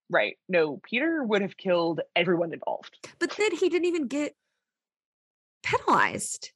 right. 0.09 0.37
No, 0.47 0.79
Peter 0.83 1.21
would 1.23 1.41
have 1.41 1.57
killed 1.57 1.99
everyone 2.15 2.53
involved. 2.53 2.97
But 3.19 3.31
then 3.31 3.53
he 3.55 3.67
didn't 3.67 3.87
even 3.87 4.07
get 4.07 4.35
penalized. 5.63 6.51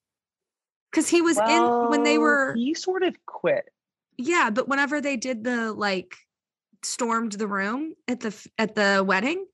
Because 0.91 1.09
he 1.09 1.21
was 1.21 1.37
in 1.37 1.89
when 1.89 2.03
they 2.03 2.17
were 2.17 2.53
he 2.55 2.73
sort 2.73 3.03
of 3.03 3.13
quit. 3.25 3.65
yeah, 4.17 4.49
but 4.49 4.69
whenever 4.69 5.01
they 5.01 5.17
did 5.17 5.43
the 5.43 5.73
like 5.73 6.15
stormed 6.83 7.33
the 7.33 7.47
room 7.47 7.93
at 8.07 8.21
the 8.21 8.33
at 8.57 8.75
the 8.75 9.03
wedding, 9.05 9.45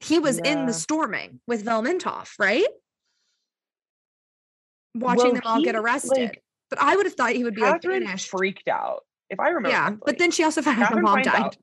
he 0.00 0.18
was 0.18 0.36
in 0.38 0.66
the 0.66 0.74
storming 0.74 1.40
with 1.46 1.64
Velementov, 1.64 2.28
right? 2.38 2.66
Watching 5.00 5.24
Well, 5.24 5.32
them 5.34 5.42
all 5.44 5.62
get 5.62 5.74
arrested. 5.76 6.18
like, 6.18 6.42
but 6.70 6.80
I 6.82 6.96
would 6.96 7.06
have 7.06 7.14
thought 7.14 7.30
he 7.32 7.44
would 7.44 7.54
be 7.54 7.60
like 7.62 7.82
Catherine 7.82 8.04
banished. 8.04 8.28
freaked 8.30 8.68
out. 8.68 9.04
If 9.30 9.40
I 9.40 9.48
remember 9.48 9.68
Yeah, 9.70 9.84
correctly. 9.88 10.02
but 10.06 10.18
then 10.18 10.30
she 10.30 10.44
also 10.44 10.62
found 10.62 10.82
out 10.82 10.92
her 10.94 11.00
mom 11.02 11.22
died. 11.22 11.34
out- 11.42 11.56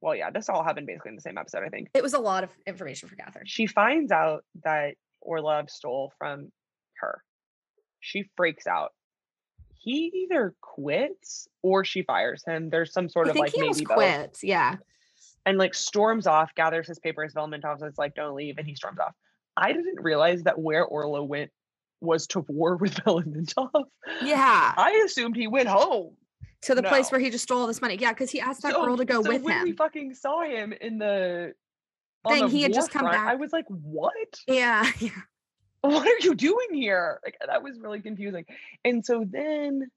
Well, 0.00 0.14
yeah, 0.16 0.30
this 0.30 0.48
all 0.48 0.62
happened 0.64 0.86
basically 0.86 1.10
in 1.10 1.14
the 1.16 1.22
same 1.22 1.38
episode, 1.38 1.62
I 1.64 1.68
think. 1.68 1.88
It 1.94 2.02
was 2.02 2.14
a 2.14 2.18
lot 2.18 2.44
of 2.44 2.50
information 2.66 3.08
for 3.08 3.16
Catherine. 3.16 3.46
She 3.46 3.66
finds 3.66 4.10
out 4.12 4.44
that 4.64 4.94
Orlov 5.20 5.70
stole 5.70 6.12
from 6.18 6.50
her. 6.98 7.22
She 8.00 8.28
freaks 8.36 8.66
out. 8.66 8.92
He 9.74 10.10
either 10.28 10.54
quits 10.60 11.48
or 11.62 11.84
she 11.84 12.02
fires 12.02 12.42
him. 12.46 12.70
There's 12.70 12.92
some 12.92 13.08
sort 13.08 13.28
I 13.28 13.30
of 13.30 13.36
like 13.36 13.52
he 13.52 13.60
maybe 13.60 13.84
almost 13.86 14.32
both. 14.32 14.44
Yeah. 14.44 14.76
and 15.44 15.58
like 15.58 15.74
storms 15.74 16.26
off, 16.26 16.54
gathers 16.54 16.86
his 16.86 16.98
papers. 17.00 17.34
Velementov 17.34 17.80
says 17.80 17.94
like, 17.98 18.14
"Don't 18.14 18.36
leave," 18.36 18.58
and 18.58 18.66
he 18.66 18.74
storms 18.76 19.00
off. 19.00 19.12
I 19.56 19.72
didn't 19.72 20.00
realize 20.00 20.44
that 20.44 20.58
where 20.58 20.84
Orlo 20.84 21.22
went 21.24 21.50
was 22.02 22.26
to 22.28 22.40
war 22.48 22.76
with 22.76 22.94
Velementov. 23.04 23.84
Yeah. 24.22 24.74
I 24.76 25.02
assumed 25.06 25.36
he 25.36 25.46
went 25.46 25.68
home. 25.68 26.16
To 26.62 26.76
the 26.76 26.82
place 26.82 27.10
where 27.10 27.20
he 27.20 27.28
just 27.30 27.42
stole 27.42 27.60
all 27.62 27.66
this 27.66 27.80
money. 27.82 27.96
Yeah, 27.96 28.12
because 28.12 28.30
he 28.30 28.40
asked 28.40 28.62
that 28.62 28.72
So- 28.72 28.84
girl 28.84 28.96
to 28.96 29.04
go 29.04 29.20
so 29.22 29.28
with 29.30 29.42
when 29.42 29.64
we 29.64 29.72
fucking 29.72 30.14
saw 30.14 30.42
him 30.42 30.72
in 30.72 30.98
the 30.98 31.54
Thing, 32.28 32.44
the 32.44 32.48
he 32.50 32.62
had 32.62 32.72
just 32.72 32.92
come 32.92 33.04
back. 33.04 33.26
I 33.26 33.34
was 33.34 33.52
like, 33.52 33.64
"What? 33.68 34.40
Yeah. 34.46 34.88
Yeah. 35.00 35.10
What 35.80 36.06
are 36.06 36.24
you 36.24 36.36
doing 36.36 36.72
here?" 36.72 37.18
Like 37.24 37.36
that 37.44 37.64
was 37.64 37.80
really 37.80 38.00
confusing. 38.00 38.44
And 38.84 39.04
so 39.04 39.24
then 39.28 39.90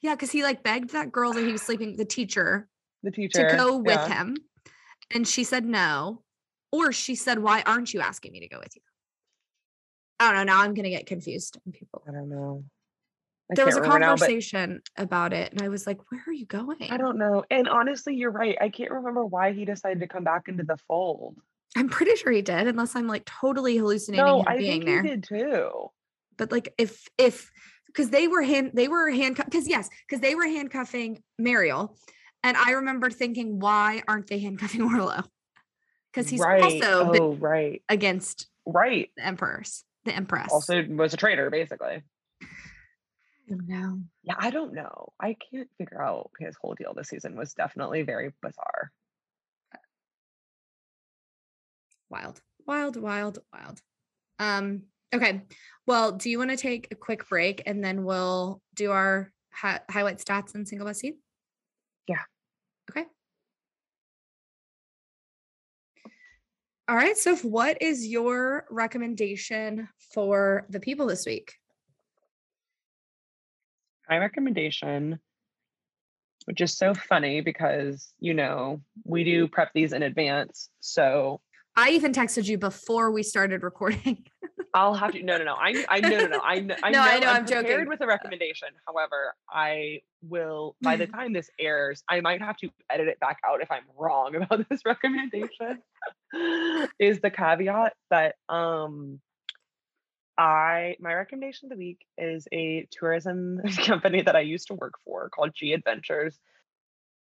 Yeah, 0.00 0.14
because 0.14 0.30
he 0.30 0.42
like 0.42 0.62
begged 0.62 0.92
that 0.92 1.12
girl 1.12 1.34
that 1.34 1.44
he 1.44 1.52
was 1.52 1.60
sleeping, 1.60 1.96
the 1.98 2.06
teacher, 2.06 2.68
the 3.02 3.10
teacher 3.10 3.50
to 3.50 3.54
go 3.54 3.76
with 3.76 3.88
yeah. 3.96 4.08
him. 4.08 4.36
And 5.10 5.28
she 5.28 5.44
said 5.44 5.66
no. 5.66 6.22
Or 6.72 6.90
she 6.90 7.14
said, 7.16 7.38
Why 7.38 7.62
aren't 7.66 7.92
you 7.92 8.00
asking 8.00 8.32
me 8.32 8.40
to 8.40 8.48
go 8.48 8.58
with 8.58 8.74
you? 8.74 8.82
I 10.22 10.32
don't 10.32 10.46
know. 10.46 10.52
Now 10.54 10.62
I'm 10.62 10.74
gonna 10.74 10.90
get 10.90 11.06
confused. 11.06 11.58
on 11.66 11.72
People. 11.72 12.02
I 12.08 12.12
don't 12.12 12.28
know. 12.28 12.64
I 13.50 13.54
There 13.54 13.66
was 13.66 13.76
a 13.76 13.80
can't 13.80 14.00
now, 14.00 14.08
conversation 14.08 14.82
about 14.96 15.32
it, 15.32 15.52
and 15.52 15.62
I 15.62 15.68
was 15.68 15.86
like, 15.86 15.98
Where 16.10 16.22
are 16.26 16.32
you 16.32 16.46
going? 16.46 16.78
I 16.90 16.96
don't 16.96 17.18
know. 17.18 17.44
And 17.50 17.68
honestly, 17.68 18.14
you're 18.16 18.30
right. 18.30 18.56
I 18.60 18.68
can't 18.68 18.90
remember 18.90 19.24
why 19.24 19.52
he 19.52 19.64
decided 19.64 20.00
to 20.00 20.06
come 20.06 20.24
back 20.24 20.48
into 20.48 20.64
the 20.64 20.76
fold. 20.88 21.36
I'm 21.76 21.88
pretty 21.88 22.16
sure 22.16 22.30
he 22.32 22.42
did, 22.42 22.66
unless 22.66 22.94
I'm 22.96 23.06
like 23.06 23.24
totally 23.24 23.76
hallucinating 23.76 24.24
No, 24.24 24.44
I 24.46 24.58
being 24.58 24.70
think 24.80 24.84
there. 24.84 25.02
he 25.02 25.08
did 25.08 25.24
too. 25.24 25.90
But 26.36 26.52
like 26.52 26.72
if 26.78 27.08
if 27.18 27.50
because 27.86 28.10
they 28.10 28.28
were 28.28 28.42
hand 28.42 28.72
they 28.74 28.88
were 28.88 29.10
handcuffed 29.10 29.50
because 29.50 29.68
yes, 29.68 29.88
because 30.06 30.20
they 30.20 30.34
were 30.34 30.46
handcuffing 30.46 31.22
Marial. 31.38 31.96
And 32.44 32.56
I 32.56 32.72
remember 32.72 33.08
thinking, 33.10 33.60
why 33.60 34.02
aren't 34.08 34.26
they 34.26 34.38
handcuffing 34.40 34.82
Orlo? 34.94 35.22
Because 36.12 36.28
he's 36.28 36.40
right. 36.40 36.62
also 36.62 37.12
oh, 37.14 37.34
right. 37.34 37.82
against 37.88 38.48
Right. 38.66 39.10
the 39.16 39.24
emperors, 39.24 39.84
the 40.04 40.14
empress. 40.14 40.50
Also 40.52 40.84
was 40.88 41.14
a 41.14 41.16
traitor, 41.16 41.50
basically. 41.50 42.02
No. 43.48 44.00
Yeah, 44.22 44.34
I 44.38 44.50
don't 44.50 44.72
know. 44.72 45.12
I 45.20 45.36
can't 45.50 45.68
figure 45.78 46.02
out 46.02 46.30
his 46.38 46.56
whole 46.60 46.74
deal 46.74 46.94
this 46.94 47.08
season 47.08 47.36
was 47.36 47.54
definitely 47.54 48.02
very 48.02 48.32
bizarre. 48.40 48.92
Wild, 52.08 52.40
wild, 52.66 52.96
wild, 52.96 53.38
wild. 53.52 53.80
Um, 54.38 54.82
okay. 55.14 55.42
Well, 55.86 56.12
do 56.12 56.30
you 56.30 56.38
want 56.38 56.50
to 56.50 56.56
take 56.56 56.88
a 56.90 56.94
quick 56.94 57.28
break 57.28 57.62
and 57.66 57.82
then 57.82 58.04
we'll 58.04 58.60
do 58.74 58.90
our 58.90 59.32
hi- 59.52 59.80
highlight 59.90 60.18
stats 60.18 60.54
and 60.54 60.68
single 60.68 60.86
best 60.86 61.00
seed? 61.00 61.14
Yeah. 62.06 62.22
Okay. 62.90 63.06
All 66.92 66.98
right. 66.98 67.16
So, 67.16 67.36
what 67.36 67.80
is 67.80 68.06
your 68.06 68.66
recommendation 68.68 69.88
for 70.12 70.66
the 70.68 70.78
people 70.78 71.06
this 71.06 71.24
week? 71.24 71.54
My 74.10 74.18
recommendation, 74.18 75.18
which 76.44 76.60
is 76.60 76.76
so 76.76 76.92
funny 76.92 77.40
because, 77.40 78.12
you 78.18 78.34
know, 78.34 78.82
we 79.04 79.24
do 79.24 79.44
mm-hmm. 79.44 79.54
prep 79.54 79.70
these 79.74 79.94
in 79.94 80.02
advance. 80.02 80.68
So 80.80 81.40
I 81.76 81.90
even 81.90 82.12
texted 82.12 82.46
you 82.46 82.58
before 82.58 83.10
we 83.10 83.22
started 83.22 83.62
recording. 83.62 84.26
I'll 84.74 84.94
have 84.94 85.12
to. 85.12 85.22
No, 85.22 85.36
no, 85.36 85.44
no. 85.44 85.54
I, 85.54 85.84
I, 85.88 86.00
no, 86.00 86.08
no, 86.18 86.26
no. 86.26 86.38
I, 86.38 86.54
I 86.54 86.58
No, 86.90 86.98
know. 86.98 87.00
I 87.00 87.18
know, 87.18 87.28
I'm, 87.28 87.36
I'm 87.36 87.46
joking. 87.46 87.64
prepared 87.64 87.88
with 87.88 88.00
a 88.00 88.06
recommendation. 88.06 88.68
However, 88.86 89.34
I 89.50 90.00
will. 90.22 90.76
By 90.80 90.96
the 90.96 91.06
time 91.18 91.32
this 91.32 91.50
airs, 91.58 92.02
I 92.08 92.20
might 92.20 92.40
have 92.40 92.56
to 92.58 92.70
edit 92.90 93.08
it 93.08 93.20
back 93.20 93.38
out 93.46 93.60
if 93.62 93.70
I'm 93.70 93.84
wrong 93.98 94.34
about 94.36 94.68
this 94.68 94.80
recommendation. 94.86 95.82
is 96.98 97.20
the 97.20 97.30
caveat 97.30 97.92
that 98.10 98.36
um, 98.48 99.20
I 100.38 100.96
my 101.00 101.12
recommendation 101.14 101.66
of 101.66 101.78
the 101.78 101.84
week 101.84 102.06
is 102.16 102.48
a 102.52 102.88
tourism 102.90 103.60
company 103.84 104.22
that 104.22 104.36
I 104.36 104.40
used 104.40 104.68
to 104.68 104.74
work 104.74 104.94
for 105.04 105.28
called 105.28 105.52
G 105.54 105.72
Adventures. 105.74 106.38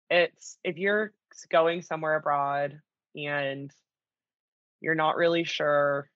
It's 0.10 0.58
if 0.64 0.78
you're 0.78 1.14
going 1.50 1.82
somewhere 1.82 2.16
abroad 2.16 2.80
and 3.16 3.72
you're 4.82 4.96
not 4.96 5.16
really 5.16 5.44
sure 5.44 6.10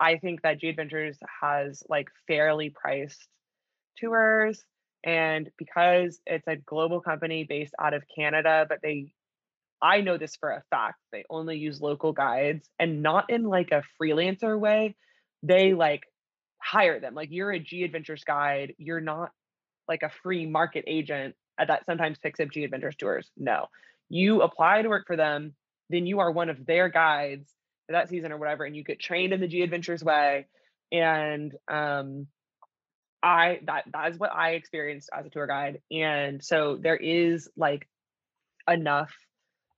I 0.00 0.18
think 0.18 0.42
that 0.42 0.60
G 0.60 0.68
Adventures 0.68 1.18
has 1.40 1.82
like 1.88 2.08
fairly 2.26 2.70
priced 2.70 3.26
tours. 3.98 4.62
And 5.04 5.50
because 5.58 6.20
it's 6.26 6.46
a 6.48 6.56
global 6.56 7.00
company 7.00 7.44
based 7.44 7.74
out 7.80 7.94
of 7.94 8.02
Canada, 8.16 8.66
but 8.68 8.78
they, 8.82 9.12
I 9.82 10.00
know 10.00 10.16
this 10.16 10.36
for 10.36 10.50
a 10.50 10.62
fact, 10.70 10.98
they 11.12 11.24
only 11.28 11.58
use 11.58 11.80
local 11.80 12.12
guides 12.12 12.68
and 12.78 13.02
not 13.02 13.30
in 13.30 13.44
like 13.44 13.70
a 13.70 13.82
freelancer 14.00 14.58
way. 14.58 14.96
They 15.42 15.74
like 15.74 16.02
hire 16.58 17.00
them. 17.00 17.14
Like 17.14 17.28
you're 17.30 17.52
a 17.52 17.60
G 17.60 17.84
Adventures 17.84 18.24
guide. 18.24 18.74
You're 18.78 19.00
not 19.00 19.30
like 19.86 20.02
a 20.02 20.10
free 20.22 20.46
market 20.46 20.84
agent 20.86 21.34
that 21.58 21.84
sometimes 21.86 22.18
picks 22.18 22.40
up 22.40 22.50
G 22.50 22.64
Adventures 22.64 22.96
tours. 22.96 23.30
No, 23.36 23.66
you 24.08 24.42
apply 24.42 24.82
to 24.82 24.88
work 24.88 25.06
for 25.06 25.16
them. 25.16 25.54
Then 25.90 26.06
you 26.06 26.20
are 26.20 26.30
one 26.30 26.50
of 26.50 26.64
their 26.66 26.88
guides 26.88 27.50
for 27.86 27.92
that 27.92 28.08
season 28.08 28.32
or 28.32 28.38
whatever, 28.38 28.64
and 28.64 28.74
you 28.74 28.84
get 28.84 29.00
trained 29.00 29.32
in 29.32 29.40
the 29.40 29.48
G 29.48 29.62
Adventures 29.62 30.02
way. 30.02 30.46
And 30.92 31.52
um, 31.68 32.26
I 33.22 33.60
that 33.66 33.84
that 33.92 34.12
is 34.12 34.18
what 34.18 34.32
I 34.32 34.52
experienced 34.52 35.10
as 35.16 35.26
a 35.26 35.30
tour 35.30 35.46
guide. 35.46 35.80
And 35.90 36.42
so 36.44 36.78
there 36.80 36.96
is 36.96 37.48
like 37.56 37.88
enough 38.68 39.12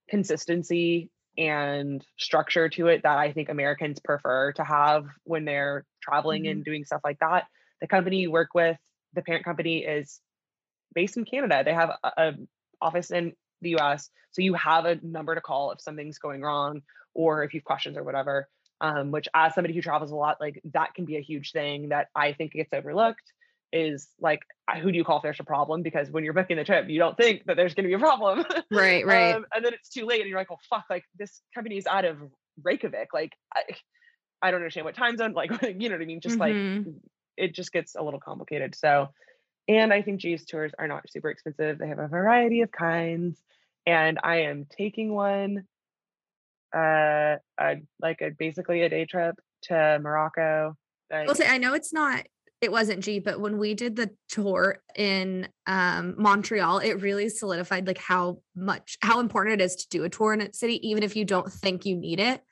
consistency 0.08 1.10
and 1.38 2.04
structure 2.18 2.68
to 2.70 2.88
it 2.88 3.02
that 3.02 3.18
I 3.18 3.32
think 3.32 3.48
Americans 3.48 4.00
prefer 4.00 4.52
to 4.52 4.64
have 4.64 5.06
when 5.24 5.44
they're 5.44 5.84
traveling 6.02 6.46
and 6.48 6.64
doing 6.64 6.84
stuff 6.84 7.02
like 7.04 7.18
that. 7.20 7.44
The 7.80 7.86
company 7.86 8.18
you 8.18 8.30
work 8.30 8.54
with, 8.54 8.78
the 9.14 9.22
parent 9.22 9.44
company 9.44 9.84
is 9.84 10.20
based 10.94 11.16
in 11.16 11.24
Canada. 11.24 11.62
They 11.64 11.74
have 11.74 11.90
a, 12.02 12.12
a 12.16 12.32
office 12.80 13.10
in 13.10 13.34
the 13.60 13.76
US. 13.76 14.10
So 14.30 14.42
you 14.42 14.54
have 14.54 14.84
a 14.84 14.96
number 15.02 15.34
to 15.34 15.40
call 15.40 15.70
if 15.72 15.80
something's 15.80 16.18
going 16.18 16.42
wrong 16.42 16.82
or 17.14 17.44
if 17.44 17.54
you 17.54 17.60
have 17.60 17.64
questions 17.64 17.96
or 17.96 18.02
whatever. 18.04 18.48
Um, 18.80 19.10
which 19.10 19.26
as 19.32 19.54
somebody 19.54 19.72
who 19.74 19.80
travels 19.80 20.10
a 20.10 20.14
lot, 20.16 20.38
like 20.38 20.60
that 20.74 20.92
can 20.94 21.06
be 21.06 21.16
a 21.16 21.22
huge 21.22 21.52
thing 21.52 21.88
that 21.88 22.08
I 22.14 22.34
think 22.34 22.52
gets 22.52 22.72
overlooked 22.74 23.32
is 23.72 24.08
like 24.20 24.40
who 24.82 24.92
do 24.92 24.98
you 24.98 25.04
call 25.04 25.16
if 25.16 25.22
there's 25.22 25.40
a 25.40 25.44
problem? 25.44 25.82
Because 25.82 26.10
when 26.10 26.24
you're 26.24 26.34
booking 26.34 26.56
the 26.58 26.64
trip, 26.64 26.88
you 26.88 26.98
don't 26.98 27.16
think 27.16 27.44
that 27.46 27.56
there's 27.56 27.72
gonna 27.74 27.88
be 27.88 27.94
a 27.94 27.98
problem. 27.98 28.44
Right, 28.70 29.06
right. 29.06 29.34
Um, 29.34 29.46
and 29.54 29.64
then 29.64 29.72
it's 29.72 29.88
too 29.88 30.04
late 30.04 30.20
and 30.20 30.28
you're 30.28 30.38
like, 30.38 30.50
well 30.50 30.60
fuck, 30.68 30.84
like 30.90 31.04
this 31.18 31.40
company 31.54 31.78
is 31.78 31.86
out 31.86 32.04
of 32.04 32.18
Reykjavik. 32.62 33.08
Like 33.14 33.32
I, 33.54 33.62
I 34.42 34.50
don't 34.50 34.60
understand 34.60 34.84
what 34.84 34.94
time 34.94 35.16
zone, 35.16 35.32
like 35.32 35.50
you 35.62 35.88
know 35.88 35.94
what 35.94 36.02
I 36.02 36.06
mean? 36.06 36.20
Just 36.20 36.38
like 36.38 36.56
Mhm. 36.56 37.00
it 37.38 37.54
just 37.54 37.72
gets 37.72 37.94
a 37.94 38.02
little 38.02 38.20
complicated. 38.20 38.74
So, 38.74 39.08
and 39.68 39.92
I 39.92 40.02
think 40.02 40.20
G's 40.20 40.44
tours 40.44 40.72
are 40.78 40.88
not 40.88 41.10
super 41.10 41.30
expensive. 41.30 41.78
They 41.78 41.88
have 41.88 41.98
a 41.98 42.08
variety 42.08 42.60
of 42.60 42.70
kinds, 42.70 43.40
and 43.84 44.18
I 44.22 44.42
am 44.42 44.66
taking 44.70 45.12
one, 45.12 45.66
uh, 46.74 47.36
a, 47.58 47.76
like 48.00 48.20
a 48.20 48.30
basically 48.30 48.82
a 48.82 48.88
day 48.88 49.06
trip 49.06 49.36
to 49.62 49.98
Morocco. 50.00 50.76
Like, 51.10 51.28
I'll 51.28 51.34
say 51.34 51.48
I 51.48 51.58
know 51.58 51.74
it's 51.74 51.92
not 51.92 52.26
it 52.60 52.72
wasn't 52.72 53.04
G, 53.04 53.18
but 53.18 53.38
when 53.38 53.58
we 53.58 53.74
did 53.74 53.96
the 53.96 54.10
tour 54.28 54.80
in 54.94 55.48
um, 55.66 56.14
Montreal, 56.16 56.78
it 56.78 57.02
really 57.02 57.28
solidified 57.28 57.86
like 57.86 57.98
how 57.98 58.40
much 58.54 58.96
how 59.02 59.20
important 59.20 59.60
it 59.60 59.64
is 59.64 59.76
to 59.76 59.88
do 59.90 60.04
a 60.04 60.08
tour 60.08 60.32
in 60.32 60.40
a 60.40 60.52
city, 60.52 60.88
even 60.88 61.02
if 61.02 61.16
you 61.16 61.24
don't 61.24 61.52
think 61.52 61.84
you 61.84 61.96
need 61.96 62.18
it. 62.18 62.42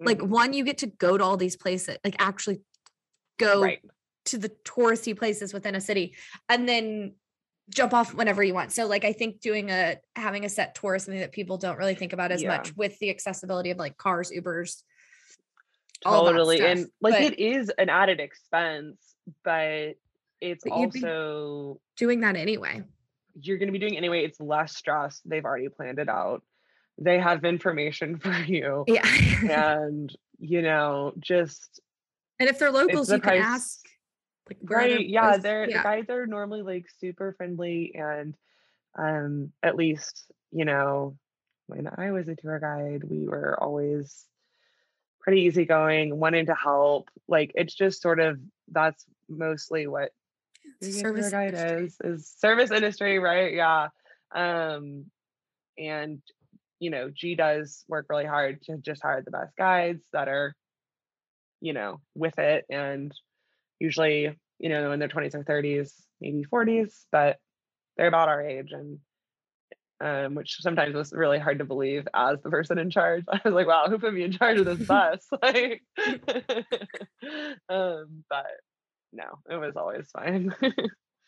Like 0.00 0.18
Mhm. 0.18 0.28
one, 0.28 0.52
you 0.54 0.64
get 0.64 0.78
to 0.78 0.86
go 0.86 1.18
to 1.18 1.22
all 1.24 1.36
these 1.36 1.56
places, 1.56 1.98
like 2.02 2.16
actually 2.18 2.62
go 3.38 3.60
right. 3.62 3.80
To 4.26 4.38
the 4.38 4.50
touristy 4.64 5.16
places 5.16 5.52
within 5.54 5.74
a 5.74 5.80
city, 5.80 6.14
and 6.48 6.68
then 6.68 7.14
jump 7.70 7.94
off 7.94 8.14
whenever 8.14 8.42
you 8.42 8.52
want. 8.54 8.72
So 8.72 8.86
like 8.86 9.04
I 9.04 9.12
think 9.12 9.40
doing 9.40 9.70
a 9.70 9.96
having 10.16 10.44
a 10.44 10.48
set 10.48 10.74
tour 10.74 10.96
is 10.96 11.04
something 11.04 11.20
that 11.20 11.32
people 11.32 11.56
don't 11.56 11.78
really 11.78 11.94
think 11.94 12.12
about 12.12 12.32
as 12.32 12.42
Yeah. 12.42 12.56
much 12.56 12.76
with 12.76 12.98
the 12.98 13.10
accessibility 13.10 13.70
of 13.70 13.78
like 13.78 13.96
cars, 13.96 14.30
Ubers. 14.32 14.82
all 16.04 16.24
that 16.24 16.32
Totally. 16.32 16.60
And 16.64 16.86
like 17.00 17.14
but- 17.14 17.22
it 17.22 17.38
is 17.38 17.70
an 17.78 17.88
added 17.88 18.20
expense, 18.20 18.96
but 19.44 19.94
it's 20.40 20.64
But 20.64 20.72
also 20.72 21.80
Doing 21.96 22.20
that 22.20 22.34
anyway. 22.36 22.82
you're 23.40 23.58
going 23.58 23.68
to 23.68 23.72
be 23.72 23.78
doing 23.78 23.96
anyway. 23.96 24.24
It's 24.24 24.40
less 24.40 24.74
stress. 24.76 25.20
They've 25.24 25.44
already 25.44 25.68
planned 25.68 25.98
it 25.98 26.08
out. 26.08 26.42
They 26.98 27.18
have 27.18 27.44
information 27.44 28.18
for 28.22 28.32
you. 28.32 28.84
Yeah. 28.88 29.06
And, 29.50 30.14
you 30.38 30.62
know, 30.62 31.12
just 31.18 31.80
And 32.38 32.48
if 32.48 32.58
they're 32.58 32.72
locals, 32.72 33.08
the 33.08 33.16
you 33.16 33.20
can 33.20 33.36
ask. 33.38 33.78
Like, 34.50 34.58
right. 34.70 35.08
Yeah. 35.08 35.28
places- 35.28 35.42
They're 35.42 35.70
yeah. 35.70 35.76
the 35.78 35.82
guides 35.82 36.10
are 36.10 36.26
normally 36.26 36.62
like 36.62 36.86
super 36.98 37.32
friendly 37.32 37.94
and 37.94 38.34
um 38.98 39.52
at 39.62 39.76
least, 39.76 40.30
you 40.50 40.64
know, 40.64 41.16
when 41.68 41.88
I 41.96 42.10
was 42.10 42.28
a 42.28 42.34
tour 42.34 42.58
guide, 42.58 43.04
we 43.04 43.28
were 43.28 43.56
always 43.62 44.26
pretty 45.20 45.42
easygoing, 45.42 46.18
wanting 46.18 46.46
to 46.46 46.54
help. 46.54 47.08
Like 47.28 47.52
it's 47.54 47.74
just 47.74 48.02
sort 48.02 48.18
of 48.20 48.40
that's 48.72 49.04
mostly 49.28 49.86
what 49.86 50.10
It's 50.80 50.88
being 50.88 50.98
a 50.98 51.02
tour 51.02 51.10
service 51.16 51.30
guide 51.30 51.54
industry. 51.54 51.84
is 51.86 52.00
is 52.02 52.28
service 52.28 52.70
industry, 52.72 53.18
right? 53.20 53.54
Yeah. 53.54 53.88
Um 54.34 55.06
and 55.78 56.20
you 56.80 56.90
know, 56.90 57.10
G 57.10 57.34
does 57.36 57.84
work 57.88 58.06
really 58.08 58.24
hard 58.24 58.62
to 58.62 58.78
just 58.78 59.02
hire 59.02 59.22
the 59.22 59.30
best 59.30 59.54
guides 59.56 60.02
that 60.12 60.28
are, 60.28 60.56
you 61.60 61.74
know, 61.74 62.00
with 62.14 62.38
it 62.38 62.64
and 62.70 63.12
usually, 63.80 64.36
you 64.58 64.68
know, 64.68 64.92
in 64.92 65.00
their 65.00 65.08
20s 65.08 65.34
or 65.34 65.42
30s, 65.42 65.92
maybe 66.20 66.44
40s, 66.44 67.04
but 67.10 67.38
they're 67.96 68.06
about 68.06 68.28
our 68.28 68.42
age 68.42 68.72
and 68.72 68.98
um, 70.02 70.34
which 70.34 70.56
sometimes 70.60 70.94
was 70.94 71.12
really 71.12 71.38
hard 71.38 71.58
to 71.58 71.64
believe 71.64 72.08
as 72.14 72.40
the 72.42 72.50
person 72.50 72.78
in 72.78 72.90
charge. 72.90 73.24
I 73.32 73.40
was 73.44 73.52
like, 73.54 73.66
wow, 73.66 73.86
who 73.88 73.98
put 73.98 74.14
me 74.14 74.22
in 74.22 74.32
charge 74.32 74.58
of 74.58 74.66
this 74.66 74.86
bus? 74.86 75.26
like 75.42 75.82
um, 77.68 78.24
but 78.28 78.46
no, 79.12 79.38
it 79.50 79.56
was 79.56 79.76
always 79.76 80.08
fine. 80.10 80.54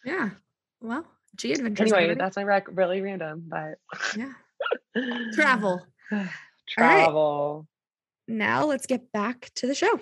Yeah. 0.04 0.30
Well, 0.80 1.06
G 1.36 1.52
Adventures. 1.52 1.92
anyway, 1.92 2.14
that's 2.14 2.36
my 2.36 2.44
rec 2.44 2.66
really 2.70 3.00
random, 3.00 3.44
but 3.46 3.78
yeah. 4.16 4.32
Travel. 5.34 5.86
Travel. 6.68 7.66
Now 8.28 8.64
let's 8.66 8.86
get 8.86 9.12
back 9.12 9.50
to 9.56 9.66
the 9.66 9.74
show. 9.74 10.00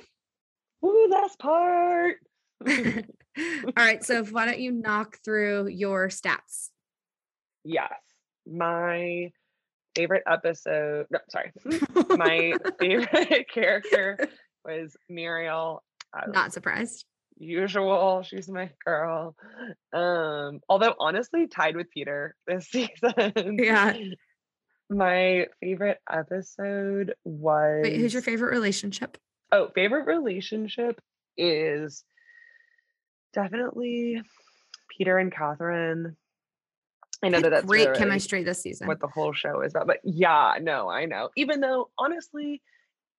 Ooh, 0.85 1.09
that's 1.11 1.37
part. 1.37 2.17
All 2.69 3.73
right. 3.77 4.05
So 4.05 4.25
why 4.25 4.47
don't 4.47 4.61
you 4.61 4.73
knock 4.73 5.19
through 5.25 5.69
your 5.69 6.09
stats? 6.09 6.69
yes. 7.65 7.93
My 8.47 9.31
favorite 9.95 10.23
episode. 10.27 11.07
No, 11.11 11.19
sorry. 11.29 11.53
My 12.17 12.55
favorite 12.81 13.47
character 13.53 14.19
was 14.65 14.97
Marial. 15.09 15.83
Not 16.29 16.53
surprised. 16.53 17.05
usual. 17.39 18.23
She's 18.23 18.49
my 18.49 18.71
girl. 18.85 19.37
Um, 19.93 20.61
although 20.69 20.95
honestly, 20.99 21.47
tied 21.47 21.77
with 21.77 21.91
Peter 21.91 22.35
this 22.47 22.69
season. 22.71 23.59
Yeah. 23.59 23.95
My 24.89 25.47
favorite 25.61 25.99
episode 26.11 27.15
was 27.25 27.81
Wait, 27.85 28.01
who's 28.01 28.13
your 28.13 28.23
favorite 28.23 28.51
relationship? 28.53 29.19
Oh, 29.53 29.69
favorite 29.75 30.07
relationship 30.07 31.01
is 31.37 32.05
definitely 33.33 34.21
Peter 34.97 35.19
and 35.19 35.33
Catherine. 35.33 36.17
I 37.23 37.29
know 37.29 37.41
that 37.41 37.51
that's 37.51 37.67
great 37.67 37.87
really 37.89 37.99
chemistry 37.99 38.43
this 38.45 38.63
season. 38.63 38.87
what 38.87 39.01
the 39.01 39.07
whole 39.07 39.33
show 39.33 39.61
is 39.61 39.73
about, 39.75 39.87
but 39.87 39.99
yeah, 40.05 40.55
no, 40.61 40.89
I 40.89 41.05
know. 41.05 41.29
Even 41.37 41.61
though 41.61 41.91
honestly, 41.99 42.63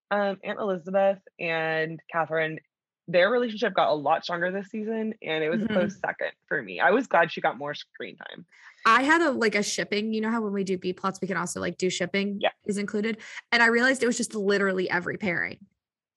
um, 0.09 0.38
Aunt 0.43 0.59
Elizabeth 0.59 1.19
and 1.39 1.99
Catherine, 2.11 2.59
their 3.07 3.29
relationship 3.29 3.73
got 3.75 3.89
a 3.89 3.93
lot 3.93 4.23
stronger 4.23 4.51
this 4.51 4.69
season, 4.69 5.13
and 5.21 5.43
it 5.43 5.49
was 5.49 5.61
Mhm. 5.61 5.69
a 5.69 5.73
close 5.73 5.99
second 5.99 6.31
for 6.47 6.61
me. 6.61 6.79
I 6.79 6.91
was 6.91 7.05
glad 7.07 7.31
she 7.31 7.41
got 7.41 7.57
more 7.57 7.73
screen 7.75 8.15
time. 8.17 8.45
I 8.85 9.03
had 9.03 9.21
a 9.21 9.29
like 9.31 9.53
a 9.53 9.61
shipping. 9.63 10.13
You 10.13 10.21
know 10.21 10.31
how 10.31 10.41
when 10.41 10.53
we 10.53 10.63
do 10.63 10.77
B 10.77 10.93
plots, 10.93 11.21
we 11.21 11.27
can 11.27 11.38
also 11.38 11.59
like 11.59 11.77
do 11.77 11.89
shipping 11.91 12.39
Yeah. 12.41 12.49
is 12.65 12.77
included. 12.79 13.17
And 13.51 13.61
I 13.61 13.67
realized 13.67 14.01
it 14.01 14.07
was 14.07 14.17
just 14.17 14.33
literally 14.33 14.89
every 14.89 15.17
pairing, 15.17 15.59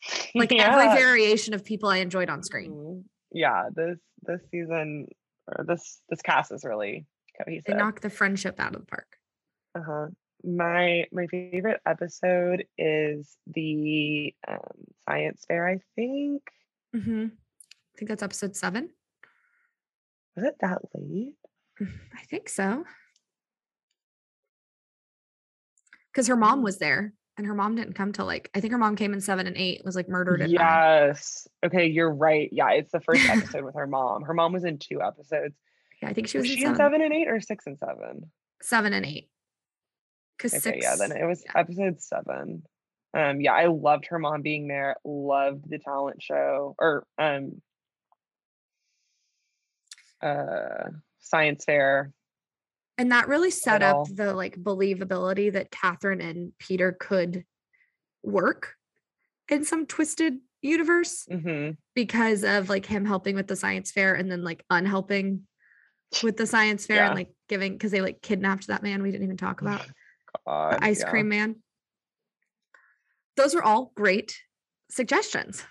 like 0.35 0.51
Yeah. 0.53 0.73
every 0.73 0.99
variation 0.99 1.53
of 1.53 1.65
people 1.65 1.91
I 1.91 1.99
enjoyed 1.99 2.31
on 2.31 2.43
screen. 2.43 3.05
Yeah, 3.35 3.69
this 3.75 3.99
this 4.23 4.41
season 4.51 5.09
or 5.49 5.65
this 5.65 6.01
this 6.09 6.23
cast 6.23 6.53
is 6.53 6.65
really 6.65 7.05
They 7.39 7.45
cohesive. 7.45 7.77
knocked 7.77 8.03
the 8.03 8.09
friendship 8.11 8.59
out 8.61 8.75
of 8.75 8.81
the 8.83 8.87
park. 8.87 9.19
Uh-huh. 9.75 10.07
My 10.45 11.07
my 11.13 11.27
favorite 11.27 11.81
episode 11.85 12.65
is 12.79 13.37
the 13.47 14.33
um, 14.47 14.85
science 15.07 15.45
fair. 15.47 15.67
I 15.69 15.81
think 15.97 16.43
Mm-hmm. 16.95 17.27
I 17.35 17.99
think 17.99 18.09
that's 18.09 18.23
episode 18.23 18.55
seven. 18.57 18.91
was 20.37 20.45
it 20.47 20.55
that 20.61 20.81
late? 20.95 21.35
I 21.81 22.23
think 22.31 22.49
so. 22.49 22.85
Because 26.13 26.29
her 26.29 26.37
mom 26.37 26.63
was 26.63 26.79
there 26.79 27.13
and 27.37 27.47
her 27.47 27.55
mom 27.55 27.75
didn't 27.75 27.95
come 27.95 28.13
till 28.13 28.27
like, 28.27 28.51
I 28.55 28.61
think 28.61 28.73
her 28.73 28.79
mom 28.79 28.97
came 28.97 29.13
in 29.13 29.21
seven 29.21 29.47
and 29.47 29.57
eight, 29.57 29.83
was 29.85 29.97
like 29.97 30.09
murdered 30.09 30.41
at 30.43 30.51
nine. 30.51 30.55
Yes. 30.61 31.49
Okay, 31.65 31.87
you're 31.87 32.13
right. 32.13 32.49
Yeah, 32.53 32.71
it's 32.71 32.93
the 32.93 33.01
first 33.01 33.25
episode 33.29 33.65
with 33.65 33.75
her 33.75 33.87
mom. 33.87 34.23
Her 34.23 34.35
mom 34.35 34.53
was 34.53 34.65
in 34.65 34.79
two 34.79 35.03
episodes. 35.03 35.55
Yeah, 36.03 36.09
I 36.09 36.13
think 36.13 36.29
she 36.29 36.39
Was 36.39 36.45
was 36.45 36.51
in 36.53 36.57
she 36.57 36.63
seven, 36.63 36.73
in 36.73 36.77
seven 36.79 37.03
and 37.03 37.13
eight 37.15 37.29
or 37.29 37.41
six 37.41 37.67
and 37.67 37.79
seven? 37.79 38.31
seven 38.63 38.93
and 38.93 39.05
eight. 39.05 39.29
Because 40.37 40.55
Okay, 40.55 40.81
six, 40.81 40.85
yeah, 40.85 40.97
then 40.97 41.13
it 41.17 41.25
was 41.25 41.43
yeah. 41.45 41.61
episode 41.61 42.01
seven. 42.01 42.63
Um, 43.17 43.41
yeah, 43.41 43.53
I 43.53 43.67
loved 43.67 44.07
her 44.07 44.19
mom 44.19 44.43
being 44.43 44.67
there. 44.67 44.97
Loved 45.05 45.69
the 45.71 45.79
talent 45.79 46.21
show 46.23 46.75
or 46.79 47.07
um 47.19 47.61
uh 50.23 50.89
science 51.21 51.65
fair. 51.65 52.13
And 52.99 53.13
that 53.13 53.29
really 53.29 53.51
set 53.51 53.83
up 53.83 53.97
all. 53.97 54.05
the 54.05 54.35
like 54.35 54.57
believability 54.57 55.53
that 55.53 55.71
Catherine 55.71 56.21
and 56.21 56.53
Peter 56.59 56.93
could 56.93 57.45
work 58.23 58.75
in 59.49 59.65
some 59.65 59.87
twisted 59.87 60.39
universe 60.63 61.27
hmm 61.31 61.71
because 61.95 62.43
of 62.43 62.71
like 62.71 62.87
him 62.87 63.05
helping 63.05 63.37
with 63.37 63.47
the 63.47 63.55
science 63.55 63.93
fair 63.93 64.15
and 64.15 64.31
then 64.31 64.43
like 64.43 64.65
unhelping 64.71 65.43
with 66.23 66.37
the 66.37 66.47
science 66.47 66.87
fair 66.87 67.05
and 67.05 67.15
like 67.15 67.29
giving 67.49 67.73
because 67.73 67.91
they 67.91 68.01
like 68.01 68.23
kidnapped 68.23 68.67
that 68.69 68.83
man 68.83 69.03
we 69.03 69.11
didn't 69.11 69.25
even 69.25 69.37
talk 69.37 69.61
about 69.61 69.87
God, 70.47 70.75
the 70.75 70.85
ice 70.85 71.01
yeah. 71.01 71.11
cream 71.11 71.29
man. 71.29 71.57
Those 73.37 73.55
are 73.55 73.63
all 73.63 73.93
great 73.95 74.37
suggestions. 74.91 75.65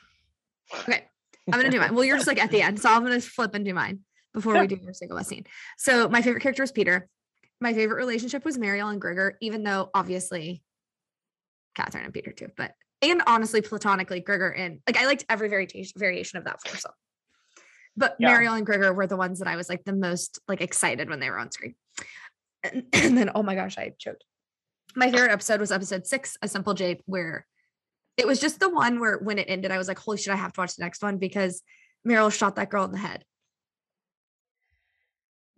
Okay, 0.79 1.05
I'm 1.51 1.59
gonna 1.59 1.69
do 1.69 1.79
mine. 1.79 1.95
Well, 1.95 2.03
you're 2.03 2.17
just 2.17 2.27
like 2.27 2.41
at 2.41 2.51
the 2.51 2.61
end, 2.61 2.79
so 2.79 2.89
I'm 2.89 3.03
gonna 3.03 3.21
flip 3.21 3.55
and 3.55 3.65
do 3.65 3.73
mine 3.73 3.99
before 4.33 4.59
we 4.59 4.67
do 4.67 4.79
your 4.81 4.93
single 4.93 5.17
best 5.17 5.29
scene. 5.29 5.45
So 5.77 6.09
my 6.09 6.21
favorite 6.21 6.41
character 6.41 6.63
was 6.63 6.71
Peter. 6.71 7.07
My 7.61 7.73
favorite 7.73 7.97
relationship 7.97 8.43
was 8.43 8.57
Marial 8.57 8.89
and 8.89 9.01
Grigor, 9.01 9.33
even 9.41 9.63
though 9.63 9.89
obviously 9.93 10.63
Catherine 11.75 12.05
and 12.05 12.13
Peter 12.13 12.31
too, 12.31 12.49
but 12.57 12.73
and 13.01 13.21
honestly, 13.27 13.61
platonically, 13.61 14.21
Grigor 14.21 14.57
and 14.57 14.79
like 14.87 14.97
I 14.97 15.05
liked 15.05 15.25
every 15.29 15.49
variation 15.49 15.85
variation 15.97 16.37
of 16.37 16.45
that 16.45 16.61
foursome. 16.65 16.91
But 17.95 18.15
Yeah. 18.17 18.29
Marial 18.29 18.55
and 18.55 18.65
Grigor 18.65 18.95
were 18.95 19.07
the 19.07 19.17
ones 19.17 19.39
that 19.39 19.47
I 19.47 19.55
was 19.55 19.69
like 19.69 19.83
the 19.83 19.93
most 19.93 20.39
like 20.47 20.61
excited 20.61 21.09
when 21.09 21.19
they 21.19 21.29
were 21.29 21.37
on 21.37 21.51
screen. 21.51 21.75
And, 22.63 22.85
and 22.93 23.17
then 23.17 23.31
oh 23.35 23.43
my 23.43 23.55
gosh, 23.55 23.77
I 23.77 23.91
choked. 23.97 24.23
My 24.95 25.11
favorite 25.11 25.31
episode 25.31 25.59
was 25.59 25.71
episode 25.71 26.05
six, 26.07 26.37
A 26.41 26.47
Simple 26.47 26.73
Jape, 26.73 27.01
where 27.05 27.45
it 28.15 28.27
was 28.27 28.39
just 28.39 28.59
the 28.59 28.69
one 28.69 28.99
where 28.99 29.17
when 29.17 29.39
it 29.39 29.47
ended, 29.49 29.71
I 29.71 29.77
was 29.77 29.87
like, 29.87 29.97
holy 29.99 30.17
shit, 30.17 30.33
I 30.33 30.37
have 30.37 30.53
to 30.53 30.61
watch 30.61 30.75
the 30.75 30.83
next 30.83 31.01
one 31.01 31.17
because 31.17 31.63
Marial 32.05 32.29
shot 32.29 32.55
that 32.55 32.69
girl 32.69 32.85
in 32.85 32.91
the 32.91 32.99
head. 32.99 33.25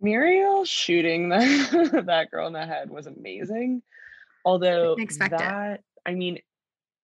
Marial 0.00 0.64
shooting 0.64 1.28
the, 1.30 2.02
that 2.06 2.30
girl 2.30 2.46
in 2.46 2.52
the 2.52 2.66
head 2.66 2.90
was 2.90 3.06
amazing. 3.06 3.82
Although 4.44 4.94
expect 4.94 5.34
it. 5.34 5.38
that, 5.38 5.82
I 6.04 6.14
mean, 6.14 6.38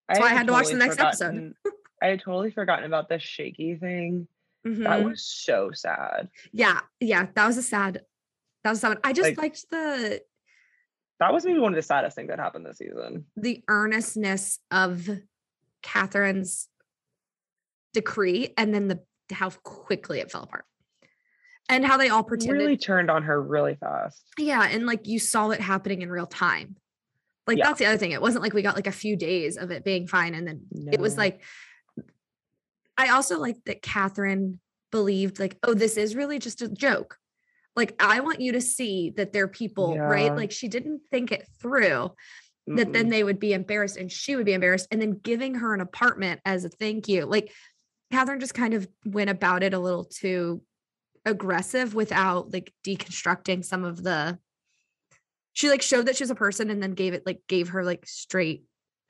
That's 0.09 0.21
why 0.21 0.27
I 0.27 0.35
had 0.35 0.47
to 0.47 0.53
watch 0.53 0.69
the 0.69 0.75
next 0.77 1.01
episode. 1.01 1.55
I 2.03 2.07
had 2.07 2.21
totally 2.21 2.51
forgotten 2.51 2.85
about 2.85 3.09
the 3.09 3.19
shaky 3.19 3.77
thing. 3.77 4.29
That 4.65 5.01
Mhm. 5.01 5.11
was 5.11 5.25
so 5.25 5.71
sad. 5.73 6.29
yeah, 6.53 6.81
yeah, 7.01 7.27
that 7.35 7.47
was 7.47 7.57
a 7.57 7.63
sad. 7.63 8.05
That 8.63 8.71
was 8.71 8.81
sad. 8.81 8.99
I 9.03 9.13
just 9.13 9.31
Like- 9.31 9.39
liked 9.39 9.71
the 9.71 10.23
That 11.19 11.33
was 11.33 11.45
maybe 11.45 11.59
one 11.59 11.73
of 11.73 11.77
the 11.77 11.83
saddest 11.83 12.15
things 12.15 12.29
that 12.29 12.39
happened 12.39 12.67
this 12.67 12.79
season. 12.79 13.27
the 13.37 13.65
earnestness 13.69 14.61
of 14.71 15.09
Catherine's 15.83 16.69
decree 17.93 18.55
and 18.57 18.73
then 18.75 18.87
the 18.89 19.03
how 19.33 19.51
quickly 19.51 20.21
it 20.21 20.31
fell 20.31 20.43
apart. 20.45 20.65
And 21.69 21.85
how 21.85 21.97
they 21.97 22.09
all 22.09 22.23
pretended 22.25 22.59
really 22.59 22.77
turned 22.77 23.11
on 23.11 23.23
her 23.23 23.41
really 23.41 23.77
fast. 23.77 24.23
Yeah, 24.39 24.67
and 24.71 24.85
like 24.85 25.07
you 25.07 25.19
saw 25.19 25.51
it 25.51 25.61
happening 25.61 26.03
in 26.03 26.11
real 26.11 26.27
time. 26.27 26.77
Like 27.47 27.59
Yeah. 27.59 27.67
that's 27.67 27.79
the 27.79 27.87
other 27.87 27.99
thing. 27.99 28.13
It 28.13 28.21
wasn't 28.21 28.43
like 28.43 28.53
we 28.53 28.63
got 28.63 28.77
like 28.77 28.87
a 28.87 28.93
few 28.93 29.17
days 29.17 29.57
of 29.57 29.71
it 29.71 29.85
being 29.85 30.07
fine 30.07 30.35
and 30.35 30.47
then 30.47 30.63
it 30.93 31.01
was 31.01 31.17
like 31.17 31.43
I 32.97 33.09
also 33.09 33.39
like 33.39 33.57
that 33.65 33.83
Catherine 33.83 34.61
believed 34.91 35.41
like, 35.41 35.59
oh, 35.63 35.75
this 35.75 35.97
is 35.97 36.15
really 36.15 36.39
just 36.39 36.63
a 36.63 36.69
joke. 36.69 37.17
Like 37.75 37.95
I 37.99 38.21
want 38.21 38.41
you 38.41 38.53
to 38.53 38.61
see 38.61 39.11
that 39.17 39.33
they're 39.33 39.49
people, 39.49 39.99
right? 39.99 40.35
Like 40.35 40.53
she 40.53 40.69
didn't 40.69 41.01
think 41.11 41.33
it 41.33 41.47
through 41.61 42.13
that 42.69 42.93
then 42.93 43.07
Mm-mm. 43.07 43.11
they 43.11 43.25
would 43.25 43.41
be 43.41 43.55
embarrassed 43.55 43.97
and 43.97 44.13
she 44.13 44.37
would 44.37 44.47
be 44.47 44.53
embarrassed 44.53 44.87
and 44.93 45.03
then 45.03 45.19
giving 45.21 45.57
her 45.57 45.75
an 45.75 45.81
apartment 45.81 46.41
as 46.45 46.65
a 46.65 46.69
thank 46.69 47.09
you. 47.09 47.25
Like 47.25 47.53
Catherine 48.13 48.41
just 48.41 48.55
kind 48.55 48.75
of 48.75 48.87
went 49.05 49.31
about 49.31 49.63
it 49.63 49.75
a 49.75 49.79
little 49.79 50.05
too 50.05 50.63
aggressive 51.25 51.95
without 51.95 52.53
like 52.53 52.73
deconstructing 52.85 53.65
some 53.65 53.85
of 53.85 54.03
the 54.03 54.39
she 55.53 55.69
like 55.69 55.83
showed 55.83 56.07
that 56.07 56.17
she 56.17 56.23
was 56.25 56.31
a 56.31 56.35
person 56.35 56.71
and 56.71 56.83
then 56.83 56.93
gave 56.93 57.15
it 57.15 57.25
like 57.27 57.41
gave 57.49 57.69
her 57.71 57.85
like 57.85 58.07
straight 58.07 58.65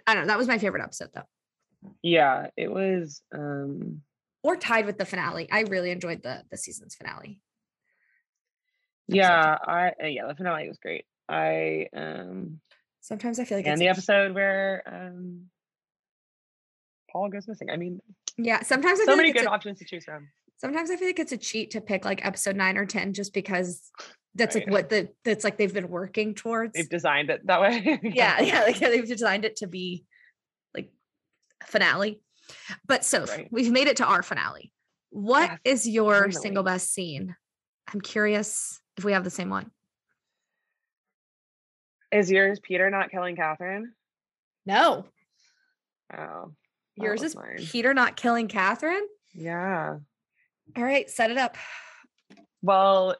I 0.06 0.14
don't 0.14 0.24
know. 0.24 0.28
That 0.28 0.38
was 0.38 0.48
my 0.48 0.58
favorite 0.58 0.82
episode 0.82 1.10
though. 1.14 1.90
yeah, 2.02 2.48
it 2.56 2.70
was 2.70 3.22
um 3.32 4.02
Or 4.42 4.56
tied 4.56 4.86
with 4.86 4.98
the 4.98 5.04
finale. 5.06 5.48
I 5.50 5.60
really 5.62 5.90
enjoyed 5.90 6.22
the 6.22 6.42
the 6.50 6.56
season's 6.56 6.94
finale. 6.94 7.40
yeah, 9.08 9.56
I 9.64 9.92
uh, 10.02 10.06
yeah, 10.06 10.26
the 10.26 10.34
finale 10.34 10.68
was 10.68 10.78
great. 10.78 11.04
I 11.28 11.86
um 11.94 12.60
Sometimes 13.00 13.38
I 13.38 13.44
feel 13.44 13.58
like 13.58 13.66
and 13.66 13.74
it's 13.74 13.80
the 13.80 13.88
episode 13.88 14.34
where 14.34 14.82
um 14.86 15.46
Paul 17.10 17.28
goes 17.28 17.46
missing. 17.46 17.70
I 17.70 17.76
mean, 17.76 18.00
Yeah, 18.38 18.62
sometimes 18.62 19.00
I 19.00 19.04
so 19.04 19.16
many 19.16 19.28
like 19.28 19.36
good 19.36 19.46
a- 19.46 19.50
options 19.50 19.78
to 19.80 19.84
choose 19.84 20.04
from. 20.04 20.28
Sometimes 20.62 20.90
I 20.92 20.96
feel 20.96 21.08
like 21.08 21.18
it's 21.18 21.32
a 21.32 21.36
cheat 21.36 21.72
to 21.72 21.80
pick 21.80 22.04
like 22.04 22.24
episode 22.24 22.54
9 22.54 22.76
or 22.78 22.86
10 22.86 23.14
just 23.14 23.34
because 23.34 23.90
that's 24.36 24.54
like 24.54 24.70
what 24.70 24.88
the 24.88 25.08
that's 25.24 25.42
like 25.42 25.58
they've 25.58 25.74
been 25.74 25.88
working 25.88 26.34
towards. 26.34 26.72
They've 26.74 26.88
designed 26.88 27.30
it 27.30 27.44
that 27.48 27.60
way. 27.60 27.98
yeah, 28.14 28.40
yeah, 28.40 28.60
like 28.62 28.78
they've 28.78 29.06
designed 29.06 29.44
it 29.44 29.56
to 29.56 29.66
be 29.66 30.04
like 30.74 30.90
finale. 31.66 32.22
But 32.86 33.04
so 33.04 33.24
Right. 33.24 33.48
we've 33.50 33.72
made 33.72 33.88
it 33.88 33.96
to 33.96 34.06
our 34.06 34.22
finale. 34.22 34.72
What 35.10 35.50
Yes, 35.50 35.58
is 35.82 35.88
your 35.88 36.30
single 36.30 36.62
best 36.62 36.94
scene? 36.94 37.34
I'm 37.92 38.00
curious 38.00 38.80
if 38.96 39.04
we 39.04 39.12
have 39.12 39.24
the 39.24 39.30
same 39.30 39.50
one. 39.50 39.70
Is 42.12 42.30
yours 42.30 42.60
Peter 42.60 42.88
not 42.88 43.10
killing 43.10 43.34
Catherine? 43.36 43.92
No, 44.64 45.06
Oh, 46.16 46.52
yours 46.94 47.22
is 47.22 47.34
mine. 47.34 47.56
Peter 47.58 47.92
not 47.94 48.16
killing 48.16 48.46
Catherine. 48.48 49.06
yeah. 49.34 49.96
All 50.76 50.84
right, 50.84 51.08
set 51.10 51.30
it 51.30 51.38
up. 51.38 51.56
Well, 52.62 53.16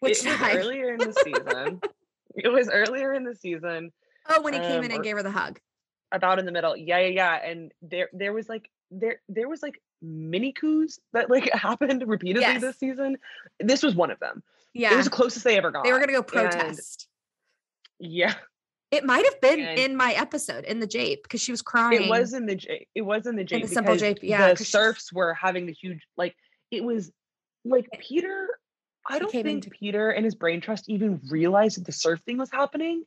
Which 0.00 0.24
it 0.24 0.28
was 0.28 0.36
time? 0.38 0.56
earlier 0.56 0.92
in 0.94 0.98
the 0.98 1.12
season. 1.12 1.80
it 2.36 2.48
was 2.48 2.68
earlier 2.68 3.12
in 3.12 3.24
the 3.24 3.34
season, 3.34 3.92
Oh, 4.28 4.42
when 4.42 4.52
he 4.54 4.60
came 4.60 4.82
in 4.82 4.90
um, 4.90 4.96
and 4.96 5.04
gave 5.04 5.16
her 5.16 5.22
the 5.22 5.30
hug. 5.30 5.58
about 6.12 6.38
in 6.38 6.46
the 6.46 6.52
middle. 6.52 6.76
Yeah, 6.76 6.98
yeah, 7.00 7.08
yeah. 7.08 7.34
And 7.50 7.72
there 7.82 8.08
there 8.12 8.32
was 8.32 8.48
like 8.48 8.70
there 8.90 9.20
there 9.28 9.48
was 9.48 9.62
like 9.62 9.80
mini 10.02 10.52
coups 10.52 10.98
that 11.12 11.30
like 11.30 11.50
happened 11.52 12.04
repeatedly 12.06 12.42
Yes. 12.42 12.60
this 12.60 12.78
season. 12.78 13.18
This 13.60 13.82
was 13.82 13.94
one 13.94 14.10
of 14.10 14.18
them. 14.20 14.42
Yeah, 14.74 14.92
It 14.94 14.96
was 14.96 15.06
the 15.06 15.10
closest 15.10 15.44
they 15.44 15.56
ever 15.56 15.70
got. 15.70 15.84
they 15.84 15.92
were 15.92 15.98
gonna 15.98 16.12
go 16.12 16.18
and- 16.18 16.26
protest. 16.26 17.08
Yeah. 17.98 18.34
It 18.90 19.04
might 19.04 19.24
have 19.26 19.40
been 19.40 19.60
and- 19.60 19.78
in 19.78 19.96
my 19.96 20.12
episode 20.12 20.64
in 20.64 20.80
the 20.80 20.86
Jape 20.86 21.22
because 21.22 21.42
she 21.42 21.50
was 21.52 21.60
crying. 21.62 22.04
It 22.04 22.08
was 22.08 22.32
in 22.32 22.46
the 22.46 22.54
Jape. 22.56 22.88
it 22.94 23.02
was 23.02 23.26
in 23.26 23.36
the 23.36 23.44
J 23.44 23.62
the 23.62 23.68
simple 23.68 23.96
Jape, 23.96 24.18
yeah, 24.22 24.54
the 24.54 24.64
serfs 24.64 25.12
were 25.12 25.34
having 25.34 25.66
the 25.66 25.72
huge 25.74 26.00
like 26.16 26.34
it 26.70 26.84
was 26.84 27.10
like 27.64 27.88
eh, 27.92 27.98
Peter 28.00 28.48
I 29.08 29.18
don't 29.18 29.30
think 29.30 29.46
into- 29.46 29.70
Peter 29.70 30.10
and 30.10 30.24
his 30.24 30.34
brain 30.34 30.60
trust 30.60 30.88
even 30.88 31.20
realized 31.30 31.78
that 31.78 31.86
the 31.86 31.92
surf 31.92 32.20
thing 32.26 32.36
was 32.38 32.50
happening. 32.50 33.04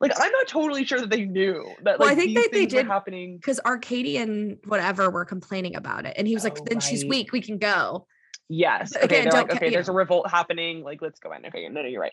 Like 0.00 0.12
I'm 0.18 0.32
not 0.32 0.48
totally 0.48 0.84
sure 0.84 1.00
that 1.00 1.10
they 1.10 1.24
knew 1.26 1.62
that 1.82 1.98
Well, 1.98 2.08
I 2.08 2.14
think 2.14 2.34
that 2.36 2.50
they 2.52 2.66
did- 2.66 2.86
happening. 2.86 3.36
because 3.36 3.60
Arcadian 3.60 4.58
whatever 4.64 5.10
were 5.10 5.24
complaining 5.24 5.76
about 5.76 6.06
it, 6.06 6.14
and 6.16 6.26
he 6.26 6.34
was 6.34 6.44
like, 6.44 6.58
Oh, 6.58 6.64
"Then 6.66 6.80
she's 6.80 7.04
oh, 7.04 7.08
weak. 7.08 7.32
We 7.32 7.42
can 7.42 7.58
go." 7.58 8.06
Yes. 8.48 8.92
But 8.94 9.04
Okay. 9.04 9.20
again, 9.20 9.32
like, 9.32 9.52
okay, 9.54 9.70
there's 9.70 9.86
know. 9.88 9.92
a 9.92 9.96
revolt 9.96 10.28
happening. 10.30 10.82
Like, 10.82 11.02
let's 11.02 11.20
go 11.20 11.32
in. 11.32 11.44
Okay. 11.46 11.68
No, 11.68 11.82
no, 11.82 11.88
you're 11.88 12.00
right. 12.00 12.12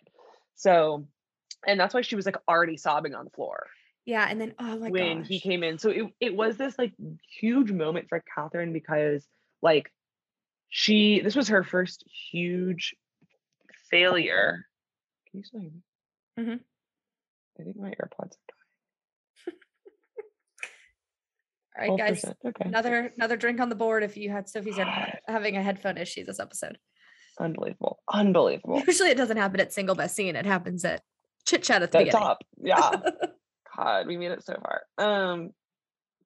So, 0.56 1.08
and 1.66 1.80
that's 1.80 1.94
why 1.94 2.02
she 2.02 2.16
was 2.16 2.26
like 2.26 2.38
already 2.48 2.78
sobbing 2.78 3.16
on 3.16 3.24
the 3.26 3.32
floor 3.32 3.68
Yeah, 4.06 4.28
and 4.30 4.40
then 4.42 4.54
oh 4.60 4.78
my 4.78 4.90
when 4.90 5.24
he 5.24 5.40
came 5.40 5.64
in. 5.64 5.80
So 5.80 5.90
it, 5.90 6.12
it 6.20 6.36
was 6.36 6.58
this 6.58 6.78
like 6.78 6.94
huge 7.40 7.72
moment 7.72 8.08
for 8.10 8.22
Catherine 8.36 8.74
because 8.74 9.26
like 9.62 9.92
she 10.70 11.22
this 11.22 11.36
was 11.36 11.48
her 11.50 11.64
first 11.64 12.04
huge 12.32 12.96
failure. 13.90 14.66
Can 15.30 15.40
you 15.40 15.44
still 15.44 15.60
hear 15.62 15.72
me? 15.72 15.82
Mhm. 16.40 16.60
I 17.60 17.64
think 17.64 17.78
my 17.78 17.90
AirPods 17.92 18.34
All 21.80 21.82
right, 21.82 21.90
are 21.90 21.98
guys. 21.98 22.22
12%. 22.24 22.34
Okay. 22.46 22.66
Another 22.66 23.14
another 23.18 23.38
drink 23.38 23.60
on 23.60 23.70
the 23.70 23.76
board 23.76 24.04
if 24.04 24.18
you 24.18 24.30
had 24.30 24.50
Sophie's 24.50 24.78
having 25.28 25.58
a 25.58 25.64
headphone 25.64 25.98
issue 25.98 26.24
this 26.26 26.40
episode. 26.40 26.78
Unbelievable. 27.40 28.00
Unbelievable. 28.12 28.82
Usually 28.88 29.10
it 29.12 29.18
doesn't 29.18 29.38
happen 29.38 29.60
at 29.60 29.74
single 29.74 29.96
best 29.96 30.16
scene. 30.16 30.36
It 30.36 30.46
happens 30.46 30.84
at 30.86 31.02
chit 31.46 31.64
chat 31.64 31.84
at 31.84 31.92
the 31.92 32.00
the 32.06 32.10
top. 32.10 32.40
Yeah. 32.62 32.92
God, 33.78 34.08
we 34.08 34.18
made 34.18 34.32
it 34.32 34.44
so 34.44 34.56
far. 34.56 34.82
Um, 34.98 35.52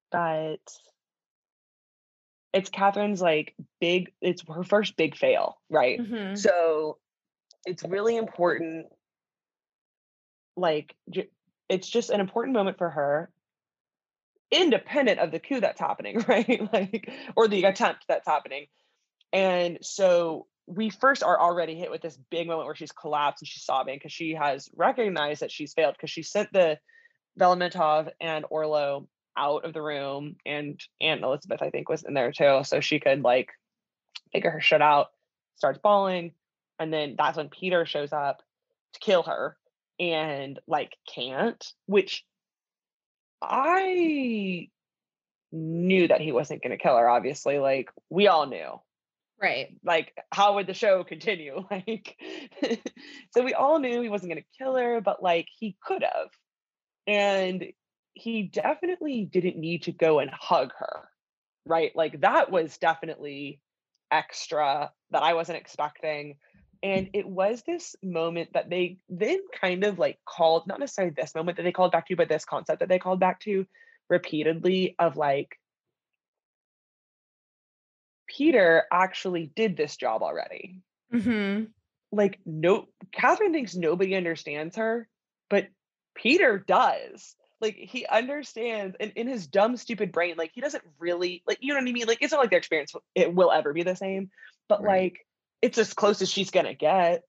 but 0.10 0.60
it's 2.54 2.70
Catherine's 2.70 3.22
like 3.22 3.56
big. 3.80 4.12
It's 4.22 4.44
her 4.48 4.64
first 4.64 4.98
big 4.98 5.16
fail, 5.16 5.60
right? 5.70 6.00
Mhm. 6.00 6.38
So 6.38 6.98
it's 7.66 7.84
really 7.84 8.18
important. 8.18 8.88
Like, 10.58 10.96
it's 11.70 11.90
just 11.90 12.10
an 12.10 12.20
important 12.20 12.54
moment 12.54 12.78
for 12.78 12.90
her, 12.90 13.32
independent 14.52 15.20
of 15.20 15.32
the 15.32 15.40
coup 15.40 15.62
that's 15.62 15.80
happening, 15.80 16.20
right? 16.28 16.72
Like, 16.74 17.10
or 17.36 17.48
the 17.48 17.64
attempt 17.64 18.06
that's 18.08 18.28
happening. 18.28 18.68
And 19.32 19.78
so 19.82 20.48
we 20.68 20.90
first 20.90 21.24
are 21.24 21.40
already 21.40 21.76
hit 21.76 21.90
with 21.90 22.02
this 22.02 22.18
big 22.30 22.48
moment 22.48 22.66
where 22.66 22.76
she's 22.76 22.92
collapsed 22.92 23.42
and 23.42 23.48
she's 23.48 23.64
sobbing 23.64 23.96
because 23.96 24.12
she 24.12 24.34
has 24.34 24.70
recognized 24.76 25.42
that 25.42 25.52
she's 25.52 25.74
failed 25.74 25.96
because 25.96 26.10
she 26.10 26.24
sent 26.24 26.52
the 26.52 26.78
Velementov 27.40 28.10
and 28.20 28.46
Orlo 28.50 29.08
out 29.38 29.66
of 29.66 29.74
the 29.74 29.82
room 29.82 30.36
and 30.46 30.80
Aunt 31.00 31.24
Elizabeth, 31.24 31.62
I 31.62 31.70
think, 31.70 31.90
was 31.90 32.04
in 32.04 32.14
there 32.14 32.32
too. 32.32 32.62
So 32.64 32.80
she 32.82 33.00
could 33.00 33.22
like 33.24 33.50
figure 34.32 34.52
her 34.52 34.62
shit 34.62 34.82
out, 34.82 35.08
starts 35.56 35.80
bawling. 35.82 36.34
And 36.80 36.92
then 36.92 37.16
that's 37.18 37.38
when 37.38 37.50
Peter 37.50 37.86
shows 37.86 38.12
up 38.12 38.42
to 38.94 39.00
kill 39.00 39.24
her 39.24 39.58
and 40.00 40.60
like 40.68 40.96
can't, 41.14 41.64
which 41.86 42.26
I 43.42 44.70
knew 45.52 46.08
that 46.08 46.22
he 46.22 46.32
wasn't 46.32 46.64
going 46.64 46.72
to 46.72 46.82
kill 46.82 46.98
her, 46.98 47.10
obviously. 47.10 47.60
Like 47.60 47.90
we 48.10 48.28
all 48.28 48.48
knew 48.48 48.80
Right. 49.42 49.76
like 49.84 50.14
how 50.32 50.56
would 50.56 50.68
the 50.68 50.74
show 50.76 51.04
continue 51.04 51.66
like 51.72 52.16
so 53.32 53.44
we 53.44 53.56
all 53.56 53.80
knew 53.80 54.00
he 54.02 54.10
wasn't 54.10 54.32
going 54.32 54.44
to 54.44 54.58
kill 54.64 54.76
her 54.76 55.02
but 55.02 55.24
like 55.24 55.48
he 55.58 55.76
could 55.84 56.04
have 56.04 56.30
and 57.08 57.66
he 58.14 58.44
definitely 58.44 59.26
didn't 59.26 59.58
need 59.58 59.84
to 59.84 59.92
go 59.92 60.20
and 60.20 60.30
hug 60.32 60.72
her 60.78 61.10
right 61.66 61.96
like 61.96 62.22
that 62.22 62.52
was 62.52 62.78
definitely 62.78 63.60
extra 64.12 64.92
that 65.12 65.24
i 65.24 65.34
wasn't 65.34 65.58
expecting 65.58 66.36
and 66.84 67.10
it 67.14 67.28
was 67.28 67.62
this 67.66 67.96
moment 68.02 68.50
that 68.54 68.70
they 68.70 68.98
then 69.08 69.40
kind 69.60 69.84
of 69.84 70.00
like 70.00 70.20
called 70.26 70.68
not 70.68 70.80
necessarily 70.80 71.14
this 71.16 71.36
moment 71.36 71.58
that 71.58 71.64
they 71.64 71.72
called 71.72 71.92
back 71.92 72.08
to 72.08 72.16
but 72.16 72.28
this 72.28 72.46
concept 72.46 72.80
that 72.80 72.90
they 72.90 73.00
called 73.00 73.20
back 73.20 73.40
to 73.40 73.66
repeatedly 74.10 74.96
of 75.00 75.16
like 75.16 75.58
Peter 78.38 78.84
actually 78.92 79.52
did 79.56 79.76
this 79.76 79.98
job 79.98 80.24
already. 80.24 80.82
hmm 81.12 81.64
Like, 82.12 82.40
no, 82.46 82.88
Catherine 83.12 83.54
thinks 83.54 83.76
nobody 83.76 84.16
understands 84.16 84.78
her, 84.78 85.08
but 85.50 85.68
Peter 86.16 86.58
does. 86.58 87.36
Like, 87.62 87.76
he 87.76 88.06
understands, 88.08 88.96
and 89.00 89.12
in 89.16 89.28
his 89.28 89.48
dumb, 89.48 89.78
stupid 89.78 90.12
brain, 90.12 90.36
like, 90.38 90.52
he 90.54 90.62
doesn't 90.62 90.84
really, 91.00 91.44
like, 91.48 91.60
you 91.62 91.74
know 91.74 91.80
what 91.80 91.88
I 91.88 91.92
mean? 91.92 92.08
Like, 92.08 92.20
it's 92.22 92.32
not 92.32 92.40
like 92.42 92.50
their 92.50 92.60
experience 92.60 92.94
it 93.16 93.34
will 93.34 93.52
ever 93.52 93.74
be 93.74 93.84
the 93.84 93.96
same, 93.96 94.32
but 94.68 94.84
Right. 94.84 95.14
like, 95.14 95.26
it's 95.62 95.78
as 95.78 95.94
close 95.94 96.22
as 96.22 96.30
she's 96.30 96.52
gonna 96.52 96.74
get 96.74 97.24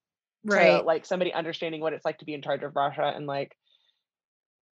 Right. 0.45 0.83
to 0.83 0.83
like 0.83 1.07
somebody 1.07 1.33
understanding 1.33 1.81
what 1.81 1.93
it's 1.93 2.05
like 2.05 2.19
to 2.19 2.25
be 2.25 2.35
in 2.35 2.43
charge 2.43 2.63
of 2.63 2.75
Russia 2.75 3.13
and 3.15 3.27
like 3.27 3.57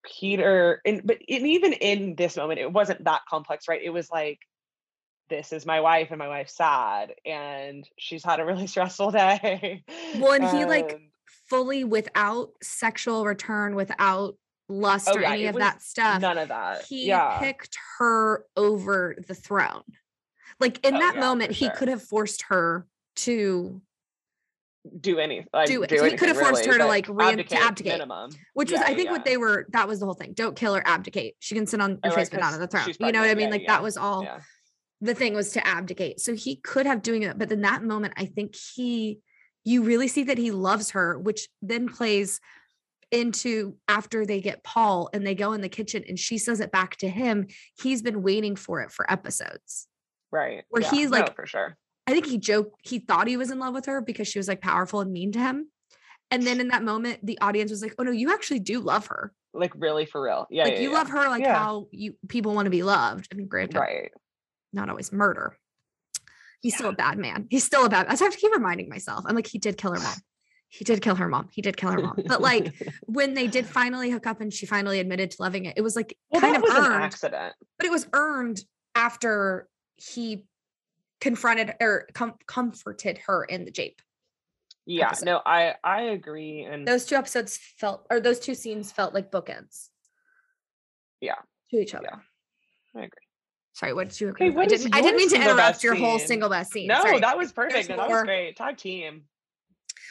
Peter 0.04 0.82
and 0.84 1.00
but 1.04 1.18
and 1.28 1.46
even 1.46 1.72
in 1.72 2.14
this 2.14 2.36
moment 2.36 2.60
it 2.60 2.70
wasn't 2.70 3.02
that 3.04 3.22
complex 3.28 3.68
right 3.68 3.80
it 3.82 3.88
was 3.90 4.10
like 4.10 4.40
this 5.30 5.52
is 5.52 5.64
my 5.66 5.80
wife 5.80 6.08
and 6.10 6.18
my 6.18 6.28
wife's 6.28 6.56
sad 6.56 7.14
and 7.24 7.88
she's 7.98 8.24
had 8.24 8.40
a 8.40 8.44
really 8.44 8.66
stressful 8.68 9.10
day 9.12 9.84
Well, 10.12 10.32
and 10.32 10.44
he, 10.44 10.64
like, 10.64 11.00
Fully 11.26 11.84
without 11.84 12.52
sexual 12.62 13.24
return, 13.24 13.74
without 13.74 14.36
Oh, 14.68 14.74
lust 14.74 15.08
Oh, 15.10 15.16
or 15.16 15.22
yeah, 15.22 15.32
any 15.32 15.46
of 15.46 15.56
that 15.56 15.82
stuff. 15.82 16.20
none 16.20 16.38
of 16.38 16.48
that 16.48 16.84
He 16.86 17.06
yeah 17.06 17.38
picked 17.38 17.76
her 17.98 18.44
over 18.56 19.16
the 19.26 19.34
throne. 19.34 19.82
Like 20.60 20.84
in 20.86 20.96
Oh, 20.96 20.98
that 21.00 21.14
yeah, 21.14 21.20
moment, 21.20 21.52
he 21.52 21.66
sure. 21.66 21.74
could 21.74 21.88
have 21.88 22.02
forced 22.02 22.44
her 22.48 22.86
to 23.16 23.82
Do 25.00 25.18
any 25.18 25.46
like 25.52 25.66
Do 25.66 25.86
do, 25.86 26.04
it. 26.04 26.12
He 26.12 26.16
could 26.16 26.28
have 26.28 26.38
forced 26.38 26.66
really, 26.66 26.78
her 26.78 26.84
to, 26.84 26.86
like, 26.86 27.06
re- 27.08 27.42
to 27.42 27.56
abdicate, 27.56 27.92
minimum. 27.92 28.30
which 28.54 28.70
was 28.70 28.80
I 28.80 28.94
think 28.94 29.10
what 29.10 29.24
they 29.24 29.36
were 29.36 29.66
that 29.70 29.88
was 29.88 30.00
the 30.00 30.06
whole 30.06 30.14
thing. 30.14 30.32
Don't 30.32 30.56
kill 30.56 30.74
her, 30.74 30.82
abdicate. 30.86 31.36
She 31.40 31.54
can 31.54 31.66
sit 31.66 31.80
on 31.80 31.92
oh, 31.92 31.94
your 32.04 32.12
Oh, 32.12 32.16
right, 32.16 32.22
face 32.22 32.30
but 32.30 32.40
not 32.40 32.54
on 32.54 32.60
the 32.60 32.66
throne. 32.66 32.86
You 33.00 33.12
know 33.12 33.20
what 33.20 33.30
I 33.30 33.34
mean? 33.34 33.50
Like 33.50 33.66
that 33.66 33.82
was 33.82 33.96
all 33.96 34.26
the 35.00 35.14
thing 35.14 35.34
was 35.34 35.52
to 35.52 35.66
abdicate. 35.66 36.20
So 36.20 36.34
he 36.34 36.56
could 36.56 36.86
have 36.86 37.02
doing 37.02 37.22
it, 37.22 37.38
but 37.38 37.52
in 37.52 37.62
that 37.62 37.82
moment, 37.82 38.14
I 38.16 38.26
think 38.26 38.54
he 38.56 39.20
you 39.64 39.82
really 39.82 40.08
see 40.08 40.24
that 40.24 40.38
he 40.38 40.50
loves 40.50 40.90
her, 40.90 41.18
which 41.18 41.48
then 41.62 41.88
plays 41.88 42.40
into 43.20 43.76
after 43.88 44.26
they 44.26 44.40
get 44.40 44.64
Paul 44.64 45.08
and 45.12 45.26
they 45.26 45.34
go 45.34 45.52
in 45.52 45.60
the 45.60 45.68
kitchen 45.68 46.04
and 46.08 46.18
she 46.18 46.38
says 46.38 46.60
it 46.60 46.72
back 46.72 46.96
to 46.98 47.08
him. 47.08 47.46
He's 47.80 48.02
been 48.02 48.22
waiting 48.22 48.56
for 48.56 48.80
it 48.82 48.90
for 48.90 49.10
episodes. 49.10 49.86
Right. 50.30 50.64
Where 50.68 50.82
yeah, 50.82 50.90
he's 50.90 51.10
no, 51.10 51.18
like- 51.20 51.36
for 51.36 51.46
sure. 51.46 51.76
I 52.06 52.12
think 52.12 52.26
he 52.26 52.36
joked, 52.36 52.86
he 52.86 52.98
thought 52.98 53.28
he 53.28 53.38
was 53.38 53.50
in 53.50 53.58
love 53.58 53.72
with 53.72 53.86
her 53.86 54.02
because 54.02 54.28
she 54.28 54.38
was 54.38 54.46
like 54.46 54.60
powerful 54.60 55.00
and 55.00 55.10
mean 55.10 55.32
to 55.32 55.38
him. 55.38 55.68
And 56.30 56.42
then 56.42 56.60
in 56.60 56.68
that 56.68 56.82
moment, 56.82 57.24
the 57.24 57.38
audience 57.40 57.70
was 57.70 57.80
like, 57.80 57.94
oh 57.98 58.02
no, 58.02 58.10
you 58.10 58.30
actually 58.32 58.58
do 58.58 58.80
love 58.80 59.06
her. 59.06 59.32
Like 59.54 59.72
really 59.74 60.04
for 60.04 60.22
real. 60.22 60.46
Yeah. 60.50 60.64
like 60.64 60.74
yeah, 60.74 60.80
you 60.80 60.90
yeah. 60.90 60.98
love 60.98 61.08
her 61.08 61.28
like 61.28 61.46
how 61.46 61.86
you 61.92 62.14
people 62.28 62.54
want 62.54 62.66
to 62.66 62.70
be 62.70 62.82
loved. 62.82 63.28
I 63.32 63.36
mean, 63.36 63.46
granted, 63.46 63.78
Right. 63.78 64.10
not 64.72 64.90
always 64.90 65.12
murder. 65.12 65.56
He's 66.60 66.74
still 66.74 66.90
a 66.90 66.94
bad 66.94 67.18
man. 67.18 67.46
He's 67.50 67.64
still 67.64 67.84
a 67.84 67.88
bad. 67.88 68.06
I 68.06 68.16
have 68.16 68.32
to 68.32 68.38
keep 68.38 68.52
reminding 68.52 68.88
myself. 68.88 69.24
I'm 69.26 69.36
like, 69.36 69.46
he 69.46 69.58
did 69.58 69.76
kill 69.78 69.92
her 69.92 70.00
mom. 70.00 70.14
He 70.74 70.84
did 70.84 71.02
kill 71.02 71.14
her 71.14 71.28
mom. 71.28 71.48
He 71.52 71.62
did 71.62 71.76
kill 71.76 71.92
her 71.92 72.00
mom. 72.00 72.16
But 72.26 72.40
like 72.40 72.74
when 73.06 73.34
they 73.34 73.46
did 73.46 73.64
finally 73.64 74.10
hook 74.10 74.26
up 74.26 74.40
and 74.40 74.52
she 74.52 74.66
finally 74.66 74.98
admitted 74.98 75.30
to 75.30 75.36
loving 75.40 75.66
it, 75.66 75.74
it 75.76 75.82
was 75.82 75.94
like 75.94 76.16
well, 76.30 76.40
kind 76.40 76.56
of 76.56 76.64
earned. 76.64 77.04
accident. 77.04 77.54
But 77.78 77.86
it 77.86 77.92
was 77.92 78.08
earned 78.12 78.60
after 78.96 79.68
he 79.96 80.46
confronted 81.20 81.76
or 81.80 82.08
com- 82.12 82.34
comforted 82.48 83.18
her 83.26 83.44
in 83.44 83.64
the 83.64 83.70
jape. 83.70 84.02
Yeah. 84.84 85.06
episode. 85.06 85.26
No, 85.26 85.42
I 85.46 85.76
I 85.84 86.02
agree. 86.02 86.62
And 86.62 86.88
Those 86.88 87.04
two 87.04 87.14
episodes 87.14 87.56
felt, 87.78 88.04
or 88.10 88.18
those 88.18 88.40
two 88.40 88.56
scenes 88.56 88.90
felt 88.90 89.14
like 89.14 89.30
bookends. 89.30 89.90
Yeah. 91.20 91.36
To 91.70 91.76
each 91.76 91.94
other. 91.94 92.08
Yeah. 92.10 93.00
I 93.00 93.04
agree. 93.04 93.28
Sorry, 93.74 93.92
what 93.92 94.08
did 94.08 94.20
you 94.20 94.28
agree? 94.30 94.50
With? 94.50 94.58
I 94.58 94.66
didn't. 94.66 94.94
I 94.94 95.00
didn't 95.00 95.18
mean 95.18 95.28
to 95.30 95.36
interrupt 95.36 95.84
your 95.84 95.94
whole 95.94 96.18
single 96.18 96.48
best 96.48 96.72
scene. 96.72 96.88
No, 96.88 97.00
Sorry. 97.00 97.20
that 97.20 97.38
was 97.38 97.52
perfect. 97.52 97.88
No, 97.88 97.96
that 97.96 98.08
was 98.10 98.22
great. 98.22 98.56
Tag 98.56 98.76
team. 98.76 99.22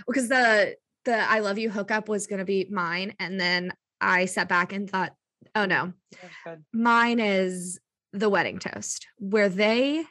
Because 0.08 0.30
the 0.30 0.76
the 1.06 1.18
I 1.30 1.40
love 1.40 1.58
you 1.58 1.70
hookup 1.70 2.08
was 2.10 2.28
gonna 2.28 2.46
be 2.46 2.68
mine, 2.72 3.14
and 3.20 3.40
then 3.40 3.74
I 4.00 4.26
sat 4.26 4.48
back 4.50 4.74
and 4.74 4.90
thought, 4.90 5.14
oh 5.56 5.66
no, 5.66 5.94
That 6.12 6.24
was 6.24 6.32
good. 6.46 6.64
mine 6.74 7.20
is 7.20 7.80
the 8.14 8.30
wedding 8.30 8.60
toast, 8.60 9.08
where 9.18 9.50
they 9.50 10.04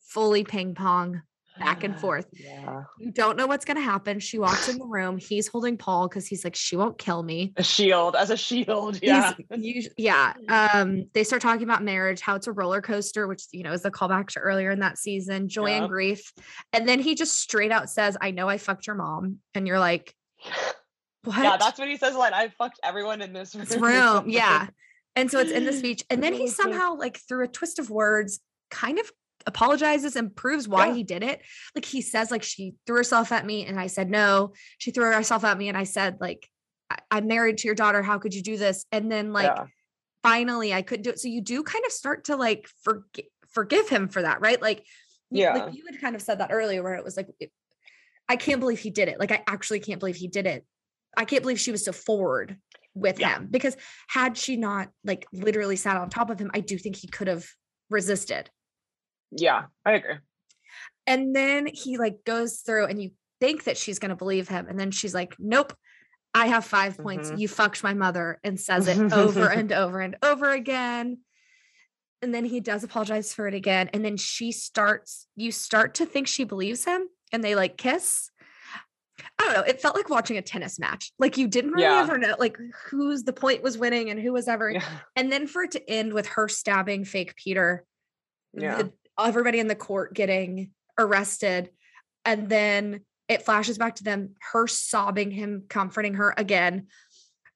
fully 0.00 0.44
ping 0.44 0.74
pong 0.74 1.22
back 1.60 1.84
and 1.84 1.98
forth. 2.00 2.26
Yeah. 2.32 2.82
You 2.98 3.12
don't 3.12 3.36
know 3.36 3.46
what's 3.46 3.64
gonna 3.64 3.80
happen. 3.80 4.18
She 4.18 4.38
walks 4.38 4.68
in 4.68 4.78
the 4.78 4.86
room. 4.86 5.18
He's 5.18 5.46
holding 5.46 5.76
Paul 5.76 6.08
because 6.08 6.26
he's 6.26 6.42
like, 6.42 6.56
she 6.56 6.74
won't 6.76 6.98
kill 6.98 7.22
me. 7.22 7.52
A 7.56 7.62
shield 7.62 8.16
as 8.16 8.30
a 8.30 8.36
shield. 8.36 8.98
Yeah. 9.02 9.34
He's 9.54 9.86
us- 9.86 9.92
yeah. 9.96 10.32
Um, 10.48 11.06
they 11.14 11.22
start 11.22 11.42
talking 11.42 11.62
about 11.62 11.84
marriage, 11.84 12.20
how 12.20 12.34
it's 12.34 12.48
a 12.48 12.52
roller 12.52 12.80
coaster, 12.82 13.28
which 13.28 13.44
you 13.52 13.62
know 13.62 13.72
is 13.72 13.82
the 13.82 13.90
callback 13.90 14.28
to 14.30 14.40
earlier 14.40 14.70
in 14.72 14.80
that 14.80 14.98
season, 14.98 15.48
joy 15.48 15.70
and 15.70 15.88
grief. 15.88 16.32
And 16.72 16.88
then 16.88 16.98
he 16.98 17.14
just 17.14 17.38
straight 17.40 17.70
out 17.70 17.88
says, 17.90 18.16
I 18.20 18.32
know 18.32 18.48
I 18.48 18.58
fucked 18.58 18.86
your 18.86 18.96
mom. 18.96 19.38
And 19.54 19.66
you're 19.68 19.78
like, 19.78 20.14
what? 21.24 21.38
Yeah, 21.42 21.56
that's 21.58 21.78
what 21.78 21.88
he 21.88 21.96
says. 21.96 22.14
Like 22.16 22.32
I 22.32 22.48
fucked 22.48 22.80
everyone 22.82 23.20
in 23.22 23.32
this 23.32 23.54
room. 23.54 23.64
this 23.64 23.76
room. 23.76 24.28
Yeah. 24.28 24.66
And 25.16 25.28
so 25.28 25.40
it's 25.40 25.50
in 25.50 25.64
the 25.66 25.72
speech. 25.72 26.04
And 26.08 26.22
then 26.22 26.32
he 26.34 26.46
somehow, 26.46 26.94
like 26.96 27.18
through 27.28 27.44
a 27.44 27.48
twist 27.48 27.80
of 27.80 27.90
words, 27.90 28.38
kind 28.70 28.96
of 29.00 29.10
apologizes 29.46 30.16
and 30.16 30.34
proves 30.34 30.68
why 30.68 30.88
Yeah. 30.88 30.94
he 30.94 31.02
did 31.04 31.22
it. 31.22 31.40
Like 31.74 31.84
he 31.84 32.00
says, 32.02 32.30
like 32.30 32.42
she 32.42 32.74
threw 32.86 32.96
herself 32.96 33.32
at 33.32 33.46
me 33.46 33.66
and 33.66 33.78
I 33.78 33.86
said 33.86 34.10
no. 34.10 34.52
She 34.78 34.90
threw 34.90 35.04
herself 35.12 35.44
at 35.44 35.56
me 35.58 35.68
and 35.68 35.76
I 35.78 35.84
said, 35.84 36.18
like, 36.20 36.48
I- 36.90 36.98
I'm 37.10 37.26
married 37.26 37.58
to 37.58 37.68
your 37.68 37.74
daughter. 37.74 38.02
How 38.02 38.18
could 38.18 38.34
you 38.34 38.42
do 38.42 38.56
this? 38.56 38.84
And 38.92 39.10
then 39.10 39.32
like 39.32 39.46
Yeah. 39.46 39.66
finally 40.22 40.74
I 40.74 40.82
couldn't 40.82 41.02
do 41.04 41.10
it. 41.10 41.20
So 41.20 41.28
you 41.28 41.40
do 41.40 41.62
kind 41.62 41.84
of 41.86 41.92
start 41.92 42.24
to 42.24 42.36
like 42.36 42.68
forgive 42.82 43.26
forgive 43.52 43.88
him 43.88 44.08
for 44.08 44.22
that, 44.22 44.40
right? 44.40 44.62
Like, 44.62 44.84
you- 45.30 45.42
Yeah. 45.42 45.54
like 45.54 45.74
you 45.74 45.84
had 45.90 46.00
kind 46.00 46.14
of 46.14 46.22
said 46.22 46.38
that 46.38 46.52
earlier, 46.52 46.84
where 46.84 46.94
it 46.94 47.02
was 47.02 47.16
like, 47.16 47.26
it- 47.40 47.50
I 48.28 48.36
can't 48.36 48.60
believe 48.60 48.78
he 48.78 48.90
did 48.90 49.08
it. 49.08 49.18
Like, 49.18 49.32
I 49.32 49.42
actually 49.48 49.80
can't 49.80 49.98
believe 49.98 50.14
he 50.14 50.28
did 50.28 50.46
it. 50.46 50.64
I 51.16 51.24
can't 51.24 51.42
believe 51.42 51.58
she 51.58 51.72
was 51.72 51.84
so 51.84 51.90
forward 51.90 52.58
with 52.94 53.18
Yeah. 53.18 53.38
him 53.38 53.48
because 53.50 53.76
had 54.08 54.38
she 54.38 54.56
not 54.56 54.90
like 55.02 55.26
literally 55.32 55.74
sat 55.74 55.96
on 55.96 56.10
top 56.10 56.30
of 56.30 56.38
him, 56.38 56.50
I 56.54 56.60
do 56.60 56.78
think 56.78 56.94
he 56.94 57.08
could 57.08 57.26
have 57.26 57.44
resisted. 57.88 58.48
Yeah, 59.30 59.64
I 59.84 59.92
agree. 59.92 60.16
And 61.06 61.34
then 61.34 61.66
he 61.66 61.96
like 61.98 62.24
goes 62.24 62.58
through 62.60 62.86
and 62.86 63.02
you 63.02 63.10
think 63.40 63.64
that 63.64 63.76
she's 63.76 63.98
going 63.98 64.10
to 64.10 64.16
believe 64.16 64.48
him. 64.48 64.66
And 64.68 64.78
then 64.78 64.90
she's 64.90 65.14
like, 65.14 65.34
nope, 65.38 65.72
I 66.34 66.46
have 66.46 66.64
5 66.64 66.98
points. 66.98 67.30
Mhm. 67.30 67.38
You 67.38 67.48
fucked 67.48 67.82
my 67.82 67.94
mother 67.94 68.38
and 68.44 68.60
says 68.60 68.86
it 68.86 69.12
over 69.12 69.48
and 69.50 69.72
over 69.72 70.00
and 70.00 70.16
over 70.22 70.50
again. 70.50 71.18
And 72.22 72.34
then 72.34 72.44
he 72.44 72.60
does 72.60 72.84
apologize 72.84 73.32
for 73.32 73.48
it 73.48 73.54
again. 73.54 73.88
And 73.94 74.04
then 74.04 74.16
she 74.18 74.52
starts, 74.52 75.26
you 75.36 75.52
start 75.52 75.94
to 75.94 76.06
think 76.06 76.28
she 76.28 76.44
believes 76.44 76.84
him 76.84 77.08
and 77.32 77.42
they 77.42 77.54
like 77.54 77.76
kiss. 77.78 78.30
I 79.38 79.44
don't 79.44 79.54
know. 79.54 79.62
It 79.62 79.80
felt 79.80 79.96
like 79.96 80.10
watching 80.10 80.36
a 80.36 80.42
tennis 80.42 80.78
match. 80.78 81.12
Like 81.18 81.38
you 81.38 81.48
didn't 81.48 81.72
really 81.72 81.84
Yeah. 81.84 82.02
ever 82.02 82.18
know 82.18 82.36
like 82.38 82.58
who's 82.90 83.22
the 83.24 83.32
point 83.32 83.62
was 83.62 83.78
winning 83.78 84.10
and 84.10 84.20
who 84.20 84.32
was 84.32 84.48
ever. 84.48 84.70
Yeah. 84.70 84.84
And 85.16 85.32
then 85.32 85.46
for 85.46 85.62
it 85.62 85.70
to 85.72 85.90
end 85.90 86.12
with 86.12 86.26
her 86.26 86.46
stabbing 86.46 87.04
fake 87.04 87.34
Peter 87.36 87.84
Yeah. 88.52 88.76
the- 88.82 88.92
everybody 89.18 89.58
in 89.58 89.66
the 89.68 89.74
court 89.74 90.14
getting 90.14 90.70
arrested 90.98 91.70
and 92.24 92.48
then 92.48 93.00
it 93.28 93.42
flashes 93.42 93.78
back 93.78 93.96
to 93.96 94.04
them 94.04 94.34
her 94.52 94.66
sobbing 94.66 95.30
him 95.30 95.64
comforting 95.68 96.14
her 96.14 96.34
again 96.36 96.86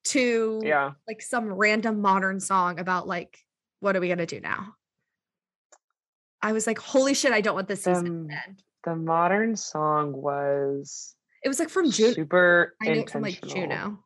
to 0.05 0.61
Yeah. 0.63 0.93
like 1.09 1.23
some 1.23 1.53
random 1.53 2.01
modern 2.01 2.41
song 2.41 2.79
about 2.79 3.07
like 3.07 3.39
what 3.81 3.97
are 3.97 4.01
we 4.01 4.09
going 4.09 4.19
to 4.19 4.27
do 4.27 4.41
now 4.41 4.75
i 6.43 6.53
was 6.53 6.67
like 6.67 6.79
holy 6.79 7.15
shit 7.15 7.33
i 7.33 7.41
don't 7.41 7.55
want 7.55 7.69
this 7.69 7.83
season 7.85 8.07
Um, 8.07 8.29
to 8.29 8.35
end 8.35 8.63
The 8.85 8.97
modern 8.97 9.57
song 9.57 10.13
was 10.13 11.15
it 11.43 11.49
was 11.49 11.59
like 11.59 11.71
from 11.71 11.91
june 11.91 12.15
super 12.15 12.75
i 12.83 12.87
knew 12.87 13.01
it 13.01 13.11
from 13.11 13.23
like 13.23 13.41
juno 13.47 14.01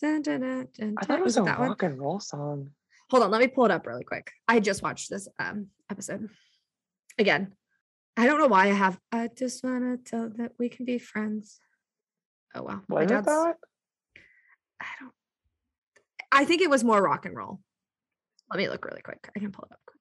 Dun, 0.00 0.22
dun, 0.22 0.40
dun, 0.78 0.94
I 0.96 1.04
thought 1.04 1.18
it 1.18 1.24
was 1.24 1.36
a 1.38 1.42
that 1.42 1.58
one? 1.58 1.70
rock 1.70 1.82
and 1.82 1.98
roll 1.98 2.20
song. 2.20 2.70
Hold 3.10 3.22
on 3.22 3.30
let 3.30 3.40
me 3.40 3.46
pull 3.48 3.64
it 3.64 3.70
up 3.70 3.86
really 3.86 4.04
quick. 4.04 4.32
I 4.46 4.60
just 4.60 4.82
watched 4.82 5.10
this 5.10 5.28
um 5.38 5.68
episode. 5.90 6.28
Again 7.18 7.52
i 8.16 8.26
don't 8.26 8.40
know 8.40 8.48
why 8.48 8.64
i 8.64 8.72
have 8.72 8.98
i 9.12 9.28
just 9.36 9.62
want 9.62 9.84
to 10.04 10.10
tell 10.10 10.28
that 10.38 10.52
we 10.58 10.68
can 10.68 10.84
be 10.84 10.98
friends. 10.98 11.60
Oh 12.54 12.62
wow 12.62 12.80
my 12.88 13.00
Was 13.02 13.08
dad's 13.10 13.26
that? 13.26 13.54
i 14.80 14.86
don't 15.00 15.12
i 16.32 16.44
think 16.44 16.60
it 16.62 16.70
was 16.70 16.82
more 16.84 17.02
rock 17.02 17.26
and 17.26 17.36
roll. 17.36 17.60
Let 18.50 18.58
me 18.58 18.68
look 18.68 18.84
really 18.84 19.02
quick. 19.02 19.28
I 19.36 19.40
can 19.40 19.52
pull 19.52 19.66
it 19.70 19.72
up 19.72 19.80
quick. 19.86 20.00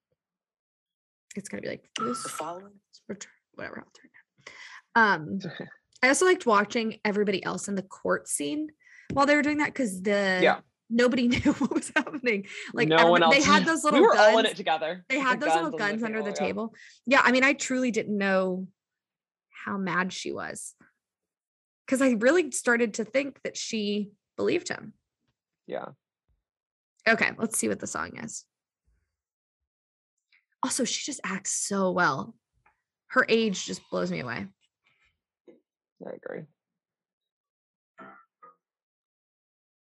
it's 1.35 1.49
gonna 1.49 1.61
be 1.61 1.67
like 1.69 1.89
this 1.99 2.23
The 2.23 2.29
following? 2.29 2.73
return 3.07 3.31
whatever 3.53 3.79
i'll 3.79 3.91
turn 3.93 4.09
it 4.15 4.51
um 5.59 5.67
i 6.03 6.07
also 6.09 6.25
liked 6.25 6.45
watching 6.45 6.99
everybody 7.05 7.43
else 7.43 7.67
in 7.67 7.75
the 7.75 7.81
court 7.83 8.27
scene 8.27 8.67
while 9.13 9.25
they 9.25 9.35
were 9.35 9.41
doing 9.41 9.57
that 9.57 9.67
because 9.73 10.01
the 10.01 10.39
Yeah. 10.41 10.59
Nobody 10.89 11.27
knew 11.27 11.53
what 11.53 11.73
was 11.73 11.91
happening 11.95 12.45
like 12.73 12.87
no 12.87 13.11
one 13.11 13.21
else. 13.21 13.35
they 13.35 13.41
had 13.41 13.65
those 13.65 13.83
little 13.83 13.99
we 13.99 14.05
were 14.05 14.13
guns 14.13 14.33
all 14.33 14.39
in 14.39 14.45
it 14.45 14.55
together. 14.55 15.03
they 15.09 15.15
The 15.17 15.21
had 15.21 15.39
those 15.39 15.53
little 15.53 15.73
on 15.73 15.77
guns 15.77 16.03
under 16.03 16.23
the 16.23 16.31
table. 16.31 16.73
Yeah, 17.05 17.21
I 17.23 17.31
mean, 17.31 17.43
I 17.43 17.53
truly 17.53 17.91
didn't 17.91 18.17
know 18.17 18.67
how 19.65 19.77
mad 19.77 20.13
she 20.13 20.31
was 20.31 20.75
because 21.85 22.01
I 22.01 22.11
really 22.11 22.51
started 22.51 22.95
to 22.95 23.05
think 23.05 23.41
that 23.43 23.57
she 23.57 24.11
believed 24.37 24.69
him. 24.69 24.93
Yeah. 25.65 25.87
Okay, 27.07 27.31
let's 27.37 27.57
see 27.57 27.67
what 27.67 27.79
the 27.79 27.87
song 27.87 28.17
is. 28.17 28.45
Also, 30.63 30.83
she 30.83 31.05
just 31.05 31.21
acts 31.23 31.51
so 31.53 31.91
well. 31.91 32.35
Her 33.07 33.25
age 33.29 33.65
just 33.65 33.81
blows 33.89 34.11
me 34.11 34.19
away. 34.21 34.47
I 36.05 36.09
agree. 36.15 36.43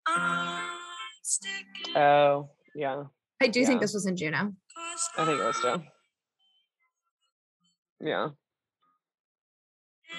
Um, 0.07 0.78
Oh, 1.95 2.49
yeah. 2.75 3.03
I 3.41 3.47
do 3.47 3.61
Yeah. 3.61 3.67
think 3.67 3.81
this 3.81 3.93
was 3.93 4.05
in 4.05 4.15
Juno. 4.17 4.53
I 5.17 5.25
think 5.25 5.39
it 5.39 5.43
was 5.43 5.59
too. 5.59 5.81
Yeah. 8.01 8.29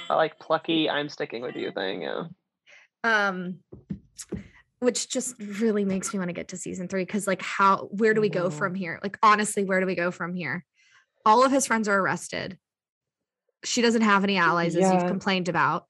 I 0.09 0.15
like 0.15 0.39
plucky, 0.39 0.89
I'm 0.89 1.09
sticking 1.09 1.43
with 1.43 1.57
you 1.57 1.73
thing. 1.73 2.03
Yeah. 2.03 2.25
Um, 3.05 3.61
which 4.79 5.09
just 5.09 5.35
really 5.39 5.85
makes 5.85 6.13
me 6.13 6.19
want 6.19 6.29
to 6.29 6.35
get 6.35 6.49
to 6.49 6.57
season 6.57 6.89
three 6.89 7.05
because, 7.05 7.27
like, 7.27 7.43
how 7.43 7.89
where 7.93 8.15
do 8.15 8.21
we 8.21 8.29
go 8.29 8.49
Mhm. 8.49 8.53
from 8.59 8.75
here? 8.75 8.99
Like, 9.03 9.19
honestly, 9.23 9.65
where 9.65 9.81
do 9.81 9.87
we 9.87 9.95
go 9.95 10.11
from 10.11 10.35
here? 10.35 10.65
All 11.27 11.45
of 11.45 11.53
his 11.53 11.67
friends 11.67 11.87
are 11.89 11.99
arrested. 11.99 12.59
She 13.65 13.83
doesn't 13.83 14.03
have 14.03 14.25
any 14.25 14.39
allies, 14.39 14.75
as 14.77 14.91
you've 14.91 15.07
complained 15.11 15.49
about. 15.51 15.87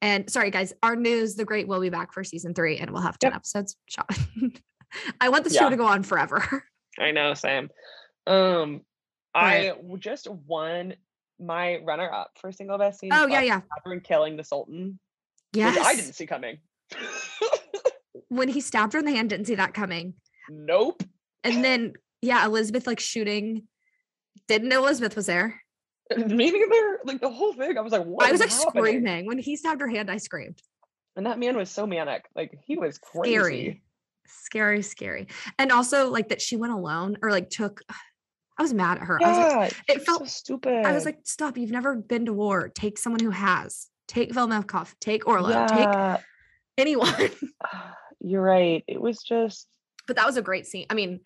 And 0.00 0.30
sorry, 0.30 0.50
guys, 0.50 0.72
our 0.82 0.94
news, 0.96 1.34
The 1.34 1.44
Great, 1.44 1.66
will 1.66 1.80
be 1.80 1.90
back 1.90 2.12
for 2.12 2.22
season 2.22 2.54
three, 2.54 2.76
and 2.78 2.90
we'll 2.90 3.02
have 3.02 3.18
ten 3.18 3.30
Yep. 3.32 3.36
episodes. 3.36 3.76
Shot. 3.88 4.08
I 5.20 5.28
want 5.28 5.44
the 5.44 5.50
show 5.50 5.68
to 5.68 5.76
go 5.76 5.86
on 5.86 6.02
forever. 6.02 6.64
I 6.98 7.10
know, 7.10 7.34
Sam. 7.34 7.68
Um, 8.26 8.82
I 9.34 9.72
just 9.98 10.28
won 10.46 10.94
my 11.40 11.78
runner 11.84 12.10
up 12.10 12.30
for 12.40 12.50
single 12.52 12.78
best 12.78 13.00
scene. 13.00 13.10
Oh 13.12 13.26
yeah, 13.26 13.42
yeah. 13.42 13.60
Catherine 13.76 14.00
killing 14.00 14.36
the 14.36 14.44
Sultan. 14.44 14.98
which 15.52 15.60
Yes. 15.60 15.78
I 15.84 15.94
didn't 15.94 16.14
see 16.14 16.26
coming. 16.26 16.58
when 18.28 18.48
he 18.48 18.60
stabbed 18.60 18.92
her 18.94 18.98
in 18.98 19.04
the 19.04 19.12
hand, 19.12 19.30
didn't 19.30 19.46
see 19.46 19.54
that 19.56 19.74
coming. 19.74 20.14
nope. 20.48 21.02
And 21.44 21.64
then 21.64 21.92
yeah, 22.22 22.44
Elizabeth 22.44 22.86
like 22.86 22.98
shooting. 23.00 23.68
Didn't 24.48 24.68
know 24.68 24.82
Elizabeth 24.84 25.14
was 25.14 25.26
there. 25.26 25.62
Me 26.16 26.50
neither. 26.50 27.00
Like 27.04 27.20
the 27.20 27.30
whole 27.30 27.52
thing, 27.52 27.76
I 27.76 27.80
was 27.80 27.92
like, 27.92 28.04
what? 28.04 28.26
I 28.26 28.32
was 28.32 28.40
like 28.40 28.50
happening? 28.50 28.84
screaming 28.84 29.26
when 29.26 29.38
he 29.38 29.56
stabbed 29.56 29.80
her 29.80 29.88
hand. 29.88 30.10
I 30.10 30.16
screamed. 30.16 30.60
And 31.16 31.26
that 31.26 31.38
man 31.38 31.56
was 31.56 31.70
so 31.70 31.86
manic. 31.86 32.26
Like 32.34 32.58
he 32.64 32.76
was 32.76 32.98
crazy. 32.98 33.32
Scary, 33.34 33.82
scary, 34.26 34.82
scary. 34.82 35.26
And 35.58 35.72
also 35.72 36.10
like 36.10 36.28
that 36.28 36.40
she 36.40 36.56
went 36.56 36.72
alone 36.72 37.18
or 37.22 37.30
like 37.30 37.50
took. 37.50 37.82
I 38.60 38.62
was 38.62 38.74
mad 38.74 38.98
at 38.98 39.04
her. 39.04 39.22
I 39.22 39.28
was 39.28 39.38
like, 39.38 39.72
Yeah, 39.88 39.94
it 39.94 40.02
felt- 40.02 40.18
so 40.18 40.24
stupid. 40.24 40.84
I 40.84 40.92
was 40.92 41.04
like, 41.04 41.18
stop! 41.22 41.56
You've 41.56 41.70
never 41.70 41.94
been 41.94 42.26
to 42.26 42.32
war. 42.32 42.68
Take 42.68 42.98
someone 42.98 43.20
who 43.20 43.30
has. 43.30 43.86
Take 44.08 44.32
Velementov. 44.32 44.94
Take 45.00 45.28
Orlo. 45.28 45.68
Take 45.68 46.20
anyone. 46.78 47.30
you're 48.20 48.42
right. 48.42 48.82
It 48.88 49.00
was 49.00 49.22
just 49.22 49.68
but 50.08 50.16
that 50.16 50.26
was 50.26 50.36
a 50.36 50.42
great 50.42 50.66
scene. 50.66 50.86
I 50.90 50.94
mean, 50.94 51.20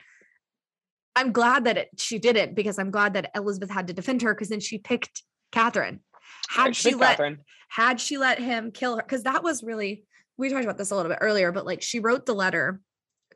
I'm 1.14 1.32
glad 1.32 1.64
that 1.64 1.76
it, 1.76 1.88
she 1.98 2.18
did 2.18 2.36
it 2.36 2.54
because 2.54 2.78
I'm 2.78 2.90
glad 2.90 3.14
that 3.14 3.30
Elizabeth 3.34 3.70
had 3.70 3.88
to 3.88 3.92
defend 3.92 4.22
her 4.22 4.34
because 4.34 4.48
then 4.48 4.60
she 4.60 4.78
picked 4.78 5.22
Catherine. 5.50 6.00
Had 6.48 6.64
Right, 6.66 6.76
she 6.76 6.94
let 6.94 7.10
Catherine. 7.10 7.38
had 7.68 8.00
she 8.00 8.18
let 8.18 8.38
him 8.38 8.70
kill 8.72 8.96
her 8.96 9.02
because 9.02 9.24
that 9.24 9.42
was 9.42 9.62
really 9.62 10.04
we 10.38 10.48
talked 10.48 10.64
about 10.64 10.78
this 10.78 10.90
a 10.90 10.96
little 10.96 11.10
bit 11.10 11.18
earlier, 11.20 11.52
but 11.52 11.66
like 11.66 11.82
she 11.82 12.00
wrote 12.00 12.24
the 12.26 12.34
letter 12.34 12.80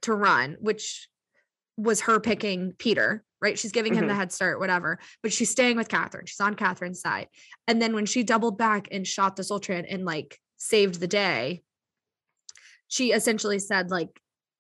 to 0.03 0.13
run, 0.15 0.57
which 0.61 1.09
was 1.77 2.01
her 2.03 2.19
picking 2.19 2.73
Peter, 2.79 3.23
right? 3.43 3.59
She's 3.59 3.73
giving 3.73 3.95
him 3.95 4.07
the 4.07 4.15
Mhm. 4.15 4.17
head 4.17 4.33
start, 4.33 4.59
whatever, 4.59 4.99
but 5.23 5.33
she's 5.33 5.51
staying 5.51 5.77
with 5.77 5.89
Catherine. 5.89 6.25
She's 6.25 6.41
on 6.41 6.55
Catherine's 6.55 7.01
side. 7.03 7.29
And 7.69 7.81
then 7.83 7.95
when 7.95 8.07
she 8.07 8.23
doubled 8.25 8.57
back 8.57 8.89
and 8.91 9.07
shot 9.07 9.37
the 9.37 9.45
Sultan 9.45 9.85
and 9.85 10.05
like 10.07 10.41
saved 10.57 10.99
the 11.01 11.07
day, 11.07 11.63
she 12.89 13.13
essentially 13.13 13.59
said, 13.59 13.91
like, 13.91 14.09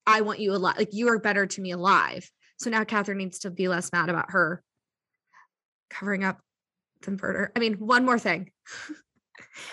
I 0.06 0.20
want 0.20 0.40
you 0.40 0.52
alive. 0.52 0.76
Like, 0.76 0.92
you 0.92 1.08
are 1.08 1.18
better 1.18 1.46
to 1.46 1.60
me 1.60 1.70
alive. 1.70 2.30
So 2.58 2.70
now 2.70 2.84
Catherine 2.84 3.18
needs 3.18 3.40
to 3.40 3.50
be 3.50 3.68
less 3.68 3.92
mad 3.92 4.08
about 4.08 4.30
her 4.30 4.62
covering 5.90 6.24
up 6.24 6.40
the 7.02 7.10
murder. 7.12 7.52
I 7.54 7.58
mean, 7.58 7.74
one 7.74 8.04
more 8.04 8.18
thing. 8.18 8.50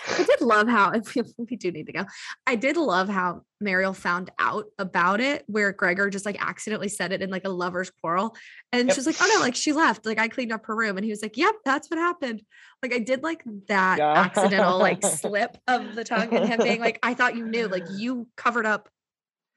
I 0.08 0.22
did 0.24 0.40
love 0.40 0.68
how 0.68 0.92
if 0.92 1.14
we, 1.14 1.22
we 1.50 1.56
do 1.56 1.70
need 1.70 1.86
to 1.86 1.92
go. 1.92 2.04
I 2.46 2.56
did 2.56 2.76
love 2.76 3.08
how 3.08 3.42
Marial 3.60 3.92
found 3.92 4.30
out 4.38 4.66
about 4.78 5.20
it, 5.20 5.44
where 5.46 5.72
Grigor 5.72 6.10
just 6.10 6.26
like 6.26 6.36
accidentally 6.42 6.88
said 6.88 7.12
it 7.12 7.22
in 7.22 7.30
like 7.30 7.44
a 7.44 7.50
lover's 7.50 7.90
quarrel, 8.02 8.34
and 8.72 8.88
Yep. 8.88 8.94
she's 8.94 9.06
like, 9.06 9.16
"Oh 9.20 9.30
no, 9.34 9.40
like 9.40 9.54
she 9.56 9.72
left. 9.72 10.06
Like 10.06 10.18
I 10.18 10.28
cleaned 10.28 10.52
up 10.52 10.66
her 10.66 10.76
room," 10.76 10.96
and 10.96 11.04
he 11.04 11.10
was 11.10 11.22
like, 11.22 11.36
"Yep, 11.36 11.54
that's 11.64 11.88
what 11.90 11.98
happened." 11.98 12.42
Like 12.82 12.94
I 12.94 12.98
did 12.98 13.22
like 13.22 13.42
that 13.68 13.98
Yeah. 13.98 14.12
accidental 14.12 14.78
like 14.78 15.02
slip 15.04 15.56
of 15.66 15.94
the 15.94 16.04
tongue 16.04 16.34
and 16.34 16.46
him 16.48 16.60
being 16.62 16.80
like, 16.80 16.98
"I 17.02 17.14
thought 17.14 17.36
you 17.36 17.46
knew. 17.46 17.68
Like 17.68 17.84
you 17.90 18.28
covered 18.36 18.66
up." 18.66 18.88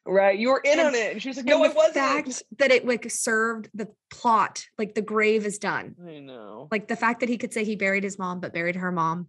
Right, 0.10 0.40
you 0.40 0.50
were 0.50 0.62
in 0.64 0.80
And- 0.80 0.88
on 0.88 0.96
it, 0.96 1.12
and 1.14 1.22
she 1.22 1.28
was 1.28 1.36
like, 1.38 1.46
"No, 1.46 1.62
I 1.64 1.68
the 1.68 1.74
wasn't." 1.76 1.94
fact 1.96 2.44
that 2.60 2.72
it 2.72 2.86
like 2.88 3.10
served 3.12 3.70
the 3.74 3.90
plot, 4.10 4.66
like 4.78 4.96
the 4.96 5.02
grave 5.02 5.46
is 5.46 5.60
done 5.60 5.96
I 6.08 6.20
know. 6.20 6.70
like 6.72 6.88
the 6.88 6.96
fact 6.96 7.20
that 7.20 7.30
he 7.30 7.38
could 7.38 7.52
say 7.54 7.64
he 7.66 7.76
buried 7.76 8.04
his 8.04 8.18
mom 8.18 8.40
but 8.40 8.54
buried 8.54 8.78
her 8.78 8.92
mom 8.92 9.28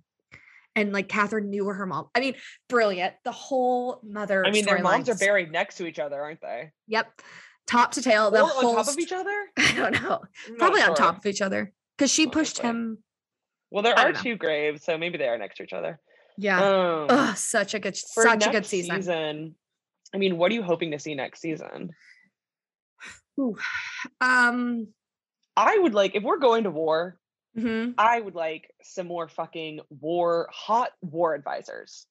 and 0.77 0.93
like 0.93 1.09
catherine 1.09 1.51
knew 1.51 1.67
her 1.67 1.85
mom 1.87 2.09
i 2.15 2.21
mean 2.21 2.35
brilliant 2.69 3.15
the 3.25 3.33
whole 3.33 4.01
mother 4.05 4.47
I 4.47 4.51
mean, 4.53 4.65
their 4.67 4.79
moms 4.81 5.09
are 5.09 5.17
buried 5.17 5.51
next 5.51 5.77
to 5.79 5.87
each 5.87 5.99
other, 5.99 6.23
aren't 6.23 6.41
they? 6.41 6.71
yep 6.87 7.11
top 7.67 7.93
to 7.93 8.03
tail 8.03 8.31
the 8.31 8.43
or 8.43 8.47
whole 8.49 8.71
on 8.79 8.85
top 8.85 8.89
of 8.95 8.99
each 9.01 9.13
other? 9.13 9.37
i 9.59 9.73
don't 9.75 10.01
know 10.03 10.23
probably 10.59 10.81
on 10.83 10.95
top 10.95 11.19
of 11.19 11.27
each 11.27 11.43
other 11.43 11.73
because 11.97 12.11
she 12.13 12.27
Oh, 12.27 12.31
pushed 12.31 12.59
him 12.59 12.99
Well, 13.71 13.83
there 13.83 13.99
are 13.99 14.13
two 14.13 14.37
graves, 14.37 14.85
so 14.85 14.97
maybe 14.97 15.19
they 15.19 15.27
are 15.29 15.37
next 15.39 15.57
to 15.57 15.65
each 15.65 15.73
other. 15.73 15.99
yeah 16.37 16.61
Um, 16.63 17.07
Ugh, 17.11 17.37
such 17.37 17.75
a 17.75 17.81
good 17.81 17.97
such 17.97 18.43
a 18.47 18.51
good 18.51 18.53
next 18.55 18.69
season, 18.69 19.57
I 20.15 20.19
mean, 20.19 20.39
what 20.39 20.51
are 20.51 20.55
you 20.55 20.63
hoping 20.63 20.91
to 20.93 20.99
see 20.99 21.15
next 21.15 21.41
season? 21.41 21.91
Ooh. 23.41 23.57
um 24.21 24.89
I 25.57 25.79
would 25.79 25.95
like 25.95 26.15
if 26.15 26.23
we're 26.23 26.39
going 26.39 26.65
to 26.65 26.71
war. 26.71 27.19
mhm. 27.57 27.95
I 27.99 28.21
would 28.21 28.35
like 28.35 28.71
some 28.83 29.07
more 29.07 29.29
fucking 29.29 29.81
war, 29.91 30.49
hot 30.53 30.91
war 31.03 31.35
advisors. 31.35 32.07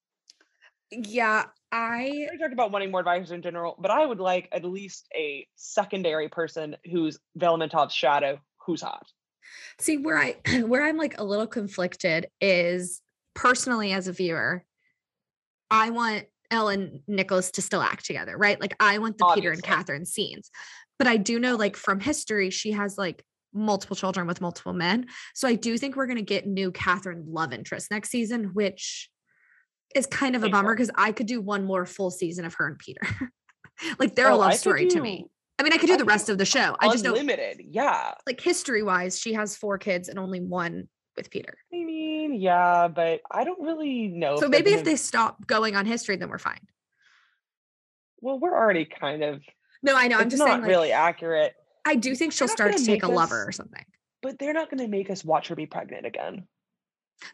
yeah 0.92 1.46
i 1.72 2.28
I 2.34 2.38
talked 2.38 2.54
about 2.54 2.72
wanting 2.72 2.92
more 2.92 3.02
advisors 3.02 3.32
in 3.32 3.42
general, 3.42 3.76
but 3.80 3.92
I 3.92 4.06
would 4.06 4.20
like 4.22 4.48
at 4.54 4.64
least 4.64 5.08
a 5.14 5.46
secondary 5.56 6.30
person 6.30 6.78
who's 6.90 7.20
Velementov's 7.38 7.94
shadow, 7.94 8.40
who's 8.66 8.82
hot. 8.82 9.06
see 9.80 9.98
where 9.98 10.18
i 10.18 10.36
where 10.66 10.84
i'm 10.84 10.98
like 10.98 11.18
a 11.20 11.24
little 11.24 11.48
conflicted 11.48 12.28
is 12.42 13.02
personally 13.34 13.92
as 13.94 14.08
a 14.08 14.14
viewer 14.14 14.64
i 15.72 15.90
want 15.90 16.26
ellen 16.50 17.04
nicholas 17.08 17.52
to 17.52 17.62
still 17.62 17.82
act 17.82 18.06
together 18.06 18.38
right? 18.38 18.60
Like 18.60 18.76
i 18.80 18.98
want 18.98 19.18
the 19.18 19.32
peter 19.36 19.52
and 19.52 19.62
catherine 19.62 20.06
scenes. 20.06 20.50
But 20.98 21.08
i 21.08 21.18
do 21.18 21.40
know 21.40 21.56
like 21.56 21.76
from 21.76 22.00
history 22.00 22.50
she 22.50 22.72
has 22.72 22.98
like 22.98 23.24
multiple 23.54 23.96
children 23.96 24.28
with 24.28 24.42
multiple 24.42 24.74
men. 24.74 25.08
So 25.34 25.48
i 25.48 25.56
do 25.56 25.78
think 25.78 25.96
we're 25.96 26.08
going 26.08 26.18
to 26.18 26.24
get 26.24 26.48
new 26.48 26.72
catherine 26.72 27.26
love 27.28 27.54
interest 27.54 27.92
next 27.92 28.10
season 28.10 28.52
which 28.54 29.10
is 29.96 30.06
kind 30.06 30.36
of 30.36 30.44
a 30.44 30.50
bummer 30.50 30.74
because 30.76 30.92
i 30.96 31.12
could 31.12 31.28
do 31.28 31.42
one 31.42 31.66
more 31.66 31.86
full 31.86 32.12
season 32.12 32.46
of 32.46 32.54
her 32.56 32.68
and 32.68 32.80
peter. 32.80 33.02
Like 34.00 34.16
they're 34.16 34.30
a 34.30 34.34
Oh, 34.34 34.40
love 34.40 34.56
story 34.56 34.88
to 34.88 35.00
me. 35.00 35.28
I 35.60 35.64
mean 35.64 35.72
i 35.74 35.78
could 35.78 35.88
do 35.88 35.94
I 35.94 35.98
the 35.98 36.06
rest 36.06 36.30
of 36.30 36.38
the 36.40 36.46
show. 36.46 36.76
I 36.80 36.88
just 36.90 37.06
Unlimited, 37.06 37.62
yeah. 37.70 38.14
like 38.26 38.42
history 38.42 38.82
wise, 38.82 39.20
she 39.20 39.34
has 39.34 39.56
four 39.56 39.78
kids 39.78 40.10
and 40.10 40.18
only 40.18 40.40
one 40.40 40.88
with 41.18 41.30
Peter. 41.30 41.58
I 41.74 41.84
mean, 41.84 42.34
yeah, 42.36 42.88
but 42.88 43.22
I 43.30 43.44
don't 43.44 43.62
really 43.62 44.08
know. 44.08 44.36
So 44.36 44.42
they're 44.42 44.50
maybe 44.50 44.74
if 44.74 44.84
they 44.84 44.96
stop 44.96 45.46
going 45.48 45.76
on 45.76 45.86
history, 45.86 46.16
then 46.16 46.30
we're 46.30 46.38
fine. 46.38 46.62
well, 48.22 48.40
we're 48.40 48.56
already 48.56 48.86
kind 48.86 49.24
of. 49.24 49.42
No, 49.84 49.96
I 49.96 50.08
know. 50.08 50.18
I'm 50.18 50.30
just 50.30 50.40
not 50.40 50.48
saying, 50.48 50.62
like, 50.62 50.70
really 50.70 50.92
accurate, 50.92 51.54
I 51.86 51.96
do 51.96 52.16
think 52.16 52.34
she'll 52.34 52.48
start 52.48 52.72
gonna 52.72 52.84
take 52.84 53.04
a 53.04 53.08
lover 53.08 53.44
or 53.46 53.52
something. 53.52 53.84
but 54.22 54.40
they're 54.40 54.54
not 54.54 54.70
going 54.70 54.80
to 54.80 54.88
make 54.88 55.10
us 55.10 55.24
watch 55.24 55.48
her 55.50 55.56
be 55.56 55.66
pregnant 55.68 56.06
again. 56.06 56.48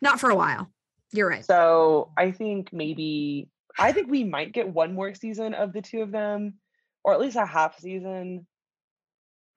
Not 0.02 0.20
for 0.20 0.30
a 0.30 0.36
while. 0.36 0.70
You're 1.12 1.30
right. 1.30 1.46
So 1.46 2.12
I 2.18 2.32
think 2.32 2.72
maybe 2.74 3.50
I 3.78 3.92
think 3.92 4.10
we 4.10 4.24
might 4.24 4.52
get 4.52 4.68
one 4.68 4.94
more 4.94 5.14
season 5.16 5.54
of 5.54 5.74
the 5.74 5.82
two 5.82 6.02
of 6.02 6.12
them, 6.12 6.56
or 7.04 7.14
at 7.14 7.20
least 7.20 7.36
a 7.36 7.46
half 7.46 7.80
season. 7.80 8.46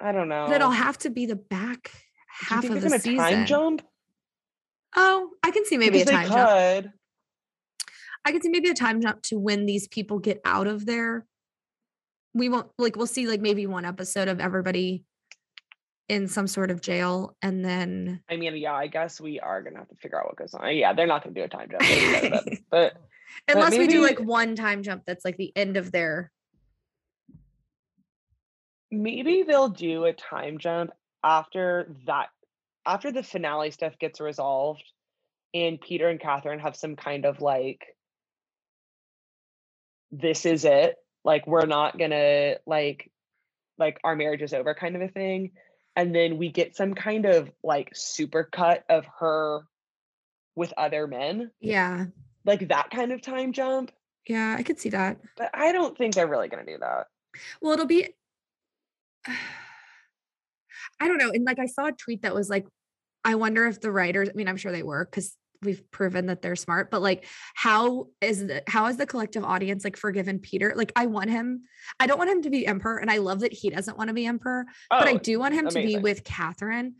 I 0.00 0.12
don't 0.12 0.28
know. 0.28 0.46
But 0.46 0.56
it'll 0.56 0.70
have 0.70 0.98
to 0.98 1.10
be 1.10 1.26
the 1.26 1.36
back 1.36 1.90
half 2.28 2.62
think 2.62 2.76
of 2.76 2.82
the 2.82 2.90
season. 2.98 3.16
time 3.16 3.46
jump? 3.46 3.82
Oh, 4.96 5.30
I 5.42 5.50
can 5.50 5.64
see 5.64 5.76
maybe 5.76 6.00
a 6.00 6.04
time 6.04 6.28
jump. 6.28 6.48
could. 6.48 6.92
I 8.24 8.32
can 8.32 8.42
see 8.42 8.48
maybe 8.48 8.70
a 8.70 8.74
time 8.74 9.00
jump 9.00 9.22
to 9.24 9.38
when 9.38 9.66
these 9.66 9.86
people 9.86 10.18
get 10.18 10.40
out 10.44 10.66
of 10.66 10.86
there. 10.86 11.26
We 12.34 12.48
won't 12.48 12.70
like 12.78 12.96
we'll 12.96 13.06
see 13.06 13.28
like 13.28 13.40
maybe 13.40 13.66
one 13.66 13.84
episode 13.84 14.28
of 14.28 14.40
everybody 14.40 15.04
in 16.08 16.28
some 16.28 16.46
sort 16.46 16.70
of 16.70 16.80
jail 16.80 17.36
and 17.42 17.64
then 17.64 18.20
I 18.28 18.36
mean, 18.36 18.56
yeah, 18.56 18.74
I 18.74 18.86
guess 18.86 19.20
we 19.20 19.40
are 19.40 19.62
gonna 19.62 19.78
have 19.78 19.88
to 19.88 19.96
figure 19.96 20.18
out 20.18 20.26
what 20.26 20.36
goes 20.36 20.54
on. 20.54 20.76
Yeah, 20.76 20.92
they're 20.92 21.06
not 21.06 21.22
gonna 21.22 21.34
do 21.34 21.42
a 21.42 21.48
time 21.48 21.68
jump, 21.70 21.82
they 21.82 22.20
said 22.20 22.32
it, 22.46 22.58
but 22.70 22.96
unless 23.48 23.76
we 23.76 23.86
do 23.86 24.02
like 24.02 24.18
one 24.20 24.54
time 24.54 24.82
jump 24.82 25.04
that's 25.06 25.24
like 25.24 25.36
the 25.36 25.52
end 25.56 25.76
of 25.76 25.90
their 25.92 26.30
maybe 28.90 29.42
they'll 29.42 29.68
do 29.68 30.04
a 30.04 30.12
time 30.12 30.58
jump 30.58 30.92
after 31.24 31.88
that, 32.06 32.28
after 32.86 33.10
the 33.12 33.22
finale 33.22 33.70
stuff 33.70 33.98
gets 33.98 34.20
resolved, 34.20 34.84
and 35.52 35.80
Peter 35.80 36.08
and 36.08 36.20
Catherine 36.20 36.60
have 36.60 36.76
some 36.76 36.96
kind 36.96 37.24
of 37.24 37.40
like, 37.40 37.84
this 40.12 40.46
is 40.46 40.64
it. 40.64 40.96
Like 41.24 41.46
we're 41.46 41.66
not 41.66 41.98
gonna 41.98 42.54
like, 42.66 43.10
like 43.78 43.98
our 44.04 44.14
marriage 44.16 44.42
is 44.42 44.54
over, 44.54 44.74
kind 44.74 44.94
of 44.96 45.02
a 45.02 45.08
thing. 45.08 45.52
And 45.96 46.14
then 46.14 46.36
we 46.38 46.50
get 46.50 46.76
some 46.76 46.94
kind 46.94 47.24
of 47.26 47.50
like 47.64 47.90
super 47.94 48.44
cut 48.44 48.84
of 48.88 49.06
her 49.18 49.62
with 50.54 50.72
other 50.78 51.06
men, 51.06 51.50
yeah 51.60 52.06
like 52.46 52.68
that 52.68 52.90
kind 52.90 53.12
of 53.12 53.20
time 53.20 53.52
jump. 53.52 53.90
yeah 54.26 54.54
i 54.58 54.62
could 54.62 54.78
see 54.78 54.88
that 54.90 55.18
But 55.36 55.50
I 55.52 55.72
don't 55.72 55.98
think 55.98 56.14
they're 56.14 56.26
really 56.28 56.48
gonna 56.48 56.64
do 56.64 56.78
that. 56.80 57.08
well 57.60 57.72
it'll 57.74 57.86
be 57.86 58.08
i 59.26 61.08
don't 61.08 61.18
know 61.18 61.30
and 61.30 61.44
like 61.44 61.58
i 61.58 61.66
saw 61.66 61.86
a 61.88 61.92
tweet 61.92 62.22
that 62.22 62.34
was 62.34 62.48
like 62.48 62.64
i 63.26 63.34
wonder 63.34 63.66
if 63.66 63.80
the 63.80 63.90
writers 63.92 64.28
i 64.28 64.32
mean 64.34 64.48
i'm 64.48 64.56
sure 64.56 64.72
they 64.72 64.82
were 64.82 65.04
because 65.04 65.36
we've 65.62 65.90
proven 65.90 66.26
that 66.26 66.42
they're 66.42 66.56
smart 66.56 66.90
but 66.90 67.02
like 67.02 67.26
how 67.54 68.06
is 68.20 68.46
the 68.46 68.62
how 68.66 68.86
is 68.86 68.96
the 68.96 69.06
collective 69.06 69.44
audience 69.44 69.84
like 69.84 69.96
forgiven 69.96 70.38
peter 70.38 70.72
like 70.76 70.92
i 70.96 71.06
want 71.06 71.30
him 71.30 71.62
i 71.98 72.06
don't 72.06 72.18
want 72.18 72.30
him 72.30 72.42
to 72.42 72.50
be 72.50 72.66
emperor 72.66 72.98
and 72.98 73.10
i 73.10 73.18
love 73.18 73.40
that 73.40 73.52
he 73.52 73.70
doesn't 73.70 73.98
want 73.98 74.08
to 74.08 74.14
be 74.14 74.26
emperor 74.26 74.64
oh, 74.90 74.98
but 74.98 75.08
i 75.08 75.12
Oh, 75.12 75.18
do 75.18 75.38
want 75.38 75.54
him 75.54 75.68
to 75.68 75.82
be 75.82 75.98
with 75.98 76.24
catherine 76.24 76.94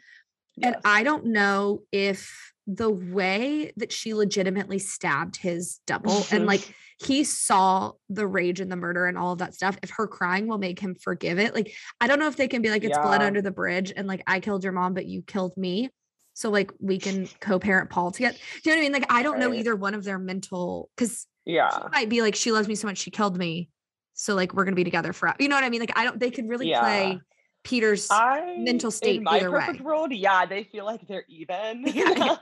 and. 0.63 0.77
I 0.85 1.03
don't 1.03 1.27
know 1.27 1.83
if 1.93 2.53
the 2.67 2.91
way 2.91 3.73
that 3.77 3.93
she 3.93 4.15
legitimately 4.15 4.79
stabbed 4.79 5.37
his 5.37 5.81
double 5.87 6.27
and 6.31 6.47
like 6.53 6.75
he 6.99 7.25
saw 7.25 7.93
the 8.09 8.27
rage 8.27 8.61
and 8.61 8.73
the 8.73 8.77
murder 8.77 9.07
and 9.07 9.19
all 9.19 9.33
of 9.33 9.39
that 9.39 9.55
stuff. 9.55 9.77
If 9.83 9.91
her 9.91 10.07
crying 10.07 10.47
will 10.47 10.59
make 10.59 10.81
him 10.81 10.95
forgive 10.95 11.39
it, 11.39 11.55
like 11.55 11.73
I 12.01 12.07
don't 12.07 12.19
know 12.19 12.29
if 12.29 12.37
they 12.37 12.49
can 12.49 12.63
be 12.63 12.71
like 12.71 12.85
it's 12.85 12.97
blood 12.97 13.21
under 13.23 13.43
the 13.43 13.51
bridge 13.51 13.93
and 13.95 14.09
like 14.09 14.23
I 14.27 14.41
killed 14.41 14.65
your 14.65 14.73
mom, 14.73 14.95
but 14.95 15.05
you 15.05 15.23
killed 15.23 15.57
me. 15.57 15.91
So 16.37 16.51
like 16.51 16.71
we 16.79 16.99
can 16.99 17.27
co-parent 17.41 17.89
Paul 17.89 18.11
together. 18.11 18.37
Do 18.63 18.69
you 18.69 18.77
know 18.77 18.77
what 18.77 18.81
I 18.81 18.85
mean? 18.85 18.93
Like 18.93 19.11
I 19.11 19.23
don't 19.23 19.39
know 19.39 19.55
either 19.55 19.75
one 19.75 19.95
of 19.95 20.05
their 20.05 20.19
mental 20.19 20.91
because 20.95 21.27
Yeah. 21.47 21.71
might 21.93 22.11
be 22.11 22.21
like 22.21 22.35
she 22.35 22.53
loves 22.53 22.69
me 22.69 22.75
so 22.75 22.87
much 22.87 22.99
she 22.99 23.11
killed 23.11 23.39
me. 23.39 23.71
So 24.13 24.35
like 24.35 24.53
we're 24.53 24.65
gonna 24.65 24.77
be 24.77 24.85
together 24.85 25.15
forever. 25.15 25.39
You 25.41 25.49
know 25.49 25.55
what 25.57 25.65
I 25.65 25.71
mean? 25.71 25.81
Like 25.81 25.99
I 25.99 26.05
don't 26.05 26.21
they 26.21 26.31
could 26.31 26.47
really 26.47 26.69
Yeah. 26.69 26.81
play 26.81 27.21
Peter's 27.65 28.09
I 28.11 28.55
mental 28.59 28.91
state 28.91 29.17
in 29.17 29.23
my 29.25 29.39
either 29.39 29.51
perfect 29.51 29.79
way. 29.81 29.85
world, 29.87 30.13
yeah, 30.13 30.45
they 30.45 30.65
feel 30.65 30.85
like 30.85 31.09
they're 31.09 31.25
even. 31.31 31.85
Yeah, 31.95 32.37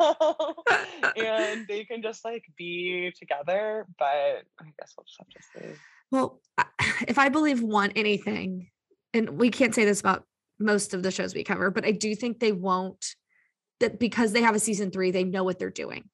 and 1.16 1.64
they 1.68 1.84
can 1.84 2.02
just 2.02 2.24
like 2.24 2.44
be 2.56 3.12
together, 3.16 3.86
but 3.96 4.42
I 4.58 4.72
guess 4.76 4.92
we'll 4.98 5.04
just 5.04 5.18
have 5.20 5.28
to 5.28 5.42
see. 5.54 5.78
Well, 6.10 6.40
if 7.06 7.16
I 7.16 7.28
believe 7.28 7.62
one 7.62 7.92
anything, 7.92 8.70
and 9.12 9.38
we 9.38 9.50
can't 9.50 9.72
say 9.72 9.84
this 9.84 10.00
about 10.00 10.24
most 10.58 10.94
of 10.94 11.04
the 11.04 11.12
shows 11.12 11.32
we 11.32 11.44
cover, 11.44 11.70
but 11.70 11.84
I 11.84 11.92
do 11.92 12.16
think 12.16 12.40
they 12.40 12.50
won't 12.50 13.14
that 13.84 13.98
because 13.98 14.32
they 14.32 14.42
have 14.42 14.54
a 14.54 14.60
season 14.60 14.90
three, 14.90 15.10
they 15.10 15.24
know 15.24 15.44
what 15.44 15.58
they're 15.58 15.70
doing. 15.70 16.08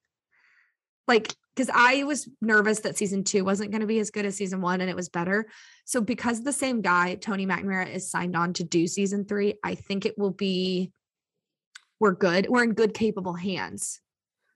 Like, 1.06 1.34
because 1.55 1.70
I 1.74 2.05
was 2.05 2.28
nervous 2.40 2.80
that 2.80 2.97
season 2.97 3.24
two 3.24 3.44
wasn't 3.44 3.70
going 3.70 3.80
to 3.80 3.86
be 3.86 3.98
as 3.98 4.10
good 4.10 4.24
as 4.24 4.36
season 4.36 4.60
one 4.60 4.80
and 4.80 4.90
it 4.90 4.97
was 4.97 5.09
better. 5.09 5.47
So, 5.84 6.01
because 6.01 6.42
the 6.42 6.52
same 6.52 6.80
guy, 6.80 7.16
Tony 7.16 7.47
McNamara, 7.47 7.92
is 7.92 8.10
signed 8.10 8.36
on 8.36 8.52
to 8.55 8.64
do 8.64 8.86
season 8.86 9.24
three, 9.24 9.55
I 9.64 9.74
think 9.74 10.06
it 10.06 10.18
will 10.18 10.30
be 10.30 10.92
we're 11.98 12.12
good. 12.12 12.47
We're 12.48 12.64
in 12.64 12.72
good, 12.72 12.94
capable 12.94 13.34
hands. 13.34 14.01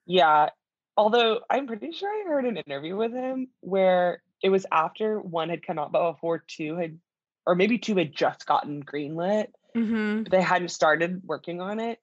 Yeah. 0.06 0.50
Although 0.96 1.40
I'm 1.50 1.66
pretty 1.66 1.92
sure 1.92 2.08
I 2.08 2.28
heard 2.28 2.46
an 2.46 2.56
interview 2.56 2.96
with 2.96 3.12
him 3.12 3.48
where 3.60 4.22
it 4.42 4.48
was 4.48 4.64
after 4.70 5.20
one 5.20 5.50
had 5.50 5.66
come 5.66 5.78
out, 5.78 5.92
but 5.92 6.12
before 6.12 6.44
two 6.46 6.76
had, 6.76 6.98
or 7.44 7.54
maybe 7.54 7.78
two 7.78 7.96
had 7.96 8.14
just 8.14 8.46
gotten 8.46 8.82
greenlit. 8.82 9.48
Mm-hmm. 9.76 10.22
but 10.22 10.30
they 10.30 10.40
hadn't 10.40 10.68
started 10.68 11.22
working 11.24 11.60
on 11.60 11.80
it 11.80 11.98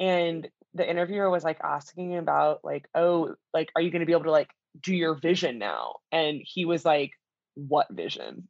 and 0.00 0.48
the 0.74 0.88
interviewer 0.88 1.28
was 1.30 1.44
like 1.44 1.58
asking 1.62 2.10
him 2.12 2.18
about 2.18 2.60
like 2.64 2.88
oh 2.94 3.34
like 3.54 3.70
are 3.76 3.82
you 3.82 3.90
going 3.90 4.00
to 4.00 4.06
be 4.06 4.12
able 4.12 4.24
to 4.24 4.30
like 4.30 4.50
do 4.80 4.94
your 4.94 5.14
vision 5.14 5.58
now 5.58 5.96
and 6.10 6.40
he 6.44 6.64
was 6.64 6.84
like 6.84 7.10
what 7.54 7.86
vision 7.90 8.48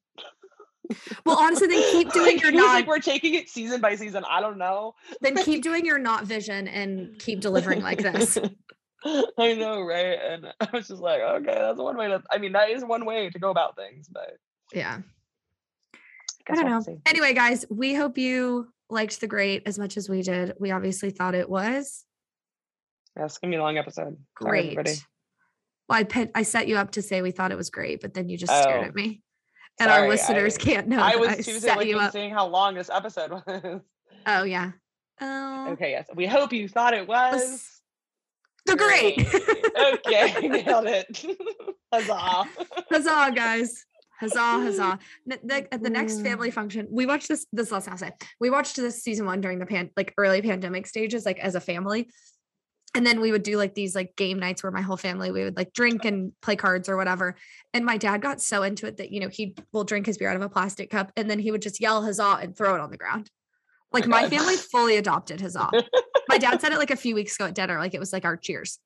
Well, 1.24 1.38
honestly, 1.38 1.68
then 1.68 1.82
keep 1.92 2.12
doing 2.12 2.34
Like, 2.36 2.42
your 2.42 2.52
not 2.52 2.74
like 2.74 2.86
we're 2.86 2.98
taking 3.00 3.34
it 3.34 3.48
season 3.48 3.80
by 3.80 3.94
season 3.96 4.24
i 4.30 4.40
don't 4.40 4.58
know 4.58 4.94
then 5.20 5.36
keep 5.44 5.62
doing 5.62 5.84
your 5.84 5.98
not 5.98 6.24
vision 6.24 6.68
and 6.68 7.18
keep 7.18 7.40
delivering 7.40 7.82
like 7.82 7.98
this. 8.02 8.38
i 9.38 9.54
know 9.54 9.80
right 9.80 10.18
and 10.22 10.46
i 10.60 10.68
was 10.74 10.88
just 10.88 11.00
like 11.00 11.22
okay 11.22 11.54
that's 11.54 11.78
one 11.78 11.96
way 11.96 12.08
to 12.08 12.22
i 12.30 12.36
mean 12.36 12.52
that 12.52 12.68
is 12.68 12.84
one 12.84 13.06
way 13.06 13.30
to 13.30 13.38
go 13.38 13.50
about 13.50 13.74
things 13.76 14.08
but 14.12 14.32
Yeah. 14.74 14.98
I 16.48 16.54
don't 16.54 16.66
know. 16.86 16.98
Anyway, 17.06 17.32
guys, 17.32 17.64
we 17.70 17.94
hope 17.94 18.18
you 18.18 18.68
liked 18.90 19.20
the 19.20 19.26
great 19.26 19.62
as 19.66 19.78
much 19.78 19.96
as 19.96 20.08
we 20.08 20.22
did. 20.22 20.54
We 20.58 20.70
obviously 20.70 21.10
thought 21.10 21.34
it 21.34 21.48
was 21.48 22.04
yeah, 23.16 23.24
it's 23.24 23.38
gonna 23.38 23.50
be 23.50 23.56
a 23.56 23.62
long 23.62 23.76
episode 23.78 24.16
Sorry, 24.40 24.62
great. 24.62 24.64
everybody. 24.78 24.96
Well, 25.88 25.98
I 25.98 26.04
put, 26.04 26.30
I 26.34 26.42
set 26.42 26.68
you 26.68 26.76
up 26.76 26.92
to 26.92 27.02
say 27.02 27.20
we 27.22 27.32
thought 27.32 27.50
it 27.50 27.56
was 27.56 27.70
great, 27.70 28.00
but 28.00 28.14
then 28.14 28.28
you 28.28 28.36
just 28.38 28.52
stared 28.56 28.84
Oh, 28.84 28.86
at 28.88 28.94
me. 28.94 29.22
And 29.80 29.90
our 29.90 30.08
listeners 30.08 30.56
I- 30.56 30.60
can't 30.60 30.86
know. 30.88 31.00
i 31.00 31.16
was 31.16 31.28
I 31.30 31.36
busy 31.36 31.58
set 31.58 31.84
you 31.86 31.98
up. 31.98 32.12
seeing 32.12 32.30
how 32.32 32.46
long 32.46 32.74
this 32.74 32.88
episode 32.90 33.30
was 33.32 33.80
Oh 34.26 34.42
yeah. 34.44 34.72
Oh, 35.20 35.68
Okay, 35.72 35.90
yes. 35.90 36.06
We 36.14 36.26
hope 36.26 36.52
you 36.52 36.68
thought 36.68 36.94
it 36.94 37.06
was 37.08 37.80
the 38.66 38.76
great. 38.76 39.18
okay, 39.18 40.48
nailed 40.48 40.86
it. 40.86 41.24
Huzzah. 41.92 42.44
Huzzah, 42.90 43.32
guys. 43.34 43.84
Huzzah, 44.20 44.38
huzzah. 44.38 44.98
The- 45.26 45.72
at 45.72 45.82
the 45.82 45.90
next 45.90 46.20
family 46.20 46.50
function, 46.50 46.86
we 46.90 47.06
watched 47.06 47.28
this 47.28 47.46
this 47.52 47.70
last 47.70 47.98
say. 47.98 48.12
We 48.38 48.50
watched 48.50 48.76
this 48.76 49.02
season 49.02 49.26
one 49.26 49.40
during 49.40 49.58
the 49.58 49.66
pan 49.66 49.90
like 49.96 50.12
early 50.18 50.42
pandemic 50.42 50.86
stages, 50.86 51.24
like 51.24 51.38
as 51.38 51.54
a 51.54 51.60
family. 51.60 52.10
And 52.94 53.06
then 53.06 53.20
we 53.20 53.30
would 53.30 53.44
do 53.44 53.56
like 53.56 53.74
these 53.74 53.94
like 53.94 54.16
game 54.16 54.40
nights 54.40 54.62
where 54.62 54.72
my 54.72 54.80
whole 54.80 54.96
family 54.96 55.30
we 55.30 55.44
would 55.44 55.56
like 55.56 55.72
drink 55.72 56.04
and 56.04 56.32
play 56.42 56.56
cards 56.56 56.88
or 56.88 56.96
whatever. 56.96 57.36
And 57.72 57.84
my 57.86 57.96
dad 57.96 58.20
got 58.20 58.40
so 58.40 58.62
into 58.62 58.86
it 58.86 58.98
that 58.98 59.10
you 59.12 59.20
know 59.20 59.28
he 59.28 59.54
will 59.72 59.84
drink 59.84 60.06
his 60.06 60.18
beer 60.18 60.28
out 60.28 60.36
of 60.36 60.42
a 60.42 60.48
plastic 60.48 60.90
cup 60.90 61.12
and 61.16 61.30
then 61.30 61.38
he 61.38 61.50
would 61.52 61.62
just 61.62 61.80
yell 61.80 62.02
huzzah 62.02 62.38
and 62.42 62.56
throw 62.56 62.74
it 62.74 62.80
on 62.80 62.90
the 62.90 62.96
ground. 62.98 63.30
Like 63.92 64.06
my 64.06 64.22
God. 64.22 64.30
family 64.30 64.56
fully 64.56 64.96
adopted 64.96 65.40
huzzah. 65.40 65.70
My 66.28 66.38
dad 66.38 66.60
said 66.60 66.72
it 66.72 66.78
like 66.78 66.90
a 66.90 66.96
few 66.96 67.14
weeks 67.14 67.36
ago 67.36 67.46
at 67.46 67.54
dinner, 67.54 67.78
like 67.78 67.94
it 67.94 68.00
was 68.00 68.12
like 68.12 68.24
our 68.24 68.36
cheers. 68.36 68.78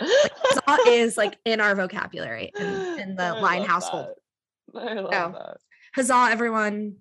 Huzzah 0.00 0.90
is 0.90 1.16
like 1.16 1.38
in 1.44 1.60
our 1.60 1.74
vocabulary 1.74 2.52
in, 2.58 2.66
in 3.00 3.16
the 3.16 3.24
I 3.24 3.40
Line 3.40 3.64
household. 3.64 4.06
that. 4.06 4.14
I 4.88 4.94
love 4.94 5.34
oh. 5.34 5.34
So, 5.34 5.56
Huzzah, 5.94 6.28
everyone. 6.30 6.96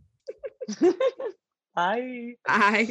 that. 0.81 0.95
Bye. 1.75 2.33
Bye. 2.45 2.89